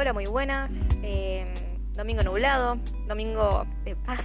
Hola, 0.00 0.14
muy 0.14 0.24
buenas. 0.24 0.72
Eh, 1.02 1.44
domingo 1.92 2.22
nublado, 2.22 2.78
domingo 3.06 3.66
de 3.84 3.94
paz. 3.96 4.22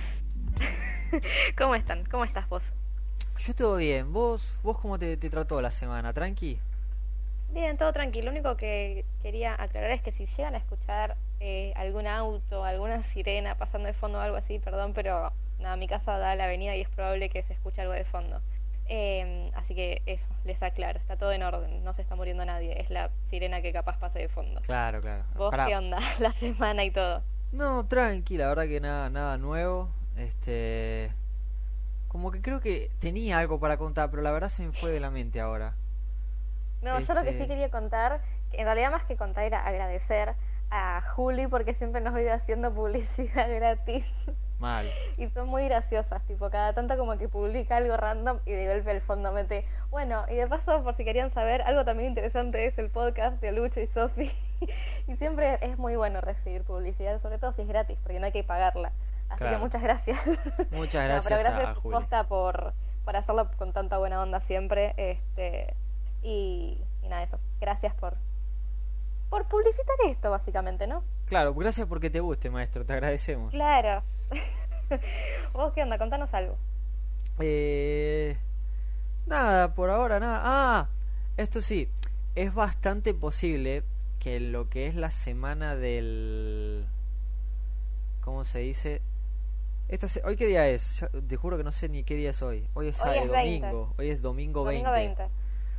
¿Cómo 1.57 1.75
están? 1.75 2.05
¿Cómo 2.05 2.23
estás 2.23 2.47
vos? 2.47 2.63
Yo 3.39 3.53
todo 3.53 3.75
bien. 3.75 4.13
¿Vos, 4.13 4.57
vos 4.63 4.79
cómo 4.79 4.97
te, 4.97 5.17
te 5.17 5.29
trató 5.29 5.61
la 5.61 5.71
semana? 5.71 6.13
¿Tranqui? 6.13 6.61
Bien, 7.49 7.77
todo 7.77 7.91
tranquilo. 7.91 8.27
Lo 8.27 8.31
único 8.31 8.55
que 8.55 9.03
quería 9.21 9.61
aclarar 9.61 9.91
es 9.91 10.01
que 10.01 10.13
si 10.13 10.27
llegan 10.27 10.55
a 10.55 10.59
escuchar 10.59 11.17
eh, 11.41 11.73
algún 11.75 12.07
auto, 12.07 12.63
alguna 12.63 13.03
sirena 13.03 13.55
pasando 13.55 13.87
de 13.87 13.93
fondo 13.95 14.19
o 14.19 14.21
algo 14.21 14.37
así, 14.37 14.59
perdón, 14.59 14.93
pero 14.93 15.33
nada, 15.59 15.75
mi 15.75 15.89
casa 15.89 16.17
da 16.17 16.31
a 16.31 16.35
la 16.37 16.45
avenida 16.45 16.73
y 16.77 16.83
es 16.83 16.89
probable 16.89 17.27
que 17.27 17.43
se 17.43 17.51
escuche 17.51 17.81
algo 17.81 17.91
de 17.91 18.05
fondo. 18.05 18.39
Eh, 18.87 19.51
así 19.55 19.73
que 19.73 20.01
eso, 20.05 20.27
les 20.43 20.61
aclaro, 20.61 20.99
está 20.99 21.17
todo 21.17 21.31
en 21.31 21.41
orden, 21.41 21.83
no 21.83 21.93
se 21.93 22.03
está 22.03 22.15
muriendo 22.15 22.45
nadie, 22.45 22.79
es 22.79 22.89
la 22.91 23.09
sirena 23.31 23.61
que 23.61 23.73
capaz 23.73 23.97
pase 23.97 24.19
de 24.19 24.29
fondo. 24.29 24.61
Claro, 24.61 25.01
claro. 25.01 25.23
¿Vos 25.35 25.49
Pará. 25.51 25.65
qué 25.65 25.75
onda? 25.75 25.97
La 26.19 26.31
semana 26.33 26.83
y 26.83 26.91
todo. 26.91 27.23
No, 27.51 27.85
tranqui, 27.87 28.37
la 28.37 28.47
verdad 28.47 28.67
que 28.67 28.79
nada, 28.79 29.09
nada 29.09 29.37
nuevo. 29.37 29.89
Este. 30.17 31.11
Como 32.09 32.31
que 32.31 32.41
creo 32.41 32.61
que 32.61 32.89
tenía 32.99 33.39
algo 33.39 33.59
para 33.59 33.77
contar, 33.77 34.09
pero 34.09 34.21
la 34.21 34.31
verdad 34.31 34.49
se 34.49 34.63
me 34.63 34.71
fue 34.71 34.91
de 34.91 34.99
la 34.99 35.09
mente 35.09 35.39
ahora. 35.41 35.75
No, 36.81 36.99
yo 36.99 37.13
lo 37.13 37.23
que 37.23 37.29
Este- 37.29 37.41
sí 37.43 37.47
quería 37.47 37.69
contar, 37.69 38.21
que 38.51 38.57
en 38.59 38.65
realidad 38.65 38.91
más 38.91 39.03
que 39.05 39.17
contar 39.17 39.43
era 39.45 39.65
agradecer 39.65 40.33
a 40.69 41.01
Juli 41.15 41.47
porque 41.47 41.73
siempre 41.73 42.01
nos 42.01 42.13
vive 42.13 42.31
haciendo 42.31 42.71
publicidad 42.73 43.47
gratis 43.53 44.05
Mal. 44.59 44.89
y 45.17 45.27
son 45.29 45.47
muy 45.49 45.65
graciosas, 45.65 46.21
tipo 46.27 46.49
cada 46.49 46.73
tanto 46.73 46.97
como 46.97 47.17
que 47.17 47.27
publica 47.27 47.77
algo 47.77 47.97
random 47.97 48.39
y 48.45 48.51
de 48.53 48.73
golpe 48.73 48.91
al 48.91 49.01
fondo 49.01 49.31
mete, 49.31 49.65
bueno, 49.91 50.25
y 50.29 50.35
de 50.35 50.47
paso 50.47 50.81
por 50.83 50.95
si 50.95 51.03
querían 51.03 51.31
saber, 51.31 51.61
algo 51.63 51.83
también 51.85 52.09
interesante 52.09 52.65
es 52.65 52.77
el 52.77 52.89
podcast 52.89 53.41
de 53.41 53.51
Lucho 53.51 53.79
y 53.81 53.87
Sofi 53.87 54.31
y 55.07 55.15
siempre 55.17 55.57
es 55.61 55.77
muy 55.77 55.95
bueno 55.97 56.21
recibir 56.21 56.63
publicidad, 56.63 57.21
sobre 57.21 57.37
todo 57.37 57.51
si 57.53 57.63
es 57.63 57.67
gratis, 57.67 57.97
porque 58.03 58.19
no 58.19 58.25
hay 58.27 58.31
que 58.31 58.43
pagarla. 58.43 58.91
Así 59.27 59.39
Claro. 59.39 59.57
que 59.57 59.63
muchas 59.63 59.81
gracias. 59.81 60.19
Muchas 60.71 61.01
No, 61.03 61.09
gracias, 61.09 61.23
pero 61.23 61.37
gracias 61.43 61.65
a 61.77 61.81
Juli. 61.81 61.95
posta 61.97 62.23
por, 62.27 62.73
por 63.03 63.15
hacerlo 63.15 63.49
con 63.57 63.73
tanta 63.73 63.97
buena 63.97 64.21
onda 64.21 64.39
siempre. 64.39 64.93
Este, 64.97 65.73
y, 66.21 66.79
y 67.01 67.07
nada, 67.09 67.23
eso. 67.23 67.39
Gracias 67.59 67.95
por, 67.95 68.15
por 69.31 69.45
publicitar 69.47 69.95
esto, 70.07 70.29
básicamente, 70.29 70.85
¿no? 70.85 71.03
Claro, 71.25 71.55
gracias 71.55 71.87
porque 71.87 72.11
te 72.11 72.19
guste, 72.19 72.51
maestro, 72.51 72.85
te 72.85 72.93
agradecemos. 72.93 73.49
Claro. 73.51 74.03
¿Vos 75.53 75.73
qué 75.73 75.83
onda? 75.83 75.97
Contanos 75.97 76.33
algo. 76.33 76.57
Eh, 77.39 78.37
nada, 79.25 79.73
por 79.73 79.89
ahora 79.89 80.19
nada. 80.19 80.41
Ah, 80.43 80.89
esto 81.37 81.61
sí, 81.61 81.89
es 82.35 82.53
bastante 82.53 83.13
posible 83.13 83.83
que 84.19 84.39
lo 84.39 84.69
que 84.69 84.87
es 84.87 84.95
la 84.95 85.11
semana 85.11 85.75
del... 85.75 86.87
¿Cómo 88.21 88.43
se 88.43 88.59
dice? 88.59 89.01
Esta 89.87 90.07
se- 90.07 90.23
¿Hoy 90.25 90.35
qué 90.35 90.47
día 90.47 90.67
es? 90.67 90.99
Ya- 90.99 91.09
te 91.09 91.35
juro 91.35 91.57
que 91.57 91.63
no 91.63 91.71
sé 91.71 91.89
ni 91.89 92.03
qué 92.03 92.15
día 92.15 92.31
es 92.31 92.41
hoy. 92.41 92.67
Hoy 92.73 92.87
es, 92.87 93.01
Hoy 93.03 93.17
es 93.19 93.29
20. 93.29 93.67
domingo. 93.67 93.93
Hoy 93.97 94.09
es 94.09 94.21
domingo 94.21 94.63
20. 94.63 94.83
Domingo 94.89 95.15
20. 95.17 95.33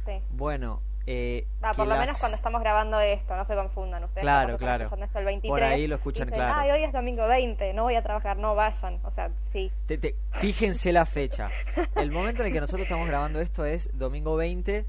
Sí. 0.07 0.25
Bueno, 0.31 0.81
eh, 1.07 1.47
que 1.61 1.77
por 1.77 1.87
lo 1.87 1.95
las- 1.95 2.01
menos 2.01 2.19
cuando 2.19 2.37
estamos 2.37 2.61
grabando 2.61 2.99
esto, 3.01 3.37
no 3.37 3.45
se 3.47 3.55
confundan 3.55 4.03
ustedes. 4.05 4.23
Claro, 4.23 4.57
claro. 4.59 4.85
escuchando 4.85 5.07
esto 5.07 5.19
el 5.21 5.25
23, 5.25 5.51
Por 5.51 5.62
ahí 5.62 5.87
lo 5.87 5.95
escuchan, 5.97 6.27
dicen, 6.27 6.43
claro. 6.43 6.55
Ay, 6.61 6.71
hoy 6.73 6.85
es 6.85 6.93
domingo 6.93 7.27
20, 7.29 7.73
no 7.75 7.85
voy 7.85 7.95
a 7.95 8.03
trabajar, 8.03 8.37
no 8.37 8.55
vayan. 8.55 8.99
O 9.05 9.11
sea, 9.11 9.31
sí. 9.53 9.71
Te- 9.87 9.99
te- 9.99 10.17
fíjense 10.33 10.93
la 10.93 11.07
fecha. 11.07 11.51
El 11.97 12.11
momento 12.11 12.43
en 12.43 12.49
el 12.49 12.53
que 12.53 12.61
nosotros 12.61 12.83
estamos 12.83 13.07
grabando 13.09 13.41
esto 13.41 13.65
es 13.65 13.89
domingo 13.97 14.37
20, 14.37 14.84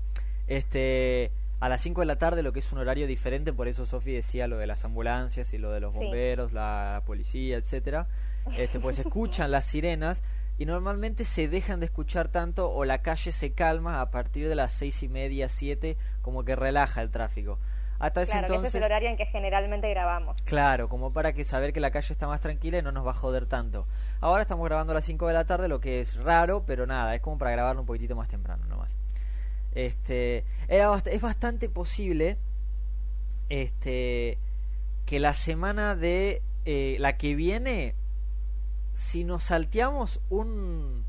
este, 0.48 1.32
a 1.60 1.70
las 1.70 1.82
5 1.82 2.02
de 2.02 2.08
la 2.08 2.18
tarde, 2.18 2.44
lo 2.44 2.54
que 2.54 2.60
es 2.60 2.72
un 2.72 2.80
horario 2.80 3.08
diferente, 3.08 3.54
por 3.54 3.68
eso 3.68 3.86
Sofi 3.86 4.12
decía 4.14 4.48
lo 4.48 4.58
de 4.58 4.68
las 4.68 4.86
ambulancias 4.86 5.54
y 5.54 5.58
lo 5.58 5.72
de 5.72 5.80
los 5.80 5.94
Sí. 5.94 6.00
bomberos, 6.00 6.54
la, 6.54 7.02
policía, 7.06 7.58
etcétera. 7.58 8.08
Este, 8.58 8.80
pues 8.80 8.98
escuchan 9.00 9.52
las 9.52 9.66
sirenas 9.66 10.24
y 10.58 10.66
normalmente 10.66 11.24
se 11.26 11.48
dejan 11.48 11.80
de 11.80 11.86
escuchar 11.88 12.30
tanto 12.30 12.72
o 12.72 12.84
la 12.86 13.02
calle 13.02 13.32
se 13.32 13.52
calma 13.52 14.02
a 14.02 14.10
partir 14.12 14.50
de 14.50 14.56
las 14.56 14.74
seis 14.74 15.04
y 15.04 15.08
media, 15.10 15.50
siete, 15.50 15.98
como 16.22 16.44
que 16.44 16.56
relaja 16.56 17.02
el 17.02 17.12
tráfico. 17.12 17.60
Hasta 18.00 18.22
ese 18.22 18.34
Claro, 18.34 18.48
que 18.48 18.54
entonces, 18.54 18.70
ese 18.70 18.78
es 18.78 18.82
el 18.84 18.86
horario 18.92 19.10
en 19.10 19.18
que 19.18 19.26
generalmente 19.26 19.90
grabamos. 19.90 20.40
Claro, 20.44 20.88
como 20.88 21.12
para 21.14 21.34
que 21.34 21.44
saber 21.44 21.74
que 21.74 21.80
la 21.80 21.90
calle 21.90 22.14
está 22.14 22.28
más 22.28 22.40
tranquila 22.42 22.78
y 22.78 22.82
no 22.84 22.92
nos 22.92 23.06
va 23.06 23.12
a 23.12 23.16
joder 23.16 23.48
tanto. 23.48 23.88
Ahora 24.22 24.44
estamos 24.44 24.66
grabando 24.68 24.92
a 24.92 24.96
las 24.96 25.06
5 25.06 25.28
de 25.28 25.34
la 25.34 25.46
tarde, 25.46 25.68
lo 25.68 25.80
que 25.80 26.00
es 26.00 26.16
raro, 26.18 26.64
pero 26.66 26.86
nada, 26.86 27.16
es 27.16 27.22
como 27.22 27.40
para 27.40 27.52
grabarlo 27.52 27.82
un 27.82 27.88
poquitito 27.88 28.16
más 28.16 28.28
temprano 28.28 28.66
nomás. 28.68 28.96
Este, 29.74 30.44
era 30.68 30.90
bast- 30.92 31.08
es 31.12 31.22
bastante 31.22 31.70
posible 31.70 32.38
este 33.50 34.38
que 35.06 35.20
la 35.20 35.34
semana 35.34 35.96
de 35.96 36.42
eh, 36.66 36.98
la 37.00 37.18
que 37.18 37.34
viene 37.36 37.96
si 38.98 39.24
nos 39.24 39.44
salteamos 39.44 40.22
un 40.30 41.06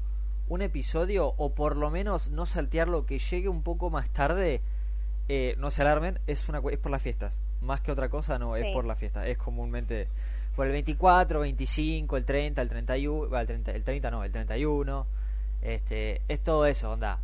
un 0.49 0.63
episodio 0.63 1.35
o 1.37 1.55
por 1.55 1.77
lo 1.77 1.91
menos 1.91 2.31
no 2.31 2.47
saltearlo 2.47 3.07
que 3.07 3.19
llegue 3.19 3.49
un 3.49 3.63
poco 3.63 3.91
más 3.91 4.11
tarde 4.11 4.63
eh, 5.31 5.55
no 5.59 5.71
se 5.71 5.83
alarmen, 5.83 6.19
es 6.27 6.49
una 6.49 6.63
es 6.71 6.79
por 6.79 6.91
las 6.91 7.03
fiestas. 7.03 7.39
Más 7.61 7.81
que 7.81 7.91
otra 7.91 8.09
cosa, 8.09 8.39
no, 8.39 8.57
es 8.57 8.73
por 8.73 8.85
las 8.85 8.99
fiestas. 8.99 9.27
Es 9.27 9.37
comúnmente 9.37 10.09
por 10.57 10.67
el 10.67 10.73
24, 10.73 11.41
25, 11.41 12.17
el 12.17 12.25
30, 12.25 12.63
el 12.63 12.69
31, 12.69 13.31
va, 13.31 13.41
el 13.43 13.47
30, 13.47 13.73
el 13.73 13.85
30 13.85 14.11
no, 14.11 14.25
el 14.25 14.33
31. 14.33 15.07
Este, 15.61 16.23
es 16.29 16.41
todo 16.41 16.65
eso, 16.67 16.93
onda. 16.93 17.19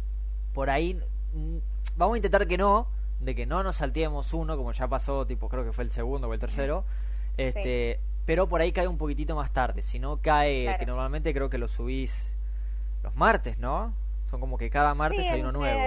Por 0.53 0.69
ahí 0.69 1.01
mm, 1.33 1.57
vamos 1.97 2.15
a 2.15 2.19
intentar 2.19 2.47
que 2.47 2.59
no, 2.59 2.89
de 3.21 3.35
que 3.35 3.47
no 3.47 3.63
nos 3.63 3.77
salteemos 3.77 4.35
uno, 4.35 4.57
como 4.57 4.73
ya 4.73 4.89
pasó, 4.89 5.27
tipo 5.27 5.49
creo 5.49 5.65
que 5.65 5.73
fue 5.73 5.85
el 5.85 5.91
segundo 5.91 6.29
o 6.29 6.35
el 6.35 6.41
tercero. 6.41 6.85
Este, 7.39 8.01
pero 8.27 8.49
por 8.49 8.61
ahí 8.61 8.73
cae 8.73 8.89
un 8.89 8.99
poquitito 8.99 9.35
más 9.37 9.53
tarde, 9.53 9.83
si 9.83 9.99
no 9.99 10.19
cae 10.21 10.65
Claro. 10.65 10.79
que 10.79 10.87
normalmente 10.87 11.33
creo 11.35 11.51
que 11.51 11.59
lo 11.59 11.69
subís 11.69 12.33
los 13.03 13.15
martes, 13.17 13.59
¿no? 13.59 13.93
Son 14.27 14.41
como 14.41 14.57
que 14.59 14.71
cada 14.71 14.95
martes 14.95 15.27
Sí, 15.27 15.33
hay 15.33 15.41
uno 15.43 15.53
nuevo. 15.53 15.81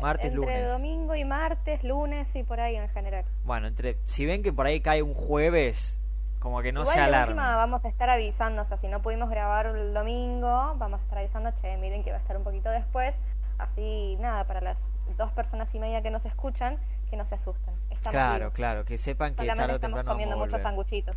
Martes, 0.00 0.26
entre 0.32 0.36
lunes. 0.40 0.70
domingo 0.72 1.14
y 1.14 1.24
martes, 1.24 1.84
lunes 1.84 2.34
y 2.34 2.42
por 2.42 2.60
ahí 2.60 2.76
en 2.76 2.88
general. 2.88 3.24
Bueno, 3.44 3.66
entre 3.68 3.96
si 4.04 4.26
ven 4.26 4.42
que 4.42 4.52
por 4.52 4.66
ahí 4.66 4.80
cae 4.80 5.02
un 5.02 5.14
jueves, 5.14 5.98
como 6.40 6.60
que 6.62 6.72
no 6.72 6.82
Igual 6.82 6.94
se 6.94 7.20
última 7.20 7.56
vamos 7.56 7.84
a 7.84 7.88
estar 7.88 8.10
avisando, 8.10 8.62
o 8.62 8.64
sea, 8.66 8.76
si 8.78 8.88
no 8.88 9.00
pudimos 9.00 9.30
grabar 9.30 9.66
el 9.66 9.94
domingo, 9.94 10.74
vamos 10.76 11.00
a 11.00 11.02
estar 11.04 11.18
avisando, 11.18 11.50
che, 11.62 11.76
miren 11.76 12.02
que 12.02 12.10
va 12.10 12.16
a 12.16 12.20
estar 12.20 12.36
un 12.36 12.44
poquito 12.44 12.68
después. 12.70 13.14
Así, 13.56 14.16
nada, 14.20 14.44
para 14.44 14.60
las 14.60 14.76
dos 15.16 15.30
personas 15.30 15.72
y 15.74 15.78
media 15.78 16.02
que 16.02 16.10
nos 16.10 16.24
escuchan, 16.26 16.76
que 17.08 17.16
no 17.16 17.24
se 17.24 17.36
asusten. 17.36 17.72
Estamos 17.88 18.10
Claro, 18.10 18.38
vivos. 18.40 18.54
claro, 18.54 18.84
que 18.84 18.98
sepan 18.98 19.30
que 19.34 19.46
tarde 19.46 19.52
o 19.52 19.54
estamos 19.54 19.80
temprano 19.80 19.96
vamos 19.96 20.12
comiendo 20.12 20.34
a 20.34 20.38
muchos 20.38 20.60
sanguchitos. 20.60 21.16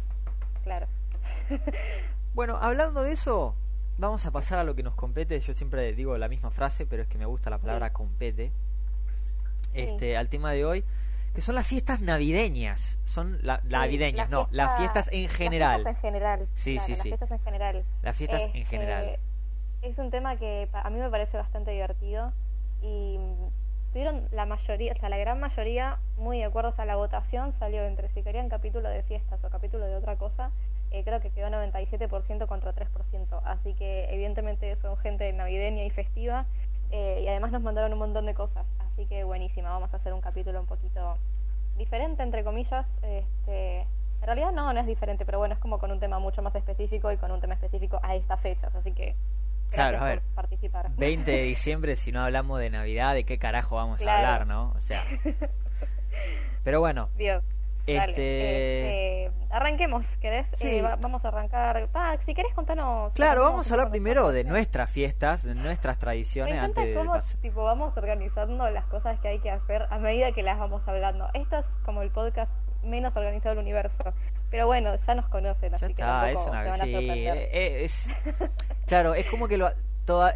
Claro. 0.67 0.87
Bueno, 2.33 2.57
hablando 2.61 3.01
de 3.01 3.13
eso, 3.13 3.55
vamos 3.97 4.25
a 4.27 4.31
pasar 4.31 4.59
a 4.59 4.63
lo 4.63 4.75
que 4.75 4.83
nos 4.83 4.93
compete. 4.93 5.39
Yo 5.39 5.53
siempre 5.53 5.91
digo 5.93 6.15
la 6.19 6.27
misma 6.29 6.51
frase, 6.51 6.85
pero 6.85 7.01
es 7.01 7.07
que 7.07 7.17
me 7.17 7.25
gusta 7.25 7.49
la 7.49 7.57
palabra 7.57 7.87
Sí. 7.87 7.93
compete. 7.93 8.51
Este, 9.73 10.17
al 10.17 10.29
tema 10.29 10.51
de 10.51 10.63
hoy, 10.65 10.83
que 11.33 11.41
son 11.41 11.55
las 11.55 11.65
fiestas 11.65 11.99
navideñas. 12.01 12.99
Son 13.05 13.39
la, 13.41 13.59
Sí, 13.61 13.69
navideñas, 13.69 14.25
las 14.25 14.29
no, 14.29 14.49
las 14.51 14.77
fiestas 14.77 15.09
en 15.11 15.23
las 15.23 15.33
general. 15.35 15.81
fiestas 15.83 15.95
en 15.95 16.01
general. 16.01 16.47
Sí, 16.53 16.73
claro, 16.75 16.85
sí, 16.85 16.91
las 16.91 16.99
sí. 17.01 17.09
fiestas 17.09 17.31
en 17.31 17.39
general. 17.39 17.85
Las 18.03 18.15
fiestas 18.17 18.41
en 18.53 18.65
general. 18.65 19.19
Es 19.81 19.97
un 19.97 20.11
tema 20.11 20.35
que 20.37 20.69
a 20.73 20.89
mí 20.91 20.99
me 20.99 21.09
parece 21.09 21.37
bastante 21.37 21.71
divertido 21.71 22.31
y 22.83 23.17
mm, 23.89 23.91
tuvieron 23.91 24.27
la 24.31 24.45
mayoría, 24.45 24.93
o 24.93 24.95
sea, 24.95 25.09
la 25.09 25.17
gran 25.17 25.39
mayoría, 25.39 25.99
muy 26.17 26.39
de 26.39 26.45
acuerdo 26.45 26.73
a 26.77 26.85
la 26.85 26.95
votación, 26.95 27.53
salió 27.53 27.83
entre 27.85 28.09
si 28.09 28.23
querían 28.23 28.49
capítulo 28.49 28.89
de 28.89 29.03
fiestas 29.03 29.43
o 29.43 29.49
capítulo 29.49 29.85
de 29.85 29.95
otra 29.95 30.17
cosa. 30.17 30.51
eh, 30.91 31.03
creo 31.03 31.19
que 31.19 31.31
quedó 31.31 31.49
97% 31.49 32.47
contra 32.47 32.73
3%. 32.73 33.41
Así 33.43 33.73
que 33.73 34.05
evidentemente 34.13 34.75
son 34.77 34.97
gente 34.97 35.31
navideña 35.33 35.83
y 35.83 35.89
festiva 35.89 36.45
eh, 36.91 37.21
y 37.23 37.27
además 37.27 37.51
nos 37.51 37.61
mandaron 37.61 37.93
un 37.93 37.99
montón 37.99 38.25
de 38.25 38.33
cosas. 38.33 38.65
Así 38.79 39.05
que 39.07 39.23
buenísima, 39.23 39.69
vamos 39.69 39.93
a 39.93 39.97
hacer 39.97 40.13
un 40.13 40.21
capítulo 40.21 40.59
un 40.61 40.67
poquito 40.67 41.19
diferente, 41.77 42.23
entre 42.23 42.43
comillas. 42.43 42.87
Este, 43.01 43.81
en 43.81 44.25
realidad 44.25 44.51
no, 44.51 44.73
no 44.73 44.79
es 44.79 44.87
diferente, 44.87 45.25
pero 45.25 45.39
bueno, 45.39 45.53
es 45.55 45.59
como 45.59 45.79
con 45.79 45.91
un 45.91 45.99
tema 45.99 46.19
mucho 46.19 46.41
más 46.41 46.55
específico 46.55 47.11
y 47.11 47.17
con 47.17 47.31
un 47.31 47.39
tema 47.41 47.53
específico 47.55 47.99
a 48.03 48.15
estas 48.15 48.41
fechas, 48.41 48.73
así 48.75 48.91
que 48.93 49.15
Claro, 49.69 49.99
a 50.01 50.05
ver, 50.05 50.21
participar. 50.33 50.89
20 50.95 51.29
de 51.31 51.43
diciembre, 51.43 51.95
si 51.95 52.11
no 52.11 52.23
hablamos 52.23 52.59
de 52.59 52.69
Navidad, 52.69 53.13
¿de 53.13 53.23
qué 53.25 53.37
carajo 53.37 53.75
vamos 53.75 53.99
Claro. 53.99 54.25
a 54.25 54.31
hablar, 54.33 54.47
no? 54.47 54.71
O 54.71 54.79
sea. 54.79 55.03
Pero 56.63 56.79
bueno, 56.79 57.09
Dios. 57.15 57.43
Dale, 57.85 58.11
este. 58.11 59.23
este, 59.27 59.31
arranquemos, 59.49 60.05
¿querés? 60.17 60.49
Sí. 60.55 60.79
Eh, 60.79 60.81
va- 60.81 60.97
vamos 60.97 61.23
a 61.23 61.29
arrancar. 61.29 61.87
Ah, 61.93 62.17
si 62.25 62.33
querés 62.33 62.53
contanos. 62.53 63.13
Claro, 63.13 63.43
vamos 63.43 63.71
a 63.71 63.73
hablar 63.75 63.89
primero 63.89 64.33
de 64.33 64.43
nuestras 64.43 64.91
fiestas, 64.91 65.43
de 65.43 65.55
nuestras 65.55 65.95
Me 65.95 65.99
tradiciones 66.01 66.55
encanta 66.55 66.81
antes 66.81 66.97
cómo 66.97 67.13
tipo, 67.41 67.63
vamos 67.63 67.95
organizando 67.95 68.69
las 68.69 68.85
cosas 68.87 69.17
que 69.21 69.29
hay 69.29 69.39
que 69.39 69.51
hacer 69.51 69.87
a 69.89 69.99
medida 69.99 70.33
que 70.33 70.43
las 70.43 70.59
vamos 70.59 70.81
hablando. 70.85 71.29
Esto 71.33 71.59
es 71.59 71.65
como 71.85 72.01
el 72.01 72.11
podcast 72.11 72.51
menos 72.83 73.15
organizado 73.15 73.55
del 73.55 73.59
universo. 73.63 74.03
Pero 74.49 74.65
bueno, 74.67 74.93
ya 74.93 75.15
nos 75.15 75.29
conocen, 75.29 75.69
Ya 75.71 75.75
así 75.77 75.85
que 75.87 75.91
está, 75.93 76.29
es 76.29 76.35
tampoco 76.35 76.51
una 76.51 76.63
se 76.63 76.69
van 76.71 76.81
a 76.81 76.83
sí, 76.83 77.09
eh, 77.27 77.83
es 77.85 78.09
Claro, 78.87 79.13
es 79.13 79.29
como 79.29 79.47
que 79.47 79.57
lo 79.57 79.69
toda 80.05 80.35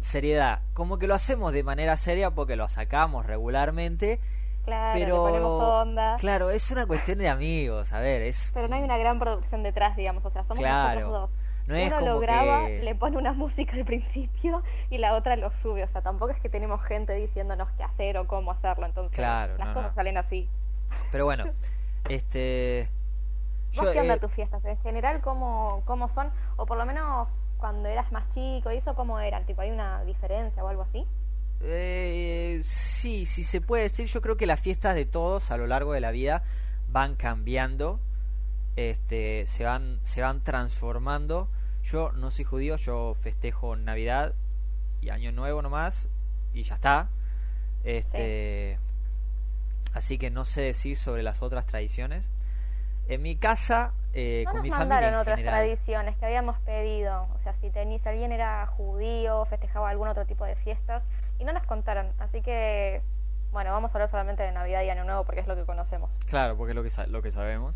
seriedad, 0.00 0.60
como 0.74 0.98
que 0.98 1.06
lo 1.06 1.14
hacemos 1.14 1.52
de 1.52 1.62
manera 1.62 1.96
seria 1.96 2.30
porque 2.30 2.56
lo 2.56 2.68
sacamos 2.68 3.24
regularmente, 3.26 4.20
Claro, 4.64 4.96
le 4.98 5.04
pero 5.04 5.22
ponemos 5.24 5.62
onda. 5.62 6.16
claro, 6.20 6.50
es 6.50 6.70
una 6.70 6.86
cuestión 6.86 7.18
de 7.18 7.28
amigos, 7.28 7.92
a 7.92 8.00
ver, 8.00 8.22
es 8.22 8.50
Pero 8.54 8.68
no 8.68 8.76
hay 8.76 8.82
una 8.82 8.96
gran 8.98 9.18
producción 9.18 9.62
detrás, 9.62 9.96
digamos, 9.96 10.24
o 10.24 10.30
sea, 10.30 10.42
somos 10.42 10.58
Claro. 10.58 11.00
nosotros 11.00 11.30
dos. 11.30 11.38
no 11.68 11.74
es 11.76 11.86
Uno 11.88 11.96
como 12.00 12.12
lo 12.12 12.20
graba, 12.20 12.66
que 12.66 12.82
le 12.82 12.94
pone 12.94 13.16
una 13.16 13.32
música 13.32 13.72
al 13.74 13.84
principio 13.84 14.62
y 14.90 14.98
la 14.98 15.14
otra 15.14 15.34
lo 15.36 15.50
sube, 15.50 15.82
o 15.84 15.88
sea, 15.88 16.00
tampoco 16.02 16.32
es 16.32 16.40
que 16.40 16.48
tenemos 16.48 16.82
gente 16.84 17.12
diciéndonos 17.14 17.68
qué 17.76 17.82
hacer 17.84 18.18
o 18.18 18.26
cómo 18.26 18.50
hacerlo, 18.52 18.86
entonces 18.86 19.16
Claro, 19.16 19.56
las 19.58 19.68
no, 19.68 19.74
cosas 19.74 19.90
no. 19.92 19.94
salen 19.96 20.16
así. 20.18 20.48
pero 21.10 21.24
bueno, 21.24 21.44
este 22.08 22.88
¿Vos 23.74 23.86
yo, 23.86 23.92
qué 23.92 24.00
onda 24.00 24.14
eh, 24.14 24.20
tus 24.20 24.30
fiestas? 24.32 24.64
En 24.64 24.76
general, 24.82 25.20
¿cómo, 25.22 25.82
¿cómo 25.86 26.08
son? 26.08 26.30
O 26.56 26.66
por 26.66 26.76
lo 26.76 26.84
menos 26.84 27.28
cuando 27.62 27.88
eras 27.88 28.10
más 28.10 28.28
chico 28.34 28.72
y 28.72 28.78
eso, 28.78 28.92
¿cómo 28.96 29.20
eran? 29.20 29.46
¿Tipo, 29.46 29.60
hay 29.60 29.70
una 29.70 30.02
diferencia 30.02 30.64
o 30.64 30.68
algo 30.68 30.82
así? 30.82 31.06
Eh, 31.60 32.60
sí, 32.64 33.24
sí 33.24 33.44
se 33.44 33.60
puede 33.60 33.84
decir. 33.84 34.08
Yo 34.08 34.20
creo 34.20 34.36
que 34.36 34.46
las 34.46 34.58
fiestas 34.58 34.96
de 34.96 35.04
todos 35.04 35.52
a 35.52 35.56
lo 35.56 35.68
largo 35.68 35.92
de 35.92 36.00
la 36.00 36.10
vida 36.10 36.42
van 36.88 37.14
cambiando, 37.14 38.00
este, 38.74 39.46
se 39.46 39.62
van, 39.62 40.00
se 40.02 40.22
van 40.22 40.42
transformando. 40.42 41.48
Yo 41.84 42.10
no 42.10 42.32
soy 42.32 42.44
judío, 42.44 42.74
yo 42.74 43.14
festejo 43.14 43.76
Navidad 43.76 44.34
y 45.00 45.10
Año 45.10 45.30
Nuevo 45.30 45.62
nomás 45.62 46.08
y 46.52 46.64
ya 46.64 46.74
está. 46.74 47.10
Este, 47.84 48.80
así 49.94 50.18
que 50.18 50.30
no 50.30 50.44
sé 50.44 50.62
decir 50.62 50.96
sobre 50.96 51.22
las 51.22 51.42
otras 51.42 51.64
tradiciones. 51.66 52.28
En 53.14 53.22
mi 53.22 53.36
casa, 53.36 53.92
eh, 54.14 54.42
No 54.46 54.50
con 54.52 54.56
nos 54.58 54.62
mi 54.64 54.70
mandaron 54.70 54.90
familia 54.90 55.08
en 55.08 55.14
otras 55.16 55.36
general. 55.36 55.60
tradiciones 55.60 56.16
que 56.18 56.26
habíamos 56.26 56.58
pedido. 56.60 57.28
O 57.34 57.38
sea, 57.42 57.54
si, 57.60 57.70
si 57.70 58.08
alguien 58.08 58.32
era 58.32 58.66
judío, 58.66 59.44
festejaba 59.46 59.90
algún 59.90 60.08
otro 60.08 60.24
tipo 60.26 60.44
de 60.44 60.56
fiestas, 60.56 61.02
y 61.38 61.44
no 61.44 61.52
nos 61.52 61.64
contaron. 61.64 62.10
Así 62.18 62.40
que, 62.42 63.02
bueno, 63.52 63.72
vamos 63.72 63.90
a 63.90 63.94
hablar 63.94 64.08
solamente 64.10 64.42
de 64.42 64.52
Navidad 64.52 64.82
y 64.82 64.90
Año 64.90 65.04
Nuevo 65.04 65.24
porque 65.24 65.40
es 65.40 65.46
lo 65.46 65.56
que 65.56 65.64
conocemos. 65.64 66.10
Claro, 66.26 66.56
porque 66.56 66.70
es 66.72 66.76
lo 66.76 66.82
que, 66.82 67.10
lo 67.10 67.22
que 67.22 67.30
sabemos. 67.32 67.74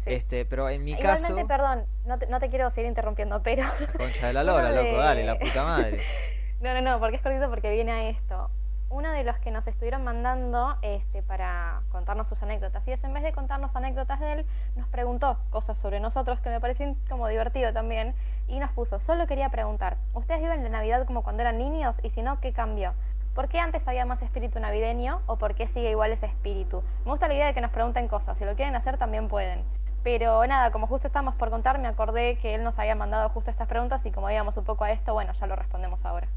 Sí. 0.00 0.12
Este, 0.14 0.44
pero 0.44 0.68
en 0.68 0.82
mi 0.84 0.92
Igualmente, 0.92 1.28
caso, 1.34 1.46
perdón, 1.46 1.86
no 2.06 2.18
te, 2.18 2.26
no 2.26 2.40
te 2.40 2.48
quiero 2.50 2.68
seguir 2.70 2.88
interrumpiendo, 2.88 3.40
pero... 3.42 3.62
la 3.62 3.86
concha 3.96 4.26
de 4.26 4.32
la 4.32 4.42
lora, 4.42 4.70
de- 4.72 4.82
loco, 4.82 4.96
dale, 4.98 5.24
la 5.24 5.38
puta 5.38 5.64
madre. 5.64 6.02
No, 6.62 6.72
no, 6.74 6.80
no, 6.80 7.00
porque 7.00 7.16
es 7.16 7.22
cortito 7.22 7.50
porque 7.50 7.72
viene 7.72 7.90
a 7.90 8.08
esto. 8.08 8.48
Uno 8.92 9.10
de 9.10 9.24
los 9.24 9.38
que 9.38 9.50
nos 9.50 9.66
estuvieron 9.66 10.04
mandando 10.04 10.76
este, 10.82 11.22
para 11.22 11.80
contarnos 11.90 12.28
sus 12.28 12.42
anécdotas, 12.42 12.86
y 12.86 12.92
es 12.92 13.02
en 13.02 13.14
vez 13.14 13.22
de 13.22 13.32
contarnos 13.32 13.74
anécdotas 13.74 14.20
de 14.20 14.32
él, 14.32 14.46
nos 14.76 14.86
preguntó 14.88 15.38
cosas 15.48 15.78
sobre 15.78 15.98
nosotros 15.98 16.38
que 16.40 16.50
me 16.50 16.60
parecen 16.60 16.98
como 17.08 17.26
divertido 17.26 17.72
también, 17.72 18.14
y 18.48 18.58
nos 18.58 18.70
puso, 18.72 19.00
solo 19.00 19.26
quería 19.26 19.48
preguntar, 19.48 19.96
¿ustedes 20.12 20.42
viven 20.42 20.62
la 20.62 20.68
Navidad 20.68 21.06
como 21.06 21.22
cuando 21.22 21.40
eran 21.40 21.56
niños? 21.56 21.96
Y 22.02 22.10
si 22.10 22.20
no, 22.20 22.38
¿qué 22.40 22.52
cambió? 22.52 22.92
¿Por 23.34 23.48
qué 23.48 23.60
antes 23.60 23.88
había 23.88 24.04
más 24.04 24.20
espíritu 24.20 24.60
navideño 24.60 25.22
o 25.24 25.38
por 25.38 25.54
qué 25.54 25.68
sigue 25.68 25.88
igual 25.88 26.12
ese 26.12 26.26
espíritu? 26.26 26.82
Me 27.06 27.12
gusta 27.12 27.28
la 27.28 27.34
idea 27.34 27.46
de 27.46 27.54
que 27.54 27.62
nos 27.62 27.70
pregunten 27.70 28.08
cosas, 28.08 28.36
si 28.36 28.44
lo 28.44 28.56
quieren 28.56 28.76
hacer 28.76 28.98
también 28.98 29.28
pueden. 29.28 29.64
Pero 30.02 30.46
nada, 30.46 30.70
como 30.70 30.86
justo 30.86 31.06
estamos 31.06 31.34
por 31.36 31.48
contar, 31.48 31.78
me 31.78 31.88
acordé 31.88 32.36
que 32.36 32.54
él 32.54 32.62
nos 32.62 32.78
había 32.78 32.94
mandado 32.94 33.30
justo 33.30 33.50
estas 33.50 33.68
preguntas 33.68 34.04
y 34.04 34.10
como 34.10 34.30
íbamos 34.30 34.58
un 34.58 34.64
poco 34.64 34.84
a 34.84 34.90
esto, 34.90 35.14
bueno, 35.14 35.32
ya 35.32 35.46
lo 35.46 35.56
respondemos 35.56 36.04
ahora. 36.04 36.28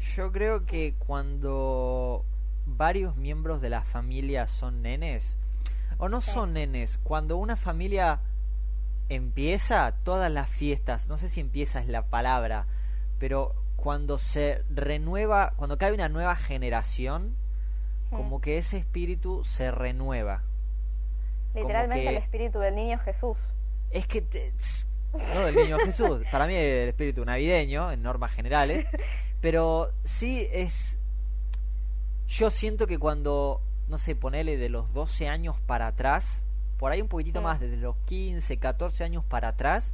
Yo 0.00 0.32
creo 0.32 0.64
que 0.66 0.94
cuando 0.98 2.24
varios 2.66 3.16
miembros 3.16 3.60
de 3.60 3.68
la 3.70 3.82
familia 3.82 4.46
son 4.46 4.82
nenes, 4.82 5.36
o 5.98 6.08
no 6.08 6.20
son 6.20 6.54
nenes, 6.54 6.98
cuando 7.02 7.36
una 7.36 7.56
familia 7.56 8.20
empieza 9.08 9.92
todas 10.04 10.30
las 10.30 10.48
fiestas, 10.48 11.08
no 11.08 11.18
sé 11.18 11.28
si 11.28 11.40
empieza 11.40 11.80
es 11.80 11.88
la 11.88 12.02
palabra, 12.06 12.66
pero 13.18 13.54
cuando 13.76 14.18
se 14.18 14.62
renueva, 14.70 15.52
cuando 15.56 15.76
cae 15.78 15.92
una 15.92 16.08
nueva 16.08 16.36
generación, 16.36 17.34
como 18.10 18.40
que 18.40 18.58
ese 18.58 18.76
espíritu 18.78 19.44
se 19.44 19.70
renueva. 19.70 20.42
Literalmente 21.54 22.02
que- 22.04 22.08
el 22.08 22.16
espíritu 22.16 22.58
del 22.58 22.74
niño 22.74 22.98
Jesús. 23.00 23.36
Es 23.90 24.06
que 24.06 24.22
te- 24.22 24.52
no 25.34 25.40
del 25.40 25.54
niño 25.56 25.78
Jesús, 25.78 26.22
para 26.30 26.46
mí 26.46 26.54
es 26.54 26.82
el 26.84 26.88
espíritu 26.88 27.24
navideño 27.24 27.90
en 27.92 28.02
normas 28.02 28.30
generales, 28.32 28.86
pero 29.40 29.92
sí 30.04 30.46
es 30.52 30.98
yo 32.28 32.50
siento 32.50 32.86
que 32.86 32.98
cuando 32.98 33.60
no 33.88 33.98
sé, 33.98 34.14
ponele 34.14 34.56
de 34.56 34.68
los 34.68 34.92
12 34.92 35.28
años 35.28 35.56
para 35.66 35.88
atrás, 35.88 36.44
por 36.78 36.92
ahí 36.92 37.00
un 37.02 37.08
poquitito 37.08 37.42
más 37.42 37.58
desde 37.58 37.76
los 37.76 37.96
15, 38.04 38.56
14 38.58 39.02
años 39.02 39.24
para 39.24 39.48
atrás, 39.48 39.92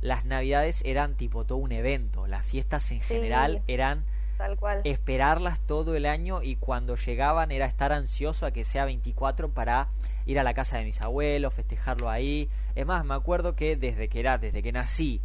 las 0.00 0.24
Navidades 0.24 0.82
eran 0.84 1.14
tipo 1.14 1.44
todo 1.44 1.58
un 1.58 1.70
evento, 1.70 2.26
las 2.26 2.44
fiestas 2.44 2.90
en 2.90 3.00
Sí. 3.00 3.06
general 3.14 3.62
eran 3.68 4.04
Tal 4.38 4.56
cual. 4.56 4.80
esperarlas 4.82 5.60
todo 5.60 5.94
el 5.94 6.06
año 6.06 6.42
y 6.42 6.56
cuando 6.56 6.96
llegaban 6.96 7.52
era 7.52 7.66
estar 7.66 7.92
ansioso 7.92 8.44
a 8.44 8.50
que 8.50 8.64
sea 8.64 8.84
24 8.86 9.50
para 9.52 9.88
ir 10.26 10.40
a 10.40 10.42
la 10.42 10.52
casa 10.54 10.78
de 10.78 10.84
mis 10.84 11.00
abuelos, 11.00 11.54
festejarlo 11.54 12.10
ahí. 12.10 12.48
Es 12.74 12.86
más, 12.86 13.04
me 13.04 13.14
acuerdo 13.14 13.54
que 13.54 13.76
desde 13.76 14.08
que 14.08 14.18
era, 14.18 14.38
desde 14.38 14.62
que 14.64 14.72
nací 14.72 15.20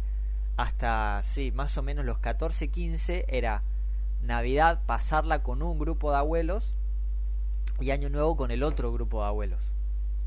hasta, 0.56 1.20
sí, 1.22 1.50
más 1.52 1.76
o 1.78 1.82
menos 1.82 2.04
los 2.04 2.18
14, 2.18 2.68
15 2.68 3.24
era 3.28 3.62
Navidad 4.22 4.80
pasarla 4.86 5.42
con 5.42 5.62
un 5.62 5.78
grupo 5.78 6.10
de 6.10 6.18
abuelos 6.18 6.74
y 7.80 7.90
Año 7.90 8.08
Nuevo 8.08 8.36
con 8.36 8.50
el 8.50 8.62
otro 8.62 8.92
grupo 8.92 9.20
de 9.22 9.26
abuelos. 9.28 9.60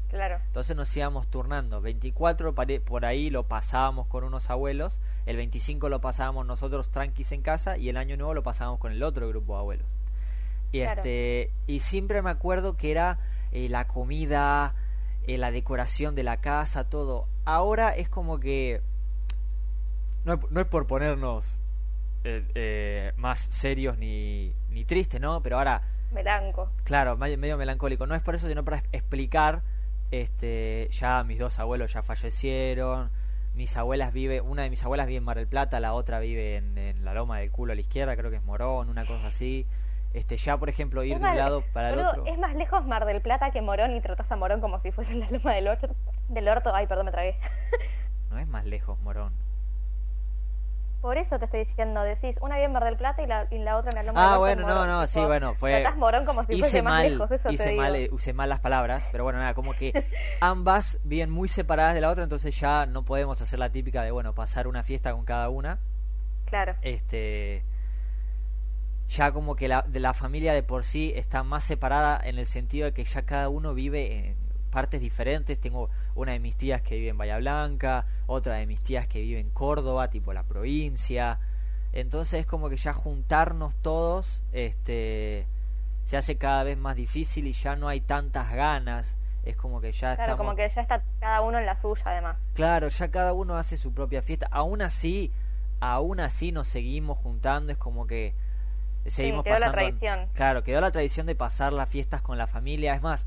Claro. 0.09 0.39
Entonces 0.45 0.75
nos 0.75 0.95
íbamos 0.95 1.27
turnando. 1.27 1.81
24 1.81 2.56
pare- 2.56 2.79
por 2.79 3.06
ahí 3.06 3.29
lo 3.29 3.44
pasábamos 3.47 4.07
con 4.07 4.24
unos 4.24 4.50
abuelos, 4.50 4.97
el 5.25 5.35
25 5.38 5.89
lo 5.89 6.00
pasábamos 6.01 6.45
nosotros 6.45 6.89
tranquis 6.91 7.31
en 7.31 7.41
casa 7.41 7.77
y 7.77 7.89
el 7.89 7.97
año 7.97 8.15
nuevo 8.18 8.33
lo 8.33 8.44
pasábamos 8.44 8.79
con 8.79 8.91
el 8.91 9.03
otro 9.03 9.27
grupo 9.27 9.53
de 9.53 9.59
abuelos. 9.59 9.88
Y 10.71 10.79
Claro. 10.81 11.00
este 11.01 11.51
y 11.65 11.79
siempre 11.79 12.21
me 12.21 12.29
acuerdo 12.29 12.75
que 12.77 12.91
era 12.91 13.19
eh, 13.51 13.69
la 13.69 13.88
comida, 13.88 14.75
eh, 15.25 15.38
la 15.38 15.51
decoración 15.51 16.15
de 16.15 16.24
la 16.24 16.38
casa, 16.38 16.83
todo. 16.89 17.27
Ahora 17.45 17.95
es 17.95 18.09
como 18.09 18.39
que 18.39 18.81
no, 20.27 20.33
es- 20.33 20.51
no 20.51 20.59
es 20.62 20.68
por 20.68 20.85
ponernos 20.85 21.59
eh, 22.24 22.45
eh, 22.53 23.13
más 23.18 23.39
serios 23.39 23.97
ni, 23.97 24.53
ni 24.69 24.85
tristes, 24.85 25.19
¿no? 25.19 25.41
Pero 25.41 25.57
ahora 25.57 25.81
Melanco. 26.12 26.71
Claro, 26.83 27.18
me- 27.18 27.35
medio 27.38 27.57
melancólico. 27.57 28.06
No 28.06 28.13
es 28.15 28.21
por 28.21 28.35
eso, 28.35 28.47
sino 28.47 28.63
para 28.63 28.77
explicar. 28.91 29.62
Este, 30.12 30.88
ya 30.91 31.24
mis 31.24 31.38
dos 31.39 31.59
abuelos 31.59 31.91
ya 31.94 32.01
fallecieron. 32.01 33.09
Mis 33.53 33.75
abuelas 33.75 34.13
vive, 34.13 34.39
una 34.39 34.62
de 34.63 34.69
mis 34.69 34.83
abuelas 34.85 35.07
vive 35.07 35.18
en 35.18 35.24
Mar 35.24 35.35
del 35.38 35.47
Plata, 35.47 35.79
la 35.79 35.94
otra 35.94 36.19
vive 36.19 36.57
en, 36.57 36.77
en 36.77 37.03
la 37.03 37.13
loma 37.13 37.39
del 37.39 37.50
culo 37.51 37.71
a 37.74 37.75
la 37.75 37.81
izquierda, 37.81 38.15
creo 38.15 38.29
que 38.29 38.38
es 38.38 38.44
Morón, 38.44 38.88
una 38.89 39.06
cosa 39.06 39.27
así. 39.27 39.65
Este, 40.13 40.38
ya 40.38 40.57
por 40.57 40.69
ejemplo 40.69 41.03
ir 41.03 41.15
Es 41.15 41.22
de 41.22 41.27
un 41.27 41.36
lado 41.38 41.63
para 41.74 41.89
el 41.89 42.00
otro. 42.00 42.25
Es 42.25 42.38
más 42.39 42.55
lejos 42.55 42.86
Mar 42.86 43.05
del 43.05 43.22
Plata 43.22 43.51
que 43.51 43.62
Morón 43.62 43.96
y 43.96 44.01
tratás 44.01 44.31
a 44.31 44.36
Morón 44.36 44.62
como 44.62 44.79
si 44.81 44.91
fuese 44.91 45.13
la 45.13 45.29
loma 45.31 45.53
del 45.55 45.67
orto. 45.67 45.89
Del 46.29 46.48
orto. 46.48 46.74
Ay, 46.74 46.88
perdón, 46.88 47.07
me 47.07 47.12
tragué. 47.12 47.38
No 48.29 48.38
es 48.39 48.48
más 48.48 48.65
lejos 48.65 49.00
Morón. 49.01 49.34
Por 51.01 51.18
eso 51.18 51.38
te 51.39 51.46
estoy 51.46 51.60
diciendo, 51.62 52.01
decís 52.01 52.38
una 52.42 52.56
vive 52.56 52.66
en 52.66 52.72
Mar 52.74 52.84
del 52.84 52.98
Plata 52.98 53.22
y 53.22 53.27
la, 53.27 53.48
y 53.51 53.60
la 53.60 53.77
otra 53.77 53.92
en 53.92 53.96
la 53.98 54.04
loma 54.12 54.34
Ah, 54.34 54.38
bueno, 54.38 54.62
en 54.63 54.68
no, 54.68 54.74
Morón. 54.74 54.88
no, 54.89 55.01
Tipo, 55.08 55.20
sí, 55.20 55.25
bueno, 55.25 55.54
fue 55.56 55.86
Morón 55.96 56.25
como 56.25 56.44
si 56.46 56.54
hice 56.56 56.82
mal, 56.82 57.12
lejos, 57.12 57.30
hice 57.50 57.72
mal, 57.74 57.94
digo. 57.94 58.06
eh, 58.06 58.10
usé 58.16 58.34
mal 58.34 58.50
las 58.50 58.60
palabras, 58.60 59.08
pero 59.12 59.24
bueno, 59.24 59.39
nada, 59.39 59.54
como 59.54 59.74
que 59.74 59.94
ambas 60.42 61.00
viven 61.04 61.30
muy 61.30 61.48
separadas 61.48 61.94
de 61.94 62.01
la 62.01 62.10
otra, 62.10 62.24
entonces 62.24 62.60
ya 62.60 62.86
no 62.88 63.04
podemos 63.06 63.42
hacer 63.42 63.60
la 63.60 63.70
típica 63.72 64.01
de 64.01 64.12
bueno, 64.12 64.34
pasar 64.34 64.68
una 64.68 64.84
fiesta 64.84 65.13
con 65.13 65.24
cada 65.24 65.50
una. 65.50 65.80
Claro. 66.46 66.75
este 66.82 67.63
ya 69.10 69.32
como 69.32 69.56
que 69.56 69.68
la, 69.70 69.84
de 69.84 70.00
la 70.01 70.13
familia 70.13 70.54
de 70.54 70.63
por 70.63 70.84
sí 70.84 71.13
está 71.16 71.44
más 71.44 71.63
separada 71.63 72.20
en 72.24 72.38
el 72.39 72.46
sentido 72.46 72.86
de 72.86 72.94
que 72.94 73.06
ya 73.06 73.22
cada 73.22 73.48
uno 73.50 73.74
vive 73.74 74.30
en 74.30 74.36
partes 74.77 75.01
diferentes. 75.01 75.60
Tengo 75.60 75.89
una 76.13 76.34
de 76.34 76.39
mis 76.39 76.55
tías 76.55 76.84
que 76.84 76.98
vive 76.98 77.10
en 77.10 77.17
Bahía 77.17 77.39
Blanca, 77.39 78.05
otra 78.27 78.57
de 78.57 78.67
mis 78.67 78.79
tías 78.84 79.07
que 79.07 79.22
vive 79.22 79.39
en 79.39 79.50
Córdoba, 79.50 80.12
tipo 80.12 80.34
la 80.34 80.43
provincia. 80.43 81.39
Entonces 81.93 82.41
es 82.41 82.46
como 82.46 82.69
que 82.69 82.77
ya 82.77 82.93
juntarnos 82.93 83.74
todos 83.77 84.43
este 84.51 85.48
se 86.05 86.15
hace 86.15 86.38
cada 86.38 86.63
vez 86.63 86.77
más 86.77 86.96
difícil 86.96 87.48
y 87.48 87.53
ya 87.53 87.75
no 87.75 87.88
hay 87.88 88.01
tantas 88.01 88.53
ganas. 88.53 89.17
Es 89.46 89.57
como 89.57 89.81
que 89.81 89.91
ya 89.93 90.15
Claro, 90.15 90.22
estamos 90.22 90.38
como 90.38 90.55
que 90.55 90.69
ya 90.75 90.81
está 90.84 91.01
cada 91.19 91.41
uno 91.41 91.57
en 91.57 91.65
la 91.65 91.81
suya, 91.81 92.03
además. 92.05 92.38
Claro, 92.53 92.88
ya 92.89 93.10
cada 93.10 93.34
uno 93.34 93.55
hace 93.57 93.77
su 93.77 93.96
propia 93.96 94.22
fiesta. 94.22 94.48
Aún 94.51 94.84
así, 94.84 95.31
aún 95.79 96.19
así 96.19 96.51
nos 96.51 96.67
seguimos 96.67 97.17
juntando. 97.17 97.72
Es 97.72 97.79
como 97.79 98.05
que 98.05 98.36
seguimos 99.07 99.43
quedó 99.43 99.55
la 99.55 99.72
pasando. 99.72 99.77
tradición. 99.77 100.29
Claro, 100.34 100.63
quedó 100.63 100.81
la 100.81 100.91
tradición 100.91 101.25
de 101.25 101.36
pasar 101.36 101.74
las 101.74 101.89
fiestas 101.89 102.22
con 102.22 102.38
la 102.38 102.46
familia. 102.46 102.93
Es 102.93 103.01
más, 103.01 103.25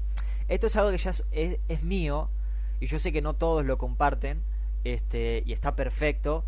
esto 0.50 0.66
es 0.66 0.76
algo 0.76 0.90
que 0.90 0.98
ya 0.98 1.10
es, 1.10 1.24
es- 1.30 1.58
es 1.68 1.82
mío 1.82 2.28
y 2.80 2.86
yo 2.86 2.98
sé 2.98 3.12
que 3.12 3.22
no 3.22 3.32
todos 3.34 3.64
lo 3.64 3.78
comparten. 3.78 4.42
Este 4.84 5.42
y 5.46 5.52
está 5.54 5.74
perfecto. 5.76 6.44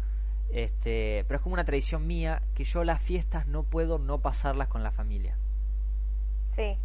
Este, 0.52 1.25
pero 1.28 1.37
es 1.38 1.42
como 1.42 1.54
una 1.54 1.64
tradición 1.64 2.06
mía 2.06 2.42
que 2.54 2.64
yo 2.64 2.85
las 2.85 3.00
fiestas 3.00 3.47
no 3.47 3.62
puedo 3.62 3.99
no 3.99 4.18
pasarlas 4.21 4.68
con 4.68 4.82
la 4.82 4.90
familia 4.92 5.35
Sí. 6.54 6.76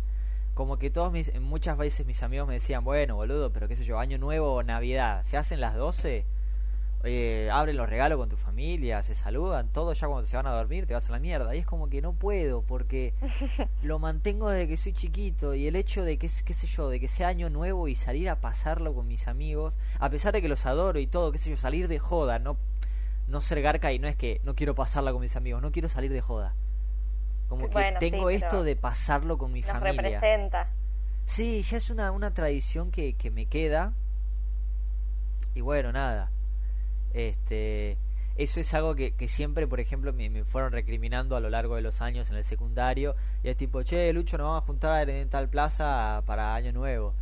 como 0.53 0.79
que 0.79 0.89
todos 0.89 1.12
mis, 1.12 1.38
muchas 1.41 1.77
veces 1.77 2.05
mis 2.05 2.24
amigos 2.24 2.47
me 2.47 2.53
decían, 2.53 2.86
bueno, 2.86 3.15
boludo, 3.17 3.51
pero 3.51 3.67
qué 3.67 3.75
sé 3.75 3.83
yo, 3.83 4.00
año 4.00 4.17
nuevo 4.17 4.53
o 4.53 4.63
navidad, 4.63 5.21
¿se 5.25 5.36
hacen 5.36 5.59
las 5.59 5.75
12? 5.75 6.25
Eh, 7.04 7.50
abren 7.54 7.77
los 7.77 7.88
regalos 7.88 8.18
con 8.18 8.27
tu 8.27 8.38
familia, 8.38 9.04
se 9.04 9.13
saludan, 9.13 9.70
todos 9.70 10.00
ya 10.00 10.08
cuando 10.08 10.25
se 10.27 10.36
van 10.36 10.48
a 10.48 10.51
dormir 10.51 10.88
te 10.88 10.94
vas 10.94 11.08
a 11.10 11.12
la 11.12 11.20
mierda. 11.20 11.54
Y 11.56 11.60
es 11.60 11.66
como 11.66 11.89
que 11.89 12.01
no 12.01 12.13
puedo 12.13 12.63
porque 12.63 13.13
lo 13.84 14.00
mantengo 14.00 14.50
desde 14.50 14.68
que 14.68 14.77
soy 14.77 14.94
chiquito 14.94 15.54
y 15.54 15.68
el 15.68 15.75
hecho 15.75 16.04
de 16.04 16.18
que, 16.18 16.27
qué 16.27 16.54
sé 16.54 16.68
yo, 16.68 16.89
de 16.89 17.00
que 17.00 17.08
sea 17.08 17.27
año 17.27 17.50
nuevo 17.50 17.88
y 17.88 17.96
salir 17.96 18.30
a 18.30 18.42
pasarlo 18.42 18.94
con 18.94 19.08
mis 19.08 19.27
amigos, 19.27 19.77
a 20.00 20.10
pesar 20.10 20.34
de 20.34 20.42
que 20.42 20.50
los 20.50 20.66
adoro 20.66 21.00
y 21.00 21.08
todo, 21.08 21.32
qué 21.32 21.38
sé 21.38 21.51
yo, 21.51 21.58
salir 21.58 21.88
de 21.88 22.00
joda, 22.00 22.39
no, 22.39 22.58
no 23.27 23.42
ser 23.42 23.62
garca 23.62 23.94
y 23.94 24.00
no 24.00 24.08
es 24.08 24.16
que 24.16 24.42
no 24.44 24.56
quiero 24.56 24.74
pasarla 24.74 25.12
con 25.12 25.22
mis 25.22 25.36
amigos, 25.36 25.62
no 25.62 25.72
quiero 25.72 25.89
salir 25.89 26.12
de 26.12 26.22
joda. 26.22 26.56
Como 27.48 27.70
que 27.70 27.96
tengo 28.00 28.30
esto 28.30 28.63
de 28.63 28.75
pasarlo 28.75 29.38
con 29.38 29.54
mi 29.54 29.62
nos 29.62 29.70
familia. 29.70 30.20
representa. 30.20 30.70
Sí, 31.25 31.62
ya 31.62 31.77
es 31.77 31.89
una, 31.89 32.12
una 32.12 32.34
tradición 32.34 32.92
que, 32.92 33.13
que 33.13 33.32
me 33.32 33.46
queda. 33.46 33.94
Y 35.56 35.62
bueno, 35.62 35.94
nada 35.94 36.30
este, 37.17 37.97
eso 38.36 38.59
es 38.59 38.74
algo 38.75 38.95
que, 38.95 39.12
que 39.12 39.27
siempre, 39.27 39.65
por 39.65 39.79
ejemplo, 39.79 40.13
me, 40.13 40.29
me, 40.29 40.43
fueron 40.43 40.71
recriminando 40.71 41.36
a 41.36 41.39
lo 41.39 41.50
largo 41.50 41.75
de 41.75 41.81
los 41.81 42.01
años 42.01 42.29
en 42.29 42.36
el 42.36 42.43
secundario. 42.43 43.15
Y 43.43 43.50
es 43.50 43.57
tipo, 43.57 43.81
che, 43.81 44.13
Lucho, 44.13 44.38
nos 44.38 44.45
vamos 44.45 44.63
a 44.63 44.65
juntar 44.65 45.09
en 45.09 45.27
tal 45.27 45.50
plaza 45.50 46.21
para 46.25 46.53
Año 46.53 46.71
Nuevo. 46.71 47.13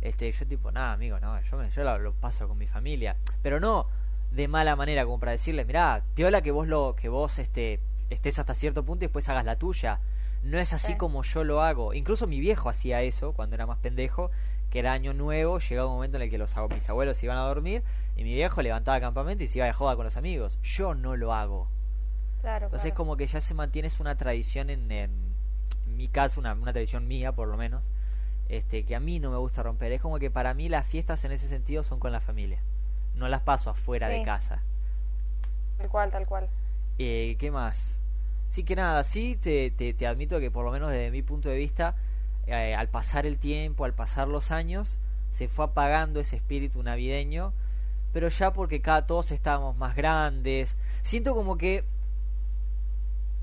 Este, 0.00 0.30
yo 0.30 0.46
tipo, 0.46 0.70
nada, 0.70 0.92
amigo, 0.92 1.18
no, 1.18 1.40
yo, 1.42 1.56
me, 1.56 1.68
yo 1.70 1.98
lo, 1.98 2.12
paso 2.14 2.46
con 2.46 2.56
mi 2.56 2.66
familia. 2.66 3.16
Pero 3.42 3.58
no 3.58 3.88
de 4.30 4.46
mala 4.46 4.76
manera, 4.76 5.04
como 5.04 5.18
para 5.18 5.32
decirle, 5.32 5.64
mirá, 5.64 6.04
piola 6.14 6.40
que 6.40 6.52
vos 6.52 6.68
lo, 6.68 6.94
que 6.94 7.08
vos 7.08 7.40
este, 7.40 7.80
estés 8.10 8.38
hasta 8.38 8.54
cierto 8.54 8.84
punto 8.84 9.04
y 9.04 9.08
después 9.08 9.28
hagas 9.28 9.44
la 9.44 9.56
tuya. 9.56 9.98
No 10.44 10.58
es 10.58 10.72
así 10.72 10.94
como 10.94 11.22
yo 11.22 11.44
lo 11.44 11.62
hago. 11.62 11.92
Incluso 11.92 12.26
mi 12.26 12.40
viejo 12.40 12.68
hacía 12.68 13.02
eso 13.02 13.32
cuando 13.32 13.56
era 13.56 13.66
más 13.66 13.78
pendejo 13.78 14.30
que 14.70 14.78
era 14.78 14.92
año 14.92 15.12
nuevo, 15.12 15.58
llegaba 15.58 15.88
un 15.88 15.94
momento 15.96 16.16
en 16.16 16.22
el 16.22 16.30
que 16.30 16.38
los 16.38 16.54
mis 16.72 16.88
abuelos 16.88 17.16
se 17.16 17.26
iban 17.26 17.36
a 17.36 17.42
dormir 17.42 17.82
y 18.16 18.22
mi 18.22 18.32
viejo 18.32 18.62
levantaba 18.62 19.00
campamento 19.00 19.42
y 19.42 19.48
se 19.48 19.58
iba 19.58 19.66
de 19.66 19.72
joda 19.72 19.96
con 19.96 20.04
los 20.04 20.16
amigos. 20.16 20.58
Yo 20.62 20.94
no 20.94 21.16
lo 21.16 21.34
hago. 21.34 21.68
Claro, 22.40 22.66
Entonces 22.66 22.92
es 22.92 22.94
como 22.94 23.16
que 23.16 23.26
ya 23.26 23.40
se 23.40 23.52
mantiene 23.52 23.88
es 23.88 24.00
una 24.00 24.16
tradición 24.16 24.70
en, 24.70 24.90
en, 24.90 25.34
mi 25.86 26.08
caso, 26.08 26.40
una, 26.40 26.54
una 26.54 26.72
tradición 26.72 27.06
mía 27.06 27.32
por 27.32 27.48
lo 27.48 27.56
menos, 27.56 27.84
este 28.48 28.86
que 28.86 28.94
a 28.94 29.00
mí 29.00 29.18
no 29.18 29.30
me 29.30 29.36
gusta 29.36 29.62
romper. 29.62 29.92
Es 29.92 30.00
como 30.00 30.18
que 30.18 30.30
para 30.30 30.54
mí 30.54 30.68
las 30.68 30.86
fiestas 30.86 31.24
en 31.24 31.32
ese 31.32 31.48
sentido 31.48 31.82
son 31.82 31.98
con 31.98 32.12
la 32.12 32.20
familia. 32.20 32.62
No 33.14 33.28
las 33.28 33.42
paso 33.42 33.70
afuera 33.70 34.08
de 34.08 34.22
casa. 34.22 34.62
Tal 35.78 35.88
cual, 35.88 36.10
tal 36.10 36.26
cual. 36.26 36.48
Eh, 36.98 37.36
¿Qué 37.38 37.50
más? 37.50 37.98
Sí 38.48 38.64
que 38.64 38.76
nada, 38.76 39.02
sí 39.04 39.36
te, 39.36 39.70
te, 39.70 39.94
te 39.94 40.06
admito 40.06 40.38
que 40.40 40.50
por 40.50 40.64
lo 40.64 40.70
menos 40.70 40.90
desde 40.90 41.10
mi 41.10 41.22
punto 41.22 41.48
de 41.48 41.56
vista 41.56 41.96
eh, 42.50 42.74
al 42.74 42.88
pasar 42.88 43.26
el 43.26 43.38
tiempo, 43.38 43.84
al 43.84 43.94
pasar 43.94 44.28
los 44.28 44.50
años, 44.50 44.98
se 45.30 45.48
fue 45.48 45.66
apagando 45.66 46.20
ese 46.20 46.36
espíritu 46.36 46.82
navideño, 46.82 47.52
pero 48.12 48.28
ya 48.28 48.52
porque 48.52 48.80
cada 48.80 49.06
todos 49.06 49.30
estábamos 49.30 49.76
más 49.76 49.94
grandes, 49.94 50.76
siento 51.02 51.34
como 51.34 51.56
que 51.56 51.84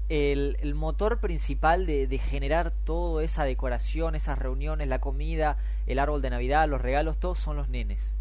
el, 0.10 0.76
motor 0.76 1.20
principal 1.20 1.86
de, 1.86 2.08
de, 2.08 2.18
generar 2.18 2.72
toda 2.72 3.24
esa 3.24 3.44
decoración, 3.44 4.16
esas 4.16 4.38
reuniones, 4.38 4.88
la 4.88 5.00
comida, 5.00 5.58
el 5.86 6.00
árbol 6.00 6.22
de 6.22 6.30
Navidad, 6.30 6.68
los 6.68 6.82
regalos, 6.82 7.18
todos 7.18 7.40
son 7.40 7.58
los 7.58 7.70
nenes. 7.70 8.14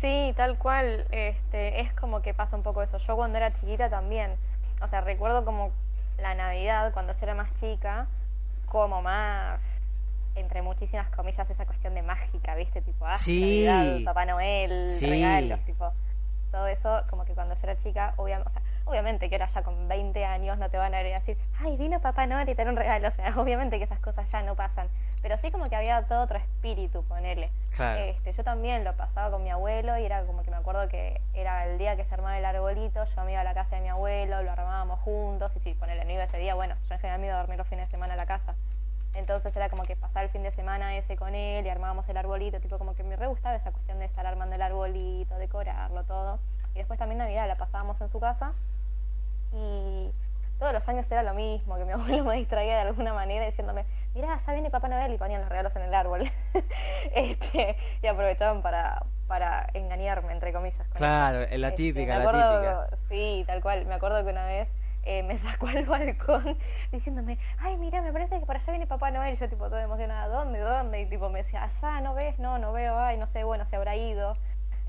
Sí, 0.00 0.32
tal 0.36 0.56
cual, 0.56 1.06
este, 1.10 1.80
es 1.80 1.92
como 1.92 2.22
que 2.22 2.32
pasa 2.32 2.56
un 2.56 2.62
poco 2.62 2.82
eso. 2.82 2.96
Yo 3.06 3.16
cuando 3.16 3.36
era 3.36 3.52
chiquita 3.52 3.90
también, 3.90 4.32
o 4.80 4.88
sea, 4.88 5.02
recuerdo 5.02 5.44
como 5.44 5.72
la 6.18 6.34
Navidad, 6.34 6.92
cuando 6.94 7.12
yo 7.12 7.18
era 7.20 7.34
más 7.34 7.50
chica, 7.60 8.06
como 8.70 9.02
más, 9.02 9.60
entre 10.36 10.62
muchísimas 10.62 11.10
comillas, 11.10 11.50
esa 11.50 11.66
cuestión 11.66 11.92
de 11.94 12.02
mágica, 12.02 12.54
¿viste? 12.54 12.80
Tipo, 12.80 13.04
ah, 13.04 13.16
sí. 13.16 13.66
Papá 14.04 14.24
Noel, 14.24 14.88
regalos, 15.00 15.60
tipo, 15.66 15.92
todo 16.52 16.68
eso, 16.68 17.02
como 17.10 17.24
que 17.24 17.34
cuando 17.34 17.54
yo 17.54 17.60
era 17.64 17.82
chica, 17.82 18.14
obviamente, 18.16 18.50
obviamente 18.90 19.28
que 19.28 19.36
ahora 19.36 19.50
ya 19.54 19.62
con 19.62 19.88
20 19.88 20.24
años 20.24 20.58
no 20.58 20.68
te 20.68 20.76
van 20.76 20.94
a 20.94 20.98
decir, 20.98 21.38
ay, 21.60 21.76
vino 21.76 22.00
Papá 22.00 22.26
Noel 22.26 22.48
y 22.48 22.54
te 22.54 22.68
un 22.68 22.76
regalo, 22.76 23.08
o 23.08 23.12
sea, 23.12 23.34
obviamente 23.40 23.78
que 23.78 23.84
esas 23.84 24.00
cosas 24.00 24.28
ya 24.30 24.42
no 24.42 24.54
pasan, 24.54 24.88
pero 25.22 25.38
sí 25.38 25.50
como 25.50 25.68
que 25.68 25.76
había 25.76 26.02
todo 26.02 26.22
otro 26.22 26.38
espíritu, 26.38 27.02
ponerle. 27.04 27.50
Este, 27.70 28.32
yo 28.32 28.44
también 28.44 28.84
lo 28.84 28.94
pasaba 28.96 29.30
con 29.30 29.42
mi 29.42 29.50
abuelo 29.50 29.96
y 29.96 30.04
era 30.04 30.24
como 30.24 30.42
que 30.42 30.50
me 30.50 30.56
acuerdo 30.56 30.88
que 30.88 31.20
era 31.34 31.66
el 31.66 31.78
día 31.78 31.96
que 31.96 32.04
se 32.04 32.14
armaba 32.14 32.38
el 32.38 32.44
arbolito, 32.44 33.04
yo 33.04 33.24
me 33.24 33.32
iba 33.32 33.40
a 33.40 33.44
la 33.44 33.54
casa 33.54 33.76
de 33.76 33.82
mi 33.82 33.88
abuelo, 33.88 34.42
lo 34.42 34.50
armábamos 34.50 34.98
juntos 35.00 35.52
y 35.56 35.60
si 35.60 35.74
ponerle 35.74 36.04
no 36.04 36.12
iba 36.12 36.24
ese 36.24 36.38
día, 36.38 36.54
bueno, 36.54 36.74
yo 36.88 36.94
en 36.94 37.00
general 37.00 37.20
me 37.20 37.26
iba 37.26 37.36
a 37.36 37.40
dormir 37.40 37.58
los 37.58 37.68
fines 37.68 37.86
de 37.86 37.90
semana 37.90 38.14
a 38.14 38.16
la 38.16 38.26
casa. 38.26 38.54
Entonces 39.14 39.54
era 39.56 39.68
como 39.68 39.82
que 39.82 39.96
pasar 39.96 40.24
el 40.24 40.30
fin 40.30 40.44
de 40.44 40.52
semana 40.52 40.96
ese 40.96 41.16
con 41.16 41.34
él 41.34 41.66
y 41.66 41.68
armábamos 41.68 42.08
el 42.08 42.16
arbolito, 42.16 42.60
tipo 42.60 42.78
como 42.78 42.94
que 42.94 43.02
me 43.02 43.16
re 43.16 43.26
gustaba 43.26 43.56
esa 43.56 43.72
cuestión 43.72 43.98
de 43.98 44.04
estar 44.04 44.24
armando 44.24 44.54
el 44.54 44.62
arbolito, 44.62 45.36
decorarlo, 45.36 46.04
todo. 46.04 46.38
Y 46.74 46.78
después 46.78 46.98
también 46.98 47.18
Navidad 47.18 47.48
la 47.48 47.56
pasábamos 47.56 48.00
en 48.00 48.08
su 48.10 48.20
casa 48.20 48.52
y 49.52 50.10
todos 50.60 50.72
los 50.72 50.86
años 50.88 51.10
era 51.10 51.22
lo 51.22 51.34
mismo, 51.34 51.76
que 51.76 51.84
mi 51.84 51.92
abuelo 51.94 52.24
me 52.24 52.36
distraía 52.36 52.74
de 52.74 52.80
alguna 52.82 53.12
manera 53.12 53.46
diciéndome, 53.46 53.84
mira, 54.14 54.40
ya 54.46 54.52
viene 54.52 54.70
Papá 54.70 54.88
Noel 54.88 55.12
y 55.12 55.18
ponían 55.18 55.40
los 55.40 55.50
regalos 55.50 55.74
en 55.74 55.82
el 55.82 55.94
árbol. 55.94 56.30
este, 57.14 57.76
y 58.02 58.06
aprovechaban 58.06 58.62
para, 58.62 59.02
para 59.26 59.68
engañarme, 59.74 60.32
entre 60.32 60.52
comillas. 60.52 60.86
claro, 60.94 61.42
en 61.42 61.60
la 61.60 61.68
este, 61.68 61.84
típica, 61.84 62.18
la 62.18 62.30
típica. 62.30 62.98
Sí, 63.08 63.44
tal 63.46 63.62
cual. 63.62 63.86
Me 63.86 63.94
acuerdo 63.94 64.22
que 64.24 64.30
una 64.30 64.46
vez 64.46 64.68
eh, 65.04 65.22
me 65.22 65.38
sacó 65.50 65.68
al 65.68 65.84
balcón 65.86 66.56
diciéndome, 66.92 67.38
ay, 67.58 67.76
mira, 67.78 68.02
me 68.02 68.12
parece 68.12 68.38
que 68.38 68.46
para 68.46 68.58
allá 68.58 68.72
viene 68.72 68.86
Papá 68.86 69.10
Noel. 69.10 69.34
Y 69.34 69.38
yo, 69.38 69.48
tipo, 69.48 69.68
toda 69.68 69.82
emocionada, 69.82 70.28
¿dónde, 70.28 70.60
dónde? 70.60 71.00
Y, 71.00 71.06
tipo, 71.06 71.30
me 71.30 71.42
decía, 71.42 71.64
allá, 71.64 72.00
¿no 72.00 72.14
ves? 72.14 72.38
No, 72.38 72.58
no 72.58 72.72
veo, 72.72 72.98
ay, 72.98 73.16
no 73.16 73.26
sé, 73.28 73.44
bueno, 73.44 73.64
se 73.70 73.76
habrá 73.76 73.96
ido. 73.96 74.36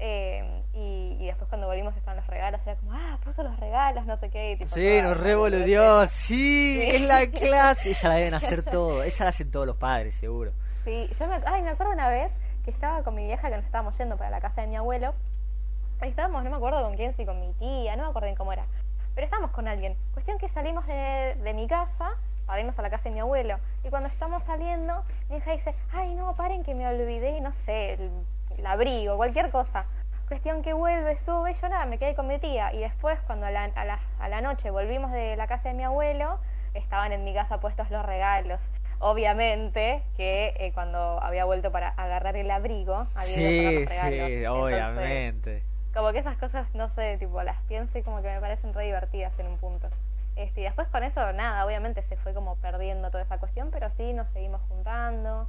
Eh, 0.03 0.63
y, 0.73 1.27
después 1.27 1.47
cuando 1.47 1.67
volvimos 1.67 1.95
estaban 1.95 2.17
los 2.17 2.25
regalos, 2.25 2.59
era 2.65 2.75
como, 2.75 2.93
ah, 2.93 3.19
puso 3.23 3.43
los 3.43 3.57
regalos, 3.59 4.03
no 4.07 4.17
sé 4.17 4.31
qué. 4.31 4.55
tipo, 4.57 4.71
sí, 4.71 4.99
nos 4.99 5.15
revolvió, 5.15 6.07
sí, 6.09 6.81
es 6.81 7.01
la 7.01 7.27
clase. 7.27 7.91
Esa 7.91 8.09
la 8.09 8.15
deben 8.15 8.33
hacer 8.33 8.63
todo, 8.63 9.03
esa 9.03 9.25
la 9.25 9.29
hacen 9.29 9.51
todos 9.51 9.67
los 9.67 9.77
padres, 9.77 10.15
seguro. 10.15 10.53
Sí, 10.83 11.07
yo 11.19 11.27
me, 11.27 11.39
ay, 11.45 11.61
me 11.61 11.69
acuerdo 11.69 11.93
una 11.93 12.09
vez 12.09 12.31
que 12.65 12.71
estaba 12.71 13.03
con 13.03 13.13
mi 13.13 13.25
vieja 13.25 13.47
que 13.51 13.55
nos 13.55 13.65
estábamos 13.65 13.95
yendo 13.99 14.17
para 14.17 14.31
la 14.31 14.41
casa 14.41 14.61
de 14.61 14.67
mi 14.67 14.75
abuelo. 14.75 15.13
Ahí 15.99 16.09
estábamos, 16.09 16.43
no 16.43 16.49
me 16.49 16.55
acuerdo 16.55 16.81
con 16.81 16.95
quién, 16.95 17.15
si 17.15 17.23
con 17.23 17.39
mi 17.39 17.53
tía, 17.53 17.95
no 17.95 18.03
me 18.03 18.09
acuerdo 18.09 18.27
en 18.27 18.35
cómo 18.35 18.51
era. 18.51 18.65
Pero 19.13 19.25
estábamos 19.25 19.51
con 19.51 19.67
alguien. 19.67 19.95
Cuestión 20.13 20.39
que 20.39 20.49
salimos 20.49 20.87
de, 20.87 21.37
de 21.43 21.53
mi 21.53 21.67
casa 21.67 22.17
para 22.47 22.59
irnos 22.59 22.77
a 22.79 22.81
la 22.81 22.89
casa 22.89 23.03
de 23.03 23.11
mi 23.11 23.19
abuelo. 23.19 23.59
Y 23.83 23.89
cuando 23.89 24.09
estamos 24.09 24.41
saliendo, 24.45 25.03
mi 25.29 25.37
hija 25.37 25.51
dice, 25.51 25.75
ay, 25.93 26.15
no, 26.15 26.33
paren 26.33 26.63
que 26.63 26.73
me 26.73 26.87
olvidé, 26.87 27.39
no 27.39 27.53
sé, 27.65 27.93
el 27.93 28.09
el 28.57 28.65
abrigo, 28.65 29.17
cualquier 29.17 29.49
cosa. 29.49 29.85
Cuestión 30.27 30.61
que 30.61 30.73
vuelve, 30.73 31.17
sube, 31.17 31.53
yo 31.55 31.69
nada, 31.69 31.85
me 31.85 31.97
quedé 31.97 32.15
con 32.15 32.27
mi 32.27 32.39
tía. 32.39 32.73
Y 32.73 32.79
después, 32.79 33.19
cuando 33.27 33.45
a 33.45 33.51
la, 33.51 33.65
a 33.65 33.85
la, 33.85 33.99
a 34.19 34.29
la 34.29 34.41
noche 34.41 34.69
volvimos 34.69 35.11
de 35.11 35.35
la 35.35 35.47
casa 35.47 35.69
de 35.69 35.75
mi 35.75 35.83
abuelo, 35.83 36.39
estaban 36.73 37.11
en 37.11 37.23
mi 37.23 37.33
casa 37.33 37.59
puestos 37.59 37.89
los 37.91 38.05
regalos. 38.05 38.59
Obviamente 38.99 40.03
que 40.15 40.53
eh, 40.57 40.71
cuando 40.73 41.21
había 41.21 41.43
vuelto 41.43 41.71
para 41.71 41.89
agarrar 41.89 42.37
el 42.37 42.49
abrigo, 42.51 43.07
había 43.15 43.35
sí, 43.35 43.75
los 43.75 43.89
regalos. 43.89 44.29
Sí, 44.29 44.45
obviamente. 44.45 45.63
como 45.93 46.11
que 46.11 46.19
esas 46.19 46.37
cosas, 46.37 46.67
no 46.75 46.87
sé, 46.95 47.17
tipo, 47.17 47.41
las 47.41 47.59
pienso 47.63 47.97
y 47.97 48.03
como 48.03 48.21
que 48.21 48.29
me 48.29 48.39
parecen 48.39 48.73
re 48.73 48.85
divertidas 48.85 49.37
en 49.39 49.47
un 49.47 49.57
punto. 49.57 49.89
Este, 50.35 50.61
y 50.61 50.63
después 50.63 50.87
con 50.89 51.03
eso, 51.03 51.33
nada, 51.33 51.65
obviamente 51.65 52.03
se 52.03 52.15
fue 52.17 52.33
como 52.33 52.55
perdiendo 52.57 53.09
toda 53.09 53.23
esa 53.23 53.37
cuestión, 53.37 53.69
pero 53.71 53.89
sí 53.97 54.13
nos 54.13 54.29
seguimos 54.29 54.61
juntando 54.69 55.47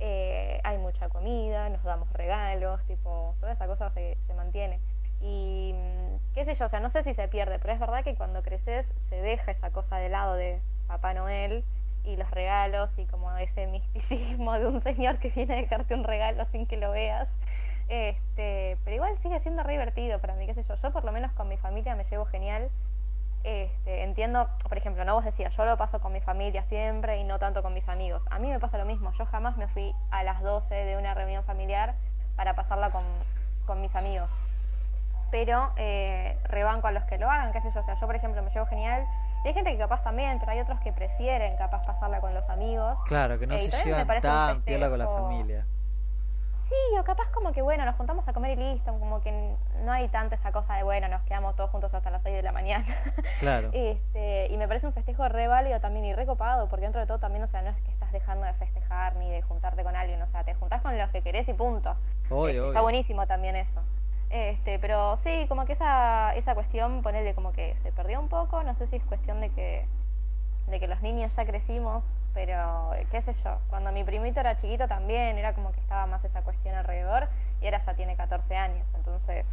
eh, 0.00 0.60
hay 0.64 0.78
mucha 0.78 1.08
comida, 1.08 1.68
nos 1.68 1.82
damos 1.82 2.12
regalos, 2.12 2.84
tipo, 2.86 3.34
toda 3.40 3.52
esa 3.52 3.66
cosa 3.66 3.90
se, 3.90 4.16
se 4.26 4.34
mantiene. 4.34 4.80
Y 5.20 5.72
mm, 5.74 6.34
qué 6.34 6.44
sé 6.44 6.54
yo, 6.56 6.66
o 6.66 6.68
sea, 6.68 6.80
no 6.80 6.90
sé 6.90 7.02
si 7.04 7.14
se 7.14 7.28
pierde, 7.28 7.58
pero 7.58 7.74
es 7.74 7.80
verdad 7.80 8.04
que 8.04 8.14
cuando 8.14 8.42
creces 8.42 8.86
se 9.08 9.16
deja 9.16 9.52
esa 9.52 9.70
cosa 9.70 9.96
de 9.96 10.08
lado 10.08 10.34
de 10.34 10.60
Papá 10.86 11.14
Noel 11.14 11.64
y 12.04 12.16
los 12.16 12.30
regalos 12.30 12.90
y 12.98 13.06
como 13.06 13.34
ese 13.36 13.66
misticismo 13.68 14.52
de 14.54 14.66
un 14.66 14.82
señor 14.82 15.18
que 15.18 15.30
viene 15.30 15.54
a 15.54 15.56
dejarte 15.58 15.94
un 15.94 16.04
regalo 16.04 16.44
sin 16.52 16.66
que 16.66 16.76
lo 16.76 16.90
veas. 16.90 17.28
Este, 17.88 18.78
pero 18.84 18.96
igual 18.96 19.16
sigue 19.22 19.40
siendo 19.40 19.62
re 19.62 19.72
divertido 19.72 20.18
para 20.18 20.34
mí, 20.34 20.46
qué 20.46 20.54
sé 20.54 20.64
yo. 20.68 20.74
Yo 20.76 20.90
por 20.90 21.04
lo 21.04 21.12
menos 21.12 21.32
con 21.32 21.48
mi 21.48 21.56
familia 21.58 21.94
me 21.94 22.04
llevo 22.04 22.24
genial 22.26 22.70
este, 23.44 24.04
entiendo, 24.04 24.48
por 24.66 24.78
ejemplo, 24.78 25.04
no 25.04 25.14
vos 25.14 25.24
decías, 25.24 25.54
yo 25.54 25.64
lo 25.66 25.76
paso 25.76 26.00
con 26.00 26.12
mi 26.12 26.20
familia 26.20 26.64
siempre 26.64 27.18
y 27.18 27.24
no 27.24 27.38
tanto 27.38 27.62
con 27.62 27.74
mis 27.74 27.86
amigos. 27.88 28.22
A 28.30 28.38
mí 28.38 28.48
me 28.48 28.58
pasa 28.58 28.78
lo 28.78 28.86
mismo, 28.86 29.12
yo 29.18 29.26
jamás 29.26 29.56
me 29.58 29.68
fui 29.68 29.94
a 30.10 30.22
las 30.22 30.42
12 30.42 30.74
de 30.74 30.96
una 30.96 31.12
reunión 31.12 31.44
familiar 31.44 31.94
para 32.36 32.54
pasarla 32.54 32.90
con, 32.90 33.04
con 33.66 33.82
mis 33.82 33.94
amigos. 33.94 34.30
Pero 35.30 35.72
eh, 35.76 36.38
rebanco 36.44 36.86
a 36.86 36.92
los 36.92 37.04
que 37.04 37.18
lo 37.18 37.30
hagan, 37.30 37.52
qué 37.52 37.60
sé 37.60 37.70
yo, 37.74 37.80
o 37.80 37.84
sea, 37.84 38.00
yo 38.00 38.06
por 38.06 38.16
ejemplo 38.16 38.42
me 38.42 38.50
llevo 38.50 38.66
genial. 38.66 39.04
Y 39.44 39.48
hay 39.48 39.54
gente 39.54 39.72
que 39.72 39.78
capaz 39.78 40.02
también, 40.02 40.38
pero 40.38 40.52
hay 40.52 40.60
otros 40.60 40.80
que 40.80 40.92
prefieren 40.92 41.54
capaz 41.58 41.82
pasarla 41.82 42.20
con 42.20 42.32
los 42.32 42.48
amigos. 42.48 42.96
Claro, 43.04 43.38
que 43.38 43.46
no 43.46 43.58
se 43.58 43.84
llevan 43.84 44.20
tan 44.22 44.62
piola 44.62 44.88
con 44.88 44.98
la 44.98 45.06
familia. 45.06 45.66
Sí, 46.74 46.98
o 46.98 47.04
capaz 47.04 47.30
como 47.30 47.52
que 47.52 47.62
bueno, 47.62 47.84
nos 47.84 47.94
juntamos 47.94 48.26
a 48.26 48.32
comer 48.32 48.58
y 48.58 48.72
listo, 48.72 48.92
como 48.98 49.20
que 49.20 49.54
no 49.84 49.92
hay 49.92 50.08
tanta 50.08 50.34
esa 50.34 50.50
cosa 50.50 50.74
de 50.74 50.82
bueno, 50.82 51.06
nos 51.08 51.22
quedamos 51.22 51.54
todos 51.54 51.70
juntos 51.70 51.92
hasta 51.94 52.10
las 52.10 52.22
6 52.22 52.34
de 52.34 52.42
la 52.42 52.52
mañana. 52.52 52.84
Claro. 53.38 53.70
este, 53.72 54.48
y 54.50 54.56
me 54.56 54.66
parece 54.66 54.86
un 54.86 54.92
festejo 54.92 55.28
re 55.28 55.46
válido 55.46 55.78
también 55.80 56.04
y 56.06 56.14
recopado, 56.14 56.68
porque 56.68 56.84
dentro 56.84 57.00
de 57.00 57.06
todo 57.06 57.18
también, 57.18 57.44
o 57.44 57.48
sea, 57.48 57.62
no 57.62 57.70
es 57.70 57.76
que 57.82 57.90
estás 57.90 58.10
dejando 58.10 58.46
de 58.46 58.54
festejar 58.54 59.16
ni 59.16 59.30
de 59.30 59.42
juntarte 59.42 59.82
con 59.84 59.94
alguien, 59.94 60.20
o 60.22 60.26
sea, 60.28 60.44
te 60.44 60.54
juntás 60.54 60.82
con 60.82 60.96
los 60.96 61.10
que 61.10 61.22
querés 61.22 61.48
y 61.48 61.52
punto. 61.52 61.94
Este, 62.24 62.66
está 62.66 62.80
buenísimo 62.80 63.26
también 63.26 63.56
eso. 63.56 63.80
Este, 64.30 64.78
pero 64.78 65.18
sí, 65.22 65.46
como 65.48 65.66
que 65.66 65.74
esa, 65.74 66.34
esa 66.34 66.54
cuestión, 66.54 67.02
ponerle 67.02 67.34
como 67.34 67.52
que 67.52 67.76
se 67.82 67.92
perdió 67.92 68.20
un 68.20 68.28
poco, 68.28 68.62
no 68.62 68.74
sé 68.76 68.86
si 68.88 68.96
es 68.96 69.04
cuestión 69.04 69.40
de 69.40 69.50
que, 69.50 69.86
de 70.68 70.80
que 70.80 70.88
los 70.88 71.00
niños 71.02 71.34
ya 71.36 71.44
crecimos, 71.44 72.02
pero 72.34 72.90
qué 73.10 73.22
sé 73.22 73.34
yo, 73.44 73.58
cuando 73.70 73.92
mi 73.92 74.04
primito 74.04 74.40
era 74.40 74.56
chiquito 74.56 74.88
también 74.88 75.38
era 75.38 75.54
como 75.54 75.72
que 75.72 75.80
estaba 75.80 76.06
más 76.06 76.24
esa 76.24 76.42
cuestión 76.42 76.74
alrededor 76.74 77.28
y 77.62 77.66
ahora 77.66 77.82
ya 77.86 77.94
tiene 77.94 78.16
14 78.16 78.56
años, 78.56 78.86
entonces 78.94 79.46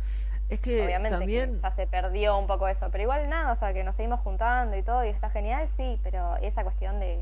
es 0.50 0.60
que 0.60 0.86
obviamente 0.86 1.18
también 1.18 1.62
ya 1.62 1.72
se 1.72 1.88
perdió 1.88 2.38
un 2.38 2.48
poco 2.48 2.68
eso, 2.68 2.90
pero 2.92 3.04
igual 3.04 3.30
nada, 3.30 3.54
o 3.54 3.56
sea, 3.56 3.72
que 3.72 3.84
nos 3.84 3.96
seguimos 3.96 4.20
juntando 4.22 4.76
y 4.76 4.84
todo 4.84 5.06
y 5.06 5.10
está 5.10 5.30
genial, 5.30 5.70
sí, 5.78 6.00
pero 6.04 6.36
esa 6.38 6.64
cuestión 6.64 7.00
de 7.00 7.22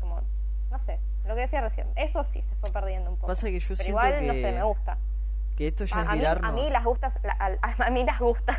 como 0.00 0.20
no 0.70 0.78
sé, 0.80 0.98
lo 1.24 1.34
que 1.34 1.42
decía 1.42 1.60
recién, 1.60 1.86
eso 1.96 2.24
sí 2.24 2.42
se 2.42 2.54
fue 2.56 2.70
perdiendo 2.70 3.10
un 3.10 3.16
poco. 3.16 3.28
Pasa 3.28 3.46
que 3.46 3.58
yo 3.58 3.68
pero 3.68 3.76
siento 3.76 3.90
igual 3.90 4.18
que, 4.20 4.26
no 4.26 4.32
sé, 4.34 4.52
me 4.52 4.62
gusta. 4.62 4.98
Que 5.58 5.66
esto 5.66 5.84
ya 5.86 5.96
A, 5.98 6.02
es 6.02 6.08
a 6.08 6.12
mí, 6.14 6.24
a 6.24 6.52
mí 6.52 6.70
las 6.70 6.84
gustas, 6.84 7.12
la- 7.24 7.58
a, 7.60 7.84
a 7.86 7.90
mí 7.90 8.04
las 8.04 8.20
gustas, 8.20 8.58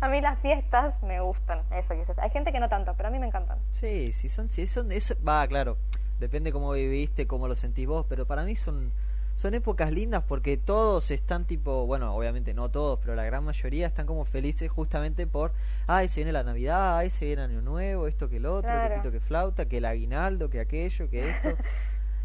a 0.00 0.08
mí 0.08 0.22
las 0.22 0.38
fiestas 0.40 0.94
me 1.02 1.20
gustan, 1.20 1.60
eso 1.70 1.94
quizás. 1.94 2.18
Hay 2.18 2.30
gente 2.30 2.50
que 2.50 2.58
no 2.60 2.68
tanto, 2.70 2.94
pero 2.96 3.10
a 3.10 3.12
mí 3.12 3.18
me 3.18 3.26
encantan. 3.26 3.58
Sí, 3.70 4.10
sí, 4.12 4.30
son, 4.30 4.48
sí, 4.48 4.66
son, 4.66 4.90
eso, 4.90 5.14
va, 5.22 5.46
claro, 5.46 5.76
depende 6.18 6.50
cómo 6.50 6.72
viviste, 6.72 7.26
cómo 7.26 7.46
lo 7.46 7.54
sentís 7.54 7.86
vos, 7.86 8.06
pero 8.08 8.26
para 8.26 8.44
mí 8.44 8.56
son, 8.56 8.90
son 9.34 9.52
épocas 9.52 9.92
lindas 9.92 10.22
porque 10.26 10.56
todos 10.56 11.10
están 11.10 11.44
tipo, 11.44 11.84
bueno, 11.84 12.14
obviamente 12.14 12.54
no 12.54 12.70
todos, 12.70 12.98
pero 13.00 13.14
la 13.14 13.24
gran 13.24 13.44
mayoría 13.44 13.86
están 13.86 14.06
como 14.06 14.24
felices 14.24 14.70
justamente 14.70 15.26
por, 15.26 15.52
ay, 15.86 16.08
se 16.08 16.20
viene 16.20 16.32
la 16.32 16.42
Navidad, 16.42 16.96
ay, 16.96 17.10
se 17.10 17.26
viene 17.26 17.42
Año 17.42 17.60
Nuevo, 17.60 18.06
esto 18.06 18.30
que 18.30 18.38
el 18.38 18.46
otro, 18.46 18.72
que 18.72 18.80
Claro. 18.80 18.94
pito 19.02 19.12
que 19.12 19.20
flauta, 19.20 19.66
que 19.68 19.76
el 19.76 19.84
aguinaldo, 19.84 20.48
que 20.48 20.60
aquello, 20.60 21.10
que 21.10 21.28
esto. 21.28 21.50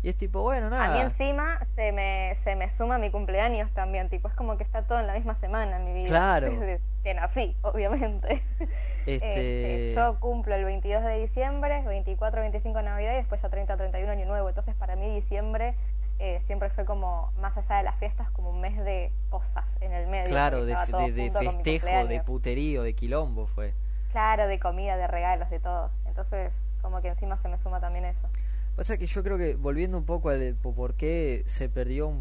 y 0.05 0.09
es 0.09 0.17
tipo, 0.17 0.43
bueno, 0.43 0.67
A 0.67 0.69
mí 0.69 0.75
nada. 0.75 1.01
encima 1.01 1.59
se 1.73 1.91
me, 1.91 2.37
se 2.43 2.55
me 2.55 2.69
suma 2.69 2.99
mi 2.99 3.09
cumpleaños 3.09 3.71
también, 3.71 4.07
tipo, 4.07 4.27
es 4.27 4.35
como 4.35 4.55
que 4.55 4.63
está 4.63 4.83
todo 4.83 4.99
en 4.99 5.07
la 5.07 5.15
misma 5.15 5.33
semana 5.39 5.77
en 5.77 5.83
mi 5.85 5.93
vida. 5.93 6.09
Claro. 6.09 6.51
Desde 6.59 6.79
que 7.03 7.15
nací, 7.15 7.57
obviamente. 7.63 8.43
Este, 9.07 9.89
Este, 9.89 9.93
yo 9.95 10.19
cumplo 10.19 10.55
el 10.55 10.65
22 10.65 11.03
de 11.03 11.19
diciembre, 11.19 11.83
24, 11.85 12.41
25 12.41 12.81
Navidad 12.81 13.13
y 13.13 13.17
después 13.17 13.39
ya 13.39 13.49
30, 13.49 13.77
31 13.77 14.11
Año 14.11 14.25
Nuevo. 14.25 14.49
Entonces 14.49 14.73
para 14.75 14.95
mí 14.95 15.13
diciembre 15.13 15.75
eh, 16.17 16.41
siempre 16.47 16.71
fue 16.71 16.85
como, 16.85 17.31
más 17.39 17.55
allá 17.55 17.77
de 17.77 17.83
las 17.83 17.97
fiestas, 17.97 18.31
como 18.31 18.49
un 18.49 18.61
mes 18.61 18.75
de 18.83 19.11
cosas 19.29 19.65
en 19.81 19.91
el 19.91 20.07
medio. 20.07 20.25
claro, 20.25 20.65
de, 20.65 20.75
de, 21.11 21.29
de 21.29 21.31
festejo, 21.31 22.07
de 22.07 22.19
puterío, 22.21 22.81
de 22.81 22.93
quilombo 22.93 23.45
fue. 23.45 23.73
Claro, 24.11 24.47
de 24.47 24.59
comida, 24.59 24.97
de 24.97 25.05
regalos, 25.05 25.51
de 25.51 25.59
todo. 25.59 25.91
Entonces 26.07 26.51
como 26.85 27.01
que 27.01 27.07
encima 27.07 27.37
se 27.41 27.49
me 27.49 27.57
suma 27.59 27.79
también 27.79 28.05
eso. 28.05 28.27
Pasa 28.75 28.97
que 28.97 29.07
yo 29.07 29.23
creo 29.23 29.37
que, 29.37 29.55
volviendo 29.55 29.97
un 29.97 30.05
poco 30.05 30.29
al 30.29 30.55
po- 30.55 30.73
por 30.73 30.95
qué 30.95 31.43
se 31.45 31.69
perdió 31.69 32.11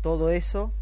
todo 0.00 0.30
eso, 0.30 0.72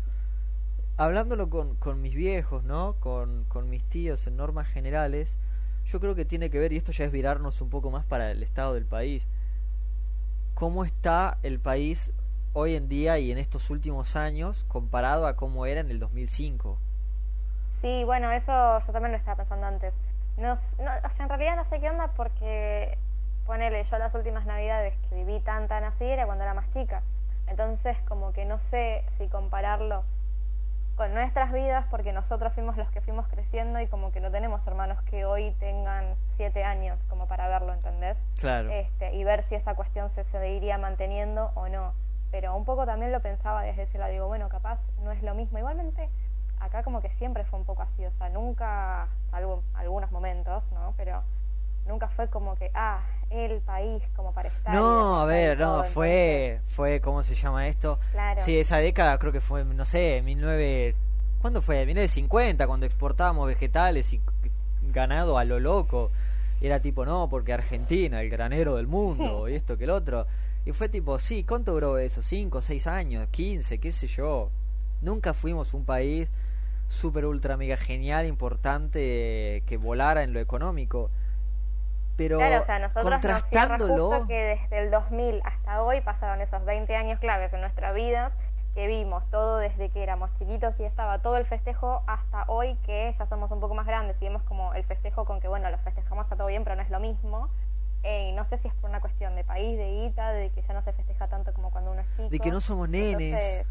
hablándolo 0.97 1.49
con, 1.49 2.02
mis 2.02 2.14
viejos, 2.14 2.64
¿no? 2.64 2.97
Con, 3.00 3.47
mis 3.71 3.85
tíos 3.85 4.26
en 4.26 4.37
normas 4.37 4.69
generales, 4.69 5.38
yo 5.87 5.99
creo 5.99 6.14
que 6.14 6.25
tiene 6.25 6.50
que 6.50 6.59
ver, 6.59 6.73
y 6.73 6.76
esto 6.76 6.92
ya 6.92 7.07
es 7.07 7.12
virarnos 7.12 7.61
un 7.62 7.71
poco 7.71 7.90
más 7.90 8.04
para 8.04 8.31
el 8.31 8.42
estado 8.42 8.75
del 8.75 8.85
país, 8.85 9.26
cómo 10.54 10.85
está 10.85 11.38
el 11.42 11.59
país 11.59 12.12
hoy 12.52 12.75
en 12.76 12.88
día 12.88 13.19
y 13.19 13.33
en 13.33 13.38
estos 13.38 13.71
últimos 13.71 14.14
años 14.14 14.64
comparado 14.69 15.26
a 15.26 15.37
cómo 15.37 15.64
era 15.64 15.81
en 15.81 15.90
el 15.90 15.99
2005. 15.99 16.78
Sí, 17.81 18.04
bueno, 18.04 18.31
eso 18.31 18.52
yo 18.87 18.92
también 18.92 19.12
lo 19.12 19.19
estaba 19.19 19.37
pensando 19.37 19.66
antes. 19.66 19.92
No, 20.37 20.59
en 20.78 21.28
realidad 21.28 21.57
no 21.57 21.64
sé 21.69 21.81
qué 21.81 21.90
onda 21.90 22.09
porque, 22.16 22.97
ponele, 23.47 23.85
yo 23.85 23.99
las 23.99 24.15
últimas 24.15 24.47
navidades 24.47 24.95
que 25.09 25.15
viví 25.15 25.41
tan 25.41 25.69
tan 25.69 25.85
así 25.85 26.05
era 26.05 26.27
cuando 26.27 26.45
era 26.45 26.55
más 26.55 26.71
chica. 26.71 27.03
Entonces, 27.47 27.97
como 28.09 28.33
que 28.33 28.45
no 28.45 28.59
sé 28.61 29.05
si 29.11 29.29
compararlo 29.29 30.05
con 30.97 31.15
nuestras 31.15 31.53
vidas 31.53 31.87
porque 31.91 32.13
nosotros 32.13 32.53
fuimos 32.53 32.77
los 32.77 32.91
que 32.91 33.01
fuimos 33.01 33.27
creciendo 33.29 33.81
y 33.81 33.87
como 33.87 34.13
que 34.13 34.21
no 34.21 34.31
tenemos 34.31 34.67
hermanos 34.67 35.01
que 35.03 35.25
hoy 35.25 35.53
tengan 35.59 36.15
siete 36.37 36.65
años 36.65 36.99
como 37.09 37.27
para 37.27 37.49
verlo, 37.49 37.73
¿entendés? 37.73 38.17
Claro. 38.39 38.71
este, 38.71 39.15
y 39.15 39.25
ver 39.25 39.43
si 39.45 39.55
esa 39.55 39.75
cuestión 39.75 40.11
se 40.11 40.25
seguiría 40.25 40.78
manteniendo 40.78 41.50
o 41.55 41.69
no. 41.69 41.95
Pero 42.31 42.57
un 42.57 42.65
poco 42.65 42.87
también 42.87 43.13
lo 43.13 43.21
pensaba 43.21 43.63
desde 43.63 43.83
ese 43.83 43.99
lado, 43.99 44.13
digo, 44.13 44.26
bueno, 44.26 44.49
capaz 44.49 44.78
no 45.02 45.13
es 45.13 45.23
lo 45.23 45.35
mismo. 45.35 45.59
Igualmente, 45.59 46.09
acá 46.61 46.83
como 46.83 47.00
que 47.00 47.11
siempre 47.11 47.45
fue 47.45 47.59
un 47.59 47.65
poco 47.65 47.83
así, 47.83 48.05
o 48.07 48.13
sea, 48.13 48.28
nunca, 48.31 49.09
salvo 49.31 49.63
algunos 49.75 50.11
momentos, 50.13 50.71
¿no? 50.73 50.95
Pero 50.97 51.23
nunca 51.86 52.08
fue 52.08 52.28
como 52.28 52.56
que, 52.56 52.71
ah, 52.75 53.00
el 53.30 53.60
país 53.62 54.02
como 54.14 54.32
para 54.32 54.49
estar. 54.49 54.75
No, 54.75 55.21
a 55.21 55.25
ver, 55.25 55.58
no, 55.58 55.84
fue, 55.84 56.60
fue, 56.66 57.00
¿cómo 57.00 57.23
se 57.23 57.34
llama 57.34 57.66
esto? 57.66 57.99
claro. 58.12 58.40
Sí, 58.42 58.58
esa 58.58 58.78
década 58.78 59.18
creo 59.18 59.32
que 59.32 59.40
fue, 59.40 59.64
no 59.64 59.84
sé, 59.84 60.23
19... 60.25 60.95
¿Cuándo 61.40 61.60
fue? 61.60 61.84
1950, 61.84 62.66
cuando 62.68 62.86
exportábamos 62.86 63.49
vegetales 63.49 64.12
y 64.12 64.21
ganado 64.92 65.38
a 65.38 65.45
lo 65.45 65.58
loco. 65.58 66.12
Era 66.60 66.78
tipo, 66.80 67.04
no, 67.04 67.28
porque 67.28 67.52
Argentina, 67.52 68.21
el 68.21 68.30
granero 68.30 68.76
del 68.76 68.86
mundo, 68.86 69.49
y 69.49 69.54
esto 69.54 69.76
que 69.76 69.84
el 69.84 69.90
otro. 69.90 70.26
Y 70.64 70.71
fue 70.71 70.88
tipo, 70.88 71.18
sí, 71.18 71.42
¿cuánto 71.42 71.73
duró 71.73 71.99
eso? 71.99 72.23
¿5, 72.23 72.62
6 72.62 72.86
años? 72.86 73.28
¿15? 73.32 73.80
¿Qué 73.80 73.90
sé 73.90 74.06
yo? 74.06 74.50
Nunca 75.00 75.34
fuimos 75.34 75.75
un 75.75 75.84
país 75.84 76.30
súper, 76.88 77.26
ultra, 77.26 77.56
mega 77.56 77.76
genial, 77.76 78.26
importante, 78.26 79.64
que 79.66 79.76
volara 79.76 80.23
en 80.23 80.32
lo 80.32 80.38
económico. 80.38 81.10
Pero 82.23 82.39
Claro, 82.39 82.63
o 82.63 82.67
sea, 82.67 82.78
nosotros 82.78 83.04
nos 83.04 83.13
contrastándolo... 83.13 84.11
justo 84.11 84.26
que 84.28 84.35
desde 84.35 84.78
el 84.78 84.91
2000 84.91 85.43
hasta 85.45 85.82
hoy 85.82 86.00
pasaron 86.00 86.41
esos 86.41 86.65
20 86.65 86.95
años 86.95 87.19
claves 87.21 87.52
en 87.52 87.61
nuestra 87.61 87.93
vida, 87.93 88.32
que 88.75 88.87
vimos 88.87 89.23
todo 89.30 89.58
desde 89.58 89.91
que 89.91 90.02
éramos 90.02 90.30
chiquitos 90.39 90.75
y 90.78 90.85
estaba 90.85 91.19
todo 91.19 91.37
el 91.37 91.47
festejo 91.47 92.02
hasta 92.06 92.45
hoy 92.47 92.76
que 92.87 93.15
ya 93.19 93.26
somos 93.26 93.50
un 93.50 93.61
poco 93.61 93.75
más 93.75 93.87
grandes 93.87 94.17
y 94.21 94.25
vemos 94.25 94.43
como 94.45 94.73
el 94.75 94.85
festejo 94.85 95.25
con 95.25 95.41
que, 95.41 95.49
bueno, 95.49 95.71
lo 95.71 95.78
festejamos 95.78 96.25
está 96.25 96.37
todo 96.37 96.47
bien, 96.47 96.65
pero 96.65 96.76
no 96.76 96.82
es 96.82 96.91
lo 96.91 97.00
mismo. 97.00 97.49
Eh, 98.04 98.30
y 98.30 98.32
no 98.32 98.45
sé 98.49 98.58
si 98.58 98.69
es 98.69 98.75
por 98.75 98.91
una 98.91 99.00
cuestión 99.00 99.37
de 99.37 99.45
país, 99.45 99.78
de 99.78 99.89
guita, 99.91 100.32
de 100.32 100.50
que 100.50 100.63
ya 100.63 100.75
no 100.75 100.82
se 100.82 100.93
festeja 100.93 101.28
tanto 101.28 101.52
como 101.54 101.71
cuando 101.71 101.93
uno 101.93 102.00
es 102.00 102.08
chico. 102.17 102.28
De 102.30 102.39
que 102.41 102.50
no 102.50 102.61
somos 102.61 102.89
nenes. 102.89 103.21
Entonces, 103.21 103.67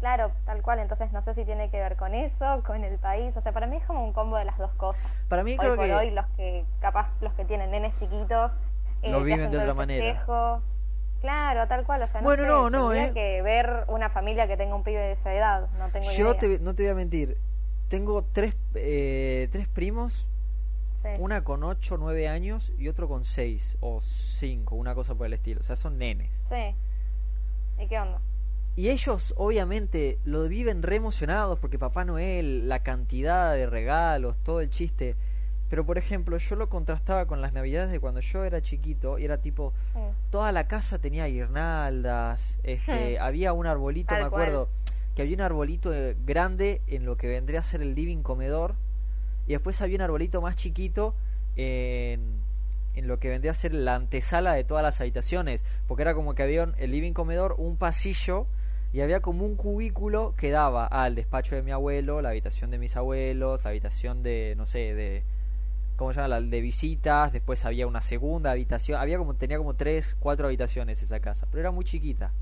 claro, 0.00 0.32
tal 0.46 0.62
cual. 0.62 0.78
Entonces 0.80 1.12
no 1.12 1.22
sé 1.22 1.34
si 1.34 1.44
tiene 1.44 1.70
que 1.70 1.78
ver 1.78 1.96
con 1.96 2.14
eso, 2.14 2.62
con 2.66 2.82
el 2.84 2.98
país. 2.98 3.36
O 3.36 3.40
sea, 3.42 3.52
para 3.52 3.66
mí 3.66 3.76
es 3.76 3.84
como 3.84 4.04
un 4.04 4.12
combo 4.12 4.36
de 4.36 4.44
las 4.44 4.58
dos 4.58 4.72
cosas 4.72 5.24
Para 5.28 5.44
mí 5.44 5.52
hoy 5.52 5.58
creo 5.58 5.76
por 5.76 5.84
que... 5.86 5.94
hoy 5.94 6.10
los 6.10 6.26
que 6.36 6.64
capaz 6.80 7.08
los 7.20 7.32
que 7.34 7.44
tienen 7.44 7.70
nenes 7.70 7.96
chiquitos 7.98 8.50
eh, 9.02 9.10
Lo 9.10 9.22
viven 9.22 9.50
de 9.50 9.58
otra 9.58 9.74
manera. 9.74 10.24
claro 11.20 11.66
tal 11.68 11.84
cual 11.86 12.02
o 12.02 12.06
sea 12.06 12.20
no 12.20 12.24
Bueno, 12.26 12.42
sé, 12.42 12.48
no, 12.48 12.70
no, 12.70 12.92
eh. 12.92 13.12
que 13.14 13.42
ver 13.42 13.84
una 13.88 14.10
familia 14.10 14.46
que 14.46 14.56
tenga 14.56 14.74
un 14.74 14.82
pibe 14.84 15.00
de 15.00 15.12
esa 15.12 15.32
edad 15.34 15.68
no 15.78 15.88
tengo 15.90 16.10
Yo 16.12 16.30
idea 16.30 16.38
te- 16.38 16.58
no 16.60 16.74
te 16.74 16.82
voy 16.84 16.92
a 16.92 16.94
mentir. 16.94 17.36
Tengo 17.88 18.22
tres, 18.24 18.56
eh, 18.74 19.48
tres 19.50 19.66
primos, 19.68 20.28
Sí. 21.02 21.08
una 21.18 21.42
con 21.44 21.64
8 21.64 21.94
o 21.94 21.98
9 21.98 22.28
años 22.28 22.72
y 22.78 22.88
otro 22.88 23.08
con 23.08 23.24
6 23.24 23.78
o 23.80 24.00
5, 24.02 24.76
una 24.76 24.94
cosa 24.94 25.14
por 25.14 25.26
el 25.26 25.32
estilo. 25.32 25.60
O 25.60 25.62
sea, 25.64 25.74
son 25.76 25.96
nenes. 25.98 26.42
sí 26.50 26.74
y 27.82 27.86
qué 27.88 27.98
onda 27.98 28.20
Y 28.80 28.88
ellos 28.88 29.34
obviamente 29.36 30.18
lo 30.24 30.48
viven 30.48 30.82
re 30.82 30.96
emocionados 30.96 31.58
porque 31.58 31.78
Papá 31.78 32.06
Noel, 32.06 32.66
la 32.66 32.82
cantidad 32.82 33.52
de 33.54 33.66
regalos, 33.66 34.36
todo 34.42 34.62
el 34.62 34.70
chiste. 34.70 35.16
Pero 35.68 35.84
por 35.84 35.98
ejemplo, 35.98 36.38
yo 36.38 36.56
lo 36.56 36.70
contrastaba 36.70 37.26
con 37.26 37.42
las 37.42 37.52
navidades 37.52 37.90
de 37.92 38.00
cuando 38.00 38.20
yo 38.20 38.42
era 38.42 38.62
chiquito 38.62 39.18
y 39.18 39.26
era 39.26 39.36
tipo, 39.36 39.74
toda 40.30 40.50
la 40.50 40.66
casa 40.66 40.98
tenía 40.98 41.26
guirnaldas, 41.26 42.58
este, 42.62 43.18
había 43.20 43.52
un 43.52 43.66
arbolito, 43.66 44.14
Tal 44.14 44.24
me 44.24 44.30
cual. 44.30 44.42
acuerdo, 44.44 44.68
que 45.14 45.20
había 45.20 45.34
un 45.36 45.42
arbolito 45.42 45.92
eh, 45.92 46.16
grande 46.24 46.80
en 46.86 47.04
lo 47.04 47.18
que 47.18 47.28
vendría 47.28 47.60
a 47.60 47.62
ser 47.62 47.82
el 47.82 47.94
living 47.94 48.22
comedor 48.22 48.76
y 49.46 49.52
después 49.52 49.80
había 49.82 49.96
un 49.96 50.02
arbolito 50.02 50.40
más 50.40 50.56
chiquito 50.56 51.14
en, 51.54 52.20
en 52.94 53.06
lo 53.08 53.18
que 53.20 53.28
vendría 53.28 53.50
a 53.50 53.54
ser 53.54 53.74
la 53.74 53.94
antesala 53.96 54.54
de 54.54 54.64
todas 54.64 54.82
las 54.82 55.02
habitaciones, 55.02 55.64
porque 55.86 56.00
era 56.02 56.14
como 56.14 56.34
que 56.34 56.42
había 56.42 56.64
un- 56.64 56.74
el 56.78 56.90
living 56.92 57.12
comedor, 57.12 57.56
un 57.58 57.76
pasillo 57.76 58.46
y 58.92 59.00
había 59.02 59.20
como 59.20 59.44
un 59.44 59.56
cubículo 59.56 60.34
que 60.36 60.50
daba 60.50 60.86
al 60.86 61.14
despacho 61.14 61.54
de 61.54 61.62
mi 61.62 61.70
abuelo, 61.70 62.22
la 62.22 62.30
habitación 62.30 62.70
de 62.70 62.78
mis 62.78 62.96
abuelos, 62.96 63.62
la 63.64 63.70
habitación 63.70 64.22
de, 64.22 64.54
no 64.56 64.66
sé, 64.66 64.94
de... 64.94 65.24
¿Cómo 65.96 66.12
se 66.12 66.20
llama? 66.20 66.28
La 66.28 66.40
de 66.40 66.60
visitas, 66.62 67.30
después 67.30 67.64
había 67.66 67.86
una 67.86 68.00
segunda 68.00 68.50
habitación, 68.50 68.98
había 68.98 69.18
como, 69.18 69.34
tenía 69.34 69.58
como 69.58 69.74
tres, 69.74 70.16
cuatro 70.18 70.46
habitaciones 70.46 71.02
esa 71.02 71.20
casa, 71.20 71.46
pero 71.50 71.60
era 71.60 71.70
muy 71.70 71.84
chiquita. 71.84 72.32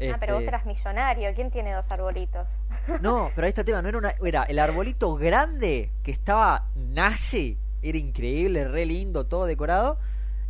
ah 0.00 0.16
pero 0.18 0.34
vos 0.34 0.42
Este, 0.42 0.48
eras 0.48 0.66
millonario 0.66 1.32
quién 1.34 1.50
tiene 1.50 1.72
dos 1.72 1.88
arbolitos 1.92 2.48
no, 3.00 3.30
pero 3.34 3.44
ahí 3.44 3.50
está 3.50 3.60
el 3.60 3.66
tema, 3.66 3.82
no 3.82 3.88
era 3.88 3.98
una, 3.98 4.12
era 4.24 4.42
el 4.44 4.58
arbolito 4.58 5.14
grande 5.14 5.90
que 6.02 6.10
estaba 6.10 6.66
nace, 6.74 7.58
era 7.82 7.98
increíble, 7.98 8.66
re 8.66 8.86
lindo, 8.86 9.26
todo 9.26 9.46
decorado, 9.46 9.98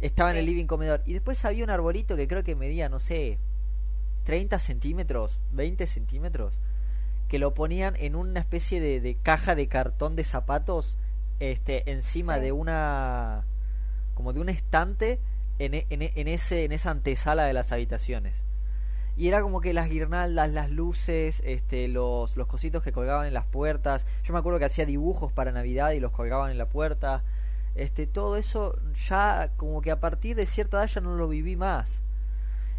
estaba 0.00 0.30
en 0.30 0.36
el 0.38 0.46
living 0.46 0.66
comedor. 0.66 1.02
Y 1.04 1.12
después 1.12 1.44
había 1.44 1.64
un 1.64 1.70
arbolito 1.70 2.16
que 2.16 2.26
creo 2.26 2.42
que 2.42 2.54
medía, 2.54 2.88
no 2.88 2.98
sé, 2.98 3.38
30 4.24 4.58
centímetros, 4.58 5.38
20 5.52 5.86
centímetros, 5.86 6.54
que 7.28 7.38
lo 7.38 7.54
ponían 7.54 7.94
en 7.96 8.16
una 8.16 8.40
especie 8.40 8.80
de, 8.80 9.00
de 9.00 9.14
caja 9.16 9.54
de 9.54 9.68
cartón 9.68 10.16
de 10.16 10.24
zapatos, 10.24 10.98
este, 11.40 11.90
encima 11.90 12.36
Sí. 12.36 12.40
de 12.42 12.52
una, 12.52 13.44
como 14.14 14.32
de 14.32 14.40
un 14.40 14.48
estante 14.48 15.20
en, 15.58 15.74
e- 15.74 15.86
en, 15.90 16.02
e- 16.02 16.12
en 16.16 16.28
ese, 16.28 16.64
en 16.64 16.72
esa 16.72 16.90
antesala 16.90 17.44
de 17.44 17.52
las 17.52 17.70
habitaciones. 17.72 18.44
y 19.16 19.28
era 19.28 19.42
como 19.42 19.60
que 19.60 19.72
las 19.72 19.88
guirnaldas, 19.90 20.50
las 20.50 20.70
luces, 20.70 21.40
este, 21.44 21.86
los, 21.86 22.36
los 22.36 22.48
cositos 22.48 22.82
que 22.82 22.90
colgaban 22.90 23.26
en 23.26 23.34
las 23.34 23.44
puertas. 23.46 24.06
Yo 24.24 24.32
me 24.32 24.40
acuerdo 24.40 24.58
que 24.58 24.64
hacía 24.64 24.86
dibujos 24.86 25.30
para 25.32 25.52
Navidad 25.52 25.92
y 25.92 26.00
los 26.00 26.10
colgaban 26.10 26.50
en 26.50 26.58
la 26.58 26.68
puerta. 26.68 27.22
Este, 27.76 28.08
todo 28.08 28.36
eso 28.36 28.76
ya 29.08 29.52
como 29.56 29.82
que 29.82 29.92
a 29.92 30.00
partir 30.00 30.34
de 30.36 30.46
cierta 30.46 30.78
edad 30.78 30.88
ya 30.88 31.00
no 31.00 31.14
lo 31.14 31.28
viví 31.28 31.54
más. 31.56 32.02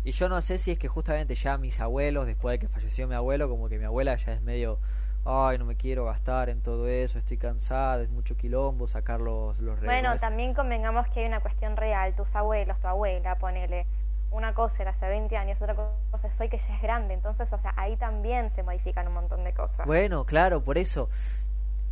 Y 0.06 0.12
yo 0.12 0.30
no 0.30 0.40
sé 0.40 0.60
si 0.60 0.70
es 0.70 0.78
que 0.78 0.88
justamente 0.88 1.34
ya 1.34 1.58
mis 1.58 1.82
abuelos, 1.82 2.28
después 2.28 2.54
de 2.54 2.60
que 2.60 2.68
falleció 2.68 3.08
mi 3.08 3.16
abuelo, 3.16 3.50
como 3.50 3.70
que 3.70 3.80
mi 3.80 3.86
abuela 3.86 4.16
ya 4.16 4.34
es 4.34 4.44
medio, 4.44 4.80
ay, 5.26 5.58
no 5.58 5.66
me 5.66 5.76
quiero 5.78 6.06
gastar 6.06 6.50
en 6.50 6.62
todo 6.62 6.88
eso, 6.88 7.18
estoy 7.18 7.38
cansada, 7.38 8.04
es 8.04 8.12
mucho 8.12 8.38
quilombo 8.38 8.86
sacar 8.86 9.20
los, 9.20 9.60
los 9.60 9.82
Bueno, 9.82 10.16
también 10.18 10.54
convengamos 10.54 11.08
que 11.08 11.22
hay 11.22 11.26
una 11.26 11.40
cuestión 11.40 11.76
real, 11.76 12.16
tus 12.16 12.28
abuelos, 12.36 12.80
tu 12.80 12.88
abuela, 12.88 13.40
ponele, 13.40 13.88
una 14.30 14.54
cosa 14.54 14.84
era 14.84 14.92
hace 14.92 15.08
20 15.08 15.36
años, 15.38 15.60
otra 15.60 15.74
cosa 15.74 16.28
es 16.28 16.40
hoy 16.40 16.50
que 16.50 16.60
ya 16.60 16.76
es 16.76 16.82
grande, 16.84 17.16
entonces, 17.16 17.52
o 17.52 17.58
sea, 17.58 17.74
ahí 17.76 17.98
también 17.98 18.52
se 18.54 18.62
modifican 18.62 19.08
un 19.08 19.16
montón 19.16 19.44
de 19.44 19.54
cosas. 19.56 19.88
Bueno, 19.88 20.26
claro, 20.26 20.64
por 20.64 20.78
eso. 20.78 21.10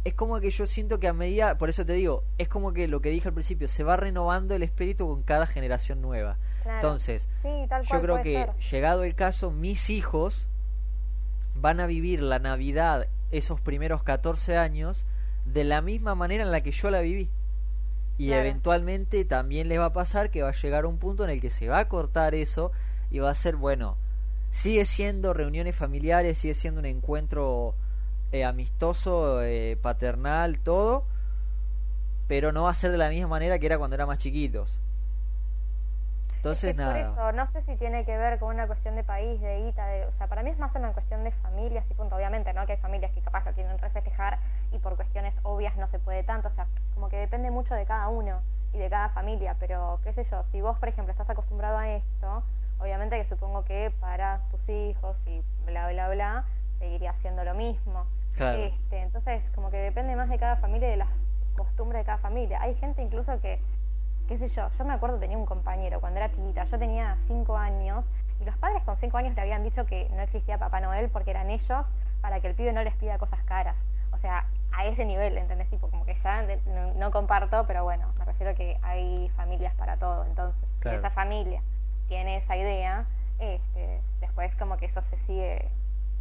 Es 0.03 0.13
como 0.13 0.39
que 0.41 0.51
yo 0.51 0.65
siento 0.65 0.99
que 0.99 1.07
a 1.07 1.13
medida, 1.13 1.57
por 1.57 1.69
eso 1.69 1.85
te 1.85 1.93
digo, 1.93 2.23
es 2.37 2.49
como 2.49 2.73
que 2.73 2.87
lo 2.87 3.01
que 3.01 3.09
dije 3.09 3.29
al 3.29 3.33
principio, 3.33 3.67
se 3.67 3.83
va 3.83 3.95
renovando 3.95 4.53
el 4.53 4.63
espíritu 4.63 5.07
con 5.07 5.23
cada 5.23 5.45
generación 5.45 6.01
nueva. 6.01 6.37
Entonces, 6.65 7.27
yo 7.43 8.01
creo 8.01 8.21
que 8.21 8.49
llegado 8.71 9.03
el 9.03 9.15
caso, 9.15 9.51
mis 9.51 9.89
hijos 9.89 10.47
van 11.55 11.79
a 11.79 11.87
vivir 11.87 12.21
la 12.21 12.39
Navidad 12.39 13.07
esos 13.31 13.61
primeros 13.61 14.03
14 14.03 14.57
años 14.57 15.05
de 15.45 15.63
la 15.63 15.81
misma 15.81 16.15
manera 16.15 16.43
en 16.43 16.51
la 16.51 16.61
que 16.61 16.71
yo 16.71 16.89
la 16.89 17.01
viví. 17.01 17.29
Y 18.17 18.31
eventualmente 18.31 19.25
también 19.25 19.67
les 19.67 19.79
va 19.79 19.85
a 19.85 19.93
pasar 19.93 20.29
que 20.29 20.43
va 20.43 20.49
a 20.49 20.53
llegar 20.53 20.85
un 20.85 20.97
punto 20.97 21.23
en 21.23 21.31
el 21.31 21.41
que 21.41 21.49
se 21.49 21.67
va 21.67 21.79
a 21.79 21.87
cortar 21.87 22.35
eso 22.35 22.71
y 23.09 23.19
va 23.19 23.31
a 23.31 23.35
ser, 23.35 23.55
bueno, 23.55 23.97
sigue 24.51 24.85
siendo 24.85 25.33
reuniones 25.33 25.75
familiares, 25.75 26.37
sigue 26.37 26.53
siendo 26.53 26.79
un 26.79 26.85
encuentro 26.85 27.75
eh, 28.33 28.43
amistoso, 28.43 29.43
eh, 29.43 29.77
paternal, 29.79 30.57
todo, 30.57 31.05
pero 32.27 32.51
no 32.51 32.63
va 32.63 32.71
a 32.71 32.73
ser 32.73 32.91
de 32.91 32.97
la 32.97 33.09
misma 33.09 33.27
manera 33.27 33.59
que 33.59 33.67
era 33.67 33.77
cuando 33.77 33.93
eran 33.93 34.07
más 34.07 34.17
chiquitos. 34.17 34.79
Entonces, 36.37 36.75
nada. 36.75 37.13
Por 37.13 37.23
eso, 37.23 37.31
no 37.31 37.51
sé 37.51 37.61
si 37.61 37.75
tiene 37.77 38.03
que 38.05 38.17
ver 38.17 38.39
con 38.39 38.49
una 38.49 38.65
cuestión 38.65 38.95
de 38.95 39.03
país, 39.03 39.39
de 39.39 39.63
guita, 39.63 39.85
de, 39.85 40.05
o 40.07 40.11
sea, 40.17 40.25
para 40.27 40.41
mí 40.41 40.49
es 40.49 40.57
más 40.57 40.73
una 40.75 40.91
cuestión 40.93 41.23
de 41.23 41.31
familias 41.31 41.85
y 41.89 41.93
punto. 41.93 42.15
Obviamente, 42.15 42.51
¿no? 42.53 42.65
Que 42.65 42.73
hay 42.73 42.79
familias 42.79 43.11
que 43.11 43.21
capaz 43.21 43.45
lo 43.45 43.53
quieren 43.53 43.77
refestejar 43.77 44.39
y 44.71 44.79
por 44.79 44.95
cuestiones 44.95 45.35
obvias 45.43 45.77
no 45.77 45.87
se 45.87 45.99
puede 45.99 46.23
tanto. 46.23 46.47
O 46.49 46.55
sea, 46.55 46.65
como 46.95 47.09
que 47.09 47.17
depende 47.17 47.51
mucho 47.51 47.75
de 47.75 47.85
cada 47.85 48.09
uno 48.09 48.41
y 48.73 48.79
de 48.79 48.89
cada 48.89 49.09
familia. 49.09 49.55
Pero, 49.59 49.99
qué 50.03 50.11
sé 50.13 50.25
yo, 50.31 50.43
si 50.51 50.59
vos, 50.59 50.77
por 50.79 50.89
ejemplo, 50.89 51.11
estás 51.11 51.29
acostumbrado 51.29 51.77
a 51.77 51.87
esto, 51.87 52.43
obviamente 52.79 53.21
que 53.21 53.29
supongo 53.29 53.63
que 53.63 53.93
para 54.01 54.41
tus 54.49 54.67
hijos 54.67 55.15
y 55.27 55.43
bla, 55.65 55.87
bla, 55.91 56.09
bla, 56.09 56.45
seguiría 56.83 57.11
haciendo 57.11 57.43
lo 57.45 57.53
mismo. 57.53 58.05
Este, 58.31 59.01
entonces, 59.01 59.49
como 59.55 59.71
que 59.71 59.77
depende 59.77 60.15
más 60.15 60.29
de 60.29 60.37
cada 60.37 60.57
familia 60.57 60.89
y 60.89 60.91
de 60.91 60.97
las 60.97 61.09
costumbres 61.55 62.01
de 62.01 62.05
cada 62.05 62.17
familia. 62.17 62.61
Hay 62.61 62.75
gente 62.75 63.01
incluso 63.01 63.39
que 63.39 63.59
qué 64.27 64.37
sé 64.37 64.49
yo, 64.49 64.69
yo 64.77 64.85
me 64.85 64.93
acuerdo 64.93 65.17
tenía 65.19 65.37
un 65.37 65.45
compañero 65.45 65.99
cuando 65.99 66.19
era 66.19 66.31
chiquita, 66.31 66.63
yo 66.65 66.79
tenía 66.79 67.17
cinco 67.27 67.57
años 67.57 68.09
y 68.39 68.45
los 68.45 68.57
padres 68.57 68.81
con 68.83 68.97
cinco 68.97 69.17
años 69.17 69.35
le 69.35 69.41
habían 69.41 69.63
dicho 69.63 69.85
que 69.85 70.09
no 70.15 70.23
existía 70.23 70.57
Papá 70.57 70.79
Noel 70.79 71.09
porque 71.09 71.31
eran 71.31 71.49
ellos 71.49 71.85
para 72.21 72.39
que 72.39 72.47
el 72.47 72.55
pibe 72.55 72.73
no 72.73 72.83
les 72.83 72.95
pida 72.95 73.17
cosas 73.17 73.41
caras. 73.43 73.75
O 74.11 74.17
sea, 74.17 74.45
a 74.71 74.85
ese 74.85 75.05
nivel, 75.05 75.37
¿entendés? 75.37 75.69
Tipo, 75.69 75.89
como 75.89 76.05
que 76.05 76.15
ya 76.23 76.45
no, 76.95 77.11
comparto, 77.11 77.65
pero 77.67 77.83
bueno, 77.83 78.11
me 78.17 78.25
refiero 78.25 78.51
a 78.51 78.55
que 78.55 78.77
hay 78.81 79.29
familias 79.35 79.73
para 79.75 79.97
todo. 79.97 80.25
Entonces, 80.25 80.61
si 80.81 80.89
esa 80.89 81.09
familia 81.09 81.61
tiene 82.07 82.37
esa 82.37 82.55
idea, 82.55 83.05
este, 83.39 84.01
después 84.19 84.53
como 84.55 84.77
que 84.77 84.85
eso 84.85 85.01
se 85.09 85.17
sigue... 85.25 85.69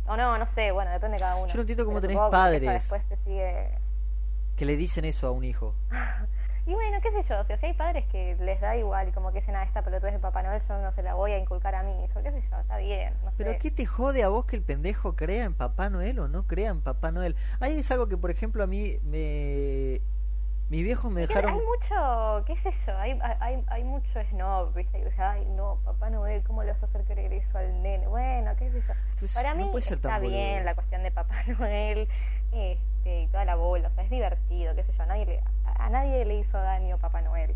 O 0.07 0.17
no, 0.17 0.37
no 0.37 0.47
sé, 0.47 0.73
bueno, 0.73 0.91
depende 0.91 1.17
de 1.17 1.21
cada 1.21 1.37
uno. 1.37 1.47
Yo 1.47 1.55
no 1.55 1.61
entiendo 1.61 1.85
cómo 1.85 2.01
tenés 2.01 2.19
padres 2.19 2.93
que 4.57 4.67
le 4.67 4.77
dicen 4.77 5.05
eso 5.05 5.27
a 5.27 5.31
un 5.31 5.45
hijo. 5.45 5.75
Y 6.65 6.75
bueno, 6.75 6.99
qué 7.03 7.11
sé 7.11 7.29
yo, 7.29 7.41
o 7.41 7.45
sea, 7.45 7.59
si 7.59 7.67
hay 7.67 7.73
padres 7.75 8.05
que 8.13 8.37
les 8.37 8.61
da 8.61 8.77
igual, 8.77 9.09
y 9.09 9.13
como 9.13 9.33
que 9.33 9.41
dicen, 9.41 9.57
ah, 9.57 9.65
esta 9.65 9.83
pelotudez 9.83 10.15
de 10.15 10.21
Papá 10.21 10.45
Noel, 10.45 10.63
yo 10.69 10.79
no 10.79 10.93
se 10.93 11.03
la 11.03 11.15
voy 11.15 11.33
a 11.33 11.39
inculcar 11.39 11.75
a 11.75 11.83
mi 11.83 12.05
hijo, 12.05 12.23
qué 12.23 12.31
sé 12.31 12.41
yo, 12.49 12.61
está 12.61 12.77
bien. 12.77 13.15
No 13.25 13.33
Pero 13.37 13.59
¿qué 13.59 13.73
te 13.73 13.85
jode 13.85 14.23
a 14.23 14.29
vos 14.29 14.45
que 14.45 14.55
el 14.55 14.63
pendejo 14.63 15.17
crea 15.17 15.45
en 15.45 15.55
Papá 15.55 15.91
Noel 15.91 16.21
o 16.21 16.29
no 16.29 16.47
crea 16.47 16.71
en 16.71 16.81
Papá 16.81 17.11
Noel? 17.11 17.35
Ahí 17.59 17.81
es 17.81 17.91
algo 17.91 18.07
que, 18.07 18.17
por 18.17 18.31
ejemplo, 18.31 18.63
a 18.63 18.69
mí 18.69 18.97
me... 19.03 20.01
Mis 20.73 20.85
viejos 20.85 21.13
me 21.13 21.21
dejaron... 21.21 21.53
Hay 21.53 21.61
mucho, 21.61 22.45
qué 22.47 22.57
sé 22.63 22.73
yo, 22.87 22.97
hay, 22.97 23.19
hay, 23.41 23.63
hay 23.67 23.85
mucho 23.85 24.25
snob, 24.31 24.73
¿viste? 24.73 25.07
Ay, 25.19 25.45
no, 25.55 25.79
Papá 25.85 26.09
Noel, 26.09 26.43
¿cómo 26.45 26.63
le 26.63 26.73
vas 26.73 26.83
a 26.83 26.87
hacer 26.87 27.05
creer 27.05 27.31
eso 27.35 27.59
al 27.59 27.83
nene? 27.83 28.07
Bueno, 28.07 28.57
qué 28.57 28.71
sé 28.71 28.81
yo. 28.81 28.95
Pues 29.19 29.35
Para 29.35 29.55
mí 29.55 29.71
está 29.77 30.19
bien 30.19 30.65
la 30.65 30.75
cuestión 30.75 31.03
de 31.03 31.11
Papá 31.11 31.43
Noel 31.59 32.09
este, 32.53 33.21
y 33.21 33.27
toda 33.27 33.45
la 33.45 33.57
bola, 33.57 33.89
o 33.89 33.91
sea, 33.91 34.03
es 34.03 34.09
divertido, 34.09 34.75
qué 34.75 34.83
sé 34.85 34.93
yo, 34.93 35.03
a 35.03 35.07
nadie 35.07 35.27
le 35.27 35.43
a 35.67 35.91
nadie 35.91 36.25
le 36.25 36.39
hizo 36.39 36.57
daño 36.57 36.97
Papá 36.97 37.21
Noel. 37.21 37.55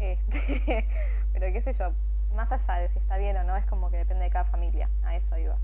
Este, 0.00 0.88
pero 1.32 1.52
qué 1.52 1.62
sé 1.62 1.74
yo, 1.74 1.92
más 2.34 2.50
allá 2.50 2.80
de 2.80 2.88
si 2.88 2.98
está 2.98 3.18
bien 3.18 3.36
o 3.36 3.44
no, 3.44 3.56
es 3.56 3.66
como 3.66 3.88
que 3.88 3.98
depende 3.98 4.24
de 4.24 4.30
cada 4.30 4.46
familia. 4.46 4.90
A 5.04 5.14
eso 5.14 5.38
iba. 5.38 5.56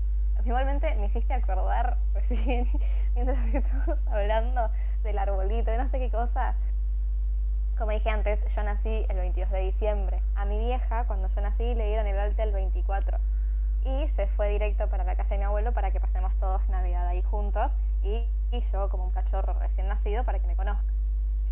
Igualmente 0.45 0.95
me 0.95 1.07
hiciste 1.07 1.33
acordar 1.33 1.97
recién, 2.13 2.69
mientras 3.15 3.37
estábamos 3.53 3.99
hablando 4.07 4.69
del 5.03 5.17
arbolito, 5.17 5.71
de 5.71 5.77
no 5.77 5.89
sé 5.89 5.99
qué 5.99 6.09
cosa. 6.09 6.55
Como 7.77 7.91
dije 7.91 8.09
antes, 8.09 8.39
yo 8.55 8.63
nací 8.63 9.05
el 9.09 9.17
22 9.17 9.51
de 9.51 9.59
diciembre. 9.59 10.21
A 10.35 10.45
mi 10.45 10.57
vieja, 10.59 11.03
cuando 11.07 11.27
yo 11.27 11.41
nací, 11.41 11.75
le 11.75 11.87
dieron 11.87 12.07
el 12.07 12.17
alta 12.17 12.43
el 12.43 12.53
24. 12.53 13.17
Y 13.83 14.07
se 14.15 14.27
fue 14.27 14.49
directo 14.49 14.87
para 14.87 15.03
la 15.03 15.15
casa 15.15 15.31
de 15.31 15.39
mi 15.39 15.43
abuelo 15.43 15.73
para 15.73 15.91
que 15.91 15.99
pasemos 15.99 16.33
todos 16.39 16.67
Navidad 16.69 17.05
ahí 17.05 17.21
juntos. 17.23 17.69
Y, 18.01 18.25
y 18.51 18.61
yo, 18.71 18.87
como 18.89 19.05
un 19.05 19.11
cachorro 19.11 19.59
recién 19.59 19.89
nacido, 19.89 20.23
para 20.23 20.39
que 20.39 20.47
me 20.47 20.55
conozca. 20.55 20.85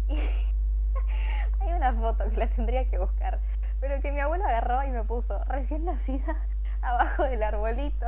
hay 1.60 1.74
una 1.74 1.94
foto 1.94 2.30
que 2.30 2.38
la 2.38 2.48
tendría 2.48 2.90
que 2.90 3.00
buscar, 3.00 3.40
pero 3.80 4.02
que 4.02 4.12
mi 4.12 4.20
abuelo 4.20 4.46
agarró 4.46 4.84
y 4.84 4.92
me 4.92 5.04
puso 5.04 5.44
recién 5.46 5.86
nacida 5.86 6.38
abajo 6.82 7.24
del 7.24 7.44
arbolito. 7.44 8.08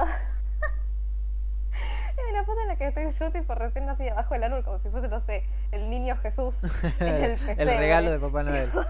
Es 2.17 2.23
una 2.31 2.43
foto 2.45 2.61
en 2.61 2.67
la 2.69 2.75
que 2.77 2.87
estoy 2.87 3.11
yo 3.11 3.31
tipo 3.31 3.55
recién 3.55 3.85
nacida 3.85 4.13
abajo 4.13 4.33
del 4.33 4.43
árbol 4.45 4.63
como 4.63 4.79
si 4.79 4.89
fuese, 4.89 5.07
no 5.09 5.19
sé, 5.21 5.43
el 5.71 5.89
niño 5.89 6.15
Jesús. 6.17 6.55
el, 7.01 7.37
regalo 7.69 8.11
de 8.11 8.19
Papá 8.19 8.43
Noel. 8.43 8.71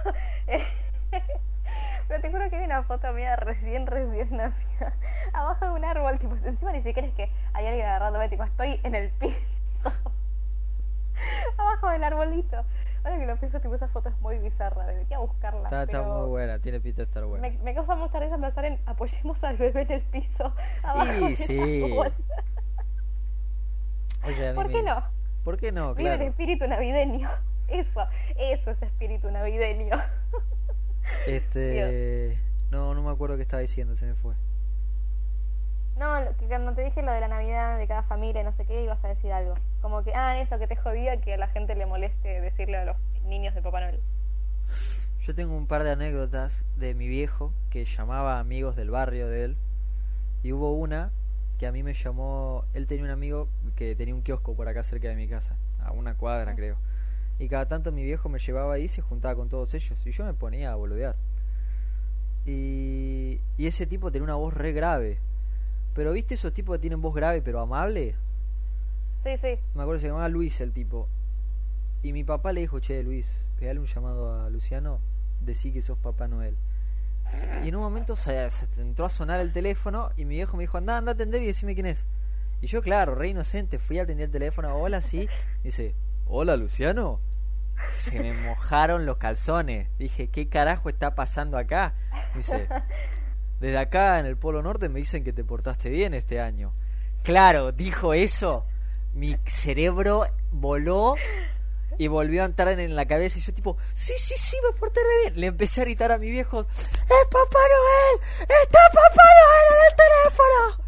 Pero 2.08 2.22
te 2.22 2.30
juro 2.30 2.48
que 2.50 2.58
hay 2.58 2.66
una 2.66 2.84
foto 2.84 3.12
mía 3.14 3.36
recién, 3.36 3.88
recién 3.88 4.38
nacida 4.38 4.94
abajo 5.34 5.66
de 5.66 5.72
un 5.72 5.86
árbol, 5.86 6.20
tipo, 6.20 6.36
encima 6.36 6.72
ni 6.72 6.84
siquiera 6.84 7.08
es 7.08 7.14
que 7.16 7.32
hay 7.54 7.66
alguien 7.66 7.88
agarrándome, 7.88 8.30
tipo, 8.30 8.44
estoy 8.44 8.80
en 8.84 8.96
el 8.96 9.10
piso. 9.12 9.40
abajo 11.58 11.90
del 11.90 12.04
arbolito. 12.04 12.64
Ahora 13.04 13.20
que 13.20 13.26
lo 13.26 13.38
pienso, 13.38 13.60
tipo, 13.60 13.76
esa 13.76 13.88
foto 13.88 14.10
es 14.10 14.20
muy 14.20 14.38
bizarra, 14.40 14.86
debería 14.86 15.20
buscarla. 15.20 15.64
Está, 15.64 15.84
está 15.84 16.02
muy 16.02 16.28
buena, 16.28 16.60
tiene 16.60 16.80
pinta 16.80 16.98
de 16.98 17.04
estar 17.04 17.26
buena. 17.26 17.48
Me, 17.48 17.58
me 17.60 17.74
causa 17.76 17.96
mucha 17.96 18.20
risa 18.20 18.38
pensar 18.38 18.66
en 18.66 18.80
apoyemos 18.86 19.44
al 19.44 19.58
bebé 19.58 19.82
en 19.82 19.92
el 19.92 20.02
piso. 20.02 20.54
Abajo 20.84 21.30
sí, 21.36 21.98
¿Por 24.56 24.70
qué 24.70 24.82
no? 24.82 25.04
¿Por 25.44 25.58
qué 25.58 25.72
no? 25.72 25.94
Claro. 25.94 26.24
el 26.24 26.30
espíritu 26.30 26.68
navideño. 26.68 27.30
Eso, 27.68 28.08
eso 28.38 28.70
es 28.70 28.82
espíritu 28.84 29.32
navideño. 29.32 29.96
Este. 31.28 32.38
No, 32.70 32.94
no 32.94 33.02
me 33.02 33.12
acuerdo 33.12 33.36
qué 33.36 33.42
estaba 33.44 33.62
diciendo, 33.62 33.96
se 33.96 34.06
me 34.06 34.14
fue. 34.14 34.36
No, 35.98 36.14
que 36.38 36.46
cuando 36.48 36.74
te 36.74 36.84
dije 36.84 37.02
lo 37.02 37.12
de 37.12 37.22
la 37.22 37.28
Navidad 37.28 37.78
de 37.78 37.88
cada 37.88 38.04
familia 38.04 38.42
y 38.42 38.44
no 38.44 38.56
sé 38.58 38.66
qué, 38.66 38.84
ibas 38.84 39.04
a 39.04 39.08
decir 39.08 39.32
algo. 39.32 39.56
Como 39.82 40.04
que, 40.04 40.14
ah, 40.14 40.40
eso 40.42 40.60
que 40.60 40.68
te 40.68 40.76
jodía 40.76 41.22
que 41.22 41.36
a 41.36 41.38
la 41.38 41.48
gente 41.48 41.74
le 41.74 41.86
moleste 41.86 42.42
decirle 42.42 42.78
a 42.78 42.86
los 42.86 42.98
niños 43.24 43.56
de 43.56 43.62
Papá 43.62 43.80
Noel. 43.82 44.02
Yo 45.22 45.34
tengo 45.34 45.56
un 45.56 45.68
par 45.68 45.84
de 45.84 45.92
anécdotas 45.92 46.66
de 46.76 46.94
mi 46.94 47.08
viejo 47.08 47.54
que 47.70 47.86
llamaba 47.86 48.40
amigos 48.40 48.76
del 48.76 48.90
barrio 48.92 49.28
de 49.28 49.46
él. 49.46 49.58
Y 50.44 50.52
hubo 50.52 50.74
una 50.74 51.12
que 51.58 51.68
a 51.68 51.72
mí 51.72 51.84
me 51.84 51.94
llamó. 51.94 52.66
Él 52.74 52.88
tenía 52.88 53.06
un 53.06 53.12
amigo 53.12 53.50
que 53.76 53.96
tenía 53.96 54.16
un 54.16 54.22
kiosco 54.22 54.56
por 54.56 54.68
acá 54.68 54.84
cerca 54.84 55.08
de 55.10 55.16
mi 55.16 55.28
casa, 55.28 55.56
a 55.80 55.92
una 55.92 56.16
cuadra 56.16 56.52
ah. 56.52 56.56
creo. 56.56 56.78
Y 57.40 57.48
cada 57.50 57.68
tanto 57.68 57.92
mi 57.92 58.04
viejo 58.04 58.30
me 58.30 58.40
llevaba 58.40 58.74
ahí 58.74 58.84
y 58.84 58.88
se 58.88 59.02
juntaba 59.02 59.36
con 59.36 59.50
todos 59.50 59.74
ellos. 59.74 60.06
Y 60.06 60.12
yo 60.12 60.26
me 60.26 60.34
ponía 60.34 60.72
a 60.72 60.76
boludear. 60.76 61.16
Y, 62.46 63.42
y 63.58 63.68
ese 63.68 63.86
tipo 63.86 64.12
tenía 64.12 64.24
una 64.24 64.36
voz 64.36 64.54
re 64.54 64.72
grave 64.72 65.20
pero 65.96 66.12
viste 66.12 66.34
esos 66.34 66.54
tipos 66.54 66.76
que 66.76 66.82
tienen 66.82 67.02
voz 67.02 67.16
grave 67.16 67.42
pero 67.42 67.62
amable. 67.62 68.16
Sí, 69.24 69.32
sí. 69.42 69.58
Me 69.74 69.82
acuerdo 69.82 69.94
que 69.94 70.00
se 70.02 70.08
llamaba 70.08 70.28
Luis 70.28 70.60
el 70.60 70.74
tipo. 70.74 71.08
Y 72.04 72.12
mi 72.12 72.24
papá 72.24 72.52
le 72.52 72.62
dijo, 72.62 72.80
che, 72.80 73.02
Luis, 73.02 73.46
pegale 73.58 73.80
un 73.80 73.86
llamado 73.88 74.44
a 74.44 74.50
Luciano, 74.50 75.00
decí 75.42 75.72
que 75.72 75.82
sos 75.82 75.98
Papá 75.98 76.28
Noel. 76.28 76.58
Y 77.64 77.70
en 77.70 77.76
un 77.76 77.82
momento 77.82 78.16
se, 78.16 78.50
entró 78.78 79.06
a 79.06 79.10
sonar 79.10 79.40
el 79.40 79.52
teléfono 79.52 80.12
y 80.16 80.26
mi 80.26 80.36
viejo 80.36 80.58
me 80.58 80.64
dijo, 80.64 80.78
anda, 80.78 80.98
anda 80.98 81.12
a 81.12 81.16
atender 81.16 81.42
y 81.42 81.48
decime 81.48 81.74
quién 81.74 81.88
es. 81.88 82.06
Y 82.62 82.68
yo, 82.68 82.82
claro, 82.82 83.16
re 83.16 83.30
inocente, 83.30 83.80
fui 83.80 84.00
a 84.00 84.04
atender 84.04 84.26
el 84.26 84.32
teléfono, 84.32 84.76
hola, 84.76 85.02
sí. 85.02 85.28
dice, 85.64 85.96
hola, 86.26 86.56
Luciano. 86.56 87.20
Se 87.92 88.20
me 88.20 88.34
mojaron 88.34 89.06
los 89.06 89.18
calzones. 89.18 89.90
Dije, 89.98 90.30
¿qué 90.30 90.48
carajo 90.48 90.90
está 90.90 91.14
pasando 91.14 91.58
acá? 91.58 91.94
Dice, 92.34 92.68
desde 93.60 93.78
acá 93.78 94.20
en 94.20 94.26
el 94.26 94.38
Polo 94.38 94.62
Norte 94.62 94.90
me 94.90 95.00
dicen 95.00 95.24
que 95.24 95.34
te 95.34 95.44
portaste 95.44 95.90
bien 95.90 96.14
este 96.14 96.40
año. 96.40 96.74
Claro, 97.24 97.72
dijo 97.72 98.14
eso. 98.14 98.66
Mi 99.14 99.38
cerebro 99.46 100.26
voló 100.52 101.16
y 101.98 102.08
volvió 102.08 102.44
a 102.44 102.46
entrar 102.46 102.80
en 102.80 102.96
la 102.96 103.06
cabeza 103.06 103.40
y 103.40 103.42
yo 103.42 103.54
tipo, 103.54 103.78
sí, 103.94 104.14
sí, 104.18 104.36
sí, 104.38 104.58
me 104.64 104.78
porté 104.78 105.00
re 105.02 105.22
bien. 105.30 105.42
Le 105.42 105.48
empecé 105.48 105.82
a 105.82 105.86
gritar 105.86 106.12
a 106.12 106.18
mi 106.18 106.30
viejo, 106.30 106.62
¡Es 106.62 107.28
Papá 107.30 107.60
Noel! 107.60 108.22
¡Está 108.42 108.80
Papá 108.94 109.24
Noel 109.42 109.66
en 109.72 109.86
el 109.88 109.96
teléfono! 109.96 110.86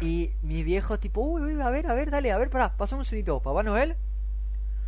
Y 0.00 0.32
mi 0.42 0.64
viejo 0.64 0.98
tipo, 0.98 1.20
uy, 1.20 1.42
uy, 1.42 1.60
a 1.60 1.70
ver, 1.70 1.86
a 1.86 1.94
ver, 1.94 2.10
dale, 2.10 2.32
a 2.32 2.38
ver, 2.38 2.50
pará, 2.50 2.76
pasamos 2.76 3.06
un 3.06 3.10
sonito. 3.10 3.40
¿Papá 3.40 3.62
Noel? 3.62 3.96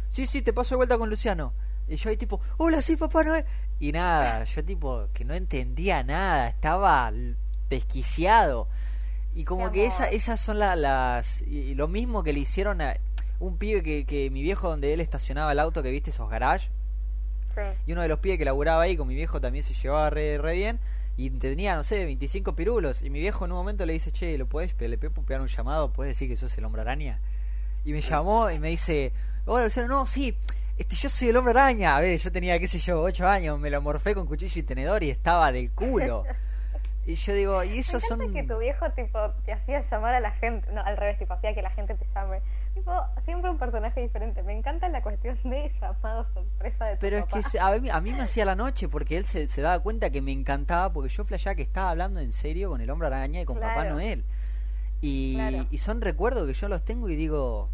Sí, 0.09 0.27
sí, 0.27 0.42
te 0.42 0.53
paso 0.53 0.75
de 0.75 0.77
vuelta 0.79 0.99
con 0.99 1.09
Luciano. 1.09 1.53
Y 1.87 1.97
yo 1.97 2.11
ahí 2.11 2.16
tipo, 2.16 2.40
hola, 2.57 2.83
sí, 2.83 2.97
Papá 2.97 3.23
Noel. 3.23 3.44
Y 3.79 3.92
nada, 3.92 4.44
yo 4.44 4.64
tipo, 4.64 5.09
que 5.12 5.25
no 5.25 5.35
entendía 5.35 6.03
nada, 6.03 6.49
estaba 6.49 7.12
desquiciado. 7.68 8.68
Y 9.35 9.44
como 9.44 9.73
que 9.73 9.87
esa, 9.87 10.09
esas 10.09 10.40
son 10.40 10.59
las... 10.61 11.42
Y, 11.42 11.75
lo 11.75 11.88
mismo 11.88 12.23
que 12.23 12.33
le 12.33 12.40
hicieron 12.40 12.81
a 12.81 12.97
un 13.40 13.59
pibe 13.59 13.83
que, 13.83 14.05
que 14.07 14.31
mi 14.31 14.42
viejo 14.42 14.68
donde 14.68 14.92
él 14.92 15.01
estacionaba 15.01 15.53
el 15.53 15.59
auto, 15.59 15.83
que 15.83 15.90
viste 15.90 16.11
esos 16.11 16.29
garages. 16.29 16.70
Y 17.87 17.92
uno 17.92 18.03
de 18.03 18.09
los 18.09 18.18
pibes 18.18 18.38
que 18.38 18.44
laburaba 18.44 18.83
ahí 18.83 18.97
con 18.97 19.07
mi 19.07 19.14
viejo 19.14 19.40
también 19.40 19.62
se 19.62 19.75
llevaba 19.75 20.11
re, 20.11 20.38
re 20.38 20.55
bien 20.55 20.81
y 21.16 21.31
tenía, 21.31 21.77
no 21.77 21.85
sé, 21.85 22.05
25 22.05 22.57
pirulos. 22.57 23.03
Y 23.03 23.11
mi 23.11 23.20
viejo 23.20 23.44
en 23.44 23.53
un 23.53 23.59
momento 23.59 23.87
le 23.87 23.92
dice, 23.92 24.11
che, 24.11 24.37
¿lo 24.37 24.47
puedes, 24.47 24.75
le 24.81 24.99
puedo 24.99 25.40
un 25.40 25.47
llamado? 25.47 25.92
¿Puedes 25.92 26.16
decir 26.16 26.29
que 26.29 26.37
sos 26.37 26.57
el 26.59 26.64
hombre 26.64 26.83
araña? 26.83 27.20
Y 27.85 27.92
me 27.92 28.01
llamó 28.01 28.51
y 28.51 28.59
me 28.59 28.70
dice, 28.70 29.12
hola 29.47 29.64
Luciano, 29.64 29.88
no, 29.88 30.07
sí, 30.07 30.37
este, 30.77 30.97
yo 30.97 31.09
soy 31.09 31.29
el 31.29 31.37
hombre 31.37 31.53
araña. 31.53 31.97
A 31.97 32.01
ver, 32.01 32.18
yo 32.18 32.33
tenía, 32.33 32.59
qué 32.59 32.66
sé 32.66 32.79
yo, 32.79 33.01
8 33.01 33.29
años, 33.29 33.61
me 33.61 33.70
lo 33.70 33.81
morfé 33.81 34.14
con 34.14 34.27
cuchillo 34.27 34.61
y 34.61 34.62
tenedor 34.64 35.03
y 35.03 35.11
estaba 35.11 35.53
del 35.53 35.70
culo. 35.73 36.25
Y 37.07 37.16
yo 37.16 37.35
digo, 37.35 37.62
y 37.62 37.81
esos 37.81 38.03
son... 38.03 38.33
que 38.33 38.44
tu 38.44 38.57
viejo, 38.57 38.90
tipo, 38.92 39.18
te 39.44 39.53
hacía 39.53 39.83
llamar 39.83 40.14
a 40.14 40.20
la 40.20 40.31
gente, 40.31 40.66
no, 40.73 40.83
al 40.83 40.97
revés, 40.97 41.18
tipo, 41.18 41.35
hacía 41.35 41.55
que 41.55 41.61
la 41.61 41.68
gente 41.68 41.94
te 41.94 42.07
llame. 42.14 42.40
Tipo, 42.74 42.92
siempre 43.24 43.50
un 43.50 43.58
personaje 43.58 44.00
diferente. 44.00 44.42
Me 44.42 44.56
encanta 44.56 44.88
la 44.88 45.02
cuestión 45.02 45.38
de 45.44 45.72
llamado 45.80 46.26
sorpresa 46.34 46.87
de 46.87 46.94
tu 46.94 47.00
Pero 47.00 47.18
es 47.18 47.24
que 47.26 47.58
a 47.60 47.78
mí, 47.78 47.88
a 47.88 48.00
mí 48.00 48.12
me 48.12 48.22
hacía 48.22 48.44
la 48.44 48.56
noche 48.56 48.88
porque 48.88 49.16
él 49.16 49.24
se, 49.24 49.48
se 49.48 49.62
daba 49.62 49.78
cuenta 49.78 50.10
que 50.10 50.20
me 50.20 50.32
encantaba 50.32 50.92
porque 50.92 51.08
yo 51.08 51.24
flashaba 51.24 51.54
que 51.54 51.62
estaba 51.62 51.90
hablando 51.90 52.20
en 52.20 52.32
serio 52.32 52.70
con 52.70 52.80
el 52.80 52.90
hombre 52.90 53.06
araña 53.06 53.40
y 53.40 53.44
con 53.44 53.60
Papá 53.60 53.84
Noel. 53.84 54.24
Y, 55.00 55.38
y 55.70 55.78
son 55.78 56.00
recuerdos 56.00 56.46
que 56.46 56.54
yo 56.54 56.68
los 56.68 56.84
tengo 56.84 57.08
y 57.08 57.16
digo... 57.16 57.70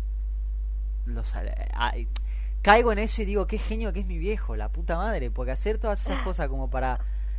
Los, 1.07 1.35
caigo 2.63 2.93
en 2.93 2.99
eso 2.99 3.23
y 3.23 3.25
digo, 3.25 3.47
qué 3.47 3.59
genio 3.59 3.93
que 3.93 4.01
es 4.01 4.07
mi 4.07 4.19
viejo, 4.19 4.55
la 4.55 4.69
puta 4.69 4.97
madre, 4.97 5.31
porque 5.31 5.53
hacer 5.53 5.79
todas 5.79 6.05
esas 6.05 6.19
cosas 6.25 6.49
como 6.49 6.69
para 6.69 6.99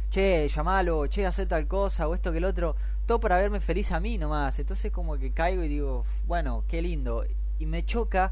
che, 0.10 0.48
llamalo, 0.48 1.08
che, 1.08 1.26
hacer 1.26 1.48
tal 1.48 1.68
cosa, 1.68 2.08
o 2.08 2.14
esto 2.14 2.32
que 2.32 2.40
el 2.40 2.46
otro, 2.46 2.76
todo 3.06 3.20
para 3.20 3.38
verme 3.38 3.60
feliz 3.60 3.92
a 3.92 4.00
mí 4.00 4.18
nomás. 4.18 4.60
Entonces 4.60 4.92
como 4.92 5.18
que 5.18 5.32
caigo 5.32 5.64
y 5.64 5.68
digo, 5.68 6.06
bueno, 6.26 6.64
qué 6.68 6.82
lindo. 6.82 7.26
Y 7.62 7.68
me 7.68 7.86
choca 7.86 8.32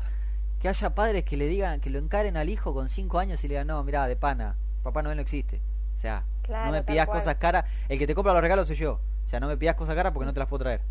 que 0.59 0.69
haya 0.69 0.95
padres 0.95 1.23
que 1.23 1.37
le 1.37 1.45
digan, 1.45 1.79
que 1.81 1.91
lo 1.91 1.99
encaren 1.99 2.35
al 2.35 2.49
hijo 2.49 2.73
con 2.73 2.89
cinco 2.89 3.19
años 3.19 3.43
y 3.43 3.47
le 3.47 3.53
digan, 3.53 3.67
no, 3.67 3.83
mira, 3.83 4.07
de 4.07 4.15
pana, 4.15 4.55
Papá 4.81 5.03
Noel 5.03 5.17
no 5.17 5.21
existe. 5.21 5.61
O 5.95 5.99
sea, 5.99 6.23
no 6.47 6.71
me 6.71 6.81
pidas 6.81 7.07
cosas 7.07 7.35
caras, 7.35 7.65
el 7.89 7.99
que 7.99 8.07
te 8.07 8.15
compra 8.15 8.33
los 8.33 8.41
regalos 8.41 8.65
soy 8.65 8.77
yo. 8.77 8.93
O 8.93 9.27
sea, 9.27 9.39
no 9.39 9.47
me 9.47 9.55
pidas 9.55 9.75
cosas 9.75 9.93
caras 9.93 10.13
porque 10.13 10.25
no 10.25 10.33
te 10.33 10.39
las 10.39 10.49
puedo 10.49 10.63
traer. 10.63 10.81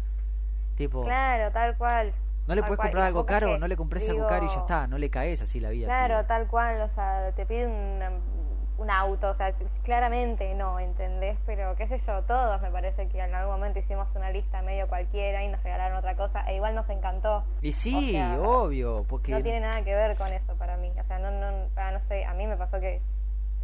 Tipo, 0.76 1.02
claro, 1.02 1.50
tal 1.50 1.76
cual. 1.76 2.12
No 2.46 2.54
le 2.54 2.62
puedes 2.62 2.78
comprar 2.78 3.06
algo 3.06 3.26
caro, 3.26 3.58
no 3.58 3.66
le 3.66 3.76
compres 3.76 4.08
algo 4.08 4.28
caro 4.28 4.46
y 4.46 4.48
ya 4.48 4.60
está, 4.60 4.86
no 4.86 4.98
le 4.98 5.10
caes 5.10 5.42
así 5.42 5.58
la 5.58 5.70
vida. 5.70 5.86
Claro, 5.86 6.24
tal 6.26 6.46
cual, 6.46 6.80
o 6.80 6.94
sea, 6.94 7.32
te 7.34 7.44
pide 7.44 7.66
un 7.66 8.37
un 8.78 8.90
auto, 8.90 9.30
o 9.30 9.34
sea, 9.34 9.52
claramente 9.82 10.54
no, 10.54 10.78
¿entendés? 10.78 11.36
Pero 11.46 11.74
qué 11.76 11.88
sé 11.88 12.00
yo, 12.06 12.22
todos 12.22 12.62
me 12.62 12.70
parece 12.70 13.08
que 13.08 13.18
en 13.18 13.34
algún 13.34 13.54
momento 13.54 13.80
hicimos 13.80 14.08
una 14.14 14.30
lista 14.30 14.62
medio 14.62 14.86
cualquiera 14.88 15.42
y 15.42 15.48
nos 15.48 15.62
regalaron 15.64 15.98
otra 15.98 16.16
cosa 16.16 16.48
e 16.48 16.56
igual 16.56 16.76
nos 16.76 16.88
encantó. 16.88 17.44
Y 17.60 17.72
sí, 17.72 18.16
obvio, 18.40 19.04
porque... 19.08 19.32
No 19.32 19.42
tiene 19.42 19.60
nada 19.60 19.82
que 19.82 19.94
ver 19.94 20.16
con 20.16 20.32
eso 20.32 20.54
para 20.54 20.76
mí, 20.76 20.90
o 20.90 21.04
sea, 21.06 21.18
no, 21.18 21.30
no, 21.32 21.66
ah, 21.76 21.90
no 21.90 22.00
sé, 22.08 22.24
a 22.24 22.34
mí 22.34 22.46
me 22.46 22.56
pasó 22.56 22.78
que 22.78 23.00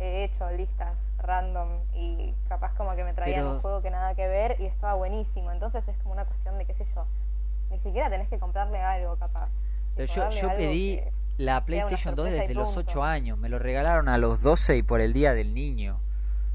he 0.01 0.25
hecho 0.25 0.51
listas 0.51 0.93
random 1.19 1.69
y 1.95 2.35
capaz 2.49 2.75
como 2.75 2.95
que 2.97 3.05
me 3.05 3.15
traían 3.15 3.47
un 3.47 3.61
juego 3.61 3.81
que 3.81 3.91
nada 3.91 4.15
que 4.17 4.27
ver 4.27 4.61
y 4.61 4.67
estaba 4.67 4.95
buenísimo, 4.95 5.53
entonces 5.53 5.87
es 5.87 5.97
como 5.99 6.13
una 6.13 6.25
cuestión 6.25 6.59
de 6.59 6.67
qué 6.67 6.75
sé 6.75 6.87
yo, 6.95 7.07
ni 7.71 7.79
siquiera 7.79 8.11
tenés 8.11 8.29
que 8.29 8.39
comprarle 8.41 8.81
algo 8.81 9.17
capaz. 9.17 9.49
yo, 9.97 10.29
yo 10.31 10.49
pedí 10.57 11.01
la 11.37 11.65
PlayStation 11.65 12.15
2 12.15 12.31
desde 12.31 12.55
los 12.55 12.77
8 12.77 13.03
años. 13.03 13.39
Me 13.39 13.49
lo 13.49 13.59
regalaron 13.59 14.09
a 14.09 14.19
los 14.19 14.43
12 14.43 14.79
y 14.79 14.83
por 14.83 15.01
el 15.01 15.13
día 15.13 15.35
del 15.35 15.55
niño. 15.55 16.01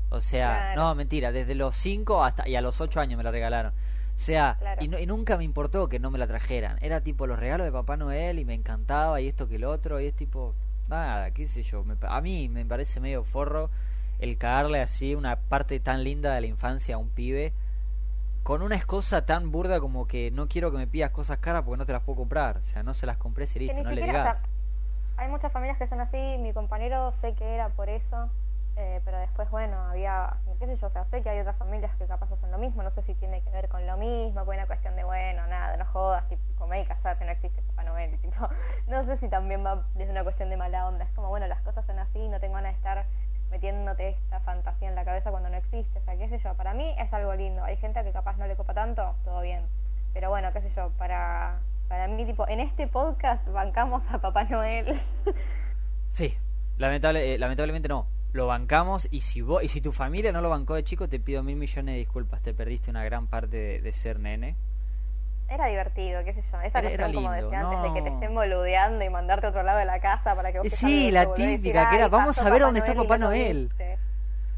O 0.10 0.22
sea, 0.22 0.74
no, 0.76 0.94
mentira, 0.96 1.32
desde 1.32 1.56
los 1.56 1.76
5 1.76 2.24
hasta 2.24 2.48
y 2.48 2.56
a 2.56 2.62
los 2.62 2.82
8 2.82 3.00
años 3.00 3.18
me 3.18 3.24
la 3.24 3.32
regalaron. 3.32 3.72
O 3.72 4.22
sea, 4.22 4.58
y, 4.82 4.88
nunca 4.88 5.38
me 5.38 5.44
importó 5.44 5.88
que 5.88 6.00
no 6.00 6.12
me 6.12 6.18
la 6.18 6.28
trajeran. 6.28 6.78
Era 6.82 7.02
tipo 7.02 7.28
los 7.28 7.39
regalos 7.39 7.65
de 7.65 7.72
Papá 7.72 7.96
Noel 7.96 8.39
y 8.39 8.46
me 8.46 8.54
encantaba 8.54 9.22
y 9.22 9.28
esto 9.28 9.48
que 9.48 9.56
el 9.56 9.63
otro. 9.63 10.00
Y 10.02 10.08
es 10.08 10.13
tipo, 10.13 10.56
nada, 10.89 11.32
qué 11.32 11.48
sé 11.48 11.63
yo. 11.63 11.86
a 12.02 12.22
mí 12.22 12.50
me 12.50 12.65
parece 12.65 13.00
medio 13.00 13.24
forro 13.24 13.70
el 14.20 14.38
cagarle 14.38 14.82
así 14.82 15.15
una 15.15 15.38
parte 15.38 15.80
tan 15.80 16.04
linda 16.04 16.34
de 16.34 16.42
la 16.42 16.48
infancia 16.48 16.96
a 16.96 16.98
un 16.98 17.08
pibe 17.08 17.54
con 18.44 18.62
una 18.62 18.76
excusa 18.76 19.26
tan 19.26 19.52
burda 19.52 19.80
como 19.80 20.08
que 20.08 20.32
no 20.32 20.50
quiero 20.50 20.72
que 20.72 20.78
me 20.78 20.88
pidas 20.88 21.12
cosas 21.12 21.38
caras 21.38 21.62
porque 21.63 21.78
no 21.78 21.86
te 21.86 21.94
las 21.94 22.02
puedo 22.02 22.18
comprar. 22.18 22.58
O 22.58 22.63
sea, 22.63 22.84
no 22.84 22.94
se 22.94 23.06
las 23.06 23.18
compré 23.18 23.48
y 23.56 23.60
listo, 23.60 23.84
no 23.84 23.92
le 23.92 24.02
digas 24.02 24.42
hay 25.19 25.27
muchas 25.27 25.51
familias 25.51 25.77
que 25.77 25.86
son 25.86 25.99
así, 25.99 26.38
mi 26.39 26.53
compañero 26.53 27.12
sé 27.19 27.34
que 27.34 27.53
era 27.53 27.69
por 27.69 27.89
eso, 27.89 28.29
eh, 28.77 29.01
pero 29.03 29.17
después, 29.17 29.49
bueno, 29.49 29.77
había, 29.77 30.38
qué 30.60 30.65
sé 30.65 30.77
yo, 30.77 30.88
o 30.88 30.89
sea, 30.89 31.03
sé 31.05 31.21
que 31.21 31.29
hay 31.29 31.39
otras 31.41 31.58
familias 31.58 31.93
que 31.97 32.05
capaz 32.05 32.32
hacen 32.32 32.51
lo 32.51 32.58
mismo, 32.58 32.84
no 32.84 32.91
sé 32.91 33.01
si 33.01 33.13
tiene 33.15 33.41
que 33.41 33.49
ver 33.49 33.67
con 33.67 33.86
lo 33.86 33.97
mismo, 33.97 34.45
con 34.45 34.55
una 34.55 34.65
cuestión 34.65 34.95
de, 34.95 35.03
bueno, 35.03 35.45
nada, 35.47 35.75
no 35.75 35.84
jodas, 35.86 36.25
tipo, 36.29 36.41
come 36.58 36.79
y 36.82 36.86
callate, 36.86 37.25
no 37.25 37.32
existe 37.32 37.62
Papá 37.63 37.84
Noel, 37.84 38.17
tipo, 38.21 38.47
no 38.88 39.03
sé 39.03 39.17
si 39.17 39.27
también 39.27 39.65
va 39.65 39.84
desde 39.95 40.12
una 40.12 40.23
cuestión 40.23 40.49
de 40.49 40.55
mala 40.55 40.88
onda, 40.88 41.03
es 41.03 41.12
como, 41.12 41.27
bueno, 41.27 41.47
las 41.47 41.62
cosas 41.62 41.86
son 41.86 41.99
así, 41.99 42.29
no 42.29 42.39
tengo 42.39 42.53
ganas 42.53 42.71
de 42.71 42.77
estar 42.77 43.05
metiéndote 43.51 44.10
esta 44.10 44.39
fantasía 44.39 44.88
en 44.88 44.95
la 44.95 45.03
cabeza 45.03 45.32
cuando 45.32 45.49
no 45.49 45.58
existe, 45.58 45.99
o 45.99 46.01
sea, 46.03 46.15
qué 46.15 46.29
sé 46.29 46.38
yo, 46.38 46.53
para 46.53 46.73
mí 46.73 46.95
es 46.97 47.12
algo 47.12 47.34
lindo, 47.36 47.62
hay 47.65 47.75
gente 47.75 48.01
que 48.05 48.13
capaz 48.13 48.38
no 48.38 48.47
le 48.47 48.55
copa 48.55 48.73
tanto, 48.73 49.15
todo 49.25 49.41
bien, 49.41 49.65
pero 50.13 50.29
bueno, 50.29 50.53
qué 50.53 50.62
sé 50.62 50.69
yo, 50.69 50.91
para 50.91 51.60
para 51.89 52.08
mí, 52.08 52.23
tipo, 52.23 52.47
en 52.47 52.60
este 52.60 52.88
podcast 52.88 53.45
bancamos 53.47 54.04
a 54.10 54.19
Papá 54.19 54.43
Noel. 54.45 54.97
sí, 56.08 56.38
lamentable, 56.78 57.34
eh, 57.34 57.38
lamentablemente 57.38 57.89
no. 57.89 58.08
Lo 58.32 58.45
bancamos 58.45 59.08
y 59.10 59.21
si 59.21 59.41
vos, 59.41 59.63
y 59.63 59.69
si 59.69 59.82
tu 59.82 59.91
familia 59.91 60.32
no 60.32 60.39
lo 60.41 60.52
bancó 60.52 60.75
de 60.75 60.84
chico, 60.84 61.10
te 61.10 61.19
pido 61.19 61.41
mil 61.41 61.56
millones 61.56 61.93
de 61.93 61.97
disculpas. 61.97 62.43
Te 62.43 62.54
perdiste 62.54 62.91
una 62.91 63.04
gran 63.04 63.25
parte 63.25 63.82
de, 63.82 63.93
ser 63.93 64.19
nene. 64.19 64.56
Era 65.49 65.65
divertido, 65.65 66.23
qué 66.23 66.36
sé 66.36 66.43
yo. 66.52 66.62
Esa 66.62 66.80
era, 66.80 67.12
como 67.12 67.32
decía 67.32 67.60
antes, 67.60 67.82
de 67.82 67.93
que 67.93 68.02
te 68.04 68.13
estén 68.13 68.36
boludeando 68.36 69.04
y 69.04 69.10
mandarte 69.10 69.47
a 69.47 69.49
otro 69.49 69.63
lado 69.63 69.80
de 69.80 69.86
la 69.86 69.99
casa 69.99 70.36
para 70.36 70.52
que 70.52 70.60
vos 70.60 70.69
Sí, 70.69 71.10
la 71.10 71.34
típica, 71.34 71.89
que 71.89 71.95
era, 71.95 72.08
vamos 72.08 72.39
a 72.39 72.52
ver 72.52 72.62
dónde 72.62 72.82
está 72.82 72.93
Papá 72.93 73.17
Noel 73.17 73.71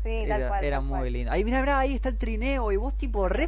era, 0.04 0.82
muy 0.82 1.10
lindo. 1.10 1.32
Ahí, 1.32 1.44
mira, 1.44 1.62
mira, 1.62 1.80
ahí 1.80 1.96
está 1.96 2.10
el 2.10 2.18
trineo. 2.18 2.72
Y 2.72 2.78
vos, 2.78 2.96
tipo, 2.96 3.30
re 3.30 3.48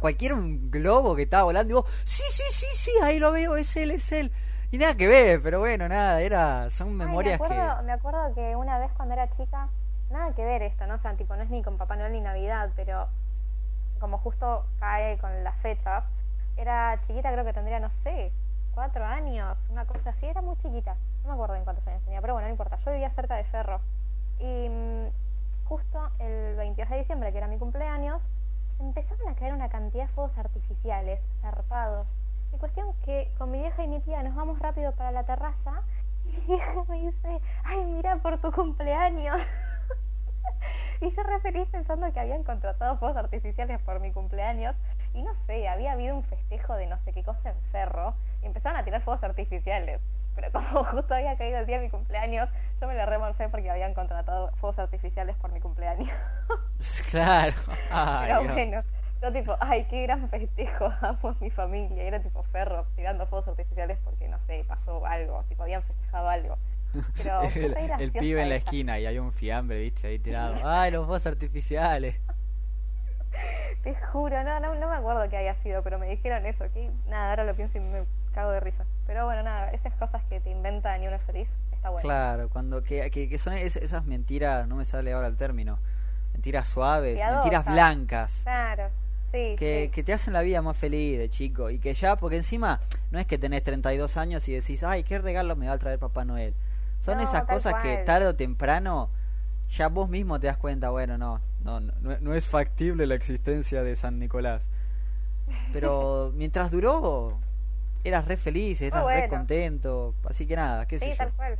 cualquier 0.00 0.34
globo 0.36 1.16
que 1.16 1.22
estaba 1.22 1.44
volando. 1.44 1.70
Y 1.70 1.74
vos, 1.74 1.90
sí, 2.04 2.22
sí, 2.30 2.44
sí, 2.50 2.66
sí, 2.74 2.90
ahí 3.02 3.18
lo 3.18 3.32
veo, 3.32 3.56
es 3.56 3.76
él, 3.76 3.90
es 3.90 4.12
él. 4.12 4.30
Y 4.70 4.78
nada 4.78 4.96
que 4.96 5.06
ver, 5.06 5.40
pero 5.40 5.60
bueno, 5.60 5.88
nada, 5.88 6.20
era 6.20 6.68
son 6.70 6.96
memorias 6.96 7.38
me 7.38 7.46
acuerdo, 7.46 7.76
que. 7.78 7.82
Me 7.84 7.92
acuerdo 7.92 8.34
que 8.34 8.56
una 8.56 8.78
vez 8.78 8.90
cuando 8.96 9.14
era 9.14 9.30
chica, 9.30 9.68
nada 10.10 10.34
que 10.34 10.44
ver 10.44 10.62
esto, 10.62 10.86
¿no? 10.86 10.96
O 10.96 10.98
sea, 10.98 11.14
tipo, 11.14 11.36
no 11.36 11.42
es 11.42 11.50
ni 11.50 11.62
con 11.62 11.78
Papá 11.78 11.94
Noel 11.96 12.12
ni 12.12 12.20
Navidad, 12.20 12.70
pero 12.74 13.08
como 14.00 14.18
justo 14.18 14.66
cae 14.80 15.16
con 15.18 15.44
las 15.44 15.56
fechas, 15.60 16.04
era 16.56 17.00
chiquita, 17.06 17.32
creo 17.32 17.44
que 17.44 17.52
tendría, 17.52 17.78
no 17.78 17.90
sé, 18.02 18.32
cuatro 18.74 19.04
años, 19.04 19.58
una 19.70 19.84
cosa 19.86 20.10
así, 20.10 20.26
era 20.26 20.42
muy 20.42 20.56
chiquita. 20.56 20.96
No 21.22 21.28
me 21.28 21.34
acuerdo 21.34 21.54
en 21.54 21.64
cuántos 21.64 21.86
años 21.86 22.02
tenía, 22.04 22.20
pero 22.20 22.34
bueno, 22.34 22.48
no 22.48 22.52
importa. 22.52 22.78
Yo 22.84 22.92
vivía 22.92 23.10
cerca 23.10 23.36
de 23.36 23.44
Ferro. 23.44 23.80
Y 24.40 24.68
mm, 24.68 25.06
justo 25.64 26.10
el 26.18 26.56
22 26.56 26.90
de 26.90 26.98
diciembre, 26.98 27.32
que 27.32 27.38
era 27.38 27.48
mi 27.48 27.58
cumpleaños, 27.58 28.22
empezaron 28.78 29.28
a 29.28 29.34
caer 29.34 29.54
una 29.54 29.68
cantidad 29.68 30.06
de 30.06 30.12
fuegos 30.12 30.36
artificiales, 30.38 31.20
zarpados. 31.40 32.06
Y 32.52 32.58
cuestión 32.58 32.92
que 33.04 33.32
con 33.38 33.50
mi 33.50 33.58
vieja 33.58 33.82
y 33.82 33.88
mi 33.88 34.00
tía 34.00 34.22
nos 34.22 34.34
vamos 34.34 34.58
rápido 34.58 34.92
para 34.92 35.10
la 35.10 35.24
terraza 35.24 35.82
y 36.26 36.32
mi 36.32 36.46
vieja 36.46 36.84
me 36.88 37.00
dice, 37.00 37.40
ay, 37.64 37.84
mira 37.84 38.16
por 38.16 38.40
tu 38.40 38.52
cumpleaños. 38.52 39.40
y 41.00 41.10
yo 41.10 41.22
referí 41.22 41.64
pensando 41.66 42.12
que 42.12 42.20
habían 42.20 42.44
contratado 42.44 42.96
fuegos 42.98 43.16
artificiales 43.16 43.80
por 43.82 44.00
mi 44.00 44.12
cumpleaños 44.12 44.76
y 45.14 45.22
no 45.22 45.34
sé, 45.46 45.68
había 45.68 45.92
habido 45.92 46.16
un 46.16 46.24
festejo 46.24 46.74
de 46.74 46.86
no 46.86 46.98
sé 46.98 47.12
qué 47.12 47.22
cosa 47.22 47.50
en 47.50 47.60
Ferro 47.70 48.14
y 48.42 48.46
empezaron 48.46 48.78
a 48.78 48.84
tirar 48.84 49.02
fuegos 49.02 49.22
artificiales. 49.24 50.00
Pero 50.34 50.50
como 50.52 50.84
justo 50.84 51.14
había 51.14 51.36
caído 51.36 51.58
el 51.58 51.66
día 51.66 51.78
de 51.78 51.84
mi 51.84 51.90
cumpleaños, 51.90 52.48
yo 52.80 52.88
me 52.88 52.94
la 52.94 53.06
remorcé 53.06 53.48
porque 53.48 53.70
habían 53.70 53.94
contratado 53.94 54.50
fuegos 54.60 54.78
artificiales 54.78 55.36
por 55.36 55.52
mi 55.52 55.60
cumpleaños. 55.60 56.10
claro. 57.10 57.54
Pero 58.22 58.44
bueno, 58.52 58.82
yo 59.22 59.32
tipo, 59.32 59.56
ay, 59.60 59.86
qué 59.88 60.02
gran 60.02 60.28
festejo, 60.28 60.92
amo 61.00 61.36
mi 61.40 61.50
familia. 61.50 62.04
Y 62.04 62.06
era 62.06 62.20
tipo 62.20 62.42
ferro 62.44 62.86
tirando 62.96 63.26
fuegos 63.26 63.48
artificiales 63.48 63.98
porque, 64.04 64.28
no 64.28 64.38
sé, 64.46 64.64
pasó 64.66 65.04
algo, 65.06 65.44
tipo, 65.48 65.62
habían 65.62 65.82
festejado 65.82 66.28
algo. 66.28 66.58
Pero 67.16 67.42
el, 67.42 68.00
el 68.00 68.12
pibe 68.12 68.42
en 68.42 68.48
la 68.50 68.56
esquina 68.56 69.00
y 69.00 69.06
hay 69.06 69.18
un 69.18 69.32
fiambre, 69.32 69.80
viste, 69.80 70.06
ahí 70.06 70.18
tirado. 70.18 70.54
Ay, 70.64 70.92
los 70.92 71.06
fuegos 71.06 71.26
artificiales. 71.26 72.16
Te 73.82 73.94
juro, 73.96 74.42
no, 74.44 74.60
no, 74.60 74.74
no 74.76 74.88
me 74.88 74.96
acuerdo 74.96 75.28
qué 75.28 75.36
había 75.36 75.54
sido, 75.62 75.82
pero 75.82 75.98
me 75.98 76.08
dijeron 76.08 76.46
eso, 76.46 76.64
que 76.72 76.90
nada, 77.08 77.30
ahora 77.30 77.44
lo 77.44 77.54
pienso 77.54 77.78
y 77.78 77.80
me 77.80 78.04
cago 78.34 78.50
de 78.50 78.60
risa. 78.60 78.84
Pero 79.06 79.24
bueno, 79.26 79.42
nada, 79.42 79.70
esas 79.70 79.94
cosas 79.94 80.22
que 80.28 80.40
te 80.40 80.50
inventan 80.50 81.02
y 81.02 81.06
uno 81.06 81.16
es 81.16 81.22
feliz, 81.22 81.48
está 81.72 81.90
bueno. 81.90 82.02
Claro, 82.02 82.48
cuando 82.50 82.82
que, 82.82 83.10
que, 83.10 83.28
que 83.28 83.38
son 83.38 83.52
es- 83.54 83.76
esas 83.76 84.04
mentiras, 84.04 84.66
no 84.68 84.76
me 84.76 84.84
sale 84.84 85.12
ahora 85.12 85.26
el 85.28 85.36
término, 85.36 85.78
mentiras 86.32 86.68
suaves, 86.68 87.20
mentiras 87.22 87.64
blancas, 87.64 88.40
Claro, 88.44 88.88
sí. 89.32 89.54
que, 89.58 89.84
sí. 89.84 89.90
que 89.90 90.02
te 90.02 90.12
hacen 90.12 90.32
la 90.32 90.40
vida 90.42 90.60
más 90.62 90.76
feliz 90.76 91.18
de 91.18 91.28
chico 91.30 91.70
y 91.70 91.78
que 91.78 91.94
ya, 91.94 92.16
porque 92.16 92.36
encima 92.36 92.80
no 93.10 93.18
es 93.18 93.26
que 93.26 93.38
tenés 93.38 93.62
32 93.62 94.16
años 94.16 94.48
y 94.48 94.52
decís, 94.54 94.82
ay, 94.82 95.04
qué 95.04 95.18
regalo 95.18 95.54
me 95.56 95.66
va 95.68 95.74
a 95.74 95.78
traer 95.78 95.98
Papá 95.98 96.24
Noel. 96.24 96.54
Son 97.00 97.18
No, 97.18 97.22
esas 97.24 97.44
cosas 97.44 97.74
que 97.82 97.98
tarde 97.98 98.26
o 98.26 98.34
temprano 98.34 99.10
ya 99.70 99.88
vos 99.88 100.08
mismo 100.08 100.40
te 100.40 100.46
das 100.46 100.56
cuenta, 100.56 100.90
bueno, 100.90 101.18
no, 101.18 101.40
no, 101.62 101.80
no, 101.80 101.92
no 102.20 102.34
es 102.34 102.46
factible 102.46 103.06
la 103.06 103.14
existencia 103.14 103.82
de 103.82 103.94
San 103.96 104.18
Nicolás. 104.18 104.68
Pero 105.72 106.32
mientras 106.36 106.70
duró, 106.70 107.38
eras 108.04 108.26
re 108.28 108.36
feliz, 108.36 108.80
eras 108.82 109.00
re 109.00 109.04
bueno. 109.04 109.28
contento, 109.28 110.14
así 110.28 110.46
que 110.46 110.56
nada, 110.56 110.86
qué 110.86 110.98
sé 110.98 111.06
Sí, 111.06 111.10
yo. 111.12 111.16
tal 111.16 111.32
cual. 111.32 111.58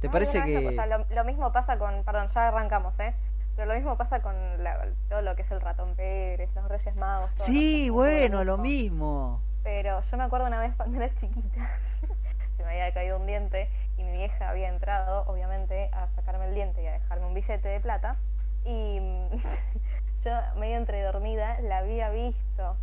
¿Te 0.00 0.08
No, 0.08 0.12
parece 0.12 0.42
que 0.44 0.60
me- 0.60 0.68
o 0.68 0.72
sea, 0.72 0.86
lo, 0.86 1.06
lo 1.08 1.24
mismo 1.24 1.52
pasa 1.52 1.78
con, 1.78 2.02
perdón, 2.04 2.30
ya 2.34 2.48
arrancamos, 2.48 2.98
¿eh? 3.00 3.14
Pero 3.56 3.68
lo 3.68 3.74
mismo 3.74 3.96
pasa 3.96 4.20
con 4.20 4.34
la- 4.62 4.88
todo 5.08 5.22
lo 5.22 5.36
que 5.36 5.42
es 5.42 5.50
el 5.50 5.60
ratón 5.60 5.94
Pérez, 5.94 6.50
los 6.54 6.68
Reyes 6.68 6.96
Magos. 6.96 7.32
todo, 7.34 7.46
Sí, 7.46 7.86
¿no? 7.88 7.94
bueno, 7.94 8.44
lo 8.44 8.58
mismo. 8.58 9.40
Pero 9.62 10.02
yo 10.10 10.16
me 10.16 10.24
acuerdo 10.24 10.46
una 10.46 10.60
vez 10.60 10.74
cuando 10.76 10.96
era 10.98 11.08
chiquita, 11.20 11.70
se 12.56 12.64
me 12.64 12.70
había 12.72 12.92
caído 12.92 13.18
un 13.18 13.26
diente 13.26 13.70
y 13.96 14.02
mi 14.04 14.12
vieja 14.12 14.50
había 14.50 14.68
entrado, 14.68 15.24
obviamente, 15.26 15.88
a 15.92 16.08
sacarme 16.16 16.46
el 16.48 16.54
diente 16.54 16.82
y 16.82 16.86
a 16.86 16.92
dejarme 16.92 17.26
un 17.26 17.34
billete 17.34 17.68
de 17.68 17.80
plata. 17.80 18.16
Y 18.64 18.98
yo, 20.24 20.32
medio 20.56 20.76
entre 20.76 21.02
dormida, 21.02 21.58
la 21.60 21.78
había 21.78 22.10
visto. 22.10 22.76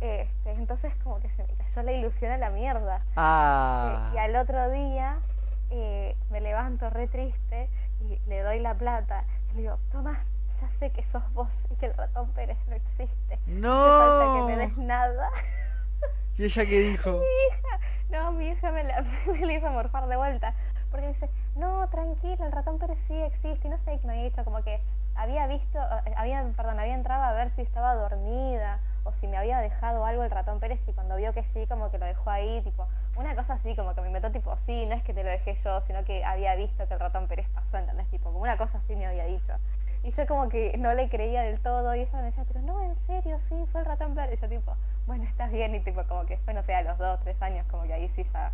Este, 0.00 0.50
entonces, 0.52 0.94
como 1.02 1.20
que 1.20 1.28
se 1.30 1.42
me 1.44 1.54
cayó 1.54 1.82
la 1.82 1.92
ilusión 1.92 2.32
a 2.32 2.38
la 2.38 2.50
mierda. 2.50 2.98
Ah, 3.16 4.10
Eh, 4.12 4.16
y 4.16 4.18
al 4.18 4.36
otro 4.36 4.70
día 4.70 5.18
eh, 5.70 6.16
me 6.30 6.40
levanto 6.40 6.90
re 6.90 7.08
triste 7.08 7.68
y 8.00 8.18
le 8.28 8.42
doy 8.42 8.60
la 8.60 8.74
plata. 8.74 9.24
Y 9.52 9.56
le 9.56 9.62
digo, 9.62 9.78
toma, 9.90 10.20
ya 10.60 10.68
sé 10.78 10.90
que 10.90 11.02
sos 11.04 11.22
vos 11.32 11.48
y 11.70 11.76
que 11.76 11.86
el 11.86 11.94
ratón 11.94 12.30
Pérez 12.32 12.58
no 12.68 12.74
existe. 12.76 13.38
No 13.46 13.68
falta 13.68 14.32
que 14.34 14.42
me 14.52 14.56
des 14.56 14.76
nada. 14.76 15.30
¿Y 16.36 16.44
ella 16.44 16.66
qué 16.66 16.80
dijo? 16.90 17.12
mi 17.12 17.16
hija, 17.18 17.80
no, 18.10 18.32
mi 18.32 18.48
hija 18.48 18.70
me 18.70 18.84
la, 18.84 19.02
me 19.26 19.46
la 19.46 19.52
hizo 19.54 19.70
morfar 19.70 20.06
de 20.08 20.16
vuelta. 20.16 20.54
Porque 20.90 21.08
dice, 21.08 21.28
no, 21.56 21.88
tranquila, 21.88 22.46
el 22.46 22.52
ratón 22.52 22.78
Pérez 22.78 22.98
sí 23.08 23.14
existe. 23.14 23.66
Y 23.66 23.70
no 23.70 23.78
sé 23.78 23.98
qué 23.98 24.06
me 24.06 24.12
había 24.14 24.24
dicho, 24.30 24.44
como 24.44 24.62
que 24.62 24.80
había 25.14 25.46
visto, 25.46 25.78
eh, 26.04 26.12
había, 26.16 26.44
perdón, 26.56 26.78
había 26.78 26.94
entrado 26.94 27.22
a 27.24 27.32
ver 27.32 27.50
si 27.56 27.62
estaba 27.62 27.94
dormida 27.94 28.78
o 29.06 29.12
si 29.14 29.26
me 29.28 29.36
había 29.36 29.58
dejado 29.60 30.04
algo 30.04 30.24
el 30.24 30.30
ratón 30.30 30.60
Pérez 30.60 30.80
y 30.86 30.92
cuando 30.92 31.16
vio 31.16 31.32
que 31.32 31.44
sí, 31.54 31.66
como 31.68 31.90
que 31.90 31.98
lo 31.98 32.06
dejó 32.06 32.28
ahí, 32.30 32.60
tipo, 32.62 32.86
una 33.16 33.34
cosa 33.34 33.54
así, 33.54 33.74
como 33.76 33.94
que 33.94 34.00
me 34.02 34.08
inventó 34.08 34.30
tipo, 34.30 34.56
sí, 34.66 34.84
no 34.86 34.94
es 34.94 35.02
que 35.02 35.14
te 35.14 35.22
lo 35.24 35.30
dejé 35.30 35.56
yo, 35.64 35.80
sino 35.86 36.04
que 36.04 36.24
había 36.24 36.54
visto 36.56 36.86
que 36.86 36.94
el 36.94 37.00
ratón 37.00 37.28
Pérez 37.28 37.46
pasó, 37.54 37.78
¿entendés? 37.78 38.06
Tipo, 38.08 38.26
como 38.30 38.40
una 38.40 38.56
cosa 38.56 38.78
así 38.78 38.94
me 38.96 39.06
había 39.06 39.24
dicho. 39.24 39.54
Y 40.02 40.12
yo 40.12 40.26
como 40.26 40.48
que 40.48 40.76
no 40.78 40.92
le 40.94 41.08
creía 41.08 41.42
del 41.42 41.58
todo 41.60 41.94
y 41.94 42.00
ella 42.00 42.18
me 42.18 42.22
decía, 42.24 42.44
pero 42.46 42.60
no, 42.60 42.82
en 42.82 42.94
serio, 43.06 43.38
sí, 43.48 43.54
fue 43.72 43.80
el 43.80 43.86
ratón 43.86 44.14
Pérez. 44.14 44.38
Y 44.38 44.42
yo 44.42 44.48
tipo, 44.48 44.76
bueno, 45.06 45.24
estás 45.24 45.50
bien 45.50 45.74
y 45.74 45.80
tipo 45.80 46.02
como 46.04 46.26
que 46.26 46.34
después, 46.36 46.54
no 46.54 46.62
sé, 46.62 46.74
a 46.74 46.82
los 46.82 46.98
dos, 46.98 47.18
tres 47.24 47.40
años, 47.42 47.66
como 47.70 47.84
que 47.84 47.94
ahí 47.94 48.08
sí 48.14 48.24
ya, 48.32 48.52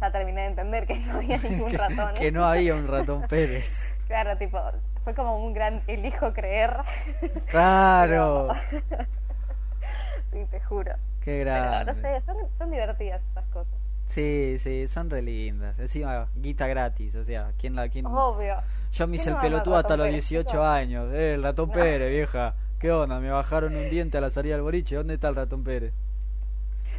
ya 0.00 0.10
terminé 0.10 0.42
de 0.42 0.46
entender 0.48 0.86
que 0.86 0.96
no 0.98 1.16
había 1.16 1.38
ningún 1.50 1.72
ratón. 1.72 2.14
que 2.14 2.32
no 2.32 2.44
había 2.44 2.74
un 2.74 2.86
ratón 2.86 3.22
Pérez. 3.28 3.86
Claro, 4.04 4.36
tipo, 4.36 4.60
fue 5.02 5.14
como 5.14 5.38
un 5.38 5.54
gran 5.54 5.82
elijo 5.86 6.34
creer. 6.34 6.76
Claro. 7.46 8.48
Pero- 8.90 9.06
sí, 10.34 10.44
te 10.50 10.60
juro. 10.60 10.92
Qué 11.20 11.42
Pero 11.44 11.50
grande. 11.50 11.92
no 11.94 12.00
sé, 12.02 12.20
son, 12.26 12.36
son 12.58 12.70
divertidas 12.70 13.22
estas 13.28 13.46
cosas. 13.46 13.72
Sí, 14.06 14.56
sí, 14.58 14.86
son 14.86 15.08
re 15.08 15.22
lindas. 15.22 15.78
Encima, 15.78 16.28
guita 16.36 16.66
gratis, 16.66 17.14
o 17.14 17.24
sea, 17.24 17.52
¿quién 17.58 17.74
la 17.74 17.88
quién? 17.88 18.04
Obvio. 18.04 18.56
Yo 18.92 19.06
me 19.06 19.16
hice 19.16 19.30
el 19.30 19.36
¿Quién 19.38 19.52
no 19.52 19.58
ama 19.58 19.58
al 19.58 19.62
pelotudo 19.62 19.76
hasta 19.76 19.96
los 19.96 20.06
Pérez, 20.06 20.28
18 20.28 20.50
chicos? 20.50 20.66
años. 20.66 21.12
Eh, 21.14 21.34
el 21.34 21.42
ratón 21.42 21.68
No. 21.68 21.74
Pérez, 21.74 22.10
vieja. 22.10 22.54
¿Qué 22.78 22.92
onda? 22.92 23.18
Me 23.18 23.30
bajaron 23.30 23.74
un 23.74 23.88
diente 23.88 24.18
a 24.18 24.20
la 24.20 24.28
salida 24.28 24.54
del 24.56 24.62
boliche. 24.62 24.96
¿Dónde 24.96 25.14
está 25.14 25.28
el 25.28 25.34
ratón 25.36 25.64
Pérez? 25.64 25.94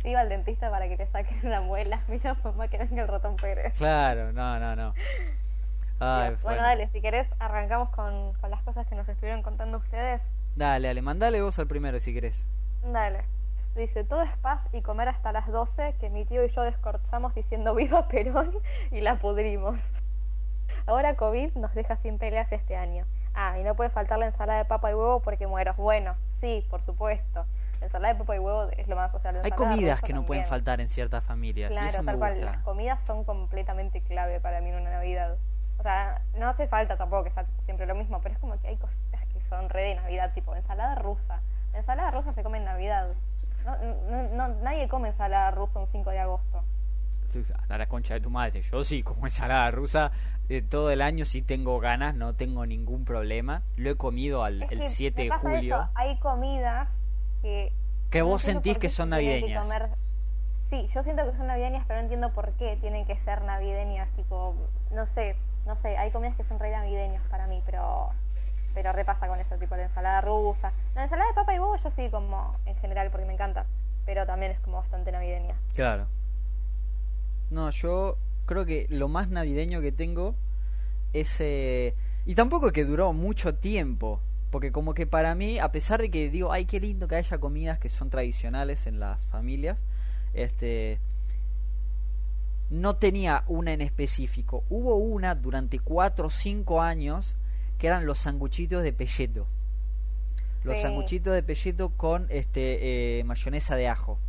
Iba 0.04 0.22
al 0.22 0.30
dentista 0.30 0.70
para 0.72 0.88
que 0.88 0.98
te 0.98 1.06
saquen 1.08 1.38
una 1.44 1.62
muela. 1.62 2.02
Mira, 2.08 2.36
mamá, 2.44 2.68
que 2.68 2.80
venga 2.80 3.04
el 3.04 3.08
ratón 3.08 3.36
Pérez. 3.36 3.78
Claro, 3.78 4.34
no, 4.34 4.60
no, 4.60 4.76
no. 4.76 4.94
Ay, 6.00 6.30
bueno. 6.30 6.38
Bueno, 6.44 6.62
dale, 6.64 6.90
si 6.92 7.02
querés, 7.02 7.28
arrancamos 7.40 7.90
con, 7.92 8.34
con 8.34 8.50
las 8.50 8.62
cosas 8.64 8.86
que 8.88 8.96
nos 8.96 9.08
estuvieron 9.08 9.44
contando 9.44 9.78
ustedes. 9.78 10.22
Dale, 10.56 10.88
dale, 10.88 11.02
mandale 11.02 11.42
vos 11.42 11.58
al 11.60 11.68
primero 11.68 12.00
si 12.00 12.14
querés. 12.14 12.46
Dale. 12.92 13.24
Dice, 13.76 14.04
todo 14.06 14.22
es 14.22 14.32
paz 14.38 14.62
y 14.72 14.82
comer 14.82 15.10
hasta 15.10 15.32
las 15.34 15.48
12 15.48 15.96
que 16.00 16.10
mi 16.10 16.24
tío 16.26 16.46
y 16.46 16.50
yo 16.50 16.62
descorchamos 16.62 17.36
diciendo 17.36 17.76
viva 17.76 18.08
Perón 18.08 18.52
y 18.92 19.02
la 19.02 19.16
pudrimos. 19.20 19.80
Ahora 20.88 21.16
COVID 21.16 21.56
nos 21.56 21.74
deja 21.74 21.98
sin 21.98 22.18
peleas 22.18 22.52
este 22.52 22.76
año. 22.78 23.06
Ah, 23.34 23.58
y 23.60 23.64
no 23.64 23.76
puede 23.76 23.90
faltar 23.90 24.18
la 24.20 24.28
ensalada 24.28 24.60
de 24.60 24.66
papa 24.66 24.92
y 24.92 24.94
huevo 24.94 25.20
porque 25.20 25.46
muero. 25.46 25.74
Bueno, 25.76 26.16
sí, 26.40 26.66
por 26.70 26.82
supuesto. 26.84 27.46
La 27.82 27.88
ensalada 27.88 28.14
de 28.14 28.20
papa 28.20 28.36
y 28.36 28.40
huevo 28.40 28.70
es 28.78 28.88
lo 28.88 28.96
más... 28.96 29.14
O 29.14 29.20
sea, 29.20 29.34
Hay 29.44 29.52
comidas 29.52 30.02
que 30.02 30.14
no 30.14 30.26
pueden 30.26 30.46
faltar 30.46 30.80
en 30.80 30.88
ciertas 30.88 31.24
familias 31.26 31.72
y 31.72 31.74
Claro, 31.74 31.88
eso 31.90 32.02
me 32.04 32.12
tal 32.14 32.18
cual. 32.20 32.34
gusta. 32.36 32.52
Las 32.52 32.64
comidas 32.64 33.04
son 33.06 33.26
completamente 33.26 34.00
clave 34.02 34.40
para 34.40 34.62
mí 34.62 34.70
en 34.70 34.76
una 34.76 34.92
Navidad. 34.92 35.36
O 35.80 35.84
sea, 35.84 36.22
no 36.38 36.48
hace 36.48 36.68
falta 36.68 36.96
tampoco 36.96 37.26
que 37.26 37.32
sea 37.32 37.46
siempre 37.66 37.86
lo 37.86 37.96
mismo, 37.96 38.22
pero 38.22 38.36
es 38.36 38.40
como 38.40 38.58
que 38.62 38.68
hay 38.70 38.78
cositas 38.78 39.22
que 39.34 39.42
son 39.50 39.68
re 39.70 39.82
de 39.90 39.96
Navidad, 39.96 40.32
tipo 40.34 40.56
ensalada 40.56 40.96
rusa. 40.96 41.42
La 41.76 41.82
ensalada 41.82 42.12
rusa 42.12 42.34
se 42.34 42.42
come 42.42 42.58
en 42.58 42.64
Navidad. 42.66 43.10
No, 43.66 43.76
no, 44.10 44.24
no- 44.48 44.56
nadie 44.64 44.88
come 44.88 45.10
ensalada 45.10 45.52
rusa 45.52 45.80
un 45.80 45.88
5 45.92 46.10
de 46.10 46.20
agosto. 46.20 46.64
A 47.68 47.78
la 47.78 47.88
concha 47.88 48.14
de 48.14 48.22
tu 48.22 48.30
madre. 48.30 48.62
Yo 48.62 48.82
sí, 48.86 49.04
como 49.04 49.26
ensalada 49.26 49.70
rusa, 49.72 50.12
eh, 50.48 50.62
todo 50.62 50.90
el 50.92 51.02
año 51.02 51.26
sí 51.26 51.42
tengo 51.42 51.80
ganas, 51.82 52.16
no 52.16 52.32
tengo 52.34 52.66
ningún 52.66 53.04
problema. 53.04 53.62
Lo 53.76 53.90
he 53.90 53.96
comido 53.96 54.46
al, 54.46 54.64
Es 54.64 54.72
el 54.72 54.80
que 54.80 54.88
7 54.88 55.24
me 55.24 55.36
de 55.36 55.42
julio. 55.42 55.76
eso, 55.82 55.90
Hay 55.96 56.18
comidas 56.20 56.88
que... 57.42 57.74
Que 58.10 58.22
vos 58.22 58.42
sentís 58.42 58.78
que 58.78 58.88
son 58.88 59.08
que 59.08 59.12
navideñas. 59.12 59.68
comer- 59.68 59.90
Sí, 60.70 60.88
yo 60.96 61.04
siento 61.04 61.30
que 61.30 61.36
son 61.38 61.48
navideñas, 61.48 61.84
pero 61.88 62.00
no 62.00 62.04
entiendo 62.04 62.32
por 62.32 62.54
qué 62.54 62.78
tienen 62.80 63.06
que 63.06 63.18
ser 63.26 63.42
navideñas. 63.42 64.08
Tipo, 64.16 64.56
no 64.92 65.06
sé, 65.08 65.36
no 65.66 65.76
sé. 65.82 65.98
Hay 65.98 66.12
comidas 66.12 66.38
que 66.38 66.44
son 66.46 66.58
re 66.58 66.72
navideñas 66.72 67.22
para 67.30 67.48
mí, 67.48 67.62
pero 67.66 68.12
pero 68.76 68.92
repasa 68.92 69.28
con 69.28 69.40
eso, 69.40 69.56
tipo 69.56 69.76
la 69.76 69.86
ensalada 69.86 70.22
rusa. 70.22 70.72
La 70.94 71.06
ensalada 71.06 71.30
de 71.30 71.34
papa 71.34 71.56
y 71.56 71.60
huevo 71.60 71.78
yo 71.82 71.92
sí 71.96 72.10
como 72.12 72.56
en 72.66 72.76
general 72.76 73.10
porque 73.10 73.26
me 73.26 73.34
encanta, 73.34 73.66
pero 74.06 74.28
también 74.28 74.52
es 74.52 74.60
como 74.60 74.78
bastante 74.78 75.12
navideña. 75.12 75.56
Claro. 75.74 76.08
No, 77.50 77.70
yo 77.72 78.18
creo 78.46 78.66
que 78.66 78.86
lo 78.90 79.08
más 79.08 79.30
navideño 79.30 79.82
que 79.82 79.92
tengo 79.92 80.36
es... 81.14 81.38
eh, 81.40 81.96
y 82.26 82.36
tampoco 82.36 82.72
que 82.72 82.86
duró 82.86 83.14
mucho 83.14 83.56
tiempo. 83.56 84.20
Porque 84.52 84.72
como 84.72 84.94
que 84.94 85.08
para 85.08 85.36
mí, 85.36 85.60
a 85.60 85.72
pesar 85.72 86.00
de 86.00 86.10
que 86.12 86.30
digo, 86.30 86.52
ay, 86.52 86.66
qué 86.66 86.80
lindo 86.80 87.08
que 87.08 87.16
haya 87.16 87.38
comidas 87.40 87.80
que 87.80 87.90
son 87.90 88.10
tradicionales 88.10 88.88
en 88.88 89.00
las 89.00 89.26
familias, 89.26 89.86
este... 90.34 91.00
No 92.70 92.96
tenía 92.96 93.44
una 93.48 93.74
en 93.74 93.82
específico. 93.82 94.64
Hubo 94.70 94.96
una 94.96 95.36
durante 95.36 95.80
4 95.80 96.28
o 96.28 96.30
5 96.30 96.82
años 96.82 97.36
que 97.78 97.88
eran 97.88 98.06
los 98.06 98.18
sanguchitos 98.20 98.84
de 98.84 98.94
pelleto. 98.94 99.48
Los 100.64 100.78
Sí. 100.78 100.82
sanguchitos 100.84 101.34
de 101.34 101.44
pelleto 101.44 101.90
con 101.90 102.26
este 102.30 103.20
eh, 103.20 103.24
mayonesa 103.24 103.76
de 103.76 103.88
ajo. 103.88 104.20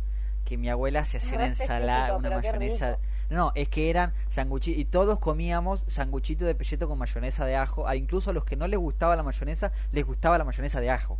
Que 0.45 0.55
mi 0.57 0.69
abuela 0.69 1.03
se 1.03 1.17
hacía 1.17 1.31
No 1.31 1.37
una 1.39 1.47
ensalada, 1.47 2.15
una 2.15 2.29
mayonesa. 2.29 2.99
No, 3.29 3.51
es 3.55 3.67
que 3.69 3.89
eran 3.89 4.13
sanguchitos. 4.29 4.79
Y 4.79 4.85
todos 4.85 5.19
comíamos 5.19 5.83
sanguchitos 5.87 6.45
de 6.47 6.55
pelleto 6.55 6.87
con 6.87 6.97
mayonesa 6.97 7.45
de 7.45 7.55
ajo. 7.55 7.87
A 7.87 7.95
incluso 7.95 8.29
a 8.29 8.33
los 8.33 8.45
que 8.45 8.55
no 8.55 8.67
les 8.67 8.79
gustaba 8.79 9.15
la 9.15 9.23
mayonesa, 9.23 9.71
les 9.91 10.05
gustaba 10.05 10.37
la 10.37 10.45
mayonesa 10.45 10.79
de 10.79 10.89
ajo. 10.89 11.17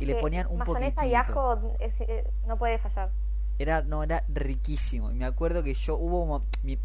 Y 0.00 0.04
le 0.06 0.14
ponían 0.16 0.46
un 0.48 0.58
mayonesa 0.58 1.06
y 1.06 1.14
ajo 1.14 1.74
es- 1.80 2.00
eh, 2.02 2.24
no 2.46 2.56
puede 2.58 2.78
fallar. 2.78 3.10
Era, 3.58 3.82
no, 3.82 4.02
era 4.02 4.22
riquísimo. 4.28 5.10
Y 5.10 5.14
me 5.14 5.24
acuerdo 5.24 5.62
que 5.62 5.74
yo 5.74 5.96
hubo 5.96 6.42
mi- 6.62 6.78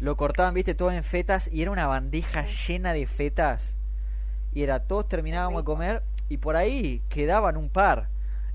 lo 0.00 0.16
cortaban, 0.16 0.52
viste, 0.54 0.74
todo 0.74 0.90
en 0.90 1.02
fetas 1.04 1.48
y 1.52 1.62
era 1.62 1.70
una 1.70 1.86
bandeja 1.86 2.44
llena 2.46 2.92
de 2.92 3.06
fetas. 3.06 3.76
Y 4.52 4.62
era, 4.62 4.80
todos 4.80 5.08
terminábamos 5.08 5.62
de 5.62 5.64
comer 5.64 6.02
y 6.28 6.38
por 6.38 6.56
ahí 6.56 7.02
quedaban 7.08 7.56
un 7.56 7.68
par. 7.70 8.08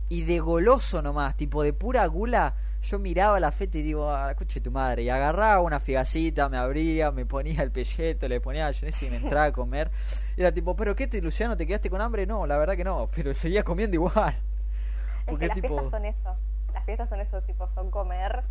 Y 0.10 0.24
de 0.24 0.40
goloso 0.40 1.02
nomás, 1.02 1.36
tipo 1.36 1.64
de 1.64 1.74
pura 1.74 2.06
gula, 2.06 2.56
yo 2.84 3.00
miraba 3.00 3.40
la 3.40 3.52
feta 3.52 3.78
y 3.78 3.82
digo, 3.82 4.12
ah, 4.12 4.34
coche 4.36 4.60
tu 4.60 4.70
madre. 4.70 5.04
Y 5.04 5.10
agarraba 5.10 5.62
una 5.62 5.80
figacita, 5.80 6.50
me 6.50 6.58
abría, 6.58 7.12
me 7.12 7.26
ponía 7.26 7.64
el 7.64 7.72
pelleto, 7.72 8.28
le 8.28 8.42
ponía 8.42 8.66
mayonesa 8.66 9.06
y 9.06 9.10
me 9.10 9.18
entraba 9.18 9.46
a 9.46 9.52
comer. 9.54 9.90
Y 10.36 10.42
era 10.42 10.52
tipo, 10.52 10.76
¿pero 10.76 10.96
qué 10.96 11.08
te, 11.08 11.22
Luciano? 11.22 11.56
¿Te 11.56 11.66
quedaste 11.66 11.90
con 11.90 12.02
hambre? 12.02 12.28
No, 12.28 12.46
la 12.46 12.58
verdad 12.58 12.76
que 12.76 12.84
no, 12.84 13.10
pero 13.16 13.34
seguía 13.34 13.64
comiendo 13.64 13.96
igual. 13.96 14.34
Es 14.34 15.26
Porque 15.26 15.46
que 15.46 15.48
las 15.48 15.56
tipo... 15.56 15.68
fiestas 15.70 15.92
son 15.92 16.06
eso. 16.06 16.38
Las 16.74 16.86
fiestas 16.86 17.10
son 17.10 17.22
eso, 17.22 17.42
tipo, 17.44 17.70
son 17.74 17.90
comer 17.90 18.44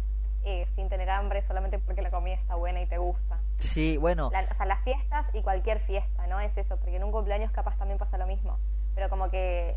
eh, 0.45 0.67
sin 0.75 0.89
tener 0.89 1.09
hambre 1.09 1.45
solamente 1.47 1.79
porque 1.79 2.03
la 2.03 2.11
comida 2.11 2.35
está 2.35 2.57
buena 2.57 2.83
y 2.83 2.87
te 2.87 2.99
gusta. 2.99 3.39
Sí, 3.63 3.97
bueno. 3.97 4.31
La- 4.33 4.49
o 4.51 4.55
sea, 4.57 4.67
las 4.67 4.83
fiestas 4.85 5.27
y 5.35 5.43
cualquier 5.43 5.81
fiesta, 5.81 6.27
¿no? 6.27 6.41
Es 6.41 6.57
eso, 6.57 6.77
porque 6.77 6.97
en 6.97 7.05
un 7.05 7.13
cumpleaños 7.13 7.51
capaz 7.53 7.77
también 7.79 7.99
pasa 7.99 8.19
lo 8.19 8.27
mismo. 8.27 8.59
Pero 8.95 9.09
como 9.09 9.31
que 9.31 9.77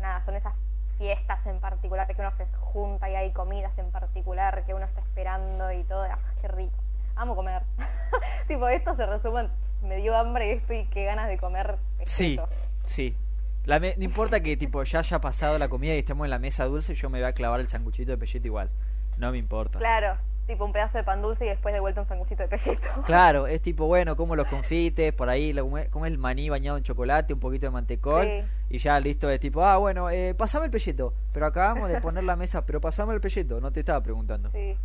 nada, 0.00 0.24
son 0.24 0.34
esas 0.36 0.54
fiestas 0.98 1.44
en 1.46 1.60
particular 1.60 2.06
que 2.06 2.20
uno 2.20 2.32
se 2.36 2.46
junta 2.58 3.08
y 3.10 3.14
hay 3.14 3.32
comidas 3.32 3.76
en 3.78 3.90
particular 3.90 4.64
que 4.64 4.74
uno 4.74 4.84
está 4.84 5.00
esperando 5.00 5.72
y 5.72 5.82
todo, 5.84 6.02
ah, 6.02 6.18
qué 6.40 6.48
rico. 6.48 6.76
Amo 7.16 7.34
comer. 7.34 7.62
tipo, 8.48 8.68
esto 8.68 8.94
se 8.96 9.06
resume 9.06 9.40
en 9.40 9.50
me 9.82 9.96
dio 9.96 10.16
hambre 10.16 10.52
esto 10.52 10.72
y 10.72 10.84
qué 10.86 11.04
ganas 11.04 11.28
de 11.28 11.38
comer. 11.38 11.76
Sí, 12.04 12.38
sí. 12.84 13.16
La 13.64 13.78
no 13.78 13.86
importa 13.98 14.40
que 14.40 14.56
tipo 14.56 14.82
ya 14.82 15.00
haya 15.00 15.20
pasado 15.20 15.58
la 15.58 15.68
comida 15.68 15.94
y 15.94 15.98
estemos 15.98 16.24
en 16.24 16.30
la 16.30 16.38
mesa 16.38 16.64
dulce, 16.64 16.94
yo 16.94 17.10
me 17.10 17.20
voy 17.20 17.28
a 17.28 17.32
clavar 17.32 17.60
el 17.60 17.68
sanguchito 17.68 18.10
de 18.10 18.18
pelleto 18.18 18.46
igual. 18.46 18.70
No 19.18 19.30
me 19.32 19.38
importa. 19.38 19.78
Claro, 19.78 20.16
tipo 20.46 20.64
un 20.64 20.72
pedazo 20.72 20.98
de 20.98 21.04
pan 21.04 21.22
dulce 21.22 21.44
y 21.44 21.48
después 21.48 21.72
de 21.72 21.80
vuelta 21.80 22.00
un 22.00 22.08
sanguchito 22.08 22.42
de 22.42 22.48
pelleto. 22.48 22.88
Claro, 23.04 23.46
es 23.46 23.62
tipo, 23.62 23.86
bueno, 23.86 24.16
como 24.16 24.36
los 24.36 24.46
confites, 24.46 25.12
por 25.12 25.28
ahí, 25.28 25.54
como 25.90 26.06
el 26.06 26.18
maní 26.18 26.48
bañado 26.48 26.76
en 26.76 26.82
chocolate, 26.82 27.34
un 27.34 27.40
poquito 27.40 27.66
de 27.66 27.70
mantecol, 27.70 28.28
y 28.68 28.78
ya 28.78 28.98
listo, 28.98 29.30
es 29.30 29.40
tipo, 29.40 29.62
ah, 29.64 29.76
bueno, 29.76 30.10
eh, 30.10 30.34
pasame 30.34 30.66
el 30.66 30.70
pelleto, 30.70 31.14
pero 31.32 31.46
acabamos 31.46 31.88
de 31.88 32.00
poner 32.00 32.24
la 32.24 32.36
mesa, 32.36 32.66
pero 32.66 32.80
pasame 32.80 33.14
el 33.14 33.20
pelleto, 33.20 33.60
no 33.60 33.70
te 33.70 33.80
estaba 33.80 34.02
preguntando. 34.02 34.50
Sí, 34.50 34.76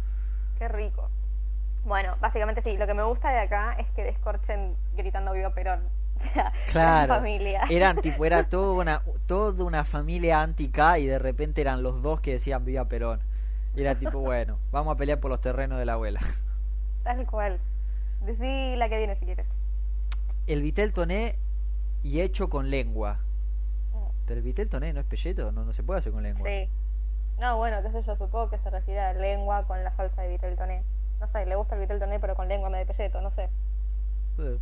qué 0.60 0.68
rico. 0.68 1.10
Bueno, 1.86 2.16
básicamente 2.20 2.64
sí, 2.64 2.78
lo 2.78 2.88
que 2.88 2.94
me 2.96 3.04
gusta 3.04 3.32
de 3.32 3.40
acá 3.40 3.74
es 3.78 3.88
que 3.96 4.04
descorchen 4.04 4.76
gritando 4.96 5.34
viva 5.34 5.52
Perón. 5.52 5.82
claro, 6.72 7.14
familia. 7.16 7.66
eran 7.70 7.98
tipo, 7.98 8.26
era 8.26 8.44
toda 8.50 8.82
una, 8.82 9.02
toda 9.28 9.64
una 9.64 9.84
familia 9.84 10.42
anti-K 10.42 11.00
y 11.00 11.06
de 11.06 11.20
repente 11.20 11.62
eran 11.62 11.84
los 11.84 12.02
dos 12.02 12.22
que 12.22 12.34
decían 12.34 12.66
viva 12.66 12.86
Perón. 12.86 13.20
Y 13.76 13.82
era 13.82 13.96
tipo, 13.96 14.20
bueno, 14.20 14.60
vamos 14.72 14.94
a 14.94 14.98
pelear 14.98 15.20
por 15.20 15.30
los 15.30 15.42
terrenos 15.42 15.78
de 15.78 15.86
la 15.86 15.94
abuela. 15.94 16.20
Tal 17.04 17.26
cual. 17.28 17.60
Decí 18.22 18.76
la 18.78 18.90
que 18.90 18.98
viene 18.98 19.16
si 19.20 19.26
quieres. 19.26 19.46
El 20.48 20.62
vitel 20.62 20.94
toné 20.94 21.36
y 22.04 22.22
hecho 22.22 22.50
con 22.50 22.70
lengua. 22.70 23.20
Mm. 23.94 24.26
Pero 24.26 24.38
el 24.40 24.44
vitel 24.44 24.70
toné 24.70 24.94
no 24.94 25.02
es 25.02 25.06
pelleto, 25.06 25.52
no, 25.52 25.66
no 25.66 25.74
se 25.74 25.84
puede 25.84 26.00
hacer 26.00 26.14
con 26.14 26.24
lengua. 26.24 26.48
Sí. 26.48 26.70
No, 27.40 27.58
bueno, 27.58 27.82
qué 27.84 27.92
sé 27.92 28.04
yo, 28.04 28.16
supongo 28.16 28.50
que 28.50 28.58
se 28.60 28.70
refiere 28.70 29.00
a 29.00 29.14
lengua 29.14 29.66
con 29.68 29.84
la 29.84 29.94
salsa 29.96 30.22
de 30.22 30.30
vitel 30.30 30.56
toné. 30.56 30.84
No 31.20 31.28
sé, 31.32 31.46
le 31.46 31.56
gusta 31.56 31.76
el 31.76 31.82
vitel 31.82 32.00
toné 32.00 32.20
pero 32.20 32.36
con 32.36 32.48
lengua 32.48 32.70
me 32.70 32.78
de 32.78 32.86
pelleto, 32.86 33.22
no 33.22 33.32
sé. 33.32 33.50
Eh. 34.40 34.58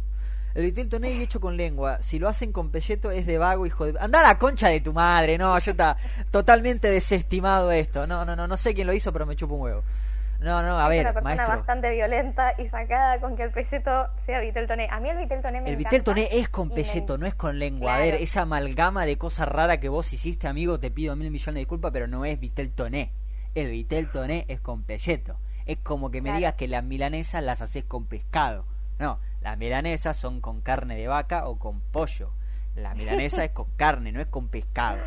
El 0.56 0.64
vitel 0.64 0.88
toné 0.88 1.12
y 1.12 1.22
hecho 1.22 1.42
con 1.42 1.58
lengua. 1.58 2.00
Si 2.02 2.20
lo 2.20 2.30
hacen 2.30 2.52
con 2.52 2.70
pelleto 2.70 3.10
es 3.10 3.26
de 3.26 3.40
vago, 3.40 3.66
hijo 3.66 3.86
de... 3.86 4.00
Anda 4.00 4.20
a 4.20 4.24
la 4.24 4.38
concha 4.38 4.68
de 4.68 4.82
tu 4.82 4.94
madre. 4.94 5.38
No, 5.38 5.58
yo 5.58 5.72
está 5.72 5.98
totalmente 6.30 6.90
desestimado 6.90 7.72
esto. 7.72 8.06
No, 8.06 8.24
no, 8.24 8.36
no, 8.36 8.48
no 8.48 8.58
sé 8.58 8.76
quién 8.76 8.86
lo 8.86 8.94
hizo, 8.94 9.12
pero 9.12 9.26
me 9.26 9.36
chupo 9.36 9.56
un 9.56 9.62
huevo. 9.62 9.84
No, 10.40 10.62
no, 10.62 10.78
a 10.78 10.90
ver, 10.90 11.08
es 11.08 11.12
una 11.14 11.22
persona 11.22 11.56
bastante 11.56 11.90
violenta 11.92 12.54
y 12.58 12.68
sacada 12.68 13.22
con 13.22 13.38
que 13.38 13.44
el 13.44 13.52
pelleto 13.52 14.08
sea 14.26 14.42
vitel 14.42 14.68
toné. 14.68 14.90
A 14.92 15.00
mí 15.00 15.10
el 15.10 15.18
vitel 15.18 15.42
toné 15.42 15.62
me 15.62 15.70
El 15.70 15.78
vitel 15.78 16.04
toné 16.04 16.28
es 16.34 16.50
con 16.50 16.70
pelleto, 16.70 17.18
no 17.18 17.26
es 17.26 17.34
con 17.34 17.58
lengua. 17.58 17.96
A 17.96 18.00
ver, 18.00 18.16
esa 18.16 18.42
amalgama 18.42 19.06
de 19.06 19.18
cosas 19.18 19.48
raras 19.48 19.78
que 19.78 19.88
vos 19.88 20.12
hiciste, 20.12 20.50
amigo, 20.50 20.82
te 20.82 20.92
pido 20.92 21.16
mil 21.16 21.32
millones 21.32 21.56
de 21.56 21.60
disculpas, 21.60 21.92
pero 21.92 22.08
no 22.08 22.26
es 22.26 22.40
vitel 22.40 22.72
toné. 22.72 23.14
El 23.56 23.70
vitel 23.70 24.12
toné 24.12 24.46
es 24.50 24.60
con 24.60 24.84
pelleto. 24.84 25.38
Es 25.66 25.78
como 25.78 26.12
que 26.12 26.22
me 26.22 26.34
digas 26.34 26.56
que 26.56 26.68
las 26.68 26.84
milanesas 26.84 27.42
las 27.42 27.62
haces 27.62 27.86
con 27.86 28.06
pescado. 28.06 28.66
No, 29.04 29.20
las 29.42 29.58
milanesas 29.58 30.16
son 30.16 30.40
con 30.40 30.62
carne 30.62 30.96
de 30.96 31.10
vaca 31.10 31.50
o 31.50 31.60
con 31.60 31.82
pollo. 31.82 32.32
La 32.74 32.96
milanesa 32.96 33.44
es 33.44 33.50
con 33.50 33.70
carne, 33.76 34.14
no 34.14 34.22
es 34.22 34.28
con 34.28 34.48
pescado. 34.48 34.98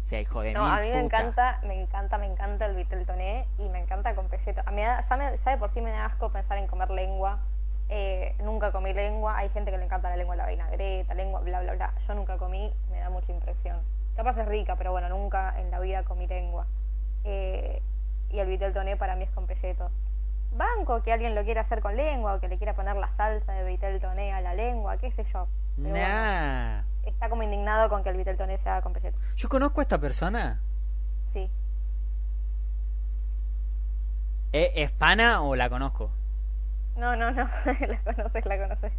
O 0.00 0.06
sea, 0.06 0.20
hijo 0.20 0.42
de 0.42 0.52
no, 0.52 0.64
a 0.64 0.78
mí 0.78 0.90
me 0.90 1.00
encanta, 1.00 1.58
me 1.64 1.82
encanta, 1.82 2.18
me 2.18 2.26
encanta 2.26 2.66
el 2.66 2.76
vitel 2.76 3.04
toné 3.04 3.48
y 3.58 3.68
me 3.68 3.80
encanta 3.80 4.14
con 4.14 4.28
pelleto. 4.28 4.62
A 4.64 4.70
mí 4.70 4.82
ya, 4.82 5.04
me, 5.16 5.36
ya 5.36 5.50
de 5.50 5.58
por 5.58 5.74
sí 5.74 5.80
me 5.80 5.90
da 5.90 6.06
asco 6.06 6.30
pensar 6.30 6.56
en 6.56 6.68
comer 6.68 6.90
lengua. 6.90 7.40
Eh, 7.88 8.36
nunca 8.44 8.70
comí 8.70 8.92
lengua. 8.92 9.36
Hay 9.36 9.48
gente 9.48 9.72
que 9.72 9.76
le 9.76 9.86
encanta 9.86 10.08
la 10.08 10.16
lengua 10.16 10.36
la 10.36 10.46
vinagreta, 10.46 11.12
lengua, 11.14 11.40
bla, 11.40 11.62
bla, 11.62 11.74
bla. 11.74 11.94
Yo 12.06 12.14
nunca 12.14 12.38
comí, 12.38 12.72
me 12.92 13.00
da 13.00 13.10
mucha 13.10 13.32
impresión. 13.32 13.80
Capaz 14.14 14.38
es 14.38 14.46
rica, 14.46 14.76
pero 14.76 14.92
bueno, 14.92 15.08
nunca 15.08 15.60
en 15.60 15.68
la 15.72 15.80
vida 15.80 16.04
comí 16.04 16.28
lengua. 16.28 16.68
Eh, 17.24 17.82
y 18.30 18.38
el 18.38 18.46
vitel 18.46 18.72
toné 18.72 18.96
para 18.96 19.16
mí 19.16 19.24
es 19.24 19.30
con 19.30 19.48
pelleto 19.48 19.90
banco 20.56 21.02
que 21.02 21.12
alguien 21.12 21.34
lo 21.34 21.44
quiera 21.44 21.62
hacer 21.62 21.80
con 21.80 21.96
lengua 21.96 22.34
o 22.34 22.40
que 22.40 22.48
le 22.48 22.58
quiera 22.58 22.74
poner 22.74 22.96
la 22.96 23.14
salsa 23.16 23.52
de 23.52 23.64
vitel 23.64 24.00
toné 24.00 24.32
a 24.32 24.40
la 24.40 24.54
lengua, 24.54 24.96
qué 24.98 25.10
sé 25.12 25.24
yo. 25.32 25.48
está 27.04 27.28
como 27.28 27.42
indignado 27.42 27.88
con 27.88 28.02
que 28.02 28.10
el 28.10 28.16
vitel 28.16 28.36
toné 28.36 28.58
sea 28.58 28.80
con. 28.82 28.94
¿Yo 29.36 29.48
conozco 29.48 29.80
a 29.80 29.82
esta 29.82 29.98
persona? 29.98 30.60
Sí. 31.32 31.50
¿Es 34.52 34.92
pana 34.92 35.42
o 35.42 35.56
la 35.56 35.70
conozco? 35.70 36.10
No, 36.96 37.16
no, 37.16 37.30
no, 37.30 37.44
la 37.64 37.98
conoces, 38.04 38.44
la 38.44 38.58
conoces. 38.58 38.92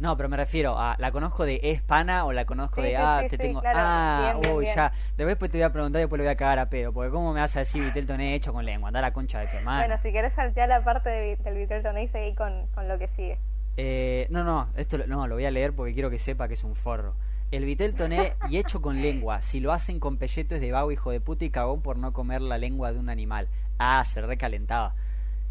No, 0.00 0.16
pero 0.16 0.28
me 0.28 0.36
refiero 0.36 0.78
a, 0.78 0.96
¿la 0.98 1.12
conozco 1.12 1.44
de 1.44 1.60
es 1.62 1.80
pana 1.80 2.24
o 2.24 2.32
la 2.32 2.44
conozco 2.44 2.82
de, 2.82 2.96
ah, 2.96 3.22
te 3.28 3.38
tengo, 3.38 3.62
ah, 3.64 4.34
uy, 4.52 4.66
ya. 4.66 4.92
Después 5.16 5.36
pues 5.36 5.50
te 5.50 5.58
voy 5.58 5.62
a 5.62 5.72
preguntar 5.72 6.00
y 6.00 6.02
después 6.02 6.18
le 6.18 6.24
voy 6.24 6.32
a 6.32 6.36
cagar 6.36 6.58
a 6.58 6.68
pedo, 6.68 6.92
porque 6.92 7.10
¿cómo 7.10 7.32
me 7.32 7.40
vas 7.40 7.56
a 7.56 7.60
decir 7.60 7.82
vitel 7.82 8.06
toné 8.06 8.34
hecho 8.34 8.52
con 8.52 8.64
lengua? 8.64 8.88
Anda 8.88 9.00
la 9.00 9.12
concha 9.12 9.40
de 9.40 9.60
madre. 9.60 9.86
Bueno, 9.86 10.02
si 10.02 10.12
querés 10.12 10.32
saltear 10.34 10.68
la 10.68 10.82
parte 10.82 11.10
del 11.10 11.54
vitel 11.54 11.82
toné 11.82 12.04
y 12.04 12.08
seguir 12.08 12.34
con, 12.34 12.66
con 12.74 12.88
lo 12.88 12.98
que 12.98 13.08
sigue. 13.08 13.38
Eh, 13.76 14.26
no, 14.30 14.44
no, 14.44 14.68
esto 14.76 14.98
no, 15.06 15.26
lo 15.26 15.34
voy 15.34 15.44
a 15.44 15.50
leer 15.50 15.72
porque 15.72 15.94
quiero 15.94 16.10
que 16.10 16.18
sepa 16.18 16.48
que 16.48 16.54
es 16.54 16.64
un 16.64 16.74
forro. 16.74 17.14
El 17.50 17.64
vitel 17.64 17.94
toné 17.94 18.34
y 18.50 18.58
hecho 18.58 18.82
con 18.82 19.00
lengua. 19.00 19.42
Si 19.42 19.60
lo 19.60 19.72
hacen 19.72 20.00
con 20.00 20.16
pelleto 20.16 20.56
es 20.56 20.60
de 20.60 20.72
vago, 20.72 20.90
hijo 20.90 21.12
de 21.12 21.20
puta 21.20 21.44
y 21.44 21.50
cagón 21.50 21.82
por 21.82 21.98
no 21.98 22.12
comer 22.12 22.40
la 22.40 22.58
lengua 22.58 22.92
de 22.92 22.98
un 22.98 23.08
animal. 23.08 23.48
Ah, 23.78 24.04
se 24.04 24.20
recalentaba. 24.20 24.94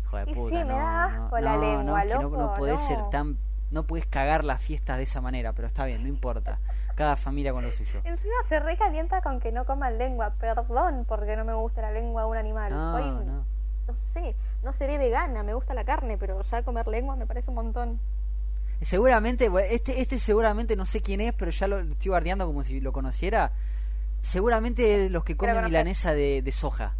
Hijo 0.04 0.18
de 0.18 0.26
puta, 0.28 0.62
sí, 0.62 0.68
no, 0.68 1.10
no, 1.10 1.30
no, 1.30 1.40
la 1.40 1.58
lengua, 1.58 2.06
no, 2.06 2.22
no, 2.22 2.38
no 2.38 2.54
podés 2.54 2.80
ser 2.82 3.00
tan 3.10 3.38
no 3.74 3.88
puedes 3.88 4.06
cagar 4.06 4.46
las 4.46 4.62
fiestas 4.62 4.98
de 4.98 5.04
esa 5.04 5.20
manera, 5.20 5.54
pero 5.54 5.68
está 5.68 5.86
bien, 5.86 6.04
no 6.04 6.08
importa. 6.08 6.60
Cada 6.96 7.16
familia 7.16 7.52
con 7.52 7.64
lo 7.64 7.72
suyo. 7.72 8.02
Encima 8.04 8.36
se 8.48 8.60
recalienta 8.60 9.22
con 9.22 9.40
que 9.40 9.52
no 9.52 9.66
coman 9.66 9.98
lengua. 9.98 10.36
Perdón 10.40 11.06
porque 11.08 11.36
no 11.36 11.44
me 11.44 11.54
gusta 11.54 11.82
la 11.82 11.92
lengua 11.92 12.22
de 12.22 12.28
un 12.28 12.38
animal. 12.38 12.72
No, 12.72 13.24
no. 13.24 13.46
no 13.88 13.96
sé, 14.14 14.36
no 14.62 14.74
seré 14.74 15.00
vegana, 15.00 15.42
me 15.42 15.56
gusta 15.56 15.74
la 15.74 15.84
carne, 15.84 16.18
pero 16.18 16.42
ya 16.44 16.62
comer 16.62 16.88
lengua 16.88 17.16
me 17.16 17.26
parece 17.26 17.50
un 17.50 17.56
montón. 17.56 18.00
Seguramente, 18.80 19.50
este, 19.72 20.02
este 20.02 20.20
seguramente 20.20 20.76
no 20.76 20.86
sé 20.86 21.02
quién 21.02 21.22
es, 21.22 21.34
pero 21.34 21.50
ya 21.50 21.68
lo 21.68 21.80
estoy 21.80 22.10
guardiando 22.10 22.46
como 22.46 22.62
si 22.64 22.80
lo 22.80 22.94
conociera. 22.94 23.54
Seguramente 24.22 25.10
los 25.10 25.24
que 25.24 25.36
comen 25.36 25.64
milanesa 25.64 26.14
de, 26.14 26.44
de 26.44 26.52
soja 26.52 26.94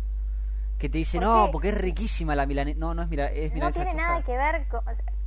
que 0.84 0.90
te 0.90 0.98
dicen, 0.98 1.22
no, 1.22 1.50
porque 1.50 1.70
es 1.70 1.78
riquísima 1.78 2.36
la 2.36 2.46
milanesa. 2.46 2.78
No, 2.78 2.94
no 2.94 3.04
es, 3.04 3.10
mira, 3.10 3.28
es 3.28 3.54
milanesa. 3.54 3.80
No 3.80 3.86
tiene 3.86 4.02
nada 4.02 4.22
que 4.22 4.36
ver 4.36 4.68
con, 4.68 4.82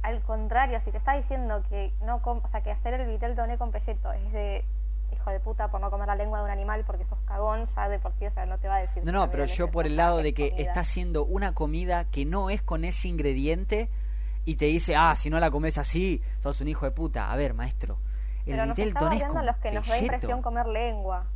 al 0.06 0.22
contrario, 0.22 0.80
si 0.84 0.92
te 0.92 0.98
está 0.98 1.14
diciendo 1.14 1.64
que 1.68 1.92
no 2.02 2.20
o 2.22 2.48
sea, 2.52 2.60
que 2.60 2.70
hacer 2.70 2.94
el 2.94 3.08
vitel 3.08 3.34
toné 3.34 3.58
con 3.58 3.72
pelleto 3.72 4.12
es 4.12 4.32
de 4.32 4.64
hijo 5.12 5.30
de 5.30 5.40
puta 5.40 5.68
por 5.68 5.80
no 5.80 5.90
comer 5.90 6.06
la 6.06 6.14
lengua 6.14 6.38
de 6.38 6.44
un 6.44 6.50
animal 6.50 6.84
porque 6.86 7.04
sos 7.04 7.18
cagón, 7.26 7.66
ya 7.74 7.88
de 7.88 7.98
por 7.98 8.12
sí, 8.16 8.26
o 8.26 8.30
sea, 8.30 8.46
no 8.46 8.56
te 8.58 8.68
va 8.68 8.76
a 8.76 8.80
decir. 8.82 9.04
No, 9.04 9.10
no, 9.10 9.28
pero 9.32 9.46
yo 9.46 9.68
por 9.68 9.84
el 9.84 9.96
lado 9.96 10.18
de 10.18 10.32
que 10.32 10.54
está 10.58 10.80
haciendo 10.80 11.24
una 11.24 11.54
comida 11.54 12.04
que 12.04 12.24
no 12.24 12.50
es 12.50 12.62
con 12.62 12.84
ese 12.84 13.08
ingrediente 13.08 13.90
y 14.44 14.54
te 14.54 14.66
dice, 14.66 14.94
ah, 14.94 15.16
si 15.16 15.28
no 15.28 15.40
la 15.40 15.50
comes 15.50 15.76
así, 15.76 16.22
sos 16.40 16.60
un 16.60 16.68
hijo 16.68 16.86
de 16.86 16.92
puta. 16.92 17.32
A 17.32 17.36
ver, 17.36 17.54
maestro, 17.54 17.98
el 18.46 18.94
toné 18.94 19.16
es 19.16 19.24
con 19.24 19.44
los 19.44 19.56
que 19.56 19.72
nos 19.72 19.88
da 19.88 19.98
impresión 19.98 20.40
comer 20.40 20.68
lengua. 20.68 21.26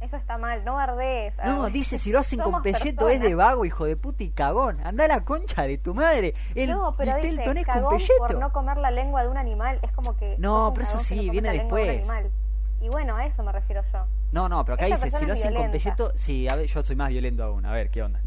Eso 0.00 0.16
está 0.16 0.36
mal, 0.36 0.64
no 0.64 0.78
ardes. 0.78 1.32
No, 1.44 1.68
dice, 1.70 1.98
si 1.98 2.12
lo 2.12 2.18
hacen 2.18 2.40
con 2.40 2.62
pelleto 2.62 3.08
es 3.08 3.20
de 3.20 3.34
vago, 3.34 3.64
hijo 3.64 3.86
de 3.86 3.96
puta 3.96 4.24
y 4.24 4.30
cagón. 4.30 4.78
Anda 4.84 5.06
a 5.06 5.08
la 5.08 5.24
concha 5.24 5.66
de 5.66 5.78
tu 5.78 5.94
madre. 5.94 6.34
El 6.54 6.70
no, 6.70 6.94
pero 6.96 7.16
dice, 7.16 7.42
con 7.64 7.88
pelleto. 7.88 8.14
por 8.18 8.38
no 8.38 8.52
comer 8.52 8.76
la 8.76 8.90
lengua 8.90 9.22
de 9.22 9.28
un 9.28 9.38
animal, 9.38 9.78
es 9.82 9.92
como 9.92 10.16
que... 10.16 10.36
No, 10.38 10.72
pero 10.74 10.86
eso 10.86 10.98
sí, 10.98 11.30
viene 11.30 11.50
después. 11.50 12.06
y 12.80 12.88
bueno, 12.88 13.16
a 13.16 13.26
eso 13.26 13.42
me 13.42 13.52
refiero 13.52 13.82
yo. 13.92 14.06
No, 14.32 14.48
no, 14.48 14.64
pero 14.64 14.74
acá 14.74 14.86
dice, 14.86 15.10
si 15.10 15.24
lo 15.24 15.32
hacen 15.32 15.54
con 15.54 15.70
pelleto... 15.70 16.12
Sí, 16.14 16.46
a 16.48 16.56
ver, 16.56 16.66
yo 16.66 16.84
soy 16.84 16.96
más 16.96 17.08
violento 17.08 17.44
aún. 17.44 17.64
A 17.64 17.72
ver, 17.72 17.90
¿qué 17.90 18.02
onda? 18.02 18.20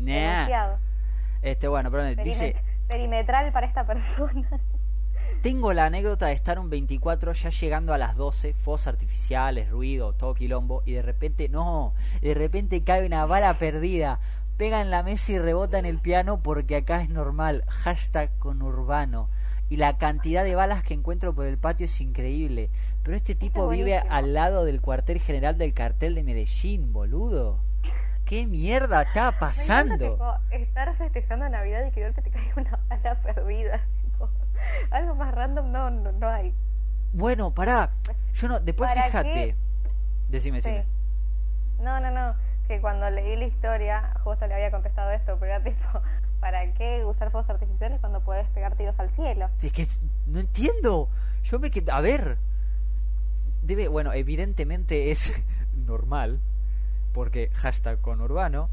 Este, 1.42 1.68
bueno, 1.68 1.92
pero 1.92 2.04
dice... 2.24 2.56
Perimetral 2.88 3.52
para 3.52 3.68
esta 3.68 3.86
persona. 3.86 4.50
Tengo 5.42 5.72
la 5.72 5.86
anécdota 5.86 6.28
de 6.28 6.34
estar 6.34 6.60
un 6.60 6.70
24 6.70 7.32
ya 7.32 7.50
llegando 7.50 7.94
a 7.94 7.98
las 7.98 8.18
12, 8.18 8.54
fos 8.54 8.88
artificiales, 8.88 9.70
ruido, 9.70 10.12
todo 10.12 10.34
quilombo, 10.34 10.84
y 10.86 10.92
de 10.92 11.02
repente, 11.02 11.48
no, 11.48 11.94
de 12.22 12.34
repente 12.34 12.84
cae 12.84 13.06
una 13.06 13.26
bala 13.26 13.54
perdida, 13.54 14.20
pega 14.58 14.82
en 14.82 14.92
la 14.92 15.02
mesa 15.02 15.32
y 15.32 15.40
rebota 15.40 15.80
en 15.80 15.86
el 15.86 16.00
piano 16.00 16.44
porque 16.44 16.76
acá 16.76 17.02
es 17.02 17.10
normal, 17.10 17.64
hashtag 17.70 18.38
con 18.38 18.62
urbano. 18.62 19.30
Y 19.70 19.78
la 19.78 19.98
cantidad 19.98 20.44
de 20.44 20.56
balas 20.56 20.84
que 20.84 20.94
encuentro 20.94 21.34
por 21.34 21.46
el 21.46 21.58
patio 21.58 21.86
es 21.86 22.02
increíble. 22.02 22.70
Pero 23.04 23.16
este 23.16 23.34
tipo 23.34 23.70
vive 23.70 23.98
al 23.98 24.34
lado 24.34 24.66
del 24.66 24.82
cuartel 24.82 25.20
general 25.22 25.58
del 25.58 25.74
cartel 25.74 26.16
de 26.16 26.24
Medellín, 26.24 26.92
boludo. 26.92 27.62
¿Qué 28.26 28.46
mierda 28.46 29.04
está 29.04 29.40
pasando? 29.40 30.18
estar 30.52 30.98
festejando 30.98 31.48
Navidad 31.48 31.88
y 31.88 31.92
que 31.92 32.12
te 32.12 32.30
caiga 32.30 32.54
una 32.58 32.80
bala 32.90 33.22
perdida. 33.22 33.82
Algo 34.92 35.16
más 35.16 35.34
random 35.34 35.72
no, 35.72 35.90
no, 35.90 36.28
hay. 36.28 36.54
Bueno, 37.14 37.54
pará. 37.54 37.92
Yo 38.34 38.48
no, 38.48 38.60
después 38.60 38.92
fíjate. 38.92 39.56
Decime, 40.30 40.58
decime. 40.58 40.86
No, 41.80 42.00
no, 42.00 42.12
no. 42.12 42.36
Que 42.68 42.80
cuando 42.82 43.10
leí 43.10 43.36
la 43.36 43.46
historia, 43.46 44.14
justo 44.24 44.46
le 44.46 44.54
había 44.54 44.70
contestado 44.70 45.12
esto, 45.12 45.38
pero 45.40 45.56
era 45.56 45.64
tipo, 45.64 45.86
¿para 46.40 46.72
qué 46.74 47.04
usar 47.06 47.32
fuegos 47.32 47.50
artificiales 47.50 48.00
cuando 48.00 48.22
puedes 48.22 48.48
pegar 48.50 48.76
tiros 48.76 49.00
al 49.00 49.10
cielo? 49.16 49.50
Es 49.62 49.72
que 49.72 49.88
no 50.28 50.40
entiendo. 50.40 51.10
Yo 51.44 51.60
me 51.60 51.72
quedé. 51.72 51.92
A 51.92 52.02
ver. 52.02 52.38
Debe, 53.62 53.88
bueno, 53.88 54.14
evidentemente 54.14 55.12
es 55.12 55.44
normal 55.74 56.40
porque 57.14 57.50
hashtag 57.54 58.00
conurbano, 58.02 58.70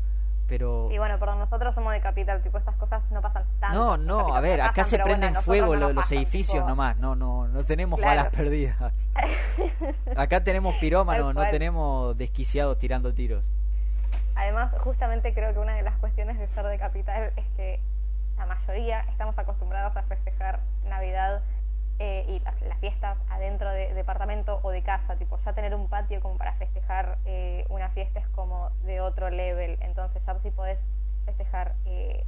pero... 0.48 0.88
Y 0.90 0.98
bueno, 0.98 1.18
perdón, 1.18 1.38
nosotros 1.40 1.74
somos 1.74 1.92
de 1.92 2.00
capital, 2.00 2.42
tipo 2.42 2.58
estas 2.58 2.76
cosas 2.76 3.02
no 3.10 3.20
pasan 3.20 3.44
tanto. 3.60 3.76
No, 3.78 3.96
no, 3.96 4.34
a 4.34 4.40
ver, 4.40 4.58
pasan, 4.58 4.70
acá 4.70 4.84
se 4.84 4.96
pero 4.96 5.04
prenden 5.04 5.30
bueno, 5.30 5.42
fuego 5.42 5.66
no 5.66 5.72
lo- 5.74 5.80
nos 5.88 5.94
los 5.94 6.04
pasan, 6.04 6.18
edificios 6.18 6.54
tipo- 6.58 6.68
nomás, 6.68 6.96
no, 6.98 7.14
no, 7.16 7.48
no 7.48 7.64
tenemos 7.64 7.98
Claro. 7.98 8.16
balas 8.16 8.34
perdidas. 8.34 9.10
Acá 10.16 10.42
tenemos 10.44 10.74
pirómanos, 10.76 11.34
no 11.34 11.46
tenemos 11.48 12.16
desquiciados 12.16 12.78
tirando 12.78 13.12
tiros. 13.12 13.44
Además, 14.34 14.72
justamente 14.80 15.32
creo 15.34 15.52
que 15.52 15.58
una 15.58 15.74
de 15.74 15.82
las 15.82 15.96
cuestiones 15.98 16.38
de 16.38 16.46
ser 16.48 16.64
de 16.66 16.78
capital 16.78 17.32
es 17.36 17.44
que 17.56 17.80
la 18.36 18.46
mayoría 18.46 19.00
estamos 19.10 19.38
acostumbrados 19.38 19.96
a 19.96 20.02
festejar 20.02 20.60
Navidad 20.88 21.40
eh, 21.98 22.24
y 22.28 22.40
las, 22.40 22.60
las 22.62 22.78
fiestas 22.78 23.16
adentro 23.30 23.70
de 23.70 23.94
departamento 23.94 24.60
o 24.62 24.70
de 24.70 24.82
casa. 24.82 25.16
Tipo, 25.16 25.38
ya 25.44 25.52
tener 25.52 25.74
un 25.74 25.88
patio 25.88 26.20
como 26.20 26.36
para 26.36 26.52
festejar 26.54 27.18
eh, 27.24 27.64
una 27.68 27.88
fiesta 27.90 28.18
es 28.20 28.28
como 28.28 28.70
de 28.84 29.00
otro 29.00 29.30
level. 29.30 29.78
Entonces, 29.80 30.22
ya 30.26 30.38
si 30.42 30.50
podés 30.50 30.78
festejar 31.24 31.74
eh, 31.86 32.24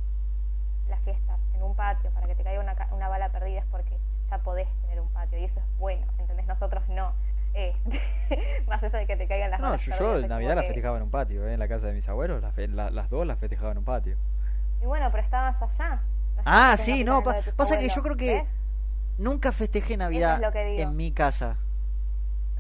las 0.89 1.01
fiestas 1.03 1.39
en 1.55 1.63
un 1.63 1.75
patio 1.75 2.11
para 2.11 2.27
que 2.27 2.35
te 2.35 2.43
caiga 2.43 2.61
una, 2.61 2.75
una 2.93 3.09
bala 3.09 3.29
perdida 3.31 3.61
es 3.61 3.67
porque 3.67 3.97
ya 4.31 4.39
podés 4.39 4.69
tener 4.83 5.01
un 5.01 5.11
patio 5.11 5.39
y 5.39 5.45
eso 5.45 5.59
es 5.61 5.79
bueno. 5.79 6.07
¿Entendés? 6.19 6.47
Nosotros 6.47 6.83
no. 6.89 7.13
Eh, 7.55 7.75
más 8.69 8.83
allá 8.83 8.99
de 9.01 9.07
que 9.07 9.17
te 9.17 9.27
caigan 9.27 9.51
las 9.51 9.61
No, 9.61 9.67
balas 9.67 9.85
yo, 9.87 9.97
perdidas, 9.99 10.29
Navidad 10.31 10.55
la 10.57 10.63
festejaba 10.63 10.97
en 10.99 11.03
un 11.03 11.11
patio, 11.11 11.47
¿eh? 11.49 11.55
en 11.55 11.59
la 11.59 11.67
casa 11.69 11.87
de 11.89 11.93
mis 11.95 12.09
abuelos, 12.09 12.43
la 12.43 12.53
la- 12.69 12.91
las 12.91 13.09
dos 13.11 13.27
las 13.27 13.39
festejaban 13.39 13.73
en 13.73 13.79
un 13.79 13.85
patio. 13.85 14.17
Y 14.83 14.87
bueno, 14.87 15.11
pero 15.11 15.23
estabas 15.23 15.61
allá. 15.61 16.01
No 16.37 16.43
Ah, 16.45 16.77
sí, 16.77 17.05
no, 17.05 17.23
pa- 17.23 17.35
de 17.35 17.53
pasa 17.53 17.79
que 17.79 17.89
yo 17.89 17.95
abuelos, 18.01 18.03
creo 18.03 18.17
que 18.17 18.43
¿ves? 18.43 18.49
Nunca 19.19 19.53
festejé 19.53 19.97
Navidad 19.97 20.41
en 20.55 20.97
mi 20.97 21.13
casa. 21.13 21.59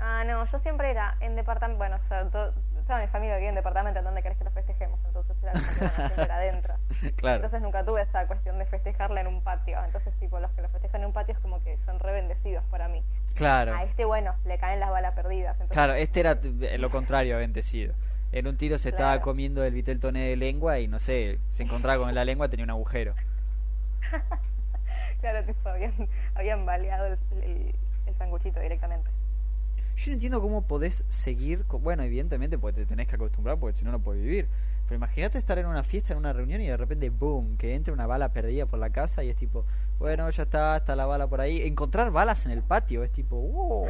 Ah, 0.00 0.22
no, 0.24 0.44
yo 0.52 0.60
siempre 0.60 0.90
era 0.90 1.16
en 1.20 1.34
departamento. 1.34 1.78
Bueno, 1.78 1.96
o 1.96 2.08
sea, 2.08 2.24
to- 2.30 2.52
toda 2.86 3.00
mi 3.00 3.08
familia 3.08 3.34
vivía 3.34 3.48
en 3.48 3.56
departamento 3.56 3.98
en 3.98 4.04
donde 4.04 4.22
querés 4.22 4.38
que 4.38 4.44
lo 4.44 4.50
festejemos. 4.52 5.00
Entonces 5.04 5.36
era 5.42 5.54
siempre 5.56 6.22
era 6.24 6.36
adentro. 6.36 6.74
claro. 7.16 7.36
Entonces 7.36 7.60
nunca 7.62 7.84
tuve 7.84 8.02
esa 8.02 8.26
cuestión 8.28 8.58
de 8.58 8.66
festejarla 8.66 9.20
en 9.22 9.26
un 9.26 9.42
patio. 9.42 9.82
Entonces, 9.84 10.14
tipo, 10.20 10.38
los 10.38 10.52
que 10.52 10.62
lo 10.62 10.68
festejan 10.68 11.00
en 11.00 11.08
un 11.08 11.12
patio 11.12 11.34
es 11.34 11.40
como 11.40 11.60
que 11.64 11.76
son 11.84 11.98
re 11.98 12.12
bendecidos 12.12 12.64
para 12.70 12.86
mí. 12.88 13.02
Claro. 13.34 13.74
A 13.74 13.82
este, 13.82 14.04
bueno, 14.04 14.36
le 14.44 14.56
caen 14.58 14.78
las 14.78 14.90
balas 14.90 15.14
perdidas. 15.14 15.54
Entonces, 15.54 15.74
Claro, 15.74 15.94
este 15.94 16.20
era 16.20 16.40
t- 16.40 16.78
lo 16.78 16.90
contrario 16.90 17.36
bendecido. 17.38 17.94
En 18.30 18.46
un 18.46 18.56
tiro 18.56 18.78
se 18.78 18.90
estaba 18.90 19.18
comiendo 19.20 19.64
el 19.64 19.72
vitel 19.72 19.98
toné 19.98 20.28
de 20.28 20.36
lengua 20.36 20.78
y 20.78 20.86
no 20.86 20.98
sé, 21.00 21.38
se 21.50 21.62
encontraba 21.64 22.04
con 22.04 22.14
la 22.14 22.24
lengua, 22.24 22.48
tenía 22.48 22.64
un 22.64 22.70
agujero. 22.70 23.14
claro, 25.20 25.44
tipo, 25.44 25.68
habían, 25.68 26.08
habían 26.34 26.66
baleado 26.66 27.06
el, 27.06 27.18
el, 27.42 27.74
el 28.06 28.14
sanguchito 28.16 28.60
directamente. 28.60 29.10
Yo 29.96 30.10
no 30.10 30.14
entiendo 30.14 30.40
cómo 30.40 30.62
podés 30.62 31.04
seguir, 31.08 31.64
bueno, 31.64 32.04
evidentemente 32.04 32.56
porque 32.56 32.82
te 32.82 32.86
tenés 32.86 33.08
que 33.08 33.16
acostumbrar 33.16 33.58
porque 33.58 33.76
si 33.76 33.84
no 33.84 33.90
no 33.90 33.98
podés 33.98 34.22
vivir. 34.22 34.48
Pero 34.84 34.96
imagínate 34.96 35.38
estar 35.38 35.58
en 35.58 35.66
una 35.66 35.82
fiesta, 35.82 36.12
en 36.12 36.18
una 36.18 36.32
reunión 36.32 36.60
y 36.60 36.68
de 36.68 36.76
repente, 36.76 37.10
boom, 37.10 37.58
que 37.58 37.74
entre 37.74 37.92
una 37.92 38.06
bala 38.06 38.30
perdida 38.30 38.64
por 38.64 38.78
la 38.78 38.90
casa 38.90 39.24
y 39.24 39.28
es 39.28 39.36
tipo, 39.36 39.66
bueno, 39.98 40.30
ya 40.30 40.44
está, 40.44 40.76
está 40.76 40.94
la 40.94 41.04
bala 41.04 41.26
por 41.26 41.40
ahí. 41.40 41.66
Encontrar 41.66 42.10
balas 42.12 42.46
en 42.46 42.52
el 42.52 42.62
patio 42.62 43.02
es 43.02 43.10
tipo, 43.10 43.36
wow. 43.36 43.86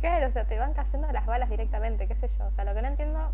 Claro, 0.00 0.28
o 0.28 0.32
sea, 0.32 0.44
te 0.44 0.58
van 0.58 0.74
cayendo 0.74 1.10
las 1.12 1.24
balas 1.24 1.48
directamente, 1.48 2.08
qué 2.08 2.14
sé 2.16 2.28
yo. 2.36 2.46
O 2.46 2.50
sea, 2.56 2.64
lo 2.64 2.74
que 2.74 2.82
no 2.82 2.88
entiendo, 2.88 3.32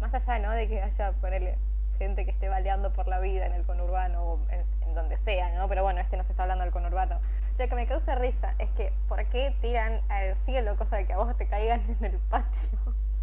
más 0.00 0.14
allá, 0.14 0.38
¿no? 0.38 0.52
De 0.52 0.68
que 0.68 0.80
haya, 0.80 1.12
ponerle 1.20 1.58
gente 1.98 2.24
que 2.24 2.30
esté 2.30 2.48
baleando 2.48 2.92
por 2.92 3.06
la 3.08 3.18
vida 3.20 3.46
en 3.46 3.52
el 3.52 3.64
conurbano 3.64 4.22
o 4.22 4.38
en, 4.50 4.62
en 4.88 4.94
donde 4.94 5.18
sea, 5.18 5.52
¿no? 5.56 5.68
Pero 5.68 5.82
bueno, 5.82 6.00
este 6.00 6.16
no 6.16 6.24
se 6.24 6.30
está 6.30 6.42
hablando 6.44 6.64
del 6.64 6.72
conurbano. 6.72 7.18
Lo 7.58 7.68
que 7.68 7.74
me 7.74 7.86
causa 7.86 8.14
risa 8.14 8.54
es 8.58 8.70
que, 8.70 8.92
¿por 9.08 9.24
qué 9.26 9.54
tiran 9.60 10.00
al 10.08 10.36
cielo 10.46 10.76
cosa 10.76 10.96
de 10.96 11.06
que 11.06 11.12
a 11.12 11.16
vos 11.18 11.36
te 11.36 11.46
caigan 11.46 11.82
en 12.00 12.04
el 12.04 12.18
patio? 12.30 12.68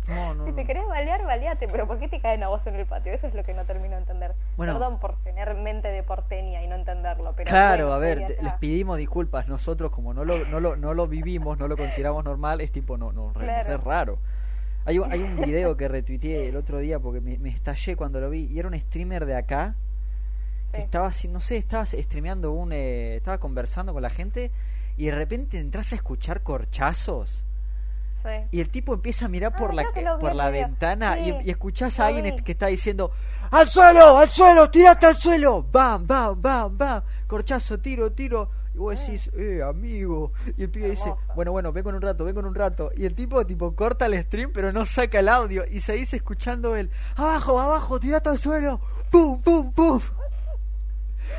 No, 0.08 0.36
no, 0.36 0.46
Si 0.46 0.52
te 0.52 0.62
no. 0.62 0.68
querés 0.68 0.86
balear, 0.88 1.24
baleate, 1.26 1.68
pero 1.68 1.88
¿por 1.88 1.98
qué 1.98 2.08
te 2.08 2.20
caen 2.22 2.44
a 2.44 2.50
vos 2.50 2.62
en 2.68 2.76
el 2.76 2.86
patio? 2.86 3.12
Eso 3.12 3.26
es 3.26 3.34
lo 3.34 3.44
que 3.44 3.56
no 3.56 3.66
termino 3.66 3.96
de 3.96 4.02
entender. 4.02 4.36
Bueno. 4.56 4.74
Perdón 4.74 5.00
por 5.00 5.16
tener 5.24 5.56
mente 5.56 5.88
de 5.88 6.04
porteña 6.04 6.62
y 6.62 6.68
no 6.68 6.76
entenderlo, 6.76 7.34
pero... 7.36 7.50
Claro, 7.50 7.92
a 7.92 7.98
ver, 7.98 8.24
te- 8.28 8.40
les 8.44 8.54
pedimos 8.54 8.98
disculpas. 8.98 9.48
Nosotros, 9.48 9.90
como 9.90 10.14
no 10.14 10.24
lo, 10.24 10.46
no 10.46 10.60
lo, 10.60 10.76
no 10.76 10.94
lo 10.94 11.08
vivimos, 11.08 11.58
no 11.58 11.68
lo 11.68 11.76
consideramos 11.76 12.24
normal, 12.24 12.62
es 12.62 12.72
tipo, 12.72 12.98
no, 12.98 13.14
no, 13.14 13.34
Claro. 13.34 13.62
es 13.74 13.84
raro. 13.84 14.20
Hay, 14.86 15.00
un- 15.00 15.12
hay 15.12 15.22
un 15.22 15.36
video 15.38 15.76
que 15.76 15.88
retuiteé 15.88 16.48
el 16.48 16.56
otro 16.56 16.78
día 16.80 17.00
porque 17.00 17.20
me, 17.22 17.38
me 17.40 17.50
estallé 17.50 17.96
cuando 17.96 18.20
lo 18.20 18.30
vi 18.30 18.46
y 18.52 18.60
era 18.60 18.68
un 18.68 18.80
streamer 18.80 19.26
de 19.26 19.36
acá 19.36 19.76
que 20.72 20.78
Sí. 20.78 20.84
estaba 20.84 21.12
no 21.30 21.40
sé, 21.42 21.58
estaba 21.58 21.86
streameando 21.86 22.52
un, 22.52 22.72
eh, 22.74 23.16
estaba 23.18 23.38
conversando 23.40 23.94
con 23.94 24.02
la 24.04 24.10
gente 24.10 24.52
y 24.98 25.06
de 25.06 25.12
repente 25.16 25.58
entras 25.60 25.92
a 25.92 25.96
escuchar 25.96 26.44
corchazos 26.44 27.44
Sí. 28.24 28.30
y 28.52 28.60
el 28.62 28.70
tipo 28.70 28.94
empieza 28.94 29.26
a 29.26 29.30
mirar 29.30 29.54
Ah, 29.56 29.58
por 29.58 29.74
la, 29.74 29.84
por 30.20 30.34
la 30.36 30.50
video. 30.50 30.68
ventana 30.68 31.14
Sí, 31.16 31.34
y, 31.44 31.48
y 31.48 31.50
escuchás 31.52 32.00
a 32.00 32.08
alguien 32.08 32.36
vi. 32.36 32.44
que 32.44 32.52
está 32.54 32.68
diciendo 32.68 33.12
¡Al 33.52 33.70
suelo! 33.70 34.18
¡Al 34.18 34.28
suelo! 34.30 34.70
¡Tirate 34.72 35.06
al 35.06 35.16
suelo! 35.16 35.64
¡Bam! 35.72 36.06
¡Bam! 36.08 36.42
¡Bam! 36.42 36.78
¡Bam! 36.78 37.02
Corchazo, 37.28 37.80
tiro, 37.80 38.12
tiro. 38.12 38.50
Y 38.76 38.78
vos 38.78 39.00
decís, 39.00 39.32
eh, 39.38 39.64
amigo. 39.64 40.34
Y 40.58 40.64
el 40.64 40.70
pibe 40.70 40.90
dice, 40.90 41.14
bueno, 41.34 41.54
bueno, 41.54 41.72
vengo 41.72 41.92
en 41.92 41.96
un 41.96 42.02
rato, 42.02 42.26
vengo 42.26 42.42
en 42.42 42.48
un 42.48 42.56
rato. 42.56 42.92
Y 42.94 43.06
el 43.06 43.16
tipo, 43.16 43.46
tipo, 43.46 43.74
corta 43.74 44.06
el 44.06 44.22
stream, 44.22 44.52
pero 44.54 44.74
no 44.74 44.84
saca 44.84 45.20
el 45.20 45.30
audio. 45.30 45.64
Y 45.72 45.80
se 45.80 45.94
dice 45.94 46.18
escuchando 46.18 46.76
el, 46.76 46.90
abajo, 47.16 47.58
abajo, 47.58 48.02
tirate 48.02 48.28
al 48.28 48.38
suelo. 48.38 48.82
¡Pum, 49.10 49.42
pum, 49.42 49.72
pum! 49.72 50.02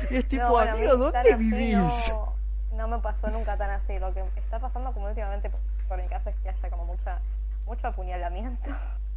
Y 0.09 0.15
es 0.15 0.27
tipo, 0.27 0.45
No, 0.45 0.49
bueno, 0.49 0.71
amigo, 0.71 0.97
¿dónde 0.97 1.35
vivís? 1.35 2.09
No, 2.09 2.35
no 2.75 2.87
me 2.87 2.97
pasó 2.97 3.27
nunca 3.27 3.55
tan 3.55 3.69
así. 3.69 3.99
Lo 3.99 4.11
que 4.15 4.23
está 4.37 4.57
pasando 4.57 4.91
como 4.91 5.05
últimamente 5.07 5.51
por, 5.51 5.59
por 5.87 6.01
mi 6.01 6.07
casa 6.07 6.31
es 6.31 6.35
que 6.37 6.49
haya 6.49 6.69
como 6.71 6.85
mucha 6.85 7.21
mucho 7.67 7.87
apuñalamiento. 7.87 8.69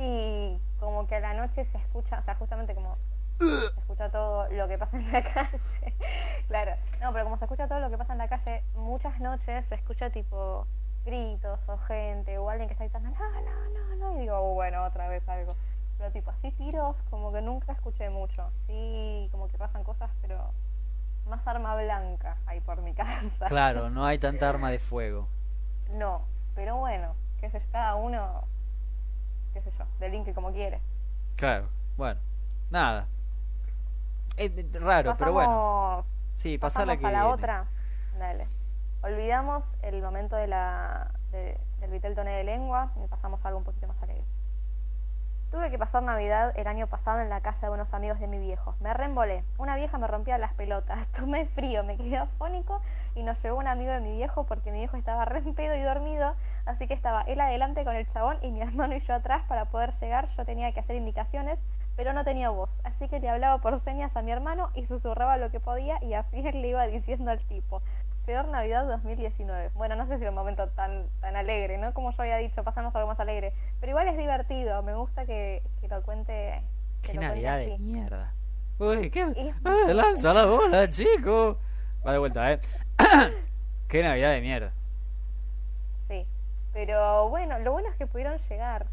Y 0.00 0.60
como 0.78 1.08
que 1.08 1.16
a 1.16 1.20
la 1.20 1.34
noche 1.34 1.66
se 1.72 1.78
escucha, 1.78 2.20
o 2.20 2.24
sea, 2.24 2.36
justamente 2.36 2.72
como 2.72 2.96
se 3.38 3.80
escucha 3.80 4.10
todo 4.10 4.48
lo 4.50 4.68
que 4.68 4.78
pasa 4.78 4.96
en 4.96 5.12
la 5.12 5.22
calle. 5.34 5.60
claro, 6.48 6.72
no, 7.00 7.12
pero 7.12 7.24
como 7.24 7.38
se 7.38 7.44
escucha 7.44 7.68
todo 7.68 7.80
lo 7.80 7.90
que 7.90 7.98
pasa 7.98 8.12
en 8.12 8.18
la 8.18 8.28
calle, 8.28 8.62
muchas 8.74 9.18
noches 9.20 9.64
se 9.68 9.74
escucha 9.74 10.10
tipo 10.10 10.66
gritos 11.04 11.60
o 11.68 11.78
gente 11.78 12.36
o 12.38 12.50
alguien 12.50 12.68
que 12.68 12.72
está 12.74 12.84
gritando, 12.84 13.08
no, 13.10 13.40
no, 13.40 13.96
no, 13.96 13.96
no, 14.12 14.16
y 14.18 14.20
digo, 14.22 14.40
"Uh, 14.52 14.54
bueno, 14.54 14.84
otra 14.84 15.08
vez 15.08 15.26
algo. 15.28 15.54
Pero 15.96 16.12
tipo 16.12 16.30
así 16.30 16.52
tiros, 16.52 16.96
como 17.10 17.32
que 17.32 17.40
nunca 17.42 17.72
escuché 17.72 18.08
mucho. 18.10 18.50
Sí, 18.66 19.28
como 19.32 19.48
que 19.48 19.58
pasan 19.58 19.82
cosas, 19.82 20.10
pero 20.22 20.52
más 21.26 21.44
arma 21.46 21.74
blanca 21.76 22.36
hay 22.46 22.60
por 22.60 22.80
mi 22.82 22.94
casa. 22.94 23.46
Claro, 23.46 23.90
no 23.90 24.04
hay 24.04 24.18
tanta 24.18 24.48
arma 24.48 24.70
de 24.70 24.78
fuego. 24.78 25.26
No, 25.90 26.22
pero 26.54 26.76
bueno, 26.76 27.14
qué 27.40 27.50
sé 27.50 27.58
yo, 27.60 27.66
cada 27.72 27.94
uno, 27.96 28.44
qué 29.54 29.60
sé 29.62 29.70
yo, 29.78 29.84
delinque 29.98 30.34
como 30.34 30.52
quiere. 30.52 30.80
Claro, 31.36 31.68
bueno, 31.96 32.20
nada. 32.70 33.06
Es 34.38 34.80
raro, 34.80 35.16
pero 35.18 35.32
bueno. 35.32 36.04
Sí, 36.36 36.58
pasarla 36.58 36.94
pasamos 36.94 37.00
que 37.00 37.06
a 37.06 37.10
la 37.10 37.24
viene. 37.24 37.34
otra. 37.34 37.64
Dale. 38.18 38.46
Olvidamos 39.02 39.64
el 39.82 40.02
momento 40.02 40.36
de 40.36 40.46
la 40.46 41.10
de- 41.30 41.58
del 41.80 41.90
vitel 41.90 42.14
toné 42.14 42.32
de 42.32 42.44
lengua 42.44 42.90
y 43.04 43.06
pasamos 43.08 43.44
a 43.44 43.48
algo 43.48 43.58
un 43.58 43.64
poquito 43.64 43.86
más 43.86 44.02
alegre. 44.02 44.24
Tuve 45.50 45.70
que 45.70 45.78
pasar 45.78 46.02
Navidad 46.02 46.52
el 46.56 46.66
año 46.66 46.88
pasado 46.88 47.20
en 47.20 47.30
la 47.30 47.40
casa 47.40 47.66
de 47.68 47.72
unos 47.72 47.94
amigos 47.94 48.20
de 48.20 48.26
mi 48.26 48.38
viejo. 48.38 48.74
Me 48.80 48.92
reembolé. 48.92 49.44
Una 49.56 49.76
vieja 49.76 49.96
me 49.96 50.06
rompía 50.06 50.36
las 50.36 50.52
pelotas. 50.54 51.06
Tomé 51.12 51.46
frío, 51.46 51.84
me 51.84 51.96
quedé 51.96 52.18
afónico 52.18 52.82
y 53.14 53.22
nos 53.22 53.42
llevó 53.42 53.58
un 53.58 53.66
amigo 53.66 53.90
de 53.90 54.00
mi 54.00 54.12
viejo 54.12 54.44
porque 54.44 54.70
mi 54.72 54.78
viejo 54.78 54.96
estaba 54.98 55.24
re 55.24 55.38
en 55.38 55.54
pedo 55.54 55.74
y 55.74 55.80
dormido. 55.80 56.34
Así 56.66 56.86
que 56.86 56.92
estaba 56.92 57.22
él 57.22 57.40
adelante 57.40 57.82
con 57.84 57.96
el 57.96 58.06
chabón 58.08 58.36
y 58.42 58.50
mi 58.50 58.60
hermano 58.62 58.94
y 58.94 59.00
yo 59.00 59.14
atrás 59.14 59.42
para 59.48 59.64
poder 59.66 59.92
llegar. 59.94 60.28
Yo 60.36 60.44
tenía 60.44 60.70
que 60.72 60.80
hacer 60.80 60.96
indicaciones, 60.96 61.58
pero 61.98 62.12
no 62.12 62.22
tenía 62.22 62.48
voz. 62.50 62.70
Así 62.84 63.08
que 63.08 63.18
le 63.18 63.28
hablaba 63.28 63.60
por 63.60 63.76
señas 63.80 64.16
a 64.16 64.22
mi 64.22 64.30
hermano 64.30 64.70
y 64.76 64.86
susurraba 64.86 65.36
lo 65.36 65.50
que 65.50 65.58
podía 65.58 65.98
y 66.00 66.14
así 66.14 66.46
él 66.46 66.62
le 66.62 66.68
iba 66.68 66.86
diciendo 66.86 67.32
al 67.32 67.40
tipo. 67.40 67.82
Peor 68.24 68.46
Navidad 68.46 68.86
2019. 68.86 69.70
Bueno, 69.74 69.96
no 69.96 70.06
sé 70.06 70.16
si 70.18 70.22
es 70.24 70.28
un 70.30 70.36
momento 70.36 70.68
tan, 70.68 71.08
tan 71.20 71.34
alegre, 71.34 71.76
¿no? 71.76 71.92
Como 71.94 72.12
yo 72.12 72.22
había 72.22 72.36
dicho, 72.36 72.62
pasamos 72.62 72.94
algo 72.94 73.08
más 73.08 73.18
alegre. 73.18 73.52
Pero 73.80 73.90
igual 73.90 74.06
es 74.06 74.16
divertido, 74.16 74.80
me 74.84 74.94
gusta 74.94 75.26
que, 75.26 75.60
que 75.80 75.88
lo 75.88 76.00
cuente. 76.04 76.62
Que 77.02 77.08
Qué 77.12 77.14
lo 77.14 77.20
cuente 77.20 77.26
Navidad 77.34 77.58
de 77.58 77.72
así. 77.74 77.82
mierda. 77.82 78.32
Uy, 78.78 79.10
qué. 79.10 79.20
Y- 79.34 79.50
Ah, 79.64 79.92
lanza 79.92 80.32
la 80.32 80.46
bola, 80.46 80.88
chico. 80.88 81.58
Va 82.06 82.12
de 82.12 82.18
vuelta, 82.18 82.52
eh. 82.52 82.60
qué 83.88 84.02
Navidad 84.04 84.30
de 84.34 84.40
mierda. 84.40 84.72
Sí. 86.06 86.28
Pero 86.72 87.28
bueno, 87.30 87.58
lo 87.58 87.72
bueno 87.72 87.88
es 87.88 87.96
que 87.96 88.06
pudieron 88.06 88.38
llegar. 88.48 88.86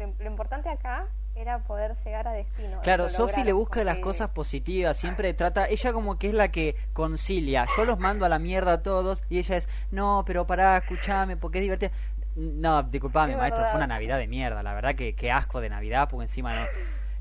Lo, 0.00 0.06
lo 0.18 0.26
importante 0.26 0.68
acá 0.68 1.06
era 1.40 1.58
poder 1.60 1.96
llegar 2.04 2.28
a 2.28 2.32
destino. 2.32 2.80
Claro, 2.82 3.08
Sofi 3.08 3.42
le 3.44 3.52
busca 3.52 3.82
las 3.84 3.98
cosas 3.98 4.30
positivas, 4.30 4.96
siempre 4.96 5.32
trata, 5.34 5.66
ella 5.66 5.92
como 5.92 6.18
que 6.18 6.28
es 6.28 6.34
la 6.34 6.50
que 6.50 6.76
concilia, 6.92 7.66
yo 7.76 7.84
los 7.84 7.98
mando 7.98 8.24
a 8.24 8.28
la 8.28 8.38
mierda 8.38 8.74
a 8.74 8.82
todos 8.82 9.24
y 9.28 9.38
ella 9.38 9.56
es, 9.56 9.68
no, 9.90 10.24
pero 10.26 10.46
pará, 10.46 10.76
escuchame, 10.76 11.36
porque 11.36 11.58
es 11.58 11.62
divertido. 11.62 11.92
No, 12.36 12.82
disculpame, 12.84 13.32
Es 13.32 13.38
maestro, 13.38 13.64
fue 13.66 13.76
una. 13.76 13.86
Navidad 13.86 14.18
de 14.18 14.28
mierda, 14.28 14.62
la 14.62 14.72
verdad 14.72 14.94
que, 14.94 15.14
que 15.16 15.32
asco 15.32 15.60
de 15.60 15.68
Navidad, 15.68 16.08
porque 16.08 16.24
encima 16.24 16.54
no, 16.54 16.66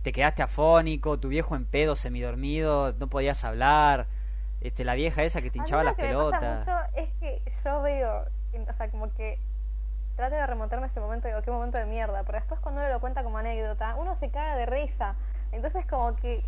te 0.04 0.12
quedaste 0.12 0.44
afónico, 0.44 1.20
tu 1.20 1.30
viejo 1.30 1.56
en 1.56 1.66
pedo, 1.66 1.96
semidormido, 1.96 2.94
no 3.00 3.08
podías 3.08 3.44
hablar, 3.44 4.08
este, 4.62 4.86
la 4.86 4.94
vieja 4.94 5.24
esa 5.24 5.42
que 5.42 5.50
te 5.50 5.60
hinchaba 5.60 5.84
las 5.84 5.96
que 5.96 6.04
me 6.04 6.14
pasa 6.14 6.40
pelotas. 6.40 6.68
mucho 6.68 7.02
es 7.02 7.10
que 7.20 7.42
yo 7.66 7.82
veo, 7.82 8.26
o 8.70 8.78
sea, 8.78 8.90
como 8.92 9.12
que 9.14 9.40
trato 10.20 10.36
de 10.36 10.46
remontarme 10.46 10.88
ese 10.88 11.00
momento 11.00 11.30
digo, 11.30 11.42
qué 11.42 11.50
momento 11.50 11.78
de 11.78 11.86
mierda. 11.86 12.24
Pero 12.24 12.38
después 12.38 12.60
cuando 12.60 12.82
uno 12.82 12.90
lo 12.90 13.00
cuenta 13.00 13.24
como 13.24 13.38
anécdota, 13.38 13.96
uno 13.96 14.16
se 14.20 14.30
caga 14.30 14.56
de 14.58 14.66
risa. 14.66 15.16
Entonces 15.54 15.86
como 15.88 16.14
que 16.18 16.44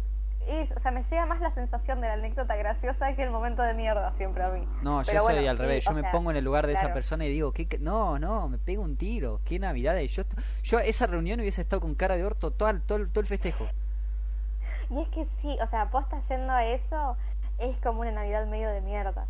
o 0.75 0.79
sea, 0.79 0.91
me 0.91 1.03
llega 1.03 1.25
más 1.27 1.39
la 1.39 1.51
sensación 1.51 2.01
de 2.01 2.07
la 2.07 2.13
anécdota 2.13 2.55
graciosa 2.55 3.15
que 3.15 3.23
el 3.23 3.29
momento 3.29 3.61
de 3.61 3.75
mierda 3.75 4.11
siempre 4.17 4.43
a 4.43 4.49
mí. 4.49 4.67
No, 4.81 5.03
yo 5.03 5.19
soy 5.19 5.47
al 5.47 5.57
revés. 5.57 5.85
Yo 5.85 5.93
me 5.93 6.03
pongo 6.03 6.31
en 6.31 6.37
el 6.37 6.43
lugar 6.43 6.67
de 6.67 6.73
esa 6.73 6.91
persona 6.93 7.25
y 7.25 7.29
digo, 7.29 7.53
¿qué, 7.53 7.67
no, 7.79 8.19
no, 8.19 8.49
me 8.49 8.57
pego 8.57 8.83
un 8.83 8.97
tiro. 8.97 9.39
Qué 9.45 9.59
Navidad. 9.59 9.97
Yo, 9.99 10.23
yo 10.63 10.79
esa 10.79 11.07
reunión 11.07 11.39
hubiese 11.39 11.61
estado 11.61 11.79
con 11.81 11.95
cara 11.95 12.17
de 12.17 12.25
orto 12.25 12.51
todo, 12.51 12.73
todo, 12.81 13.07
todo 13.07 13.21
el 13.21 13.27
festejo. 13.27 13.65
Y 14.89 14.99
es 14.99 15.09
que 15.09 15.25
sí, 15.41 15.57
o 15.61 15.69
sea, 15.69 15.85
vos 15.85 16.03
estás 16.03 16.27
yendo 16.27 16.51
a 16.51 16.65
eso, 16.65 17.15
es 17.59 17.77
como 17.77 18.01
una 18.01 18.11
Navidad 18.11 18.45
medio 18.47 18.69
de 18.69 18.81
mierda. 18.81 19.27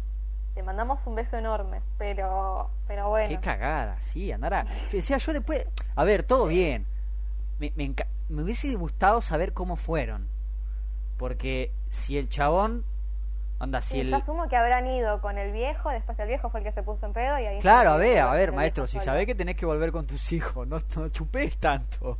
Te 0.53 0.63
mandamos 0.63 0.99
un 1.05 1.15
beso 1.15 1.37
enorme, 1.37 1.81
pero 1.97 2.69
pero 2.87 3.09
bueno. 3.09 3.29
Qué 3.29 3.39
cagada, 3.39 3.99
sí, 4.01 4.31
Andara. 4.31 4.65
Decía, 4.91 5.17
yo 5.17 5.33
después, 5.33 5.67
a 5.95 6.03
ver, 6.03 6.23
todo 6.23 6.47
bien. 6.47 6.85
Me, 7.59 7.71
me, 7.75 7.93
me 8.29 8.43
hubiese 8.43 8.73
gustado 8.75 9.21
saber 9.21 9.53
cómo 9.53 9.75
fueron 9.75 10.27
porque 11.21 11.71
si 11.87 12.17
el 12.17 12.29
chabón. 12.29 12.83
Anda, 13.59 13.79
si 13.79 13.99
el... 13.99 14.09
Yo 14.09 14.15
asumo 14.15 14.49
que 14.49 14.57
habrán 14.57 14.87
ido 14.87 15.21
con 15.21 15.37
el 15.37 15.51
viejo, 15.51 15.91
después 15.91 16.17
el 16.17 16.27
viejo 16.27 16.49
fue 16.49 16.61
el 16.61 16.63
que 16.65 16.71
se 16.71 16.81
puso 16.81 17.05
en 17.05 17.13
pedo 17.13 17.37
y 17.37 17.45
ahí. 17.45 17.59
Claro, 17.59 17.91
a 17.91 17.97
ver, 17.97 18.17
a 18.17 18.31
ver, 18.31 18.51
maestro, 18.51 18.87
si 18.87 18.99
sabés 18.99 19.27
que 19.27 19.35
tenés 19.35 19.55
que 19.55 19.67
volver 19.67 19.91
con 19.91 20.07
tus 20.07 20.31
hijos, 20.31 20.67
no, 20.67 20.79
no 20.95 21.09
chupés 21.09 21.57
tanto. 21.57 22.15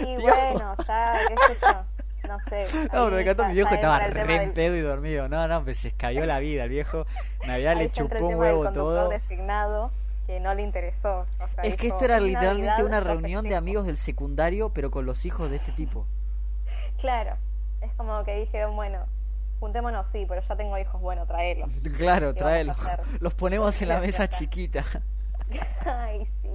Y 0.00 0.16
bueno, 0.20 0.74
ya, 0.84 1.12
qué 1.28 1.54
sé 1.54 1.60
yo. 1.62 1.84
No 2.28 2.38
sé. 2.48 2.66
No, 2.92 3.04
pero 3.04 3.10
me 3.10 3.22
encantó, 3.22 3.46
mi 3.46 3.54
viejo 3.54 3.74
estaba 3.74 3.98
re 4.00 4.42
en 4.42 4.52
pedo 4.52 4.76
y 4.76 4.80
dormido. 4.80 5.28
No, 5.28 5.46
no, 5.48 5.64
pues 5.64 5.78
se 5.78 5.88
escayó 5.88 6.24
la 6.26 6.38
vida. 6.38 6.64
El 6.64 6.70
viejo, 6.70 7.06
Navidad 7.46 7.76
le 7.76 7.90
chupó 7.90 8.26
un 8.26 8.34
huevo 8.36 8.70
todo. 8.72 9.08
designado 9.08 9.90
que 10.26 10.40
no 10.40 10.54
le 10.54 10.62
interesó. 10.62 11.26
es 11.62 11.76
que 11.76 11.88
esto 11.88 12.04
era 12.04 12.18
literalmente 12.20 12.84
una 12.84 13.00
reunión 13.00 13.46
de 13.48 13.56
amigos 13.56 13.86
del 13.86 13.96
secundario, 13.96 14.70
pero 14.70 14.90
con 14.90 15.06
los 15.06 15.26
hijos 15.26 15.50
de 15.50 15.56
este 15.56 15.72
tipo. 15.72 16.06
Claro, 17.00 17.36
es 17.82 17.92
como 17.94 18.24
que 18.24 18.40
dijeron, 18.40 18.74
bueno, 18.74 19.00
juntémonos, 19.60 20.06
sí, 20.12 20.24
pero 20.28 20.40
ya 20.48 20.56
tengo 20.56 20.78
hijos, 20.78 21.00
bueno, 21.00 21.26
traelos. 21.26 21.70
Claro, 21.96 22.34
traelos. 22.34 22.78
Los 23.20 23.34
ponemos 23.34 23.80
en 23.82 23.88
la 23.88 24.00
mesa 24.00 24.28
chiquita. 24.28 24.84
Ay, 25.84 26.26
sí. 26.42 26.48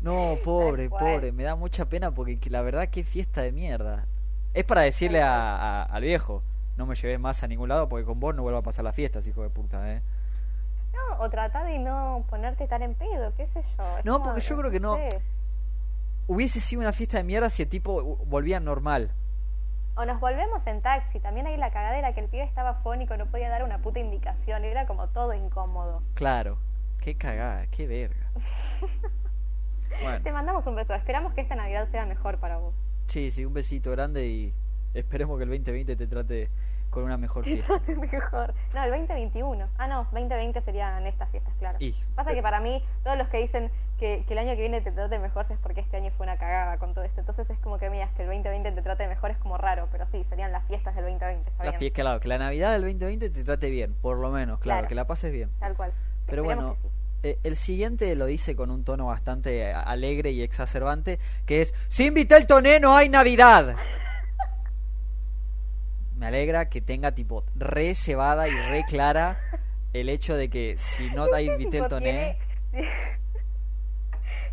No, 0.00 0.38
pobre, 0.44 0.88
pobre, 0.88 1.32
me 1.32 1.42
da 1.42 1.56
mucha 1.56 1.88
pena 1.88 2.12
porque 2.12 2.38
la 2.50 2.62
verdad 2.62 2.88
qué 2.88 3.02
fiesta 3.04 3.42
de 3.42 3.52
mierda. 3.52 4.06
Es 4.54 4.64
para 4.64 4.82
decirle 4.82 5.22
a, 5.22 5.82
al 5.82 6.02
viejo, 6.02 6.42
no 6.76 6.86
me 6.86 6.94
llevé 6.94 7.18
más 7.18 7.42
a 7.42 7.48
ningún 7.48 7.68
lado 7.68 7.88
porque 7.88 8.04
con 8.04 8.20
vos 8.20 8.34
no 8.34 8.42
vuelvo 8.42 8.58
a 8.58 8.62
pasar 8.62 8.84
las 8.84 8.94
fiestas, 8.94 9.26
hijo 9.26 9.42
de 9.42 9.50
puta, 9.50 9.92
¿eh? 9.92 10.02
No, 10.92 11.24
o 11.24 11.28
tratar 11.28 11.66
de 11.66 11.78
no 11.78 12.24
ponerte 12.30 12.66
tan 12.66 12.82
en 12.82 12.94
pedo, 12.94 13.32
qué 13.36 13.46
sé 13.48 13.62
yo. 13.76 13.84
no, 14.04 14.22
porque 14.22 14.40
yo 14.40 14.56
creo 14.56 14.70
que 14.70 14.80
no... 14.80 14.98
Hubiese 16.28 16.60
sido 16.60 16.82
una 16.82 16.92
fiesta 16.92 17.16
de 17.16 17.24
mierda 17.24 17.50
si 17.50 17.62
el 17.62 17.68
tipo 17.68 18.18
volvía 18.26 18.60
normal. 18.60 19.12
O 19.96 20.04
nos 20.04 20.20
volvemos 20.20 20.64
en 20.66 20.80
taxi, 20.82 21.18
también 21.18 21.46
hay 21.46 21.56
la 21.56 21.72
cagadera 21.72 22.12
que 22.14 22.20
el 22.20 22.28
pibe 22.28 22.44
estaba 22.44 22.74
fónico, 22.82 23.16
no 23.16 23.26
podía 23.26 23.48
dar 23.48 23.64
una 23.64 23.78
puta 23.78 23.98
indicación, 23.98 24.64
era 24.64 24.86
como 24.86 25.08
todo 25.08 25.34
incómodo. 25.34 26.02
Claro, 26.14 26.58
qué 27.00 27.16
cagada, 27.16 27.66
qué 27.66 27.86
verga. 27.86 28.30
Te 30.22 30.32
mandamos 30.32 30.66
un 30.66 30.76
beso, 30.76 30.94
esperamos 30.94 31.34
que 31.34 31.40
esta 31.40 31.54
Navidad 31.54 31.88
sea 31.90 32.06
mejor 32.06 32.38
para 32.38 32.58
vos. 32.58 32.74
Sí, 33.06 33.30
sí, 33.30 33.44
un 33.44 33.54
besito 33.54 33.90
grande 33.90 34.26
y 34.26 34.54
esperemos 34.94 35.38
que 35.38 35.44
el 35.44 35.50
2020 35.50 35.96
te 35.96 36.06
trate 36.06 36.50
con 36.90 37.04
una 37.04 37.16
mejor 37.16 37.44
fiesta. 37.44 37.80
mejor. 38.12 38.54
No, 38.74 38.84
el 38.84 38.90
2021. 38.90 39.68
Ah, 39.78 39.86
no, 39.86 40.04
2020 40.04 40.60
serían 40.62 41.06
estas 41.06 41.30
fiestas, 41.30 41.54
claro. 41.58 41.78
Pasa 42.14 42.34
que 42.34 42.42
para 42.42 42.60
mí, 42.60 42.82
todos 43.04 43.18
los 43.18 43.28
que 43.28 43.38
dicen 43.38 43.70
que, 43.98 44.24
el 44.28 44.38
año 44.38 44.54
que 44.54 44.60
viene 44.60 44.80
te 44.80 44.92
trate 44.92 45.18
mejor 45.18 45.46
es 45.50 45.58
porque 45.58 45.80
este 45.80 45.96
año 45.96 46.10
fue 46.16 46.24
una 46.24 46.38
cagada 46.38 46.78
con 46.78 46.94
todo 46.94 47.04
esto. 47.04 47.20
Entonces 47.20 47.48
es 47.50 47.58
como 47.60 47.78
que, 47.78 47.90
mías 47.90 48.10
que 48.16 48.22
el 48.22 48.28
2020 48.28 48.72
te 48.72 48.82
trate 48.82 49.06
mejor 49.08 49.30
es 49.30 49.38
como 49.38 49.58
raro, 49.58 49.88
pero 49.92 50.06
sí, 50.12 50.24
serían 50.28 50.52
las 50.52 50.64
fiestas 50.66 50.94
del 50.94 51.04
2020. 51.04 51.50
La 51.58 51.72
claro, 51.92 52.20
que 52.20 52.28
la 52.28 52.38
Navidad 52.38 52.72
del 52.72 52.82
2020 52.82 53.30
te 53.30 53.44
trate 53.44 53.70
bien, 53.70 53.94
por 53.94 54.18
lo 54.18 54.30
menos, 54.30 54.58
claro, 54.60 54.88
que 54.88 54.94
la 54.94 55.06
pases 55.06 55.32
bien. 55.32 55.50
Tal 55.60 55.76
cual. 55.76 55.92
Pero 56.26 56.44
bueno, 56.44 56.76
eh, 57.22 57.38
el 57.42 57.56
siguiente 57.56 58.14
lo 58.14 58.26
dice 58.26 58.54
con 58.54 58.70
un 58.70 58.84
tono 58.84 59.06
bastante 59.06 59.72
alegre 59.72 60.30
y 60.30 60.42
exacerbante, 60.42 61.18
que 61.46 61.62
es, 61.62 61.74
si 61.88 62.06
invité 62.06 62.36
el 62.36 62.46
toné 62.46 62.80
no 62.80 62.96
hay 62.96 63.08
Navidad 63.08 63.76
me 66.18 66.26
alegra 66.26 66.68
que 66.68 66.80
tenga 66.80 67.12
tipo 67.12 67.44
re 67.54 67.94
cebada 67.94 68.48
y 68.48 68.50
re 68.50 68.84
clara 68.84 69.38
el 69.92 70.08
hecho 70.08 70.34
de 70.36 70.50
que 70.50 70.76
si 70.76 71.10
no 71.10 71.26
hay 71.34 71.56
Vitel 71.56 71.88
Toné. 71.88 72.38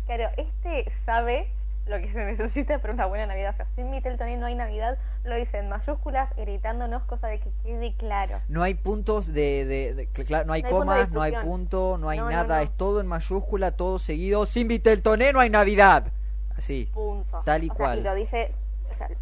Claro, 0.06 0.30
este 0.36 0.88
sabe 1.04 1.48
lo 1.86 1.98
que 1.98 2.12
se 2.12 2.24
necesita 2.24 2.78
para 2.78 2.92
una 2.92 3.06
buena 3.06 3.26
Navidad. 3.26 3.54
O 3.54 3.56
sea, 3.56 3.66
sin 3.74 4.18
Toné 4.18 4.36
no 4.36 4.46
hay 4.46 4.54
Navidad, 4.54 4.98
lo 5.24 5.36
dice 5.36 5.58
en 5.58 5.68
mayúsculas, 5.68 6.34
gritándonos, 6.36 7.02
cosa 7.04 7.28
de 7.28 7.40
que 7.40 7.50
quede 7.62 7.94
claro. 7.94 8.40
No 8.48 8.62
hay 8.62 8.74
puntos 8.74 9.32
de. 9.32 9.64
de, 9.64 10.08
no 10.44 10.52
hay, 10.52 10.62
comas, 10.62 11.10
no 11.10 11.22
hay 11.22 11.32
punto, 11.42 11.98
no 11.98 12.08
hay 12.08 12.20
nada, 12.20 12.62
es 12.62 12.70
todo 12.70 13.00
en 13.00 13.06
mayúscula, 13.06 13.72
todo 13.72 13.98
seguido. 13.98 14.46
Sin 14.46 14.68
Toné 15.02 15.32
no 15.32 15.40
hay 15.40 15.50
Navidad. 15.50 16.12
Así. 16.56 16.90
Punto. 16.92 17.42
Tal 17.44 17.64
y 17.64 17.68
cual. 17.68 17.98
y 17.98 18.02
lo 18.02 18.14
dice 18.14 18.52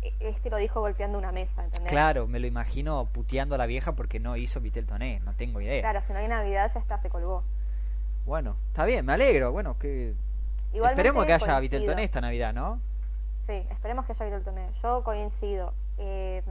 e-, 0.03 0.15
este 0.21 0.51
lo 0.51 0.57
dijo 0.57 0.81
golpeando 0.81 1.19
una 1.19 1.33
mesa, 1.33 1.65
¿entendés? 1.65 1.91
Claro, 1.91 2.27
me 2.27 2.39
lo 2.39 2.47
imagino 2.47 3.09
puteando 3.13 3.55
a 3.55 3.59
la 3.59 3.67
vieja 3.67 3.93
porque 3.93 4.21
no 4.21 4.37
hizo 4.37 4.61
Vitel 4.61 4.87
Toné, 4.87 5.21
no 5.25 5.35
tengo 5.35 5.61
idea. 5.61 5.81
Claro, 5.81 6.01
si 6.07 6.13
no 6.13 6.19
hay 6.19 6.29
Navidad 6.29 6.71
ya 6.73 6.81
está, 6.81 7.01
se 7.01 7.11
colgó. 7.11 7.43
Bueno, 8.25 8.57
está 8.69 8.85
bien, 8.85 9.05
me 9.05 9.13
alegro, 9.13 9.53
bueno, 9.53 9.79
que... 9.79 10.15
esperemos 10.83 11.25
que 11.25 11.33
haya 11.33 11.61
Vitel 11.61 11.85
Toné 11.85 12.05
esta 12.05 12.21
Navidad, 12.21 12.53
¿no? 12.53 12.81
Sí, 13.47 13.67
esperemos 13.71 14.07
que 14.07 14.13
haya 14.13 14.25
Vitel 14.25 14.43
Toné. 14.43 14.71
Yo 14.83 15.05
coincido. 15.05 15.75
Eh, 15.99 16.43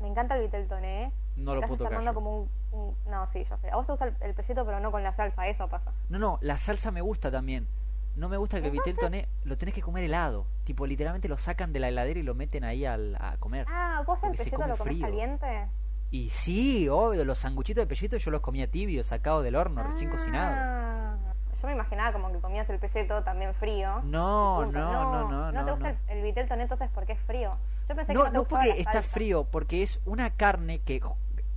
me 0.00 0.08
encanta 0.08 0.36
el 0.36 0.42
Vitel 0.42 0.68
Toné. 0.68 1.12
No 1.38 1.54
lo 1.54 1.62
puto 1.62 1.88
como 2.14 2.48
un, 2.72 2.96
No, 3.06 3.28
sí, 3.32 3.44
yo 3.48 3.56
sé. 3.58 3.70
A 3.70 3.76
vos 3.76 3.86
te 3.86 3.92
gusta 3.92 4.06
el, 4.06 4.16
el 4.20 4.34
pero 4.34 4.80
no 4.80 4.90
con 4.90 5.02
la 5.02 5.14
salsa, 5.14 5.46
eso 5.46 5.68
pasa. 5.68 5.92
No, 6.08 6.18
no, 6.18 6.38
la 6.40 6.56
salsa 6.56 6.90
me 6.90 7.00
gusta 7.00 7.30
también 7.30 7.68
no 8.16 8.28
me 8.28 8.36
gusta 8.36 8.60
que 8.60 8.66
el 8.66 8.72
vitel 8.72 8.96
toné 8.96 9.28
lo 9.44 9.56
tenés 9.56 9.74
que 9.74 9.82
comer 9.82 10.04
helado. 10.04 10.46
Tipo, 10.64 10.86
literalmente 10.86 11.28
lo 11.28 11.36
sacan 11.36 11.72
de 11.72 11.80
la 11.80 11.88
heladera 11.88 12.18
y 12.18 12.22
lo 12.22 12.34
meten 12.34 12.64
ahí 12.64 12.84
al, 12.84 13.16
a 13.20 13.36
comer. 13.38 13.66
Ah, 13.68 14.02
¿vos 14.06 14.18
el 14.22 14.32
pelleto 14.32 14.66
lo 14.66 14.76
comés 14.76 15.00
caliente? 15.00 15.68
Y 16.10 16.30
sí, 16.30 16.88
obvio, 16.88 17.24
los 17.24 17.38
sanguchitos 17.38 17.82
de 17.82 17.86
pelleto 17.86 18.16
yo 18.16 18.30
los 18.30 18.40
comía 18.40 18.70
tibios, 18.70 19.06
sacados 19.06 19.44
del 19.44 19.54
horno, 19.54 19.82
recién 19.82 20.10
cocinado. 20.10 21.35
Yo 21.60 21.68
me 21.68 21.74
imaginaba 21.74 22.12
como 22.12 22.30
que 22.32 22.38
comías 22.38 22.68
el 22.68 22.78
pelleto 22.78 23.22
también 23.22 23.54
frío. 23.54 24.00
No, 24.04 24.66
no, 24.66 24.72
no, 24.72 25.28
no, 25.28 25.28
no. 25.28 25.52
¿No 25.52 25.64
te 25.64 25.70
gusta 25.70 25.96
el, 26.08 26.22
vitel 26.22 26.48
toné 26.48 26.62
entonces 26.62 26.90
porque 26.94 27.12
es 27.12 27.20
frío? 27.20 27.56
Yo 27.88 27.94
pensé 27.94 28.12
no, 28.12 28.24
que 28.24 28.30
no, 28.30 28.44
porque 28.44 28.80
está 28.80 29.02
frío, 29.02 29.44
porque 29.44 29.82
es 29.82 30.00
una 30.04 30.30
carne 30.30 30.80
que 30.80 31.00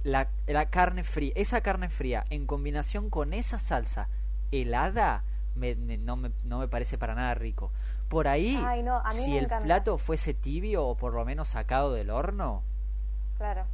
la, 0.03 0.29
la 0.47 0.67
carne 0.67 1.03
fría, 1.03 1.33
esa 1.35 1.61
carne 1.61 1.89
fría 1.89 2.23
en 2.29 2.45
combinación 2.45 3.09
con 3.09 3.33
esa 3.33 3.59
salsa 3.59 4.07
helada 4.51 5.23
no, 5.55 6.15
me, 6.15 6.31
no 6.43 6.59
me 6.59 6.67
parece 6.67 6.97
para 6.97 7.15
nada 7.15 7.33
rico. 7.33 7.71
Por 8.07 8.27
ahí, 8.27 8.59
si 9.11 9.37
el 9.37 9.47
plato 9.47 9.97
fuese 9.97 10.33
tibio 10.33 10.85
o 10.85 10.95
por 10.95 11.13
lo 11.13 11.25
menos 11.25 11.49
sacado 11.49 11.93
del 11.93 12.09
horno, 12.09 12.63
claro. 13.37 13.65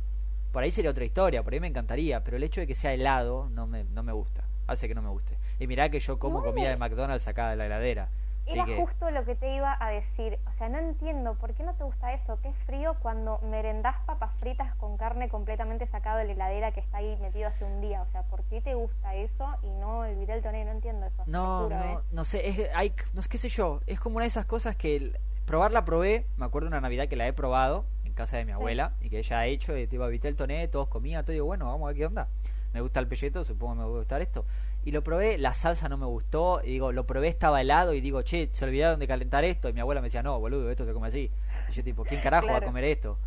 por 0.52 0.64
ahí 0.64 0.72
sería 0.72 0.92
otra 0.92 1.06
historia, 1.06 1.44
por 1.44 1.54
ahí 1.54 1.60
me 1.60 1.68
encantaría, 1.68 2.24
pero 2.24 2.38
el 2.38 2.44
hecho 2.44 2.62
de 2.62 2.68
que 2.68 2.76
sea 2.76 2.94
helado 2.94 3.50
no 3.50 3.68
me, 3.68 3.84
no 3.86 4.04
me 4.04 4.12
gusta, 4.12 4.44
hace 4.68 4.88
que 4.88 4.96
no 4.96 5.02
me 5.02 5.10
guste. 5.10 5.38
Y 5.60 5.68
mirá 5.68 5.90
que 5.90 6.00
yo 6.00 6.20
como 6.20 6.44
comida 6.44 6.70
de 6.70 6.78
McDonald's 6.78 7.24
sacada 7.24 7.52
de 7.52 7.56
la 7.56 7.66
heladera. 7.66 8.10
Era 8.48 8.66
justo 8.78 9.10
lo 9.10 9.26
que 9.26 9.36
te 9.36 9.56
iba 9.56 9.76
a 9.80 9.90
decir. 9.90 10.38
O 10.46 10.58
sea, 10.58 10.70
no 10.70 10.78
entiendo 10.78 11.34
por 11.36 11.54
qué 11.54 11.64
no 11.64 11.74
te 11.74 11.84
gusta 11.84 12.14
eso, 12.14 12.40
que 12.42 12.50
es 12.50 12.56
frío 12.66 12.96
cuando 13.02 13.40
merendás 13.40 13.96
papas 14.06 14.32
fritas 14.40 14.76
con 14.76 14.98
carne 14.98 15.30
completamente 15.30 15.88
sacada 15.88 16.18
de 16.18 16.26
la 16.26 16.34
heladera 16.34 16.72
que 16.72 16.80
está 16.80 16.98
ahí 16.98 17.18
metido 17.22 17.48
hace 17.48 17.66
un 17.66 17.82
día. 17.82 18.04
O 18.04 18.12
sea, 18.12 18.24
¿por 18.24 18.44
qué 18.44 18.62
te 18.62 18.76
gusta 18.76 19.16
eso 19.16 19.48
y 19.64 19.70
no 19.72 20.06
el 20.06 20.16
vitel 20.18 20.44
toné? 20.44 20.64
No 20.64 20.72
entiendo 20.72 21.08
eso. 21.08 21.24
No, 21.26 21.70
no, 21.70 21.76
¿eh? 21.76 21.98
no 22.12 22.24
sé, 22.24 22.48
es, 22.48 22.70
hay, 22.76 22.94
no 23.14 23.22
sé 23.22 23.30
qué 23.30 23.38
sé 23.38 23.50
yo. 23.50 23.82
Es 23.88 24.00
como 24.00 24.18
una 24.18 24.26
de 24.26 24.30
esas 24.30 24.46
cosas 24.46 24.76
que 24.76 25.20
probarla 25.46 25.84
probé. 25.84 26.28
Me 26.38 26.46
acuerdo 26.46 26.68
una 26.68 26.82
Navidad 26.82 27.08
que 27.08 27.16
la 27.16 27.28
he 27.28 27.34
probado 27.34 27.86
en 28.04 28.14
casa 28.14 28.38
de 28.38 28.46
mi 28.46 28.52
abuela 28.52 28.94
y 29.02 29.10
que 29.10 29.18
ella 29.18 29.40
ha 29.40 29.46
hecho. 29.48 29.76
Y 29.76 29.88
tipo, 29.88 30.06
vitel 30.08 30.36
toné, 30.36 30.68
todos 30.68 30.88
comían, 30.88 31.26
todo. 31.26 31.34
Y 31.34 31.38
digo, 31.38 31.48
bueno, 31.48 31.66
vamos 31.66 31.86
a 31.86 31.88
ver 31.88 31.98
qué 31.98 32.06
onda. 32.06 32.28
Me 32.76 32.82
gusta 32.82 33.00
el 33.00 33.08
pelleto, 33.08 33.44
supongo 33.46 33.72
que 33.74 33.78
me 33.78 33.86
va 33.86 33.90
a 33.90 33.98
gustar 34.00 34.22
esto 34.22 34.46
y 34.86 34.92
lo 34.92 35.04
probé, 35.04 35.40
la 35.40 35.56
salsa 35.56 35.90
no 35.90 35.98
me 35.98 36.06
gustó, 36.06 36.62
y 36.64 36.68
digo, 36.68 36.92
lo 36.92 37.08
probé, 37.08 37.28
estaba 37.28 37.60
helado, 37.60 37.94
y 37.94 38.02
digo, 38.02 38.22
che, 38.22 38.50
se 38.52 38.66
olvidaron 38.66 39.00
de 39.00 39.08
calentar 39.08 39.44
esto, 39.44 39.68
y 39.68 39.74
mi 39.74 39.80
abuela 39.80 40.00
me 40.00 40.08
decía, 40.08 40.22
no, 40.22 40.40
boludo, 40.40 40.70
esto 40.70 40.86
se 40.86 40.94
come 40.94 41.08
así. 41.08 41.32
Y 41.68 41.72
yo 41.72 41.84
tipo, 41.84 42.04
¿quién 42.04 42.22
carajo 42.22 42.48
va 42.48 42.58
a 42.58 42.62
comer 42.62 42.84
esto? 42.84 43.18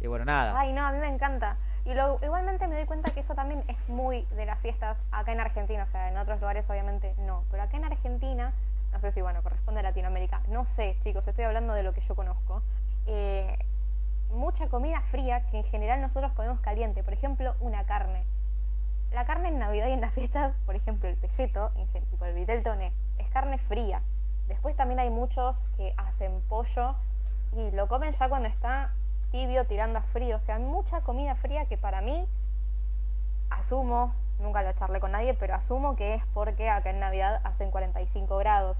Y 0.00 0.06
bueno, 0.06 0.24
nada. 0.24 0.58
Ay, 0.58 0.72
no, 0.72 0.86
a 0.86 0.90
mí 0.90 0.98
me 0.98 1.08
encanta. 1.08 1.58
Y 1.84 1.92
lo, 1.92 2.18
igualmente 2.22 2.66
me 2.66 2.76
doy 2.76 2.86
cuenta 2.86 3.12
que 3.12 3.20
eso 3.20 3.34
también 3.34 3.62
es 3.68 3.76
muy 3.88 4.24
de 4.36 4.46
las 4.46 4.58
fiestas 4.60 4.96
acá 5.10 5.32
en 5.32 5.40
Argentina, 5.40 5.84
o 5.86 5.92
sea, 5.92 6.08
en 6.08 6.16
otros 6.16 6.40
lugares 6.40 6.68
obviamente 6.70 7.14
no, 7.18 7.44
pero 7.50 7.62
acá 7.64 7.76
en 7.76 7.84
Argentina, 7.84 8.54
no 8.90 9.00
sé 9.00 9.12
si, 9.12 9.20
bueno, 9.20 9.42
corresponde 9.42 9.80
a 9.80 9.82
Latinoamérica, 9.82 10.40
no 10.48 10.64
sé, 10.64 10.96
chicos, 11.04 11.28
estoy 11.28 11.44
hablando 11.44 11.74
de 11.74 11.82
lo 11.82 11.92
que 11.92 12.00
yo 12.00 12.14
conozco. 12.14 12.62
Eh, 13.06 13.58
mucha 14.30 14.66
comida 14.68 15.02
fría 15.10 15.44
que 15.50 15.58
en 15.58 15.64
general 15.64 16.00
nosotros 16.00 16.32
comemos 16.32 16.60
caliente, 16.60 17.02
por 17.02 17.12
ejemplo, 17.12 17.54
una 17.60 17.84
carne 17.84 18.24
la 19.14 19.24
carne 19.26 19.48
en 19.48 19.58
Navidad 19.58 19.88
y 19.88 19.92
en 19.92 20.00
las 20.00 20.12
fiestas, 20.12 20.54
por 20.64 20.74
ejemplo, 20.74 21.08
el 21.08 21.16
pelleto, 21.16 21.70
tipo 22.10 22.24
el 22.24 22.34
vitel 22.34 22.62
toné, 22.62 22.92
es 23.18 23.28
carne 23.30 23.58
fría. 23.58 24.02
Después 24.48 24.76
también 24.76 25.00
hay 25.00 25.10
muchos 25.10 25.56
que 25.76 25.94
hacen 25.96 26.40
pollo 26.48 26.94
y 27.52 27.70
lo 27.72 27.88
comen 27.88 28.12
ya 28.14 28.28
cuando 28.28 28.48
está 28.48 28.92
tibio 29.30 29.66
tirando 29.66 29.98
a 29.98 30.02
frío. 30.02 30.36
O 30.36 30.40
sea, 30.40 30.58
mucha 30.58 31.02
comida 31.02 31.34
fría 31.36 31.66
que 31.66 31.78
para 31.78 32.00
mí, 32.00 32.26
asumo, 33.50 34.14
nunca 34.38 34.62
lo 34.62 34.72
charlé 34.72 35.00
con 35.00 35.12
nadie, 35.12 35.34
pero 35.34 35.54
asumo 35.54 35.96
que 35.96 36.14
es 36.14 36.26
porque 36.34 36.68
acá 36.68 36.90
en 36.90 37.00
Navidad 37.00 37.40
hacen 37.44 37.70
45 37.70 38.36
grados. 38.38 38.76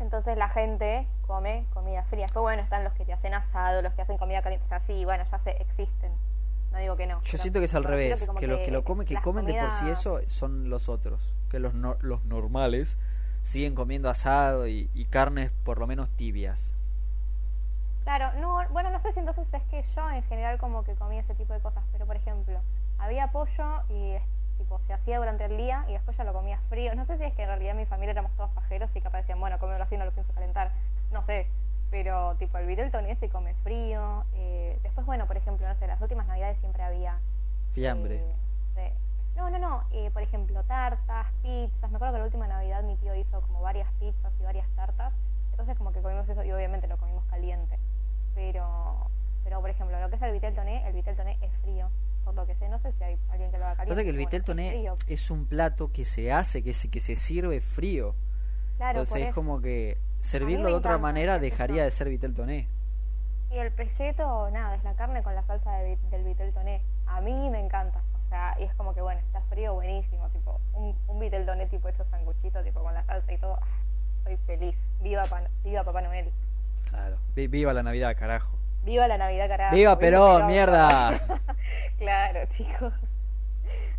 Entonces 0.00 0.36
la 0.36 0.48
gente 0.48 1.06
come 1.26 1.66
comida 1.72 2.02
fría. 2.04 2.24
Después, 2.24 2.42
bueno, 2.42 2.62
están 2.62 2.82
los 2.84 2.92
que 2.94 3.04
te 3.04 3.12
hacen 3.12 3.34
asado, 3.34 3.82
los 3.82 3.92
que 3.94 4.02
hacen 4.02 4.18
comida 4.18 4.42
caliente. 4.42 4.64
O 4.64 4.68
sea, 4.68 4.80
sí, 4.80 5.04
bueno, 5.04 5.24
ya 5.30 5.38
se 5.38 5.50
existen. 5.50 6.12
No 6.74 6.80
digo 6.80 6.96
que 6.96 7.06
no. 7.06 7.22
Yo 7.22 7.38
siento 7.38 7.60
que 7.60 7.66
es 7.66 7.74
al 7.74 7.84
revés, 7.84 8.28
que, 8.38 8.46
los 8.46 8.58
que 8.60 8.70
lo 8.70 8.84
comen, 8.84 9.06
que 9.06 9.16
comen 9.16 9.46
de 9.46 9.54
por 9.54 9.70
sí 9.70 9.88
eso 9.88 10.20
son 10.26 10.68
los 10.68 10.88
otros, 10.88 11.32
que 11.48 11.58
los 11.60 11.72
los 11.74 12.24
normales 12.24 12.98
siguen 13.42 13.74
comiendo 13.74 14.10
asado 14.10 14.66
y, 14.66 14.90
y 14.92 15.04
carnes 15.04 15.52
por 15.64 15.78
lo 15.78 15.86
menos 15.86 16.10
tibias. 16.10 16.74
Claro, 18.02 18.32
no, 18.40 18.58
bueno, 18.70 18.90
no 18.90 19.00
sé 19.00 19.12
si 19.12 19.20
entonces 19.20 19.46
es 19.52 19.62
que 19.64 19.84
yo 19.94 20.10
en 20.10 20.22
general 20.24 20.58
como 20.58 20.84
que 20.84 20.94
comía 20.94 21.20
ese 21.20 21.34
tipo 21.34 21.52
de 21.52 21.60
cosas, 21.60 21.82
pero 21.92 22.06
por 22.06 22.16
ejemplo, 22.16 22.60
había 22.98 23.32
pollo 23.32 23.82
y 23.88 24.16
tipo 24.58 24.80
se 24.86 24.92
hacía 24.92 25.18
durante 25.18 25.44
el 25.44 25.56
día 25.56 25.84
y 25.88 25.92
después 25.92 26.16
ya 26.16 26.24
lo 26.24 26.32
comía 26.32 26.58
frío. 26.68 26.94
No 26.94 27.06
sé 27.06 27.18
si 27.18 27.24
es 27.24 27.34
que 27.34 27.42
en 27.42 27.48
realidad 27.48 27.74
mi 27.74 27.86
familia 27.86 28.12
éramos 28.12 28.32
todos 28.36 28.50
pajeros 28.50 28.90
y 28.94 29.00
capaz 29.00 29.18
decían, 29.18 29.40
bueno, 29.40 29.58
cómelo 29.58 29.84
así, 29.84 29.96
no 29.96 30.04
lo 30.04 30.12
pienso 30.12 30.32
calentar. 30.32 30.72
No 31.12 31.24
sé, 31.24 31.46
pero 31.90 32.34
tipo 32.36 32.58
el 32.58 32.66
vitel 32.66 32.90
toné 32.90 33.16
se 33.16 33.28
come 33.28 33.54
frío. 33.62 34.24
Eh, 34.34 34.78
después, 34.82 35.06
bueno, 35.06 35.26
por 35.26 35.36
ejemplo, 35.36 35.66
no 35.66 35.74
sé, 35.76 35.86
las 35.86 36.00
últimas 36.00 36.26
navidades 36.26 36.58
siempre 36.60 36.82
había... 36.82 37.18
Fiambre. 37.72 38.22
Eh, 38.76 38.92
no, 39.36 39.50
no, 39.50 39.58
no, 39.58 39.84
eh, 39.90 40.10
por 40.12 40.22
ejemplo, 40.22 40.62
tartas, 40.64 41.26
pizzas. 41.42 41.90
Me 41.90 41.96
acuerdo 41.96 42.14
que 42.14 42.18
la 42.20 42.24
última 42.24 42.46
Navidad 42.46 42.82
mi 42.84 42.96
tío 42.96 43.14
hizo 43.14 43.40
como 43.42 43.60
varias 43.60 43.92
pizzas 43.94 44.32
y 44.38 44.42
varias 44.42 44.68
tartas. 44.76 45.12
Entonces 45.50 45.76
como 45.76 45.92
que 45.92 46.00
comimos 46.00 46.28
eso 46.28 46.42
y 46.44 46.52
obviamente 46.52 46.86
lo 46.86 46.96
comimos 46.96 47.24
caliente. 47.26 47.78
Pero, 48.34 49.10
pero 49.42 49.60
por 49.60 49.70
ejemplo, 49.70 50.00
lo 50.00 50.08
que 50.08 50.16
es 50.16 50.22
el 50.22 50.32
vitel 50.32 50.54
toné, 50.54 50.86
el 50.86 50.92
vitel 50.92 51.16
toné 51.16 51.38
es 51.40 51.52
frío 51.62 51.90
por 52.24 52.34
lo 52.34 52.46
que 52.46 52.54
sé, 52.56 52.68
no 52.68 52.78
sé 52.80 52.92
si 52.92 53.04
hay 53.04 53.18
alguien 53.28 53.50
que 53.50 53.58
lo 53.58 53.66
haga 53.66 53.76
caliente. 53.76 53.94
Pasa 53.94 54.04
que 54.04 54.10
el 54.10 54.16
vitel 54.16 54.42
toné 54.42 54.90
es 55.06 55.30
un 55.30 55.46
plato 55.46 55.92
que 55.92 56.04
se 56.04 56.32
hace, 56.32 56.62
que 56.62 56.72
se, 56.72 56.90
que 56.90 57.00
se 57.00 57.16
sirve 57.16 57.60
frío. 57.60 58.16
Claro, 58.76 59.00
Entonces 59.00 59.28
es 59.28 59.34
como 59.34 59.60
que 59.60 59.98
servirlo 60.20 60.68
de 60.68 60.74
otra 60.74 60.98
manera 60.98 61.38
dejaría 61.38 61.84
de 61.84 61.90
ser 61.90 62.08
vitel 62.08 62.34
toné. 62.34 62.68
Y 63.50 63.58
el 63.58 63.70
pelleto, 63.70 64.50
nada, 64.50 64.74
es 64.74 64.82
la 64.82 64.94
carne 64.94 65.22
con 65.22 65.34
la 65.34 65.44
salsa 65.44 65.70
del 65.78 66.24
vitel 66.24 66.52
toné. 66.52 66.82
A 67.06 67.20
mí 67.20 67.50
me 67.50 67.60
encanta. 67.60 68.02
O 68.14 68.28
sea, 68.28 68.56
y 68.58 68.64
es 68.64 68.74
como 68.74 68.94
que 68.94 69.00
bueno, 69.00 69.20
está 69.20 69.40
frío, 69.42 69.74
buenísimo. 69.74 70.28
Tipo, 70.30 70.60
un, 70.72 70.96
un 71.06 71.20
vitel 71.20 71.46
toné 71.46 71.66
tipo 71.66 71.88
hecho 71.88 72.04
sanguchito, 72.10 72.62
tipo 72.64 72.82
con 72.82 72.94
la 72.94 73.04
salsa 73.04 73.32
y 73.32 73.38
todo. 73.38 73.58
Ah, 73.60 73.66
soy 74.24 74.36
feliz. 74.38 74.74
Viva, 75.00 75.22
viva 75.62 75.84
Papá 75.84 76.00
Noel. 76.00 76.32
Claro. 76.88 77.16
Viva 77.34 77.72
la 77.72 77.82
Navidad, 77.82 78.16
carajo. 78.18 78.56
Viva 78.84 79.06
la 79.06 79.18
Navidad, 79.18 79.48
carajo. 79.48 79.74
Viva 79.74 79.98
Perón, 79.98 80.46
mierda. 80.46 81.12
claro, 81.98 82.40
chicos. 82.56 82.92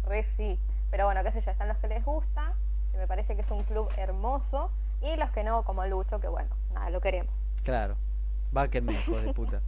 Re 0.05 0.25
sí. 0.37 0.59
Pero 0.91 1.05
bueno, 1.05 1.23
qué 1.23 1.31
sé 1.31 1.41
yo, 1.41 1.51
están 1.51 1.67
los 1.67 1.77
que 1.77 1.87
les 1.87 2.03
gusta, 2.05 2.53
que 2.95 3.01
me 3.01 3.07
parece 3.07 3.35
que 3.35 3.41
es 3.41 3.51
un 3.51 3.61
club 3.63 3.89
hermoso, 3.97 4.71
y 5.01 5.17
los 5.17 5.29
que 5.31 5.43
no, 5.43 5.63
como 5.63 5.85
Lucho, 5.85 6.21
que 6.21 6.29
bueno, 6.29 6.49
nada, 6.73 6.89
lo 6.89 7.01
queremos. 7.01 7.33
Claro. 7.63 7.97
Báquenme, 8.53 8.93
hijo 8.93 9.19
de 9.19 9.33
puta. 9.33 9.61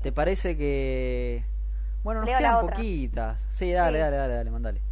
¿Te 0.00 0.10
parece 0.10 0.56
que... 0.56 1.44
Bueno, 2.02 2.22
nos 2.22 2.28
quedan 2.36 2.66
poquitas. 2.66 3.46
Sí, 3.50 3.72
dale, 3.72 4.00
dale, 4.00 4.16
dale, 4.16 4.34
dale, 4.34 4.50
mandale. 4.50 4.82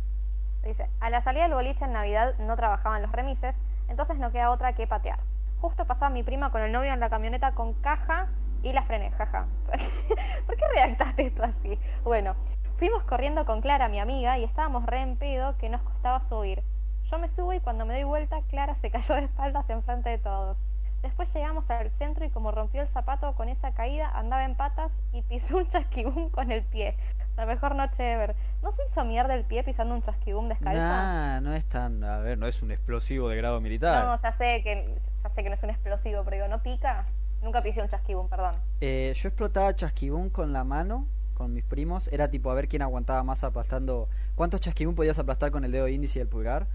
Dice, 0.63 0.89
a 1.01 1.11
la 1.11 1.21
salida 1.23 1.45
del 1.45 1.55
boliche 1.55 1.85
en 1.85 1.93
Navidad 1.93 2.39
no 2.39 2.55
trabajaban 2.55 3.03
los 3.03 3.11
remises, 3.11 3.57
entonces 3.89 4.19
no 4.19 4.31
queda 4.31 4.53
otra 4.53 4.75
que 4.75 4.87
patear. 4.87 5.19
Justo 5.61 5.85
pasaba 5.85 6.11
mi 6.11 6.23
prima 6.23 6.53
con 6.53 6.63
el 6.63 6.71
novio 6.71 6.93
en 6.93 7.01
la 7.01 7.11
camioneta 7.11 7.53
con 7.57 7.75
caja 7.75 8.29
y 8.63 8.73
la 8.73 8.85
frené, 8.85 9.11
jaja. 9.11 9.47
¿Por 10.47 10.57
qué 10.57 10.69
redactaste 10.69 11.27
esto 11.27 11.43
así? 11.43 11.77
Bueno, 12.05 12.37
fuimos 12.79 13.03
corriendo 13.03 13.45
con 13.47 13.61
Clara, 13.61 13.89
mi 13.89 13.99
amiga, 13.99 14.39
y 14.39 14.45
estábamos 14.45 14.87
re 14.87 15.01
en 15.01 15.17
pedo 15.17 15.57
que 15.59 15.69
nos 15.69 15.83
costaba 15.83 16.21
subir. 16.21 16.63
Yo 17.11 17.19
me 17.19 17.29
subo 17.29 17.53
y 17.53 17.61
cuando 17.61 17.85
me 17.85 17.95
doy 17.95 18.05
vuelta, 18.05 18.41
Clara 18.49 18.75
se 18.77 18.91
cayó 18.91 19.17
de 19.17 19.25
espaldas 19.25 19.69
enfrente 19.69 20.11
de 20.11 20.19
todos. 20.19 20.59
Después 21.03 21.33
llegamos 21.35 21.69
al 21.71 21.91
centro 21.93 22.25
y 22.27 22.31
como 22.31 22.53
rompió 22.53 22.83
el 22.83 22.89
zapato 22.89 23.35
con 23.35 23.49
esa 23.49 23.73
caída, 23.73 24.11
andaba 24.11 24.45
en 24.45 24.55
patas 24.55 24.93
y 25.13 25.23
pisó 25.23 25.57
un 25.57 25.67
chasquibum 25.69 26.29
con 26.31 26.53
el 26.53 26.63
pie. 26.63 26.97
La 27.37 27.47
mejor 27.47 27.75
noche 27.75 28.13
ever. 28.13 28.37
¿No 28.63 28.71
se 28.73 28.83
hizo 28.85 29.03
mierda 29.05 29.35
el 29.35 29.45
pie 29.45 29.65
pisando 29.65 29.95
un 29.95 30.03
chasquibum 30.03 30.49
descalzo? 30.49 30.79
Nah, 30.79 31.41
no 31.41 31.55
es 31.55 31.65
tan... 31.65 32.05
A 32.05 32.19
ver, 32.19 32.37
no 32.37 32.47
es 32.47 32.63
un 32.63 32.71
explosivo 32.71 33.31
de 33.31 33.37
grado 33.37 33.61
militar. 33.63 34.05
No, 34.05 34.21
ya 34.23 34.33
sé 34.37 34.63
que, 34.63 34.95
ya 35.23 35.31
sé 35.31 35.43
que 35.43 35.49
no 35.49 35.55
es 35.55 35.63
un 35.63 35.71
explosivo, 35.71 36.23
pero 36.23 36.37
digo, 36.37 36.49
¿no 36.49 36.63
pica? 36.63 37.07
Nunca 37.43 37.63
pisé 37.63 37.81
un 37.81 37.89
chasquibún, 37.89 38.29
perdón. 38.29 38.53
Eh, 38.83 39.15
yo 39.17 39.29
explotaba 39.29 39.75
chasquibún 39.75 40.29
con 40.29 40.53
la 40.53 40.65
mano, 40.65 41.07
con 41.33 41.55
mis 41.55 41.65
primos. 41.65 42.09
Era 42.09 42.29
tipo 42.29 42.51
a 42.51 42.55
ver 42.55 42.69
quién 42.69 42.83
aguantaba 42.83 43.25
más 43.25 43.43
aplastando. 43.43 44.11
¿Cuántos 44.35 44.61
chasquibún 44.61 44.95
podías 44.95 45.19
aplastar 45.19 45.51
con 45.51 45.65
el 45.65 45.73
dedo 45.73 45.89
índice 45.89 46.19
y 46.19 46.23
el 46.23 46.29
pulgar? 46.29 46.67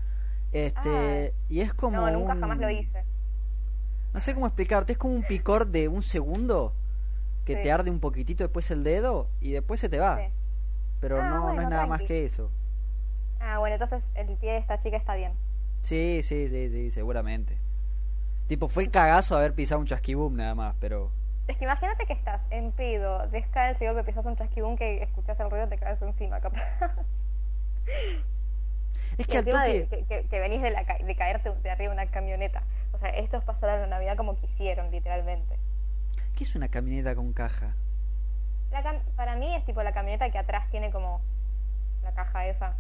Este, 0.52 1.34
ah. 1.34 1.44
y 1.50 1.62
es 1.62 1.74
como. 1.74 1.98
No, 1.98 2.12
nunca 2.12 2.36
jamás 2.36 2.58
lo 2.58 2.70
hice. 2.70 3.04
No 4.14 4.20
sé 4.20 4.34
cómo 4.34 4.46
explicarte. 4.46 4.94
Es 4.94 4.98
como 4.98 5.14
un 5.14 5.24
picor 5.24 5.68
de 5.68 5.88
un 5.88 6.02
segundo 6.02 6.74
que 7.46 7.56
te 7.56 7.72
arde 7.72 7.92
un 7.92 8.00
poquitito 8.00 8.44
después 8.44 8.70
el 8.72 8.84
dedo 8.84 9.30
y 9.40 9.52
después 9.52 9.80
se 9.80 9.90
te 9.90 10.00
va. 10.00 10.20
Pero 11.00 11.22
ah, 11.22 11.30
no, 11.30 11.54
no 11.54 11.62
es 11.62 11.70
nada 11.70 11.86
más 11.86 12.02
que 12.02 12.26
eso. 12.26 12.50
Ah, 13.40 13.60
bueno, 13.60 13.76
entonces 13.76 14.04
el 14.16 14.36
pie 14.38 14.54
de 14.54 14.58
esta 14.58 14.80
chica 14.80 14.98
está 14.98 15.16
bien. 15.16 15.34
Sí, 15.82 16.22
sí, 16.24 16.50
sí, 16.50 16.70
sí, 16.70 16.90
seguramente. 16.90 17.58
Tipo, 18.48 18.70
fue 18.70 18.84
el 18.84 18.92
cagazo 18.92 19.38
haber 19.38 19.54
pisado 19.54 19.82
un 19.82 19.88
chasquibum 19.88 20.36
nada 20.36 20.56
más, 20.56 20.76
pero... 20.80 21.12
Es 21.48 21.58
que 21.58 21.66
imagínate 21.66 22.08
que 22.08 22.14
estás 22.14 22.42
en 22.50 22.72
pedo, 22.72 23.28
descalzo 23.28 23.84
y 23.84 23.88
golpe 23.88 24.04
pisas 24.04 24.26
un 24.26 24.36
chasquibum 24.36 24.76
que 24.76 25.04
escuchas 25.04 25.40
el 25.40 25.52
ruido 25.52 25.68
te 25.68 25.78
caes 25.78 26.02
encima, 26.02 26.40
capaz. 26.40 26.64
Es 29.18 29.28
que 29.28 29.38
al 29.38 29.46
toque... 29.46 30.26
que, 30.30 30.40
venís 30.40 30.62
de, 30.62 30.72
la, 30.72 30.84
de 30.84 31.16
caerte 31.16 31.52
de 31.52 31.70
arriba 31.70 31.94
de 31.94 32.02
una 32.02 32.12
camioneta. 32.12 32.64
O 32.94 33.00
sea, 33.00 33.10
esto 33.10 33.38
es 33.38 33.44
pasar 33.44 33.80
la 33.80 33.88
Navidad 33.88 34.18
como 34.18 34.36
quisieron, 34.38 34.92
literalmente. 34.92 35.58
¿Qué 36.36 36.44
es 36.44 36.56
una 36.56 36.68
camioneta 36.68 37.16
con 37.16 37.34
caja? 37.34 37.76
para 39.16 39.38
mí 39.38 39.56
es 39.56 39.64
tipo 39.66 39.82
la 39.84 39.94
camioneta 39.94 40.30
que 40.30 40.38
atrás 40.38 40.70
tiene 40.70 40.92
como 40.92 41.22
la 42.04 42.12
caja 42.12 42.46
esa. 42.48 42.74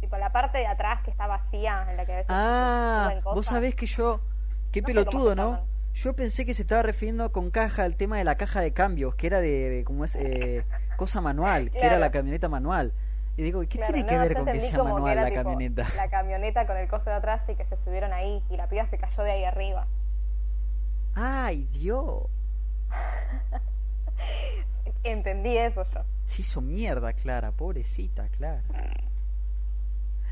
Tipo 0.00 0.16
la 0.16 0.32
parte 0.32 0.58
de 0.58 0.66
atrás 0.66 1.02
que 1.04 1.12
está 1.12 1.28
vacía, 1.28 1.86
en 1.88 1.96
la 1.96 2.04
que 2.04 2.12
a 2.12 2.16
veces... 2.16 2.30
Ah, 2.30 3.20
vos 3.22 3.46
sabés 3.46 3.74
que 3.76 3.86
yo 3.86 4.20
Qué 4.72 4.82
pelotudo, 4.82 5.34
¿no? 5.34 5.60
Yo 5.94 6.14
pensé 6.14 6.46
que 6.46 6.54
se 6.54 6.62
estaba 6.62 6.82
refiriendo 6.82 7.32
con 7.32 7.50
caja 7.50 7.82
al 7.82 7.96
tema 7.96 8.18
de 8.18 8.24
la 8.24 8.36
caja 8.36 8.60
de 8.60 8.72
cambios, 8.72 9.14
que 9.16 9.26
era 9.26 9.40
de, 9.40 9.82
como 9.84 10.04
es, 10.04 10.14
eh, 10.16 10.64
cosa 10.96 11.20
manual, 11.20 11.70
que 11.70 11.84
era 11.84 11.98
la 11.98 12.10
camioneta 12.10 12.48
manual. 12.48 12.92
Y 13.38 13.44
digo, 13.44 13.60
¿qué 13.60 13.78
tiene 13.78 14.04
que 14.04 14.18
ver 14.18 14.34
con 14.34 14.46
que 14.46 14.60
sea 14.60 14.82
manual 14.82 15.14
la 15.14 15.30
camioneta? 15.30 15.86
La 15.94 16.10
camioneta 16.10 16.66
con 16.66 16.76
el 16.76 16.88
coso 16.88 17.08
de 17.08 17.14
atrás 17.14 17.40
y 17.48 17.54
que 17.54 17.64
se 17.66 17.76
subieron 17.84 18.12
ahí 18.12 18.42
y 18.50 18.56
la 18.56 18.68
piba 18.68 18.90
se 18.90 18.98
cayó 18.98 19.22
de 19.22 19.30
ahí 19.30 19.44
arriba. 19.44 19.86
¡Ay, 21.14 21.68
Dios! 21.72 22.24
Entendí 25.04 25.56
eso 25.56 25.86
yo. 25.94 26.00
Se 26.26 26.42
hizo 26.42 26.60
mierda, 26.60 27.12
Clara, 27.12 27.52
pobrecita, 27.52 28.26
Clara. 28.26 28.64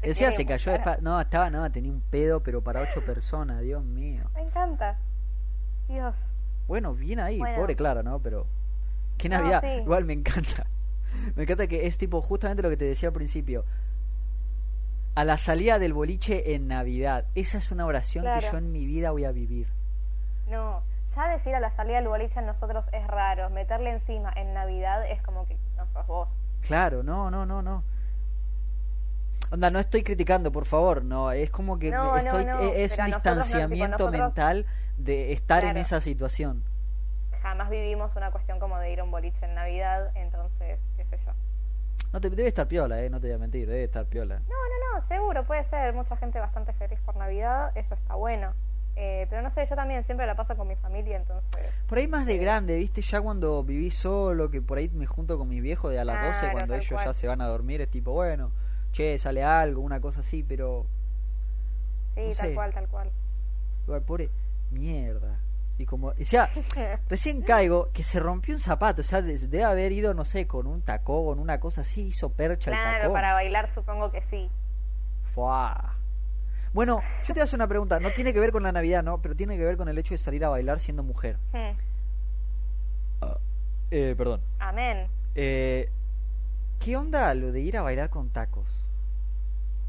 Decía, 0.02 0.32
se 0.32 0.44
cayó 0.44 0.72
de 0.72 0.80
No, 1.00 1.20
estaba, 1.20 1.48
no, 1.48 1.70
tenía 1.70 1.92
un 1.92 2.00
pedo, 2.00 2.42
pero 2.42 2.60
para 2.60 2.80
ocho 2.80 3.04
personas, 3.04 3.60
Dios 3.60 3.84
mío. 3.84 4.24
Me 4.34 4.42
encanta. 4.42 4.98
Dios. 5.86 6.16
Bueno, 6.66 6.92
bien 6.92 7.20
ahí, 7.20 7.40
pobre 7.56 7.76
Clara, 7.76 8.02
¿no? 8.02 8.18
Pero. 8.18 8.48
Qué 9.16 9.28
Navidad. 9.28 9.62
Igual 9.62 10.06
me 10.06 10.14
encanta. 10.14 10.66
Me 11.34 11.44
encanta 11.44 11.66
que 11.66 11.86
es 11.86 11.98
tipo 11.98 12.20
justamente 12.22 12.62
lo 12.62 12.70
que 12.70 12.76
te 12.76 12.84
decía 12.84 13.08
al 13.08 13.12
principio. 13.14 13.64
A 15.14 15.24
la 15.24 15.36
salida 15.36 15.78
del 15.78 15.92
boliche 15.92 16.54
en 16.54 16.68
Navidad. 16.68 17.24
Esa 17.34 17.58
es 17.58 17.70
una 17.70 17.86
oración 17.86 18.24
que 18.24 18.46
yo 18.46 18.58
en 18.58 18.72
mi 18.72 18.84
vida 18.84 19.10
voy 19.10 19.24
a 19.24 19.32
vivir. 19.32 19.68
No, 20.48 20.82
ya 21.14 21.28
decir 21.28 21.54
a 21.54 21.60
la 21.60 21.74
salida 21.74 21.96
del 21.96 22.08
boliche 22.08 22.38
en 22.38 22.46
nosotros 22.46 22.84
es 22.92 23.06
raro. 23.06 23.48
Meterle 23.50 23.90
encima 23.90 24.32
en 24.36 24.52
Navidad 24.52 25.10
es 25.10 25.22
como 25.22 25.46
que 25.46 25.56
no 25.76 25.86
sos 25.92 26.06
vos. 26.06 26.28
Claro, 26.66 27.02
no, 27.02 27.30
no, 27.30 27.46
no, 27.46 27.62
no. 27.62 27.82
Onda, 29.50 29.70
no 29.70 29.78
estoy 29.78 30.02
criticando, 30.02 30.50
por 30.50 30.64
favor, 30.64 31.04
no, 31.04 31.30
es 31.30 31.50
como 31.50 31.78
que 31.78 31.88
estoy, 31.88 32.44
e, 32.62 32.82
es 32.82 32.98
un 32.98 33.06
distanciamiento 33.06 34.10
mental 34.10 34.66
de 34.96 35.32
estar 35.32 35.64
en 35.64 35.76
esa 35.76 36.00
situación. 36.00 36.64
Jamás 37.42 37.70
vivimos 37.70 38.16
una 38.16 38.32
cuestión 38.32 38.58
como 38.58 38.76
de 38.78 38.92
ir 38.92 38.98
a 38.98 39.04
un 39.04 39.12
boliche 39.12 39.44
en 39.44 39.54
Navidad, 39.54 40.10
entonces, 40.16 40.80
sé 41.06 41.18
yo. 41.24 41.32
No 42.12 42.20
te, 42.20 42.30
debe 42.30 42.48
estar 42.48 42.66
piola, 42.68 43.02
eh, 43.02 43.10
no 43.10 43.20
te 43.20 43.28
voy 43.28 43.36
a 43.36 43.38
mentir, 43.38 43.68
debe 43.68 43.84
estar 43.84 44.06
piola. 44.06 44.40
No, 44.40 44.48
no, 44.48 45.00
no, 45.00 45.08
seguro, 45.08 45.44
puede 45.44 45.68
ser, 45.68 45.92
mucha 45.94 46.16
gente 46.16 46.38
bastante 46.38 46.72
feliz 46.74 46.98
por 47.04 47.16
Navidad, 47.16 47.72
eso 47.76 47.94
está 47.94 48.14
bueno. 48.14 48.54
Eh, 48.98 49.26
pero 49.28 49.42
no 49.42 49.50
sé, 49.50 49.66
yo 49.68 49.76
también 49.76 50.04
siempre 50.06 50.26
la 50.26 50.34
paso 50.34 50.56
con 50.56 50.66
mi 50.66 50.76
familia, 50.76 51.18
entonces... 51.18 51.70
Por 51.86 51.98
ahí 51.98 52.08
más 52.08 52.24
de 52.24 52.36
eh, 52.36 52.38
grande, 52.38 52.76
viste, 52.76 53.02
ya 53.02 53.20
cuando 53.20 53.62
viví 53.62 53.90
solo, 53.90 54.50
que 54.50 54.62
por 54.62 54.78
ahí 54.78 54.88
me 54.88 55.04
junto 55.04 55.36
con 55.36 55.48
mi 55.48 55.60
viejo 55.60 55.90
de 55.90 55.98
a 55.98 56.04
las 56.04 56.40
12 56.40 56.52
cuando 56.52 56.74
ellos 56.74 57.04
ya 57.04 57.12
se 57.12 57.26
van 57.26 57.42
a 57.42 57.46
dormir, 57.46 57.82
es 57.82 57.90
tipo, 57.90 58.12
bueno, 58.12 58.52
che, 58.92 59.18
sale 59.18 59.44
algo, 59.44 59.82
una 59.82 60.00
cosa 60.00 60.20
así, 60.20 60.42
pero... 60.42 60.86
Sí, 62.14 62.30
tal 62.38 62.54
cual, 62.54 62.72
tal 62.72 62.88
cual. 62.88 63.10
Igual, 63.84 64.02
pobre, 64.02 64.30
mierda. 64.70 65.38
Y 65.78 65.84
como, 65.84 66.08
o 66.08 66.14
sea, 66.22 66.48
recién 67.10 67.42
caigo 67.42 67.90
que 67.92 68.02
se 68.02 68.18
rompió 68.20 68.54
un 68.54 68.60
zapato, 68.60 69.02
o 69.02 69.04
sea, 69.04 69.20
de- 69.22 69.36
debe 69.38 69.64
haber 69.64 69.92
ido, 69.92 70.14
no 70.14 70.24
sé, 70.24 70.46
con 70.46 70.66
un 70.66 70.80
tacón, 70.82 71.38
una 71.38 71.60
cosa 71.60 71.82
así, 71.82 72.06
hizo 72.08 72.30
percha 72.30 72.70
el 72.70 72.76
Claro, 72.78 72.98
tacón. 72.98 73.12
para 73.12 73.34
bailar 73.34 73.70
supongo 73.74 74.10
que 74.10 74.22
sí. 74.30 74.50
Fuá. 75.34 75.92
Bueno, 76.72 77.00
yo 77.26 77.34
te 77.34 77.40
hacer 77.42 77.56
una 77.58 77.68
pregunta, 77.68 78.00
no 78.00 78.10
tiene 78.10 78.32
que 78.32 78.40
ver 78.40 78.52
con 78.52 78.62
la 78.62 78.72
Navidad, 78.72 79.02
¿no? 79.02 79.20
Pero 79.22 79.34
tiene 79.36 79.56
que 79.56 79.64
ver 79.64 79.76
con 79.76 79.88
el 79.88 79.96
hecho 79.98 80.14
de 80.14 80.18
salir 80.18 80.44
a 80.44 80.48
bailar 80.48 80.78
siendo 80.78 81.02
mujer. 81.02 81.36
Hmm. 81.52 81.76
Eh, 83.90 84.14
perdón. 84.16 84.40
Amén. 84.58 85.06
Eh, 85.34 85.90
¿Qué 86.80 86.96
onda 86.96 87.34
lo 87.34 87.52
de 87.52 87.60
ir 87.60 87.76
a 87.78 87.82
bailar 87.82 88.10
con 88.10 88.30
tacos? 88.30 88.68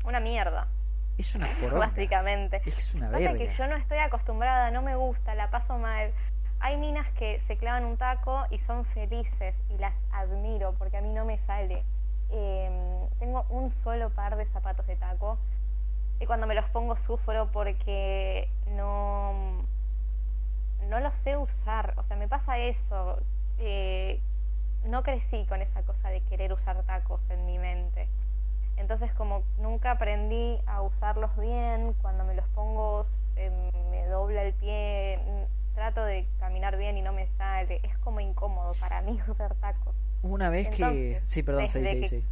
Una 0.05 0.19
mierda, 0.19 0.67
Es 1.17 1.35
una 1.35 1.47
poronga. 1.61 1.87
básicamente. 1.87 2.61
Es 2.65 2.93
una 2.95 3.09
Pasa 3.11 3.33
que 3.33 3.47
yo 3.57 3.67
no 3.67 3.75
estoy 3.75 3.97
acostumbrada, 3.99 4.71
no 4.71 4.81
me 4.81 4.95
gusta, 4.95 5.35
la 5.35 5.49
paso 5.49 5.77
mal. 5.77 6.11
Hay 6.59 6.77
minas 6.77 7.07
que 7.13 7.39
se 7.47 7.57
clavan 7.57 7.85
un 7.85 7.97
taco 7.97 8.45
y 8.49 8.59
son 8.59 8.85
felices 8.85 9.55
y 9.69 9.77
las 9.77 9.93
admiro 10.11 10.73
porque 10.79 10.97
a 10.97 11.01
mí 11.01 11.13
no 11.13 11.25
me 11.25 11.37
sale. 11.45 11.83
Eh, 12.31 13.07
tengo 13.19 13.45
un 13.49 13.71
solo 13.83 14.09
par 14.09 14.35
de 14.35 14.45
zapatos 14.47 14.85
de 14.87 14.95
taco 14.97 15.37
y 16.19 16.25
cuando 16.25 16.47
me 16.47 16.55
los 16.55 16.65
pongo 16.69 16.97
sufro 16.97 17.49
porque 17.51 18.49
no, 18.75 19.63
no 20.89 20.99
los 20.99 21.13
sé 21.15 21.37
usar. 21.37 21.93
O 21.97 22.03
sea, 22.03 22.17
me 22.17 22.27
pasa 22.27 22.57
eso. 22.57 23.21
eh, 23.59 24.19
no 24.85 25.03
crecí 25.03 25.45
con 25.47 25.61
esa 25.61 25.81
cosa 25.83 26.09
de 26.09 26.21
querer 26.21 26.53
usar 26.53 26.81
tacos 26.83 27.19
en 27.29 27.45
mi 27.45 27.57
mente. 27.59 28.07
Entonces 28.77 29.11
como 29.13 29.43
nunca 29.57 29.91
aprendí 29.91 30.59
a 30.67 30.81
usarlos 30.81 31.35
bien, 31.37 31.93
cuando 32.01 32.23
me 32.23 32.35
los 32.35 32.47
pongo 32.49 33.03
se 33.33 33.49
me 33.91 34.05
dobla 34.07 34.43
el 34.43 34.53
pie, 34.53 35.19
mm, 35.25 35.73
trato 35.75 36.03
de 36.03 36.27
caminar 36.39 36.77
bien 36.77 36.97
y 36.97 37.01
no 37.01 37.11
me 37.13 37.27
sale, 37.37 37.79
es 37.83 37.97
como 37.99 38.19
incómodo 38.19 38.71
para 38.79 39.01
mí 39.01 39.19
usar 39.27 39.53
tacos. 39.55 39.95
Una 40.23 40.49
vez 40.49 40.69
que... 40.69 40.83
Entonces, 40.83 41.29
Sí, 41.29 41.43
perdón, 41.43 41.67
sí, 41.67 41.79
sí, 41.79 42.01
que- 42.01 42.07
sí. 42.07 42.23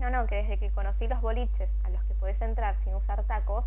No, 0.00 0.10
no, 0.10 0.26
que 0.26 0.36
desde 0.36 0.58
que 0.58 0.70
conocí 0.70 1.06
los 1.06 1.20
boliches 1.20 1.70
a 1.84 1.90
los 1.90 2.02
que 2.04 2.14
podés 2.14 2.40
entrar 2.42 2.76
sin 2.82 2.94
usar 2.94 3.22
tacos, 3.24 3.64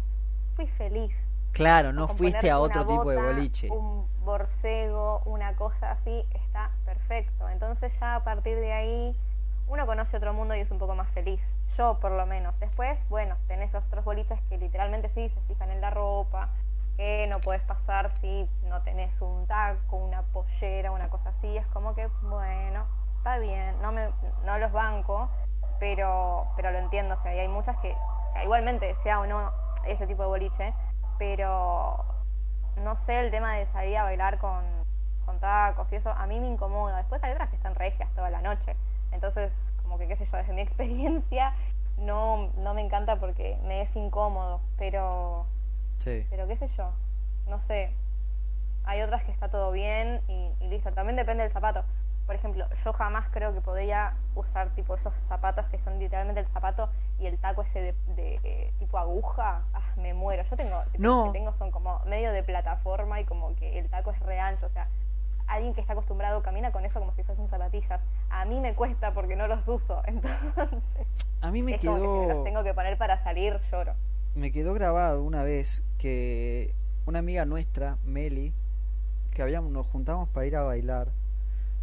fui 0.56 0.68
feliz. 0.68 1.16
Claro, 1.54 1.94
no 1.94 2.08
fuiste 2.08 2.50
a 2.50 2.60
otro 2.60 2.86
tipo 2.86 3.10
de 3.10 3.18
boliche. 3.18 3.72
Un 3.72 4.06
borcego, 4.26 5.22
una 5.26 5.56
cosa 5.56 5.92
así, 5.94 6.26
está 6.34 6.70
perfecto. 6.86 7.48
Entonces 7.50 7.92
ya 8.00 8.18
a 8.18 8.24
partir 8.24 8.58
de 8.60 8.74
ahí 8.74 9.16
uno 9.68 9.86
conoce 9.86 10.18
otro 10.18 10.34
mundo 10.34 10.56
y 10.56 10.62
es 10.62 10.72
un 10.72 10.80
poco 10.80 10.96
más 10.96 11.10
feliz. 11.12 11.42
Yo 11.78 12.00
por 12.00 12.12
lo 12.12 12.26
menos. 12.26 12.58
Después, 12.60 12.98
bueno, 13.10 13.36
tenés 13.48 13.74
otros 13.76 14.04
boliches 14.06 14.40
que 14.50 14.58
literalmente 14.58 15.10
sí 15.10 15.30
se 15.30 15.42
fijan 15.42 15.72
en 15.72 15.82
la 15.82 15.90
ropa, 15.90 16.50
que 16.96 17.28
no 17.28 17.40
puedes 17.40 17.62
pasar 17.64 18.10
si 18.20 18.50
no 18.64 18.82
tenés 18.82 19.12
un 19.22 19.46
taco, 19.46 19.98
una 19.98 20.24
pollera, 20.24 20.92
una 20.92 21.10
cosa 21.10 21.30
así. 21.30 21.58
Es 21.58 21.68
como 21.68 21.94
que, 21.96 22.08
bueno, 22.24 22.86
está 23.18 23.38
bien, 23.38 23.80
no, 23.82 23.92
me, 23.92 24.10
no 24.46 24.58
los 24.58 24.72
banco, 24.72 25.30
pero, 25.80 26.48
pero 26.56 26.72
lo 26.72 26.80
entiendo. 26.80 27.16
O 27.16 27.18
sea, 27.18 27.36
y 27.36 27.40
hay 27.40 27.48
muchas 27.48 27.78
que, 27.78 27.94
o 27.94 28.32
sea, 28.32 28.44
igualmente, 28.44 28.96
sea 28.96 29.20
o 29.20 29.28
no 29.28 29.52
ese 29.86 30.08
tipo 30.08 30.24
de 30.24 30.30
boliche, 30.30 30.74
pero 31.18 32.04
no 32.78 32.96
sé, 32.96 33.20
el 33.20 33.32
tema 33.32 33.54
de 33.56 33.66
salir 33.68 33.98
a 33.98 34.04
bailar 34.04 34.38
con, 34.38 34.64
con 35.26 35.40
tacos 35.40 35.92
y 35.92 35.96
eso, 35.96 36.10
a 36.10 36.26
mí 36.26 36.40
me 36.40 36.48
incomoda. 36.48 36.98
Después 36.98 37.24
hay 37.24 37.34
otras 37.34 37.50
que 37.50 37.58
están 37.58 37.76
regias 37.76 38.10
toda 38.16 38.30
la 38.30 38.42
noche. 38.42 38.76
Entonces, 39.12 39.52
como 39.84 39.98
que 39.98 40.08
qué 40.08 40.16
sé 40.18 40.26
yo, 40.32 40.38
desde 40.38 40.54
mi 40.54 40.62
experiencia, 40.68 41.54
no, 41.98 42.52
no 42.58 42.74
me 42.74 42.82
encanta 42.82 43.16
porque 43.18 43.58
me 43.64 43.82
es 43.82 43.96
incómodo, 43.96 44.62
pero, 44.78 45.46
Sí. 45.98 46.26
pero 46.30 46.48
qué 46.48 46.58
sé 46.58 46.68
yo, 46.78 46.92
no 47.48 47.60
sé. 47.68 47.92
Hay 48.86 49.02
otras 49.02 49.24
que 49.24 49.32
está 49.32 49.50
todo 49.50 49.72
bien 49.72 50.22
y, 50.28 50.52
y 50.62 50.68
listo. 50.70 50.92
También 50.94 51.16
depende 51.18 51.44
del 51.44 51.52
zapato. 51.52 51.84
Por 52.26 52.36
ejemplo, 52.36 52.66
yo 52.86 52.94
jamás 52.94 53.28
creo 53.32 53.54
que 53.54 53.62
podría 53.62 54.14
usar 54.36 54.70
tipo 54.76 54.96
esos 54.96 55.14
zapatos 55.28 55.66
que 55.68 55.80
son 55.80 55.98
literalmente 56.00 56.40
el 56.42 56.48
zapato 56.48 56.90
y 57.20 57.26
el 57.26 57.38
taco 57.38 57.64
ese 57.64 57.82
de, 57.82 57.96
de, 58.16 58.40
eh, 58.44 58.74
tipo 58.80 58.98
aguja. 58.98 59.64
Ah, 59.74 59.82
me 59.98 60.14
muero. 60.14 60.44
Yo 60.44 60.56
tengo, 60.56 60.82
No. 60.98 61.26
que 61.26 61.40
tengo 61.40 61.54
son 61.58 61.72
como 61.72 62.00
medio 62.06 62.32
de 62.32 62.44
plataforma 62.44 63.20
y 63.20 63.26
como 63.26 63.56
que 63.56 63.80
el 63.80 63.90
taco 63.90 64.12
es 64.12 64.20
re 64.22 64.40
ancho. 64.40 64.66
O 64.68 64.70
sea, 64.70 64.88
alguien 65.48 65.74
que 65.74 65.82
está 65.82 65.94
acostumbrado 65.94 66.42
camina 66.44 66.72
con 66.72 66.86
eso 66.86 67.00
como 67.00 67.14
si 67.16 67.24
fuesen 67.24 67.48
zapatillas. 67.50 68.02
A 68.30 68.46
mí 68.46 68.60
me 68.60 68.74
cuesta 68.76 69.14
porque 69.14 69.36
no 69.36 69.48
los 69.48 69.66
uso. 69.68 70.02
Entonces, 70.06 70.80
A 71.42 71.52
mí 71.52 71.64
me 71.64 71.76
es 71.76 71.86
como 71.86 71.96
que 71.96 72.02
si 72.02 72.08
me 72.08 72.26
quedó... 72.26 72.34
los 72.34 72.44
tengo 72.44 72.64
que 72.64 72.74
poner 72.74 72.98
para 72.98 73.24
salir, 73.24 73.60
lloro. 73.72 73.94
me 74.36 74.52
quedó 74.52 74.74
grabado 74.74 75.24
una 75.24 75.44
vez 75.44 75.84
que 75.98 76.74
una 77.06 77.20
amiga 77.20 77.46
nuestra, 77.46 77.98
Meli, 78.06 78.54
que 79.32 79.42
habíamos, 79.42 79.72
nos 79.72 79.86
juntamos 79.88 80.28
para 80.30 80.46
ir 80.46 80.56
a 80.56 80.64
bailar. 80.64 81.10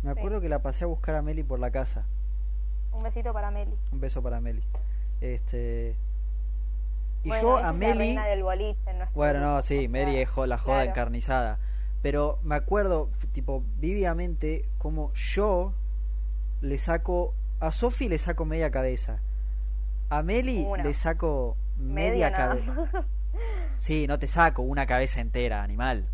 Me 0.03 0.13
Sí. 0.13 0.19
acuerdo 0.19 0.41
que 0.41 0.49
la 0.51 0.61
pasé 0.61 0.85
a 0.85 0.87
buscar 0.87 1.15
a 1.15 1.23
Meli 1.23 1.43
por 1.43 1.59
la 1.59 1.71
casa. 1.71 2.05
Un 2.93 3.03
besito 3.03 3.33
para 3.33 3.51
Meli. 3.51 3.75
Un 3.91 4.01
beso 4.01 4.23
para 4.23 4.41
Meli. 4.41 4.63
Este 5.21 5.97
y 7.23 7.29
Bueno, 7.29 7.43
yo 7.43 7.57
a 7.57 7.63
la 7.63 7.73
Meli, 7.73 7.99
reina 7.99 8.27
del 8.27 8.43
boliche 8.43 8.79
en 8.91 8.99
bueno, 9.15 9.41
no, 9.41 9.63
sí, 9.63 9.89
Meli 9.89 10.19
es 10.19 10.29
la 10.37 10.59
joda 10.59 10.77
claro. 10.77 10.91
encarnizada. 10.91 11.59
Pero 12.05 12.39
me 12.43 12.55
acuerdo, 12.55 13.09
tipo, 13.33 13.65
vívidamente, 13.79 14.69
como 14.77 15.11
yo 15.15 15.73
le 16.61 16.77
saco, 16.77 17.33
a 17.61 17.71
Sofi 17.71 18.11
le 18.11 18.19
saco 18.19 18.45
media 18.45 18.71
cabeza, 18.71 19.21
a 20.11 20.23
Meli 20.23 20.67
Una. 20.69 20.85
le 20.85 20.93
saco 20.93 21.57
media, 21.79 22.31
cabeza. 22.31 23.07
Sí, 23.79 24.07
no 24.07 24.19
te 24.19 24.27
saco 24.27 24.61
una 24.61 24.85
cabeza 24.87 25.23
entera, 25.23 25.63
animal. 25.63 26.07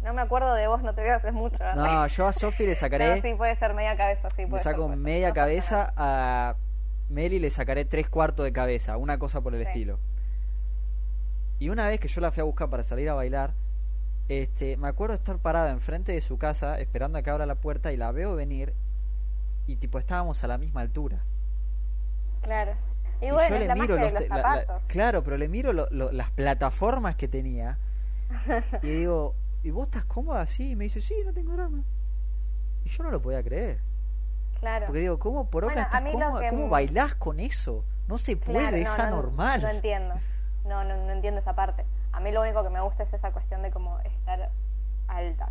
No 0.00 0.14
me 0.14 0.22
acuerdo 0.22 0.54
de 0.54 0.68
vos, 0.68 0.80
no 0.84 0.94
te 0.94 1.00
voy 1.00 1.10
a 1.10 1.16
hacer 1.16 1.32
mucho. 1.32 1.58
No, 1.74 2.06
yo 2.06 2.26
a 2.28 2.32
Sofi 2.32 2.64
le 2.64 2.74
sacaré, 2.76 3.16
No, 3.16 3.20
sí, 3.22 3.34
puede 3.34 3.56
ser 3.56 3.74
media 3.74 3.96
cabeza, 3.96 4.28
sí, 4.30 4.42
le 4.42 4.48
puede 4.48 4.62
ser, 4.62 4.72
saco 4.74 4.84
puede 4.86 4.96
media 4.96 5.32
cabeza, 5.32 5.92
a 5.96 6.54
Meli 7.08 7.40
le 7.40 7.50
sacaré 7.50 7.84
tres 7.84 8.08
cuartos 8.08 8.44
de 8.44 8.52
cabeza, 8.52 8.96
una 8.96 9.18
cosa 9.18 9.40
por 9.40 9.56
el 9.56 9.62
Sí. 9.62 9.66
estilo. 9.70 9.98
Y 11.58 11.68
una 11.68 11.88
vez 11.88 11.98
que 11.98 12.06
yo 12.06 12.20
la 12.20 12.30
fui 12.30 12.42
a 12.42 12.44
buscar 12.44 12.70
para 12.70 12.84
salir 12.84 13.08
a 13.10 13.14
bailar, 13.14 13.54
este, 14.28 14.76
me 14.76 14.88
acuerdo 14.88 15.14
estar 15.14 15.38
parada 15.38 15.70
enfrente 15.70 16.12
de 16.12 16.20
su 16.20 16.38
casa 16.38 16.78
esperando 16.80 17.18
a 17.18 17.22
que 17.22 17.30
abra 17.30 17.46
la 17.46 17.54
puerta 17.56 17.92
y 17.92 17.96
la 17.96 18.12
veo 18.12 18.34
venir 18.34 18.74
y 19.66 19.76
tipo 19.76 19.98
estábamos 19.98 20.42
a 20.44 20.46
la 20.48 20.58
misma 20.58 20.80
altura. 20.82 21.22
Claro. 22.42 22.72
Y, 23.20 23.26
Y, 23.26 23.30
bueno, 23.30 23.56
yo 23.58 23.64
le 23.66 23.74
miro 23.74 23.96
los 23.96 24.12
los 24.12 24.28
la- 24.28 24.28
la- 24.28 24.36
zapatos. 24.36 24.82
claro, 24.86 25.24
pero 25.24 25.36
le 25.38 25.48
miro 25.48 25.72
lo- 25.72 25.88
lo- 25.90 26.12
las 26.12 26.30
plataformas 26.30 27.16
que 27.16 27.26
tenía 27.28 27.78
y 28.82 28.88
digo, 28.88 29.34
¿y 29.62 29.70
vos 29.70 29.86
estás 29.86 30.04
cómoda 30.04 30.40
así? 30.42 30.70
Y 30.70 30.76
me 30.76 30.84
dice, 30.84 31.00
sí, 31.00 31.14
no 31.24 31.32
tengo 31.32 31.52
drama. 31.52 31.82
Y 32.84 32.88
yo 32.88 33.02
no 33.02 33.10
lo 33.10 33.20
podía 33.20 33.42
creer. 33.42 33.80
Claro. 34.60 34.86
Porque 34.86 35.00
digo, 35.00 35.18
¿cómo 35.18 35.48
por 35.50 35.64
Bueno, 35.64 35.80
estás 35.80 36.00
cómoda? 36.00 36.48
¿Cómo 36.50 36.68
bailás 36.68 37.14
con 37.14 37.40
eso? 37.40 37.84
No 38.06 38.18
se 38.18 38.36
puede, 38.36 38.58
Claro, 38.60 38.76
es 38.76 38.88
no, 38.90 38.96
no, 38.96 39.02
anormal. 39.04 39.62
No, 39.62 39.68
entiendo. 39.68 40.14
No, 40.64 40.84
no, 40.84 40.96
no 40.96 41.12
entiendo 41.12 41.40
esa 41.40 41.54
parte. 41.54 41.84
A 42.18 42.20
mí 42.20 42.32
lo 42.32 42.40
único 42.42 42.64
que 42.64 42.70
me 42.70 42.80
gusta 42.80 43.04
es 43.04 43.12
esa 43.12 43.30
cuestión 43.30 43.62
de 43.62 43.70
como 43.70 43.96
estar 44.00 44.50
alta. 45.06 45.50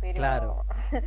Pero, 0.00 0.14
Claro. 0.14 0.64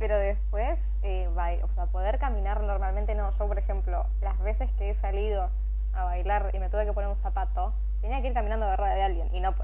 pero 0.00 0.18
después, 0.18 0.80
eh, 1.04 1.28
bai- 1.32 1.62
o 1.62 1.68
sea, 1.76 1.86
poder 1.86 2.18
caminar 2.18 2.60
normalmente 2.62 3.14
no. 3.14 3.30
Yo, 3.38 3.46
por 3.46 3.56
ejemplo, 3.60 4.04
las 4.20 4.36
veces 4.40 4.68
que 4.72 4.90
he 4.90 4.94
salido 4.96 5.48
a 5.94 6.02
bailar 6.02 6.50
y 6.54 6.58
me 6.58 6.70
tuve 6.70 6.86
que 6.86 6.92
poner 6.92 7.08
un 7.08 7.22
zapato, 7.22 7.72
tenía 8.00 8.20
que 8.20 8.26
ir 8.26 8.34
caminando 8.34 8.66
agarrada 8.66 8.96
de 8.96 9.02
alguien. 9.04 9.32
Y 9.32 9.38
no, 9.38 9.54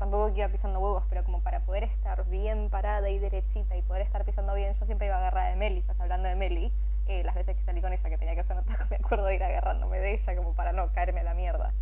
tampoco 0.00 0.32
que 0.32 0.40
iba 0.40 0.48
pisando 0.48 0.80
huevos, 0.80 1.04
pero 1.08 1.22
como 1.22 1.42
para 1.44 1.60
poder 1.60 1.84
estar 1.84 2.24
bien 2.24 2.70
parada 2.70 3.08
y 3.08 3.20
derechita 3.20 3.76
y 3.76 3.82
poder 3.82 4.02
estar 4.02 4.24
pisando 4.24 4.52
bien, 4.54 4.74
yo 4.74 4.84
siempre 4.84 5.06
iba 5.06 5.16
agarrada 5.16 5.50
de 5.50 5.54
Meli. 5.56 5.78
Estás 5.78 6.00
hablando 6.00 6.28
de 6.28 6.34
Meli. 6.34 6.72
Eh, 7.06 7.22
las 7.22 7.36
veces 7.36 7.56
que 7.56 7.62
salí 7.62 7.80
con 7.80 7.92
ella 7.92 8.10
que 8.10 8.18
tenía 8.18 8.34
que 8.34 8.40
usar 8.40 8.56
un 8.58 8.64
me 8.90 8.96
acuerdo 8.96 9.26
de 9.26 9.36
ir 9.36 9.44
agarrándome 9.44 10.00
de 10.00 10.14
ella 10.14 10.34
como 10.34 10.54
para 10.54 10.72
no 10.72 10.92
caerme 10.92 11.20
a 11.20 11.22
la 11.24 11.34
mierda. 11.34 11.72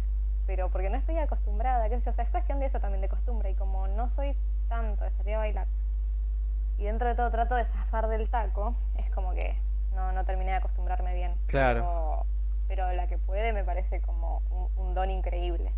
Pero 0.49 0.71
porque 0.71 0.89
no 0.89 0.97
estoy 0.97 1.19
acostumbrada, 1.19 1.91
qué 1.91 1.99
sé 1.99 2.07
yo, 2.07 2.11
o 2.11 2.15
sea, 2.15 2.25
es 2.25 2.31
cuestión 2.31 2.59
de 2.59 2.67
eso 2.67 2.81
también, 2.81 3.03
de 3.03 3.11
costumbre. 3.11 3.51
Y 3.51 3.55
como 3.55 3.87
no 3.87 4.09
soy 4.09 4.35
tanto 4.67 5.05
de 5.05 5.11
salir 5.11 5.35
a 5.35 5.39
bailar, 5.41 5.67
y 6.79 6.85
dentro 6.85 7.07
de 7.07 7.15
todo 7.15 7.31
trato 7.31 7.55
de 7.55 7.67
zafar 7.67 8.09
del 8.09 8.31
taco, 8.31 8.75
es 8.97 9.11
como 9.11 9.35
que 9.35 9.59
no, 9.95 10.11
no 10.13 10.25
terminé 10.25 10.53
de 10.53 10.57
acostumbrarme 10.57 11.15
bien. 11.15 11.35
Claro. 11.49 12.25
Pero, 12.67 12.87
pero 12.87 12.93
la 12.95 13.07
que 13.09 13.19
puede 13.19 13.53
me 13.53 13.63
parece 13.63 14.01
como 14.01 14.41
un, 14.51 14.87
un 14.87 14.95
don 14.95 15.11
increíble. 15.11 15.71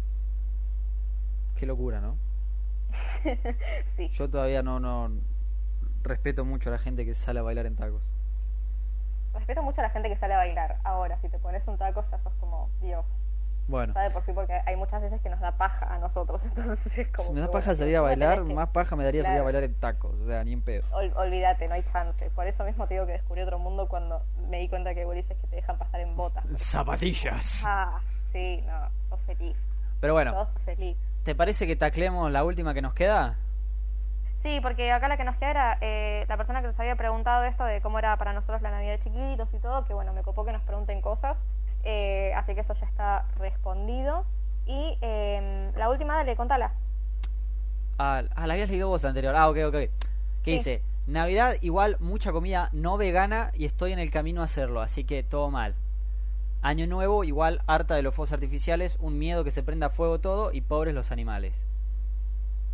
Qué 1.56 1.66
locura, 1.66 2.00
¿no? 2.00 2.16
sí. 3.96 4.06
Yo 4.06 4.30
todavía 4.30 4.62
no, 4.62 4.78
no 4.78 5.10
respeto 6.04 6.44
mucho 6.44 6.70
a 6.70 6.72
la 6.74 6.78
gente 6.78 7.04
que 7.04 7.14
sale 7.14 7.40
a 7.40 7.42
bailar 7.42 7.66
en 7.66 7.74
tacos. 7.74 8.02
Respeto 9.34 9.64
mucho 9.64 9.80
a 9.80 9.82
la 9.82 9.90
gente 9.90 10.08
que 10.08 10.16
sale 10.16 10.34
a 10.34 10.36
bailar. 10.36 10.78
Ahora, 10.84 11.18
si 11.22 11.28
te 11.28 11.40
pones 11.40 11.66
un 11.66 11.76
taco, 11.76 12.04
ya 12.08 12.18
sos 12.22 12.34
como 12.34 12.70
Dios. 12.80 13.04
Bueno, 13.70 13.92
Sabe 13.94 14.10
por 14.10 14.24
sí, 14.26 14.32
porque 14.32 14.52
hay 14.66 14.74
muchas 14.76 15.00
veces 15.00 15.20
que 15.20 15.30
nos 15.30 15.38
da 15.40 15.52
paja 15.52 15.86
a 15.94 15.98
nosotros. 15.98 16.44
Entonces 16.56 16.98
es 16.98 17.08
como. 17.08 17.28
si 17.28 17.34
me 17.34 17.40
da 17.40 17.50
paja 17.50 17.74
salir 17.76 17.96
a 17.96 18.00
bailar, 18.00 18.44
que- 18.44 18.52
más 18.54 18.68
paja 18.70 18.96
me 18.96 19.04
daría 19.04 19.22
salir 19.22 19.38
a 19.40 19.42
bailar 19.44 19.62
en 19.62 19.74
tacos. 19.74 20.12
O 20.20 20.26
sea, 20.26 20.42
ni 20.44 20.52
en 20.52 20.60
pedo. 20.62 20.84
Ol- 20.92 21.12
olvídate, 21.16 21.68
no 21.68 21.74
hay 21.74 21.84
chance. 21.84 22.28
Por 22.30 22.46
eso 22.46 22.64
mismo 22.64 22.86
te 22.86 22.94
digo 22.94 23.06
que 23.06 23.12
descubrí 23.12 23.42
otro 23.42 23.58
mundo 23.58 23.86
cuando 23.88 24.22
me 24.48 24.58
di 24.58 24.68
cuenta 24.68 24.92
que 24.92 25.00
hay 25.00 25.06
boliches 25.06 25.38
que 25.38 25.46
te 25.46 25.56
dejan 25.56 25.78
pasar 25.78 26.00
en 26.00 26.16
botas. 26.16 26.44
Zapatillas. 26.56 27.62
Ah, 27.66 28.00
sí, 28.32 28.62
no, 28.66 28.88
sos 29.08 29.20
feliz. 29.26 29.56
Pero 30.00 30.14
bueno, 30.14 30.32
Sos 30.32 30.62
feliz. 30.64 30.96
¿Te 31.24 31.34
parece 31.34 31.66
que 31.66 31.76
taclemos 31.76 32.32
la 32.32 32.42
última 32.44 32.74
que 32.74 32.82
nos 32.82 32.94
queda? 32.94 33.36
Sí, 34.42 34.58
porque 34.62 34.90
acá 34.90 35.06
la 35.08 35.18
que 35.18 35.24
nos 35.24 35.36
queda 35.36 35.50
era 35.50 35.78
eh, 35.82 36.24
la 36.26 36.36
persona 36.38 36.62
que 36.62 36.66
nos 36.68 36.80
había 36.80 36.96
preguntado 36.96 37.44
esto 37.44 37.62
de 37.64 37.82
cómo 37.82 37.98
era 37.98 38.16
para 38.16 38.32
nosotros 38.32 38.62
la 38.62 38.70
Navidad 38.70 38.92
de 38.92 39.00
chiquitos 39.00 39.48
y 39.52 39.58
todo, 39.58 39.84
que 39.84 39.92
bueno, 39.92 40.14
me 40.14 40.22
copó 40.22 40.46
que 40.46 40.52
nos 40.52 40.62
pregunten 40.62 41.02
cosas, 41.02 41.36
eh, 41.84 42.32
así 42.34 42.54
que 42.54 42.60
eso 42.60 42.74
ya 42.74 42.86
está 42.86 43.26
respondido. 43.38 44.24
Y 44.66 44.98
eh, 45.00 45.72
la 45.76 45.88
última, 45.90 46.16
dale, 46.16 46.36
contala. 46.36 46.72
Ah, 47.98 48.22
ah, 48.34 48.46
la 48.46 48.54
habías 48.54 48.70
leído 48.70 48.88
vos 48.88 49.04
anterior. 49.04 49.34
Ah, 49.36 49.48
ok, 49.50 49.56
ok. 49.68 49.74
¿Qué 49.74 49.90
Sí. 50.44 50.52
dice? 50.52 50.82
Navidad 51.06 51.56
igual 51.60 51.96
mucha 51.98 52.30
comida 52.30 52.68
no 52.72 52.96
vegana 52.96 53.50
y 53.54 53.64
estoy 53.64 53.92
en 53.92 53.98
el 53.98 54.10
camino 54.10 54.42
a 54.42 54.44
hacerlo, 54.44 54.80
así 54.80 55.04
que 55.04 55.22
todo 55.22 55.50
mal. 55.50 55.74
Año 56.62 56.86
nuevo 56.86 57.24
igual 57.24 57.62
harta 57.66 57.94
de 57.94 58.02
los 58.02 58.14
fuegos 58.14 58.32
artificiales, 58.32 58.96
un 59.00 59.18
miedo 59.18 59.42
que 59.44 59.50
se 59.50 59.62
prenda 59.62 59.90
fuego 59.90 60.20
todo 60.20 60.52
y 60.52 60.60
pobres 60.60 60.94
los 60.94 61.10
animales. 61.10 61.58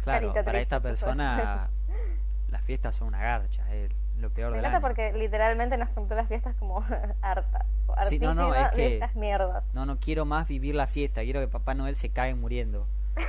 Claro, 0.02 0.28
Carita 0.28 0.44
para 0.44 0.58
triste, 0.58 0.62
esta 0.62 0.80
persona 0.80 1.70
las 2.50 2.62
fiestas 2.62 2.94
son 2.96 3.08
una 3.08 3.22
garcha, 3.22 3.62
es 3.74 3.90
lo 4.18 4.30
peor 4.30 4.52
Me 4.52 4.58
encanta 4.58 4.80
porque 4.80 5.12
literalmente 5.12 5.76
nos 5.76 5.88
contó 5.90 6.14
las 6.14 6.28
fiestas 6.28 6.54
como 6.56 6.84
harta. 7.22 7.64
Sí, 8.08 8.18
no, 8.18 8.34
no, 8.34 8.54
es 8.54 8.68
que- 8.70 8.94
estas 8.94 9.14
mierdas. 9.16 9.62
No, 9.72 9.86
no 9.86 9.98
quiero 9.98 10.24
más 10.24 10.46
vivir 10.48 10.74
la 10.74 10.86
fiesta, 10.86 11.22
quiero 11.22 11.40
que 11.40 11.48
Papá 11.48 11.74
Noel 11.74 11.96
se 11.96 12.10
caiga 12.10 12.36
muriendo. 12.36 12.86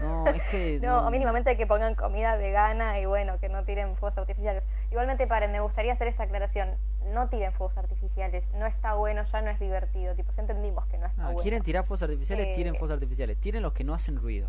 No, 0.00 0.26
es 0.28 0.40
que... 0.44 0.80
No, 0.80 1.06
o 1.06 1.10
mínimamente 1.10 1.58
que 1.58 1.66
pongan 1.66 1.94
comida 1.94 2.34
vegana 2.36 2.98
y 3.00 3.04
bueno, 3.04 3.38
que 3.38 3.50
no 3.50 3.64
tiren 3.64 3.96
fuegos 3.96 4.16
artificiales. 4.16 4.62
Igualmente, 4.90 5.26
paren, 5.26 5.52
me 5.52 5.60
gustaría 5.60 5.92
hacer 5.92 6.08
esta 6.08 6.22
aclaración. 6.22 6.70
No 7.12 7.28
tiren 7.28 7.52
fuegos 7.52 7.76
artificiales, 7.76 8.42
no 8.54 8.64
está 8.64 8.94
bueno, 8.94 9.24
ya 9.30 9.42
no 9.42 9.50
es 9.50 9.60
divertido. 9.60 10.14
Tipo, 10.14 10.32
ya 10.34 10.40
entendimos 10.40 10.86
que 10.86 10.96
no 10.96 11.04
está 11.04 11.20
Ah, 11.20 11.24
bueno. 11.26 11.40
quieren 11.40 11.62
tirar 11.62 11.84
fuegos 11.84 12.02
artificiales, 12.02 12.46
Eh, 12.46 12.52
tiren 12.54 12.74
fuegos 12.76 12.92
artificiales. 12.92 13.36
Tiren 13.38 13.62
los 13.62 13.74
que 13.74 13.84
no 13.84 13.92
hacen 13.92 14.16
ruido. 14.16 14.48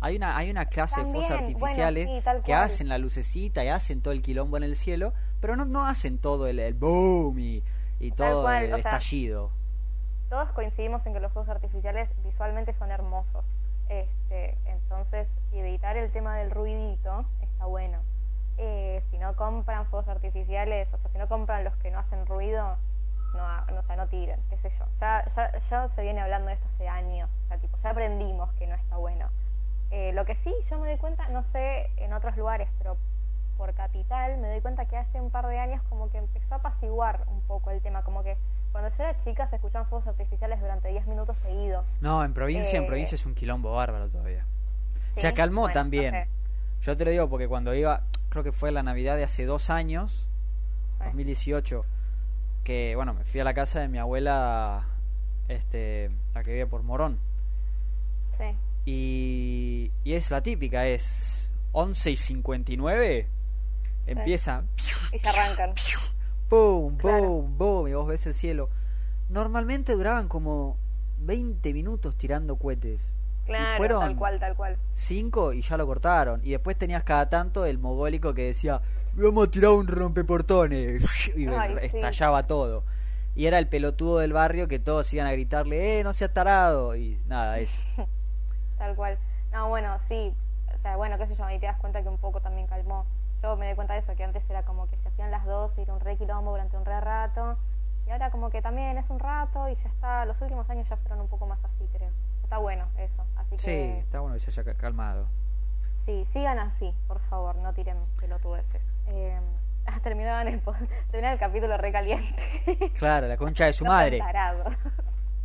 Hay 0.00 0.16
una, 0.16 0.36
hay 0.36 0.50
una 0.50 0.66
clase 0.66 1.04
de 1.04 1.12
bueno, 1.12 1.34
artificiales 1.34 2.06
sí, 2.06 2.42
que 2.44 2.54
hacen 2.54 2.88
la 2.88 2.98
lucecita 2.98 3.64
y 3.64 3.68
hacen 3.68 4.00
todo 4.00 4.12
el 4.12 4.22
quilombo 4.22 4.56
en 4.56 4.62
el 4.62 4.76
cielo, 4.76 5.12
pero 5.40 5.56
no, 5.56 5.66
no 5.66 5.86
hacen 5.86 6.18
todo 6.18 6.46
el, 6.46 6.58
el 6.58 6.74
boom 6.74 7.38
y, 7.38 7.62
todo 8.16 8.42
cual, 8.42 8.64
el 8.64 8.74
o 8.74 8.78
sea, 8.78 8.92
estallido. 8.92 9.50
Todos 10.30 10.50
coincidimos 10.52 11.04
en 11.06 11.12
que 11.12 11.20
los 11.20 11.32
fuegos 11.32 11.50
artificiales 11.50 12.08
visualmente 12.24 12.72
son 12.74 12.90
hermosos. 12.90 13.44
Este, 13.88 14.56
entonces, 14.66 15.28
evitar 15.52 15.96
el 15.96 16.10
tema 16.12 16.36
del 16.38 16.50
ruidito 16.50 17.26
está 17.42 17.66
bueno. 17.66 17.98
Eh, 18.56 19.02
si 19.10 19.18
no 19.18 19.34
compran 19.36 19.86
fuegos 19.86 20.08
artificiales, 20.08 20.88
o 20.92 20.98
sea, 20.98 21.10
si 21.10 21.18
no 21.18 21.28
compran 21.28 21.64
los 21.64 21.76
que 21.76 21.90
no 21.90 21.98
hacen 21.98 22.24
ruido, 22.26 22.76
no, 23.34 23.66
no, 23.66 23.80
o 23.80 23.82
sea, 23.82 23.96
no 23.96 24.06
tiren, 24.08 24.40
qué 24.48 24.56
sé 24.58 24.72
yo. 24.78 24.84
Ya, 25.00 25.24
ya, 25.34 25.52
ya 25.68 25.88
se 25.94 26.02
viene 26.02 26.20
hablando 26.20 26.48
de 26.48 26.54
esto 26.54 26.66
hace 26.74 26.88
años, 26.88 27.28
o 27.44 27.48
sea, 27.48 27.58
tipo, 27.58 27.76
ya 27.82 27.90
aprendimos 27.90 28.52
que 28.54 28.66
no 28.66 28.74
está 28.74 28.96
bueno. 28.96 29.28
Eh, 29.90 30.12
lo 30.12 30.24
que 30.24 30.36
sí, 30.36 30.54
yo 30.70 30.78
me 30.78 30.88
doy 30.88 30.98
cuenta, 30.98 31.28
no 31.28 31.42
sé 31.42 31.90
en 31.96 32.12
otros 32.12 32.36
lugares, 32.36 32.68
pero 32.78 32.96
por 33.56 33.74
capital 33.74 34.38
me 34.38 34.48
doy 34.48 34.60
cuenta 34.60 34.86
que 34.86 34.96
hace 34.96 35.20
un 35.20 35.30
par 35.30 35.46
de 35.46 35.58
años 35.58 35.82
como 35.88 36.10
que 36.10 36.18
empezó 36.18 36.54
a 36.54 36.58
apaciguar 36.58 37.24
un 37.28 37.40
poco 37.42 37.70
el 37.70 37.80
tema, 37.82 38.02
como 38.02 38.22
que 38.22 38.36
cuando 38.72 38.88
yo 38.96 39.02
era 39.02 39.22
chica 39.24 39.48
se 39.50 39.56
escuchaban 39.56 39.88
fuegos 39.88 40.06
artificiales 40.06 40.60
durante 40.60 40.88
10 40.88 41.06
minutos 41.06 41.36
seguidos. 41.42 41.84
No, 42.00 42.24
en 42.24 42.32
provincia, 42.32 42.78
en 42.78 42.84
eh, 42.84 42.86
provincia 42.86 43.16
es 43.16 43.26
un 43.26 43.34
quilombo 43.34 43.74
bárbaro 43.74 44.08
todavía. 44.08 44.46
¿sí? 45.14 45.20
Se 45.22 45.26
acalmó 45.26 45.62
Bueno, 45.62 45.74
también. 45.74 46.26
Yo 46.82 46.96
te 46.96 47.04
lo 47.04 47.10
digo 47.10 47.28
porque 47.28 47.48
cuando 47.48 47.74
iba, 47.74 48.02
creo 48.30 48.44
que 48.44 48.52
fue 48.52 48.72
la 48.72 48.82
Navidad 48.82 49.16
de 49.16 49.24
hace 49.24 49.44
dos 49.44 49.68
años, 49.70 50.26
Sí. 50.98 51.04
2018, 51.06 51.84
que 52.62 52.94
bueno, 52.94 53.14
me 53.14 53.24
fui 53.24 53.40
a 53.40 53.44
la 53.44 53.54
casa 53.54 53.80
de 53.80 53.88
mi 53.88 53.98
abuela, 53.98 54.84
este, 55.48 56.10
la 56.34 56.44
que 56.44 56.52
vive 56.52 56.66
por 56.66 56.82
Morón. 56.82 57.18
Sí. 58.38 58.54
Y, 58.92 59.92
y 60.02 60.14
es 60.14 60.30
la 60.32 60.42
típica, 60.42 60.86
es 60.88 61.48
11 61.72 62.10
y 62.10 62.16
59, 62.16 63.28
empieza, 64.06 64.64
Y 65.12 65.18
se 65.20 65.28
arrancan. 65.28 65.72
boom, 66.48 66.96
Claro. 66.96 67.22
boom, 67.28 67.56
boom, 67.58 67.88
y 67.88 67.92
vos 67.94 68.08
ves 68.08 68.26
el 68.26 68.34
cielo. 68.34 68.68
Normalmente 69.28 69.92
duraban 69.94 70.26
como 70.26 70.76
20 71.18 71.72
minutos 71.72 72.16
tirando 72.16 72.56
cohetes. 72.56 73.14
Claro, 73.46 73.76
fueron- 73.76 74.00
tal 74.00 74.16
cual, 74.16 74.40
tal 74.40 74.56
cual. 74.56 74.76
5 74.92 75.52
y 75.52 75.60
ya 75.62 75.76
lo 75.76 75.86
cortaron. 75.86 76.40
Y 76.42 76.50
después 76.50 76.76
tenías 76.76 77.04
cada 77.04 77.28
tanto 77.28 77.64
el 77.64 77.78
mogólico 77.78 78.34
que 78.34 78.46
decía, 78.46 78.80
vamos 79.14 79.46
a 79.46 79.50
tirar 79.52 79.70
un 79.70 79.86
rompeportones. 79.86 81.02
Y 81.36 81.46
Ay, 81.46 81.76
sí. 81.80 81.86
estallaba 81.96 82.46
todo. 82.48 82.82
Y 83.36 83.46
era 83.46 83.60
el 83.60 83.68
pelotudo 83.68 84.18
del 84.18 84.32
barrio 84.32 84.66
que 84.66 84.80
todos 84.80 85.12
iban 85.14 85.28
a 85.28 85.32
gritarle, 85.32 86.00
eh, 86.00 86.04
no 86.04 86.12
seas 86.12 86.34
tarado. 86.34 86.96
Y 86.96 87.18
nada, 87.28 87.60
eso. 87.60 87.80
Tal 88.80 88.96
cual. 88.96 89.18
No, 89.52 89.68
bueno, 89.68 89.98
sí. 90.08 90.34
O 90.74 90.78
sea, 90.82 90.96
bueno, 90.96 91.18
qué 91.18 91.26
sé 91.26 91.36
yo, 91.36 91.44
ahí 91.44 91.58
te 91.58 91.66
das 91.66 91.76
cuenta 91.78 92.02
que 92.02 92.08
un 92.08 92.16
poco 92.18 92.40
también 92.40 92.66
calmó. 92.66 93.04
Yo 93.42 93.54
me 93.56 93.66
doy 93.66 93.74
cuenta 93.74 93.92
de 93.94 94.00
eso, 94.00 94.16
que 94.16 94.24
antes 94.24 94.42
era 94.48 94.62
como 94.62 94.88
que 94.88 94.96
se 94.96 95.08
hacían 95.08 95.30
las 95.30 95.44
dos 95.44 95.70
y 95.76 95.82
era 95.82 95.92
un 95.92 96.00
re 96.00 96.16
quilombo 96.16 96.50
durante 96.52 96.76
un 96.78 96.84
re 96.86 96.98
rato. 97.00 97.56
Y 98.06 98.10
ahora 98.10 98.30
como 98.30 98.48
que 98.50 98.62
también 98.62 98.96
es 98.96 99.08
un 99.10 99.18
rato 99.20 99.68
y 99.68 99.74
ya 99.76 99.88
está. 99.90 100.24
Los 100.24 100.40
últimos 100.40 100.68
años 100.70 100.88
ya 100.88 100.96
fueron 100.96 101.20
un 101.20 101.28
poco 101.28 101.46
más 101.46 101.58
así, 101.64 101.86
creo. 101.92 102.10
Está 102.42 102.56
bueno 102.58 102.86
eso. 102.96 103.22
Así 103.36 103.58
Sí, 103.58 103.66
que 103.66 103.98
está 104.00 104.20
bueno 104.20 104.34
que 104.34 104.40
se 104.40 104.50
haya 104.50 104.64
ca- 104.72 104.78
calmado. 104.78 105.26
sí, 106.06 106.26
sigan 106.32 106.58
así, 106.58 106.94
por 107.06 107.20
favor, 107.28 107.56
no 107.56 107.72
tiren 107.74 107.98
pelotudeces. 108.18 108.82
Eh, 109.08 109.38
terminaban 110.02 110.48
el, 110.48 110.60
terminaban 111.10 111.34
el 111.34 111.38
capítulo 111.38 111.76
recaliente. 111.76 112.90
Claro, 112.98 113.26
la 113.28 113.36
concha 113.36 113.66
de 113.66 113.72
su 113.74 113.84
No 113.84 113.90
madre. 113.90 114.18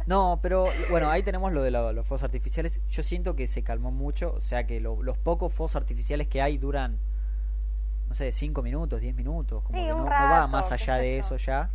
No, 0.06 0.40
pero 0.42 0.68
bueno, 0.90 1.10
ahí 1.10 1.24
tenemos 1.24 1.52
lo 1.52 1.64
de 1.64 1.72
lo- 1.72 1.92
los 1.94 2.06
fuegos 2.06 2.24
artificiales. 2.24 2.80
Yo 2.90 3.02
siento 3.02 3.36
que 3.36 3.48
se 3.48 3.64
calmó 3.64 3.92
mucho, 3.92 4.34
o 4.34 4.42
sea 4.42 4.66
que 4.68 4.80
lo- 4.80 5.02
los 5.02 5.18
pocos 5.18 5.52
fuegos 5.54 5.76
artificiales 5.76 6.28
que 6.28 6.42
hay 6.42 6.58
duran, 6.58 7.00
no 8.08 8.14
sé, 8.14 8.32
5 8.32 8.62
minutos, 8.62 9.02
10 9.02 9.16
minutos, 9.16 9.64
como 9.64 9.78
Sí, 9.80 9.84
que 9.84 9.90
no, 9.92 9.98
no 10.00 10.06
va 10.06 10.46
más 10.48 10.72
allá 10.72 10.98
de 10.98 11.18
eso 11.18 11.38
ya. 11.38 11.70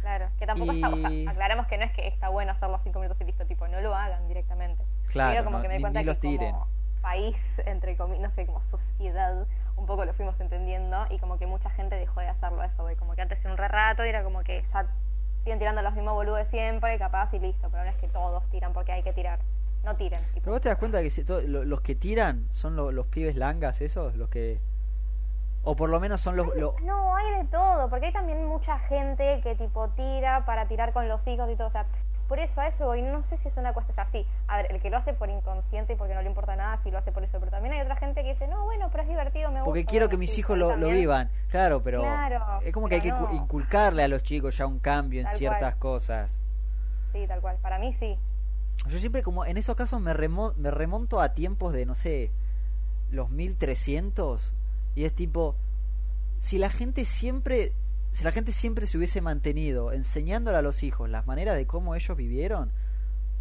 Claro, 0.00 0.28
que 0.38 0.46
tampoco 0.46 0.72
está, 0.72 0.88
Y- 1.10 1.26
aclaramos 1.26 1.66
que 1.66 1.76
no 1.78 1.84
es 1.84 1.92
que 1.92 2.06
está 2.06 2.28
bueno 2.28 2.52
hacer 2.52 2.68
los 2.70 2.80
cinco 2.82 3.00
minutos 3.00 3.20
y 3.20 3.24
listo, 3.24 3.44
tipo, 3.44 3.66
no 3.68 3.80
lo 3.80 3.94
hagan 3.94 4.26
directamente. 4.28 4.82
Claro, 5.08 5.32
Pero 5.32 5.44
como 5.44 5.56
no, 5.58 5.62
que 5.62 5.68
me 5.68 5.74
ni- 5.76 5.80
cuenta 5.80 5.98
ni 5.98 6.04
que 6.04 6.10
los 6.10 6.20
tiren. 6.20 6.52
como 6.52 6.68
país, 7.02 7.36
entre 7.66 7.96
comillas, 7.96 8.30
no 8.30 8.34
sé, 8.34 8.46
como 8.46 8.62
sociedad, 8.70 9.46
un 9.76 9.86
poco 9.86 10.04
lo 10.04 10.14
fuimos 10.14 10.38
entendiendo 10.40 11.06
y 11.10 11.18
como 11.18 11.38
que 11.38 11.46
mucha 11.46 11.70
gente 11.70 11.94
dejó 11.96 12.20
de 12.20 12.28
hacerlo 12.28 12.62
eso, 12.62 12.82
güey. 12.84 12.96
Como 12.96 13.14
que 13.14 13.22
antes 13.22 13.38
era 13.40 13.50
un 13.50 13.58
re 13.58 13.68
rato 13.68 14.04
y 14.04 14.08
era 14.08 14.24
como 14.24 14.42
que 14.44 14.64
ya 14.72 14.86
siguen 15.46 15.60
tirando 15.60 15.80
los 15.80 15.94
mismos 15.94 16.14
boludos 16.14 16.38
de 16.38 16.46
siempre, 16.46 16.98
capaz 16.98 17.32
y 17.32 17.38
listo, 17.38 17.68
pero 17.68 17.78
ahora 17.78 17.90
es 17.92 17.96
que 17.98 18.08
todos 18.08 18.42
tiran 18.50 18.72
porque 18.72 18.90
hay 18.90 19.04
que 19.04 19.12
tirar. 19.12 19.38
No 19.84 19.94
tiren. 19.94 20.18
tipo. 20.34 20.40
Pero 20.40 20.50
vos 20.54 20.60
te 20.60 20.68
das 20.68 20.76
cuenta 20.78 21.00
que 21.02 21.08
si 21.10 21.22
to- 21.22 21.40
lo- 21.42 21.62
los 21.64 21.80
que 21.82 21.94
tiran 21.94 22.48
son 22.50 22.74
lo- 22.74 22.90
los 22.90 23.06
pibes 23.06 23.36
langas, 23.36 23.80
esos, 23.80 24.16
los 24.16 24.28
que... 24.28 24.60
O 25.62 25.76
por 25.76 25.88
lo 25.88 26.00
menos 26.00 26.20
son 26.20 26.34
los... 26.36 26.48
lo- 26.56 26.74
No, 26.82 27.14
hay 27.14 27.38
de 27.38 27.44
todo, 27.44 27.88
porque 27.88 28.06
hay 28.06 28.12
también 28.12 28.44
mucha 28.46 28.76
gente 28.80 29.40
que 29.44 29.54
tipo 29.54 29.86
tira 29.90 30.44
para 30.44 30.66
tirar 30.66 30.92
con 30.92 31.08
los 31.08 31.24
hijos 31.28 31.48
y 31.48 31.54
todo, 31.54 31.68
o 31.68 31.70
sea, 31.70 31.86
por 32.28 32.38
eso 32.38 32.60
a 32.60 32.68
eso 32.68 32.86
voy, 32.86 33.02
no 33.02 33.22
sé 33.24 33.36
si 33.38 33.48
es 33.48 33.56
una 33.56 33.72
cuestión 33.72 33.98
así. 34.00 34.26
A 34.48 34.56
ver, 34.58 34.72
el 34.72 34.80
que 34.80 34.90
lo 34.90 34.96
hace 34.96 35.12
por 35.14 35.28
inconsciente 35.30 35.92
y 35.92 35.96
porque 35.96 36.14
no 36.14 36.22
le 36.22 36.28
importa 36.28 36.56
nada, 36.56 36.78
si 36.82 36.90
lo 36.90 36.98
hace 36.98 37.12
por 37.12 37.22
eso, 37.24 37.38
pero 37.38 37.50
también 37.50 37.74
hay 37.74 37.80
otra 37.82 37.96
gente 37.96 38.22
que 38.22 38.30
dice, 38.30 38.46
no, 38.48 38.64
bueno, 38.64 38.88
pero 38.90 39.02
es 39.04 39.08
divertido, 39.08 39.48
me 39.50 39.56
gusta. 39.60 39.64
porque 39.64 39.84
quiero 39.84 40.06
bueno, 40.06 40.10
que 40.10 40.18
mis 40.18 40.32
sí, 40.32 40.40
hijos 40.40 40.58
lo, 40.58 40.76
lo 40.76 40.88
vivan. 40.88 41.30
Claro, 41.48 41.82
pero 41.82 42.00
Claro, 42.02 42.60
es 42.64 42.72
como 42.72 42.88
que 42.88 42.96
hay 42.96 43.00
que 43.00 43.10
no. 43.12 43.28
inculcarle 43.32 44.02
a 44.02 44.08
los 44.08 44.22
chicos 44.22 44.56
ya 44.58 44.66
un 44.66 44.78
cambio 44.78 45.20
en 45.20 45.26
Tal 45.26 45.36
ciertas 45.36 45.60
cual. 45.76 45.78
cosas. 45.78 46.38
Sí, 47.12 47.26
tal 47.26 47.40
cual, 47.40 47.56
para 47.62 47.78
mí 47.78 47.94
sí. 48.00 48.16
Yo 48.86 48.98
siempre 48.98 49.22
como 49.22 49.44
en 49.46 49.56
esos 49.56 49.74
casos 49.74 50.00
me, 50.00 50.12
remo- 50.12 50.54
me 50.56 50.70
remonto 50.70 51.20
a 51.20 51.30
tiempos 51.32 51.72
de, 51.72 51.86
no 51.86 51.94
sé, 51.94 52.30
los 53.10 53.30
1300 53.30 54.52
y 54.94 55.04
es 55.04 55.14
tipo, 55.14 55.54
si 56.38 56.58
la 56.58 56.68
gente 56.70 57.04
siempre, 57.04 57.72
si 58.16 58.24
la 58.24 58.32
gente 58.32 58.52
siempre 58.52 58.86
se 58.86 58.96
hubiese 58.96 59.20
mantenido 59.20 59.92
enseñándole 59.92 60.56
a 60.56 60.62
los 60.62 60.82
hijos 60.82 61.08
las 61.10 61.26
maneras 61.26 61.54
de 61.54 61.66
cómo 61.66 61.94
ellos 61.94 62.16
vivieron, 62.16 62.72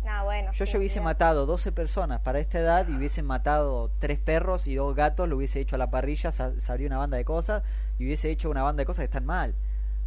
Ah, 0.08 0.24
bueno. 0.24 0.52
yo 0.52 0.66
sí, 0.66 0.72
ya 0.74 0.78
hubiese 0.78 1.02
matado 1.02 1.46
12 1.46 1.72
personas 1.72 2.20
para 2.22 2.40
esta 2.40 2.60
edad 2.60 2.88
y 2.88 2.94
hubiesen 2.96 3.26
matado 3.26 3.90
tres 4.00 4.20
perros 4.20 4.68
y 4.68 4.76
dos 4.76 4.96
gatos, 4.96 5.28
lo 5.30 5.38
hubiese 5.38 5.60
hecho 5.62 5.76
a 5.76 5.80
la 5.80 5.90
parrilla, 5.90 6.32
sa- 6.32 6.60
sabría 6.60 6.88
una 6.88 6.98
banda 6.98 7.18
de 7.18 7.26
cosas 7.26 7.64
y 7.98 8.04
hubiese 8.06 8.30
hecho 8.30 8.50
una 8.50 8.62
banda 8.64 8.82
de 8.82 8.86
cosas 8.86 9.00
que 9.04 9.06
están 9.06 9.26
mal. 9.26 9.56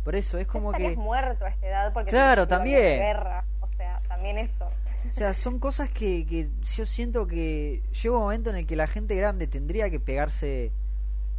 Por 0.04 0.14
eso 0.14 0.38
es 0.38 0.46
como 0.46 0.70
que... 0.72 0.96
muerto 0.96 1.44
a 1.44 1.48
esta 1.48 1.66
edad 1.66 1.92
porque 1.92 2.10
Claro, 2.10 2.46
también. 2.46 3.00
guerra, 3.00 3.44
o 3.60 3.68
sea, 3.76 4.00
también 4.06 4.38
eso. 4.38 4.66
O 5.08 5.12
sea, 5.12 5.32
son 5.34 5.58
cosas 5.58 5.88
que, 5.88 6.26
que 6.26 6.50
yo 6.76 6.84
siento 6.86 7.26
que 7.26 7.82
llega 8.02 8.14
un 8.14 8.22
momento 8.22 8.50
en 8.50 8.56
el 8.56 8.66
que 8.66 8.76
la 8.76 8.86
gente 8.86 9.16
grande 9.16 9.46
tendría 9.46 9.90
que 9.90 9.98
pegarse... 9.98 10.72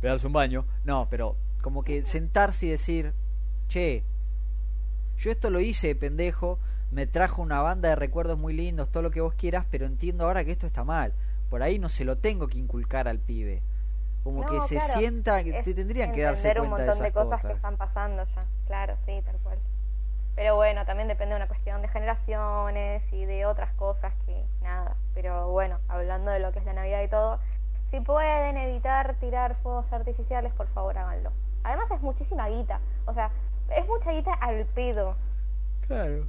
Pegarse 0.02 0.26
un 0.28 0.34
baño. 0.34 0.66
No, 0.84 1.08
pero 1.10 1.36
como 1.62 1.84
que 1.84 2.06
sentarse 2.06 2.68
y 2.68 2.70
decir, 2.70 3.14
che, 3.68 4.04
yo 5.18 5.32
esto 5.32 5.50
lo 5.50 5.60
hice 5.60 5.88
de 5.88 5.96
pendejo, 5.96 6.60
me 6.92 7.06
trajo 7.06 7.42
una 7.42 7.62
banda 7.62 7.90
de 7.90 7.96
recuerdos 7.96 8.38
muy 8.38 8.54
lindos, 8.54 8.90
todo 8.90 9.04
lo 9.04 9.12
que 9.12 9.22
vos 9.22 9.34
quieras, 9.34 9.66
pero 9.70 9.86
entiendo 9.86 10.26
ahora 10.26 10.44
que 10.44 10.52
esto 10.52 10.66
está 10.66 10.84
mal. 10.84 11.14
Por 11.50 11.62
ahí 11.64 11.80
no 11.80 11.90
se 11.90 12.06
lo 12.06 12.18
tengo 12.18 12.48
que 12.48 12.58
inculcar 12.58 13.08
al 13.08 13.20
pibe. 13.20 13.62
Como 14.24 14.46
que 14.46 14.60
se 14.62 14.76
claro, 14.76 14.94
sienta, 14.94 15.44
que 15.44 15.64
te 15.64 15.74
tendrían 15.74 16.12
que 16.12 16.22
darse 16.24 16.44
cuenta 16.54 16.62
un 16.62 16.66
de 16.66 16.70
montón 16.70 16.90
esas 16.90 17.00
de 17.02 17.12
cosas, 17.12 17.30
cosas. 17.30 17.46
que 17.46 17.56
están 17.56 17.78
pasando 17.78 18.24
ya. 18.36 18.46
Claro, 18.68 18.96
sí, 19.06 19.22
tal 19.26 19.38
cual. 19.38 19.58
Pero 20.36 20.56
bueno, 20.56 20.86
también 20.86 21.08
depende 21.08 21.36
de 21.36 21.38
una 21.38 21.48
cuestión 21.48 21.82
de 21.82 21.88
generaciones 21.88 23.04
y 23.12 23.26
de 23.26 23.46
otras 23.46 23.74
cosas 23.74 24.14
que 24.26 24.46
nada. 24.62 24.96
Pero 25.14 25.50
bueno, 25.50 25.80
hablando 25.88 26.32
de 26.32 26.40
lo 26.40 26.52
que 26.52 26.60
es 26.60 26.66
la 26.66 26.74
Navidad 26.74 27.02
y 27.02 27.08
todo, 27.08 27.40
si 27.92 28.00
pueden 28.02 28.58
evitar 28.58 29.16
tirar 29.16 29.56
fuegos 29.64 29.92
artificiales, 29.92 30.54
por 30.54 30.68
favor 30.70 30.98
háganlo. 30.98 31.32
Además 31.64 31.92
es 31.92 32.02
muchísima 32.02 32.48
guita. 32.48 32.80
O 33.06 33.14
sea, 33.14 33.32
es 33.70 33.88
mucha 33.88 34.12
guita 34.12 34.34
al 34.34 34.66
pedo. 34.66 35.16
Claro. 35.88 36.26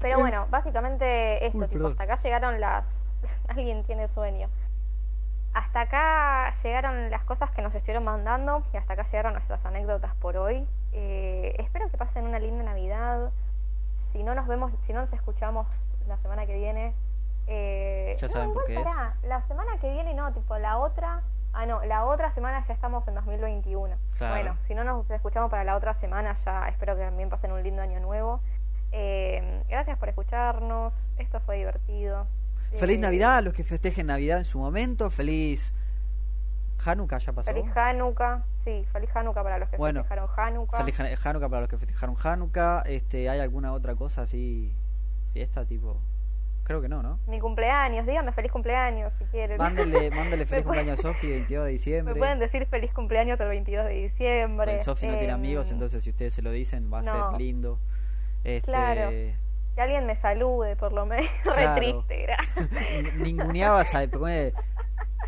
Pero 0.00 0.18
bueno, 0.18 0.46
básicamente 0.50 1.46
esto, 1.46 1.58
Uy, 1.58 1.68
tipo, 1.68 1.86
hasta 1.86 2.02
acá 2.02 2.16
llegaron 2.16 2.60
las... 2.60 2.84
Alguien 3.48 3.84
tiene 3.84 4.08
sueño. 4.08 4.48
Hasta 5.54 5.82
acá 5.82 6.54
llegaron 6.62 7.10
las 7.10 7.22
cosas 7.24 7.50
que 7.50 7.62
nos 7.62 7.74
estuvieron 7.74 8.04
mandando 8.04 8.64
y 8.72 8.78
hasta 8.78 8.94
acá 8.94 9.04
llegaron 9.04 9.34
nuestras 9.34 9.64
anécdotas 9.64 10.14
por 10.16 10.36
hoy. 10.36 10.66
Eh, 10.92 11.54
espero 11.58 11.88
que 11.90 11.98
pasen 11.98 12.26
una 12.26 12.38
linda 12.38 12.64
Navidad. 12.64 13.30
Si 13.96 14.22
no 14.24 14.34
nos 14.34 14.46
vemos, 14.46 14.72
si 14.86 14.92
no 14.92 15.00
nos 15.00 15.12
escuchamos 15.12 15.66
la 16.08 16.16
semana 16.18 16.46
que 16.46 16.54
viene... 16.54 16.94
Eh, 17.46 18.16
Ya 18.18 18.26
no, 18.26 18.32
saben 18.32 18.52
por 18.52 18.68
igual 18.70 18.84
qué 18.84 19.20
es. 19.22 19.28
La 19.28 19.42
semana 19.42 19.78
que 19.78 19.90
viene 19.90 20.14
no, 20.14 20.32
tipo 20.32 20.58
la 20.58 20.78
otra... 20.78 21.22
Ah, 21.54 21.66
no, 21.66 21.84
la 21.84 22.04
otra 22.06 22.32
semana 22.34 22.64
ya 22.66 22.72
estamos 22.74 23.06
en 23.08 23.14
2021. 23.14 23.96
Claro. 24.16 24.34
Bueno, 24.34 24.56
si 24.66 24.74
no 24.74 24.84
nos 24.84 25.08
escuchamos 25.10 25.50
para 25.50 25.64
la 25.64 25.76
otra 25.76 25.94
semana, 26.00 26.36
ya 26.44 26.68
espero 26.68 26.96
que 26.96 27.02
también 27.02 27.28
pasen 27.28 27.52
un 27.52 27.62
lindo 27.62 27.82
año 27.82 28.00
nuevo. 28.00 28.40
Eh, 28.90 29.62
gracias 29.68 29.98
por 29.98 30.08
escucharnos. 30.08 30.92
Esto 31.18 31.40
fue 31.40 31.56
divertido. 31.58 32.26
Feliz 32.78 32.96
Eh, 32.96 33.00
Navidad 33.00 33.36
a 33.36 33.40
los 33.42 33.52
que 33.52 33.64
festejen 33.64 34.06
Navidad 34.06 34.38
en 34.38 34.44
su 34.44 34.58
momento. 34.58 35.10
Feliz 35.10 35.74
Hanukkah, 36.84 37.18
ya 37.18 37.32
pasó. 37.32 37.52
Feliz 37.52 37.70
Hanukkah. 37.76 38.42
Sí, 38.64 38.86
feliz 38.92 39.10
Hanukkah 39.14 39.42
para 39.42 39.58
los 39.58 39.68
que 39.68 39.76
Bueno, 39.76 40.00
festejaron 40.04 40.30
Hanukkah. 40.36 40.78
Feliz 40.78 41.00
Han- 41.00 41.06
Hanukkah 41.22 41.48
para 41.48 41.60
los 41.60 41.68
que 41.70 41.76
festejaron 41.78 42.16
Hanukkah. 42.22 42.82
Este, 42.86 43.28
¿Hay 43.28 43.40
alguna 43.40 43.72
otra 43.72 43.94
cosa 43.94 44.22
así? 44.22 44.74
Fiesta 45.32 45.64
tipo. 45.66 46.00
Creo 46.72 46.80
que 46.82 46.88
no, 46.88 47.02
¿no? 47.02 47.18
Mi 47.26 47.38
cumpleaños. 47.38 48.06
Díganme 48.06 48.32
feliz 48.32 48.50
cumpleaños 48.50 49.12
si 49.12 49.24
quieren. 49.26 49.58
Mándele, 49.58 50.10
mándele 50.16 50.46
feliz 50.46 50.64
Me 50.64 50.68
cumpleaños 50.72 50.98
a 51.00 51.02
Sofi, 51.02 51.28
22 51.28 51.64
de 51.64 51.68
Me 51.68 51.72
diciembre. 51.72 52.14
pueden 52.14 52.38
decir 52.38 52.66
feliz 52.66 52.92
cumpleaños 52.94 53.38
el 53.40 53.48
22 53.48 53.84
de 53.86 53.92
diciembre. 53.92 54.72
Porque 54.72 54.82
Sofi 54.84 55.06
no 55.06 55.12
tiene 55.18 55.32
Eh, 55.32 55.34
amigos, 55.34 55.70
entonces 55.70 56.02
si 56.02 56.10
ustedes 56.10 56.32
se 56.32 56.40
lo 56.42 56.50
dicen 56.50 56.90
va 56.92 57.00
a 57.00 57.02
no. 57.02 57.30
ser 57.32 57.40
lindo. 57.40 57.78
Este, 58.44 58.70
Claro. 58.70 59.10
Que 59.10 59.80
alguien 59.80 60.06
me 60.06 60.16
salude, 60.20 60.76
por 60.76 60.92
lo 60.92 61.04
menos. 61.06 61.30
Claro. 61.42 61.74
Re 61.74 61.80
triste, 61.80 62.22
gracias. 62.22 62.68
Ninguneabas, 63.20 63.94
a- 63.94 64.06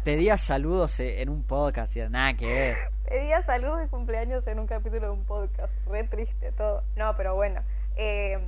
pedías 0.03 0.41
saludos 0.41 0.99
en 1.01 1.29
un 1.29 1.43
podcast 1.45 1.95
y 1.97 2.01
nada 2.09 2.35
que 2.35 2.47
ver. 2.47 2.77
Pedía 3.09 3.43
saludos 3.45 3.81
de 3.81 3.89
cumpleaños 3.89 4.47
en 4.47 4.59
un 4.61 4.67
capítulo 4.67 5.03
de 5.09 5.11
un 5.11 5.25
podcast. 5.25 5.73
Re 5.87 6.05
triste 6.05 6.53
todo. 6.53 6.83
No, 6.97 7.15
pero 7.17 7.35
bueno. 7.35 7.61
Eh, 7.97 8.39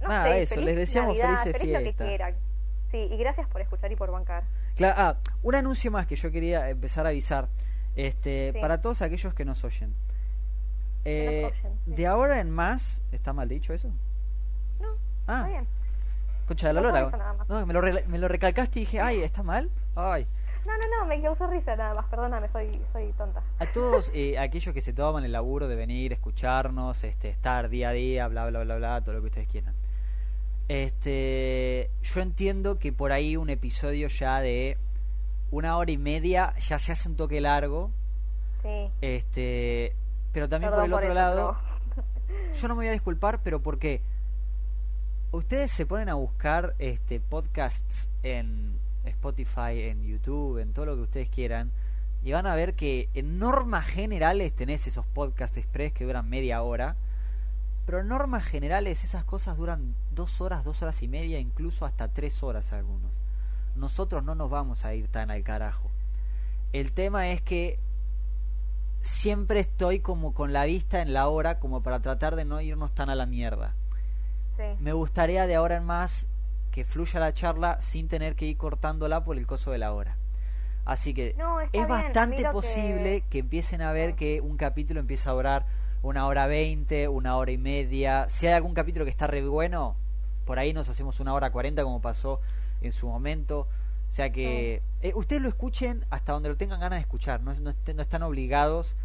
no 0.00 0.08
Nada, 0.08 0.24
sé, 0.32 0.42
eso, 0.42 0.54
feliz 0.56 0.66
les 0.66 0.76
deseamos 0.76 1.16
Navidad, 1.18 1.42
felices 1.42 1.60
feliz 1.60 1.72
lo 1.72 1.78
que 1.78 1.84
fiestas. 1.84 2.08
quieran. 2.08 2.34
Sí, 2.90 2.96
y 2.98 3.16
gracias 3.18 3.48
por 3.48 3.60
escuchar 3.60 3.92
y 3.92 3.96
por 3.96 4.10
bancar. 4.10 4.44
Claro, 4.76 4.94
ah, 4.98 5.16
un 5.42 5.54
anuncio 5.54 5.90
más 5.90 6.06
que 6.06 6.16
yo 6.16 6.30
quería 6.30 6.68
empezar 6.70 7.06
a 7.06 7.10
avisar. 7.10 7.48
Este, 7.96 8.52
Sí. 8.54 8.60
para 8.60 8.80
todos 8.80 9.02
aquellos 9.02 9.34
que 9.34 9.44
nos 9.44 9.62
oyen. 9.64 9.94
Eh, 11.04 11.42
nos 11.42 11.52
oyen, 11.52 11.78
sí. 11.84 11.90
de 11.94 12.06
ahora 12.06 12.40
en 12.40 12.50
más, 12.50 13.02
¿está 13.12 13.32
mal 13.32 13.48
dicho 13.48 13.72
eso? 13.72 13.88
No, 14.80 14.88
Ah, 15.26 15.38
está 15.38 15.48
bien. 15.48 15.66
concha 16.46 16.68
de 16.68 16.72
la 16.74 16.80
No 16.80 16.88
lora. 16.88 17.44
No, 17.48 17.66
me 17.66 17.72
lo, 17.74 17.80
re- 17.80 18.04
me 18.08 18.18
lo 18.18 18.28
recalcaste 18.28 18.80
y 18.80 18.82
dije, 18.82 19.00
ay, 19.00 19.22
¿está 19.22 19.42
mal? 19.42 19.70
Ay. 19.94 20.26
No, 20.66 20.72
no, 20.72 21.00
no, 21.00 21.06
me 21.06 21.20
causó 21.22 21.46
risa 21.46 21.74
nada 21.76 21.94
más. 21.94 22.06
Perdóname, 22.06 22.48
soy, 22.48 22.80
soy 22.92 23.12
tonta. 23.14 23.42
A 23.58 23.66
todos 23.72 24.10
eh, 24.14 24.38
aquellos 24.38 24.74
que 24.74 24.80
se 24.82 24.92
toman 24.92 25.24
el 25.24 25.32
laburo 25.32 25.68
de 25.68 25.76
venir, 25.76 26.12
escucharnos, 26.12 27.02
este, 27.04 27.30
estar 27.30 27.68
día 27.70 27.88
a 27.90 27.92
día, 27.92 28.28
bla, 28.28 28.46
bla, 28.50 28.62
bla, 28.64 28.76
bla, 28.76 29.00
todo 29.00 29.14
lo 29.14 29.20
que 29.20 29.26
ustedes 29.26 29.48
quieran. 29.48 29.74
Este, 30.70 31.90
yo 32.00 32.20
entiendo 32.20 32.78
que 32.78 32.92
por 32.92 33.10
ahí 33.10 33.36
un 33.36 33.50
episodio 33.50 34.06
ya 34.06 34.40
de 34.40 34.78
una 35.50 35.76
hora 35.76 35.90
y 35.90 35.98
media 35.98 36.54
ya 36.60 36.78
se 36.78 36.92
hace 36.92 37.08
un 37.08 37.16
toque 37.16 37.40
largo. 37.40 37.90
Sí. 38.62 38.88
Este, 39.00 39.96
pero 40.30 40.48
también 40.48 40.70
Perdón 40.70 40.92
por 40.92 41.02
el 41.02 41.08
otro 41.08 41.12
eso, 41.12 41.14
lado, 41.14 41.58
yo 42.54 42.68
no 42.68 42.76
me 42.76 42.82
voy 42.82 42.86
a 42.86 42.92
disculpar, 42.92 43.40
pero 43.42 43.60
porque 43.60 44.00
ustedes 45.32 45.72
se 45.72 45.86
ponen 45.86 46.08
a 46.08 46.14
buscar 46.14 46.76
este 46.78 47.18
podcasts 47.18 48.08
en 48.22 48.78
Spotify, 49.04 49.88
en 49.88 50.04
YouTube, 50.04 50.58
en 50.58 50.72
todo 50.72 50.86
lo 50.86 50.94
que 50.94 51.02
ustedes 51.02 51.30
quieran, 51.30 51.72
y 52.22 52.30
van 52.30 52.46
a 52.46 52.54
ver 52.54 52.76
que 52.76 53.08
en 53.14 53.40
normas 53.40 53.86
generales 53.86 54.54
tenés 54.54 54.86
esos 54.86 55.04
podcasts 55.04 55.58
express 55.58 55.92
que 55.92 56.04
duran 56.04 56.28
media 56.28 56.62
hora, 56.62 56.94
pero 57.90 58.04
normas 58.04 58.44
generales 58.44 59.02
esas 59.02 59.24
cosas 59.24 59.56
duran 59.56 59.96
dos 60.12 60.40
horas, 60.40 60.62
dos 60.62 60.80
horas 60.80 61.02
y 61.02 61.08
media, 61.08 61.40
incluso 61.40 61.84
hasta 61.84 62.06
tres 62.06 62.40
horas 62.44 62.72
algunos. 62.72 63.10
Nosotros 63.74 64.22
no 64.22 64.36
nos 64.36 64.48
vamos 64.48 64.84
a 64.84 64.94
ir 64.94 65.08
tan 65.08 65.28
al 65.32 65.42
carajo. 65.42 65.90
El 66.72 66.92
tema 66.92 67.30
es 67.30 67.42
que 67.42 67.80
siempre 69.00 69.58
estoy 69.58 69.98
como 69.98 70.32
con 70.34 70.52
la 70.52 70.66
vista 70.66 71.02
en 71.02 71.12
la 71.12 71.26
hora 71.26 71.58
como 71.58 71.82
para 71.82 71.98
tratar 72.00 72.36
de 72.36 72.44
no 72.44 72.60
irnos 72.60 72.94
tan 72.94 73.10
a 73.10 73.16
la 73.16 73.26
mierda. 73.26 73.74
Sí. 74.56 74.62
Me 74.78 74.92
gustaría 74.92 75.48
de 75.48 75.56
ahora 75.56 75.74
en 75.74 75.84
más 75.84 76.28
que 76.70 76.84
fluya 76.84 77.18
la 77.18 77.34
charla 77.34 77.80
sin 77.80 78.06
tener 78.06 78.36
que 78.36 78.44
ir 78.46 78.56
cortándola 78.56 79.24
por 79.24 79.36
el 79.36 79.48
coso 79.48 79.72
de 79.72 79.78
la 79.78 79.92
hora. 79.92 80.16
Así 80.84 81.12
que 81.12 81.34
No, 81.36 81.60
es 81.60 81.72
bien, 81.72 81.88
bastante 81.88 82.42
lo 82.42 82.50
que- 82.50 82.52
posible 82.52 83.24
que... 83.28 83.40
empiecen 83.40 83.82
a 83.82 83.90
ver 83.90 84.14
que 84.14 84.40
un 84.40 84.56
capítulo 84.56 85.00
empieza 85.00 85.30
a 85.30 85.32
durar 85.32 85.66
una 86.02 86.26
hora 86.26 86.46
veinte, 86.46 87.08
una 87.08 87.36
hora 87.36 87.50
y 87.50 87.58
media. 87.58 88.28
Si 88.28 88.46
hay 88.46 88.54
algún 88.54 88.74
capítulo 88.74 89.04
que 89.04 89.10
está 89.10 89.26
re 89.26 89.46
bueno, 89.46 89.96
por 90.46 90.58
ahí 90.58 90.72
nos 90.72 90.88
hacemos 90.88 91.20
una 91.20 91.34
hora 91.34 91.50
cuarenta 91.50 91.82
como 91.82 92.00
pasó 92.00 92.40
en 92.80 92.92
su 92.92 93.08
momento. 93.08 93.68
O 94.08 94.12
sea 94.12 94.28
que 94.30 94.82
eh, 95.02 95.12
ustedes 95.14 95.40
lo 95.40 95.48
escuchen 95.48 96.04
hasta 96.10 96.32
donde 96.32 96.48
lo 96.48 96.56
tengan 96.56 96.80
ganas 96.80 96.98
de 96.98 97.02
escuchar. 97.02 97.40
No, 97.42 97.52
no 97.54 97.70
est- 97.70 97.88
no 97.94 98.02
están 98.02 98.22
obligados 98.24 98.96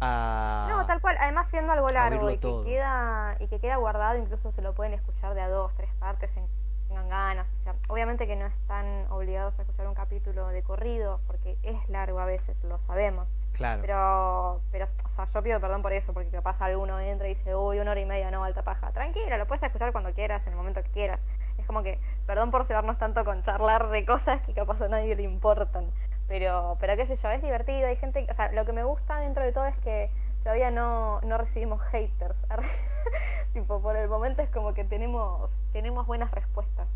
a... 0.00 0.66
No, 0.70 0.86
tal 0.86 1.00
cual. 1.00 1.16
Además, 1.20 1.48
siendo 1.50 1.72
algo 1.72 1.88
largo 1.88 2.30
y 2.30 2.38
que, 2.38 2.62
queda, 2.64 3.36
y 3.40 3.46
que 3.48 3.58
queda 3.58 3.76
guardado, 3.76 4.18
incluso 4.18 4.52
se 4.52 4.62
lo 4.62 4.74
pueden 4.74 4.94
escuchar 4.94 5.34
de 5.34 5.40
a 5.40 5.48
dos, 5.48 5.72
tres 5.76 5.90
partes 5.98 6.30
en 6.36 6.44
tengan 6.92 7.08
ganas. 7.08 7.46
O 7.60 7.64
sea, 7.64 7.74
obviamente 7.88 8.26
que 8.26 8.36
no 8.36 8.46
están 8.46 9.06
obligados 9.10 9.58
a 9.58 9.62
escuchar 9.62 9.86
un 9.86 9.94
capítulo 9.94 10.48
de 10.48 10.62
corrido, 10.62 11.20
porque 11.26 11.56
es 11.62 11.88
largo 11.88 12.20
a 12.20 12.26
veces, 12.26 12.62
lo 12.64 12.78
sabemos. 12.80 13.26
Claro. 13.54 13.80
Pero, 13.80 14.60
pero, 14.70 14.86
o 15.04 15.08
sea, 15.10 15.26
yo 15.26 15.42
pido 15.42 15.60
perdón 15.60 15.82
por 15.82 15.92
eso, 15.92 16.12
porque 16.12 16.30
capaz 16.30 16.60
alguno 16.60 16.98
entra 17.00 17.28
y 17.28 17.34
dice, 17.34 17.54
uy, 17.54 17.78
una 17.78 17.92
hora 17.92 18.00
y 18.00 18.04
media, 18.04 18.30
no, 18.30 18.44
alta 18.44 18.62
paja. 18.62 18.92
Tranquila, 18.92 19.38
lo 19.38 19.46
puedes 19.46 19.62
escuchar 19.62 19.92
cuando 19.92 20.12
quieras, 20.12 20.46
en 20.46 20.52
el 20.52 20.58
momento 20.58 20.82
que 20.82 20.90
quieras. 20.90 21.20
Es 21.58 21.66
como 21.66 21.82
que, 21.82 21.98
perdón 22.26 22.50
por 22.50 22.66
cebarnos 22.66 22.98
tanto 22.98 23.24
con 23.24 23.42
charlar 23.42 23.88
de 23.88 24.04
cosas 24.04 24.42
que 24.42 24.52
capaz 24.52 24.80
a 24.82 24.88
nadie 24.88 25.14
le 25.14 25.22
importan. 25.22 25.86
Pero, 26.28 26.76
pero 26.80 26.96
qué 26.96 27.06
sé 27.06 27.16
yo, 27.16 27.30
es 27.30 27.42
divertido, 27.42 27.88
hay 27.88 27.96
gente, 27.96 28.26
o 28.30 28.34
sea, 28.34 28.52
lo 28.52 28.64
que 28.64 28.72
me 28.72 28.84
gusta 28.84 29.18
dentro 29.18 29.44
de 29.44 29.52
todo 29.52 29.66
es 29.66 29.76
que 29.78 30.10
todavía 30.42 30.70
no, 30.70 31.20
no 31.22 31.38
recibimos 31.38 31.80
haters. 31.90 32.36
tipo, 33.52 33.80
por 33.80 33.96
el 33.96 34.08
momento 34.08 34.42
es 34.42 34.50
como 34.50 34.74
que 34.74 34.84
tenemos, 34.84 35.50
tenemos 35.72 36.06
buenas 36.06 36.30
respuestas. 36.30 36.86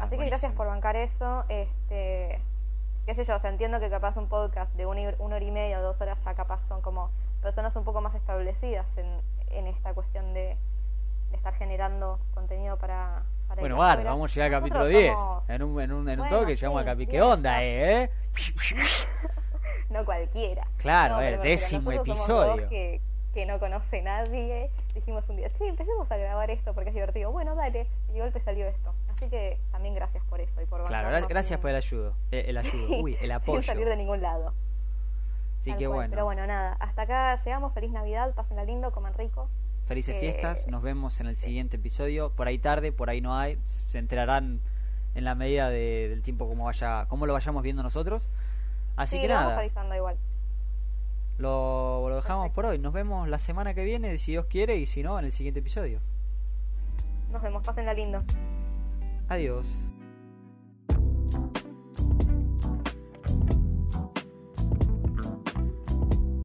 Así 0.00 0.16
que 0.16 0.26
gracias 0.26 0.52
por 0.52 0.66
bancar 0.66 0.96
eso. 0.96 1.44
Este, 1.48 2.40
qué 3.06 3.14
sé 3.14 3.24
yo, 3.24 3.36
o 3.36 3.38
sea, 3.40 3.50
entiendo 3.50 3.80
que 3.80 3.90
capaz 3.90 4.16
un 4.16 4.28
podcast 4.28 4.72
de 4.74 4.86
una, 4.86 5.00
una 5.18 5.36
hora 5.36 5.44
y 5.44 5.50
media 5.50 5.80
o 5.80 5.82
dos 5.82 6.00
horas 6.00 6.18
ya 6.24 6.34
capaz 6.34 6.60
son 6.68 6.80
como 6.82 7.10
personas 7.42 7.74
un 7.76 7.84
poco 7.84 8.00
más 8.00 8.14
establecidas 8.14 8.86
en, 8.96 9.20
en 9.50 9.66
esta 9.66 9.92
cuestión 9.92 10.32
de, 10.34 10.56
de 11.30 11.36
estar 11.36 11.54
generando 11.54 12.20
contenido 12.34 12.76
para... 12.78 13.22
para 13.48 13.60
Bueno, 13.60 13.76
Bar, 13.76 14.04
vamos 14.04 14.30
a 14.30 14.34
llegar 14.34 14.54
al 14.54 14.60
capítulo 14.60 14.86
10. 14.86 15.18
somos- 15.18 15.42
En 15.50 15.62
un, 15.64 15.80
en 15.80 15.92
un, 15.92 16.08
en 16.08 16.20
un 16.20 16.28
Bueno, 16.28 16.38
toque 16.40 16.54
llegamos 16.56 16.82
sí, 16.82 16.88
a 16.88 16.92
capítulo. 16.92 17.10
¿Qué 17.18 17.22
onda, 17.22 17.64
eh? 17.64 18.10
No 19.90 20.04
cualquiera. 20.06 20.66
Claro, 20.78 21.14
No, 21.14 21.18
a 21.18 21.20
ver, 21.22 21.32
me 21.32 21.36
refiero, 21.38 21.50
décimo 21.60 21.92
episodio. 21.92 22.68
que, 22.68 23.00
que 23.32 23.46
no 23.46 23.58
conoce 23.58 24.02
nadie. 24.02 24.70
Dijimos 24.94 25.24
un 25.28 25.36
día, 25.36 25.50
sí, 25.58 25.64
empecemos 25.64 26.10
a 26.10 26.16
grabar 26.16 26.50
esto 26.50 26.74
porque 26.74 26.90
es 26.90 26.94
divertido. 26.94 27.30
Bueno, 27.32 27.54
dale. 27.54 27.86
Y 28.10 28.12
de 28.14 28.20
golpe 28.20 28.40
salió 28.40 28.66
esto. 28.66 28.94
Así 29.14 29.28
que 29.30 29.58
también 29.70 29.94
gracias 29.94 30.22
por 30.24 30.40
eso 30.40 30.60
y 30.60 30.66
por 30.66 30.84
Claro, 30.84 31.08
gracias 31.28 31.46
sin- 31.46 31.58
por 31.60 31.70
el 31.70 31.76
ayudo. 31.76 32.14
eh, 32.30 32.44
el 32.48 32.58
ayudo. 32.58 32.98
Uy, 33.00 33.12
el 33.14 33.18
Sin 33.20 33.32
apoyo. 33.32 33.62
salir 33.62 33.86
de 33.88 33.96
ningún 33.96 34.20
lado. 34.20 34.52
Así 35.60 35.70
Tal 35.70 35.78
que 35.78 35.86
cual. 35.86 35.96
bueno. 35.96 36.10
Pero 36.10 36.24
bueno, 36.24 36.46
nada. 36.46 36.76
Hasta 36.80 37.02
acá 37.02 37.36
llegamos. 37.42 37.72
Feliz 37.72 37.90
Navidad. 37.92 38.34
Pásenla 38.34 38.64
lindo, 38.64 38.90
coman 38.92 39.14
rico. 39.14 39.48
Felices 39.86 40.16
Eh, 40.16 40.20
fiestas. 40.20 40.68
Nos 40.68 40.82
vemos 40.82 41.20
en 41.20 41.26
el 41.28 41.36
siguiente 41.36 41.76
episodio. 41.76 42.30
Por 42.30 42.46
ahí 42.48 42.58
tarde, 42.58 42.92
por 42.92 43.08
ahí 43.10 43.20
no 43.20 43.36
hay. 43.36 43.58
Se 43.66 43.98
enterarán 43.98 44.60
en 45.14 45.24
la 45.24 45.34
medida 45.34 45.70
de- 45.70 46.08
del 46.08 46.22
tiempo 46.22 46.48
como 46.48 46.64
vaya, 46.64 47.06
cómo 47.08 47.26
lo 47.26 47.32
vayamos 47.32 47.62
viendo 47.62 47.82
nosotros. 47.82 48.28
Así 48.96 49.16
sí, 49.16 49.22
que 49.22 49.28
lo 49.28 49.34
vamos 49.34 49.50
nada, 49.50 49.60
avisando 49.60 49.94
igual. 49.94 50.16
Lo, 51.42 52.08
lo 52.08 52.16
dejamos 52.16 52.44
Perfecto. 52.44 52.54
por 52.54 52.66
hoy. 52.66 52.78
Nos 52.78 52.92
vemos 52.92 53.28
la 53.28 53.38
semana 53.38 53.74
que 53.74 53.84
viene, 53.84 54.16
si 54.16 54.32
Dios 54.32 54.46
quiere, 54.46 54.76
y 54.76 54.86
si 54.86 55.02
no, 55.02 55.18
en 55.18 55.26
el 55.26 55.32
siguiente 55.32 55.60
episodio. 55.60 56.00
Nos 57.30 57.42
vemos. 57.42 57.62
Pásenla 57.66 57.92
lindo. 57.92 58.22
Adiós. 59.28 59.91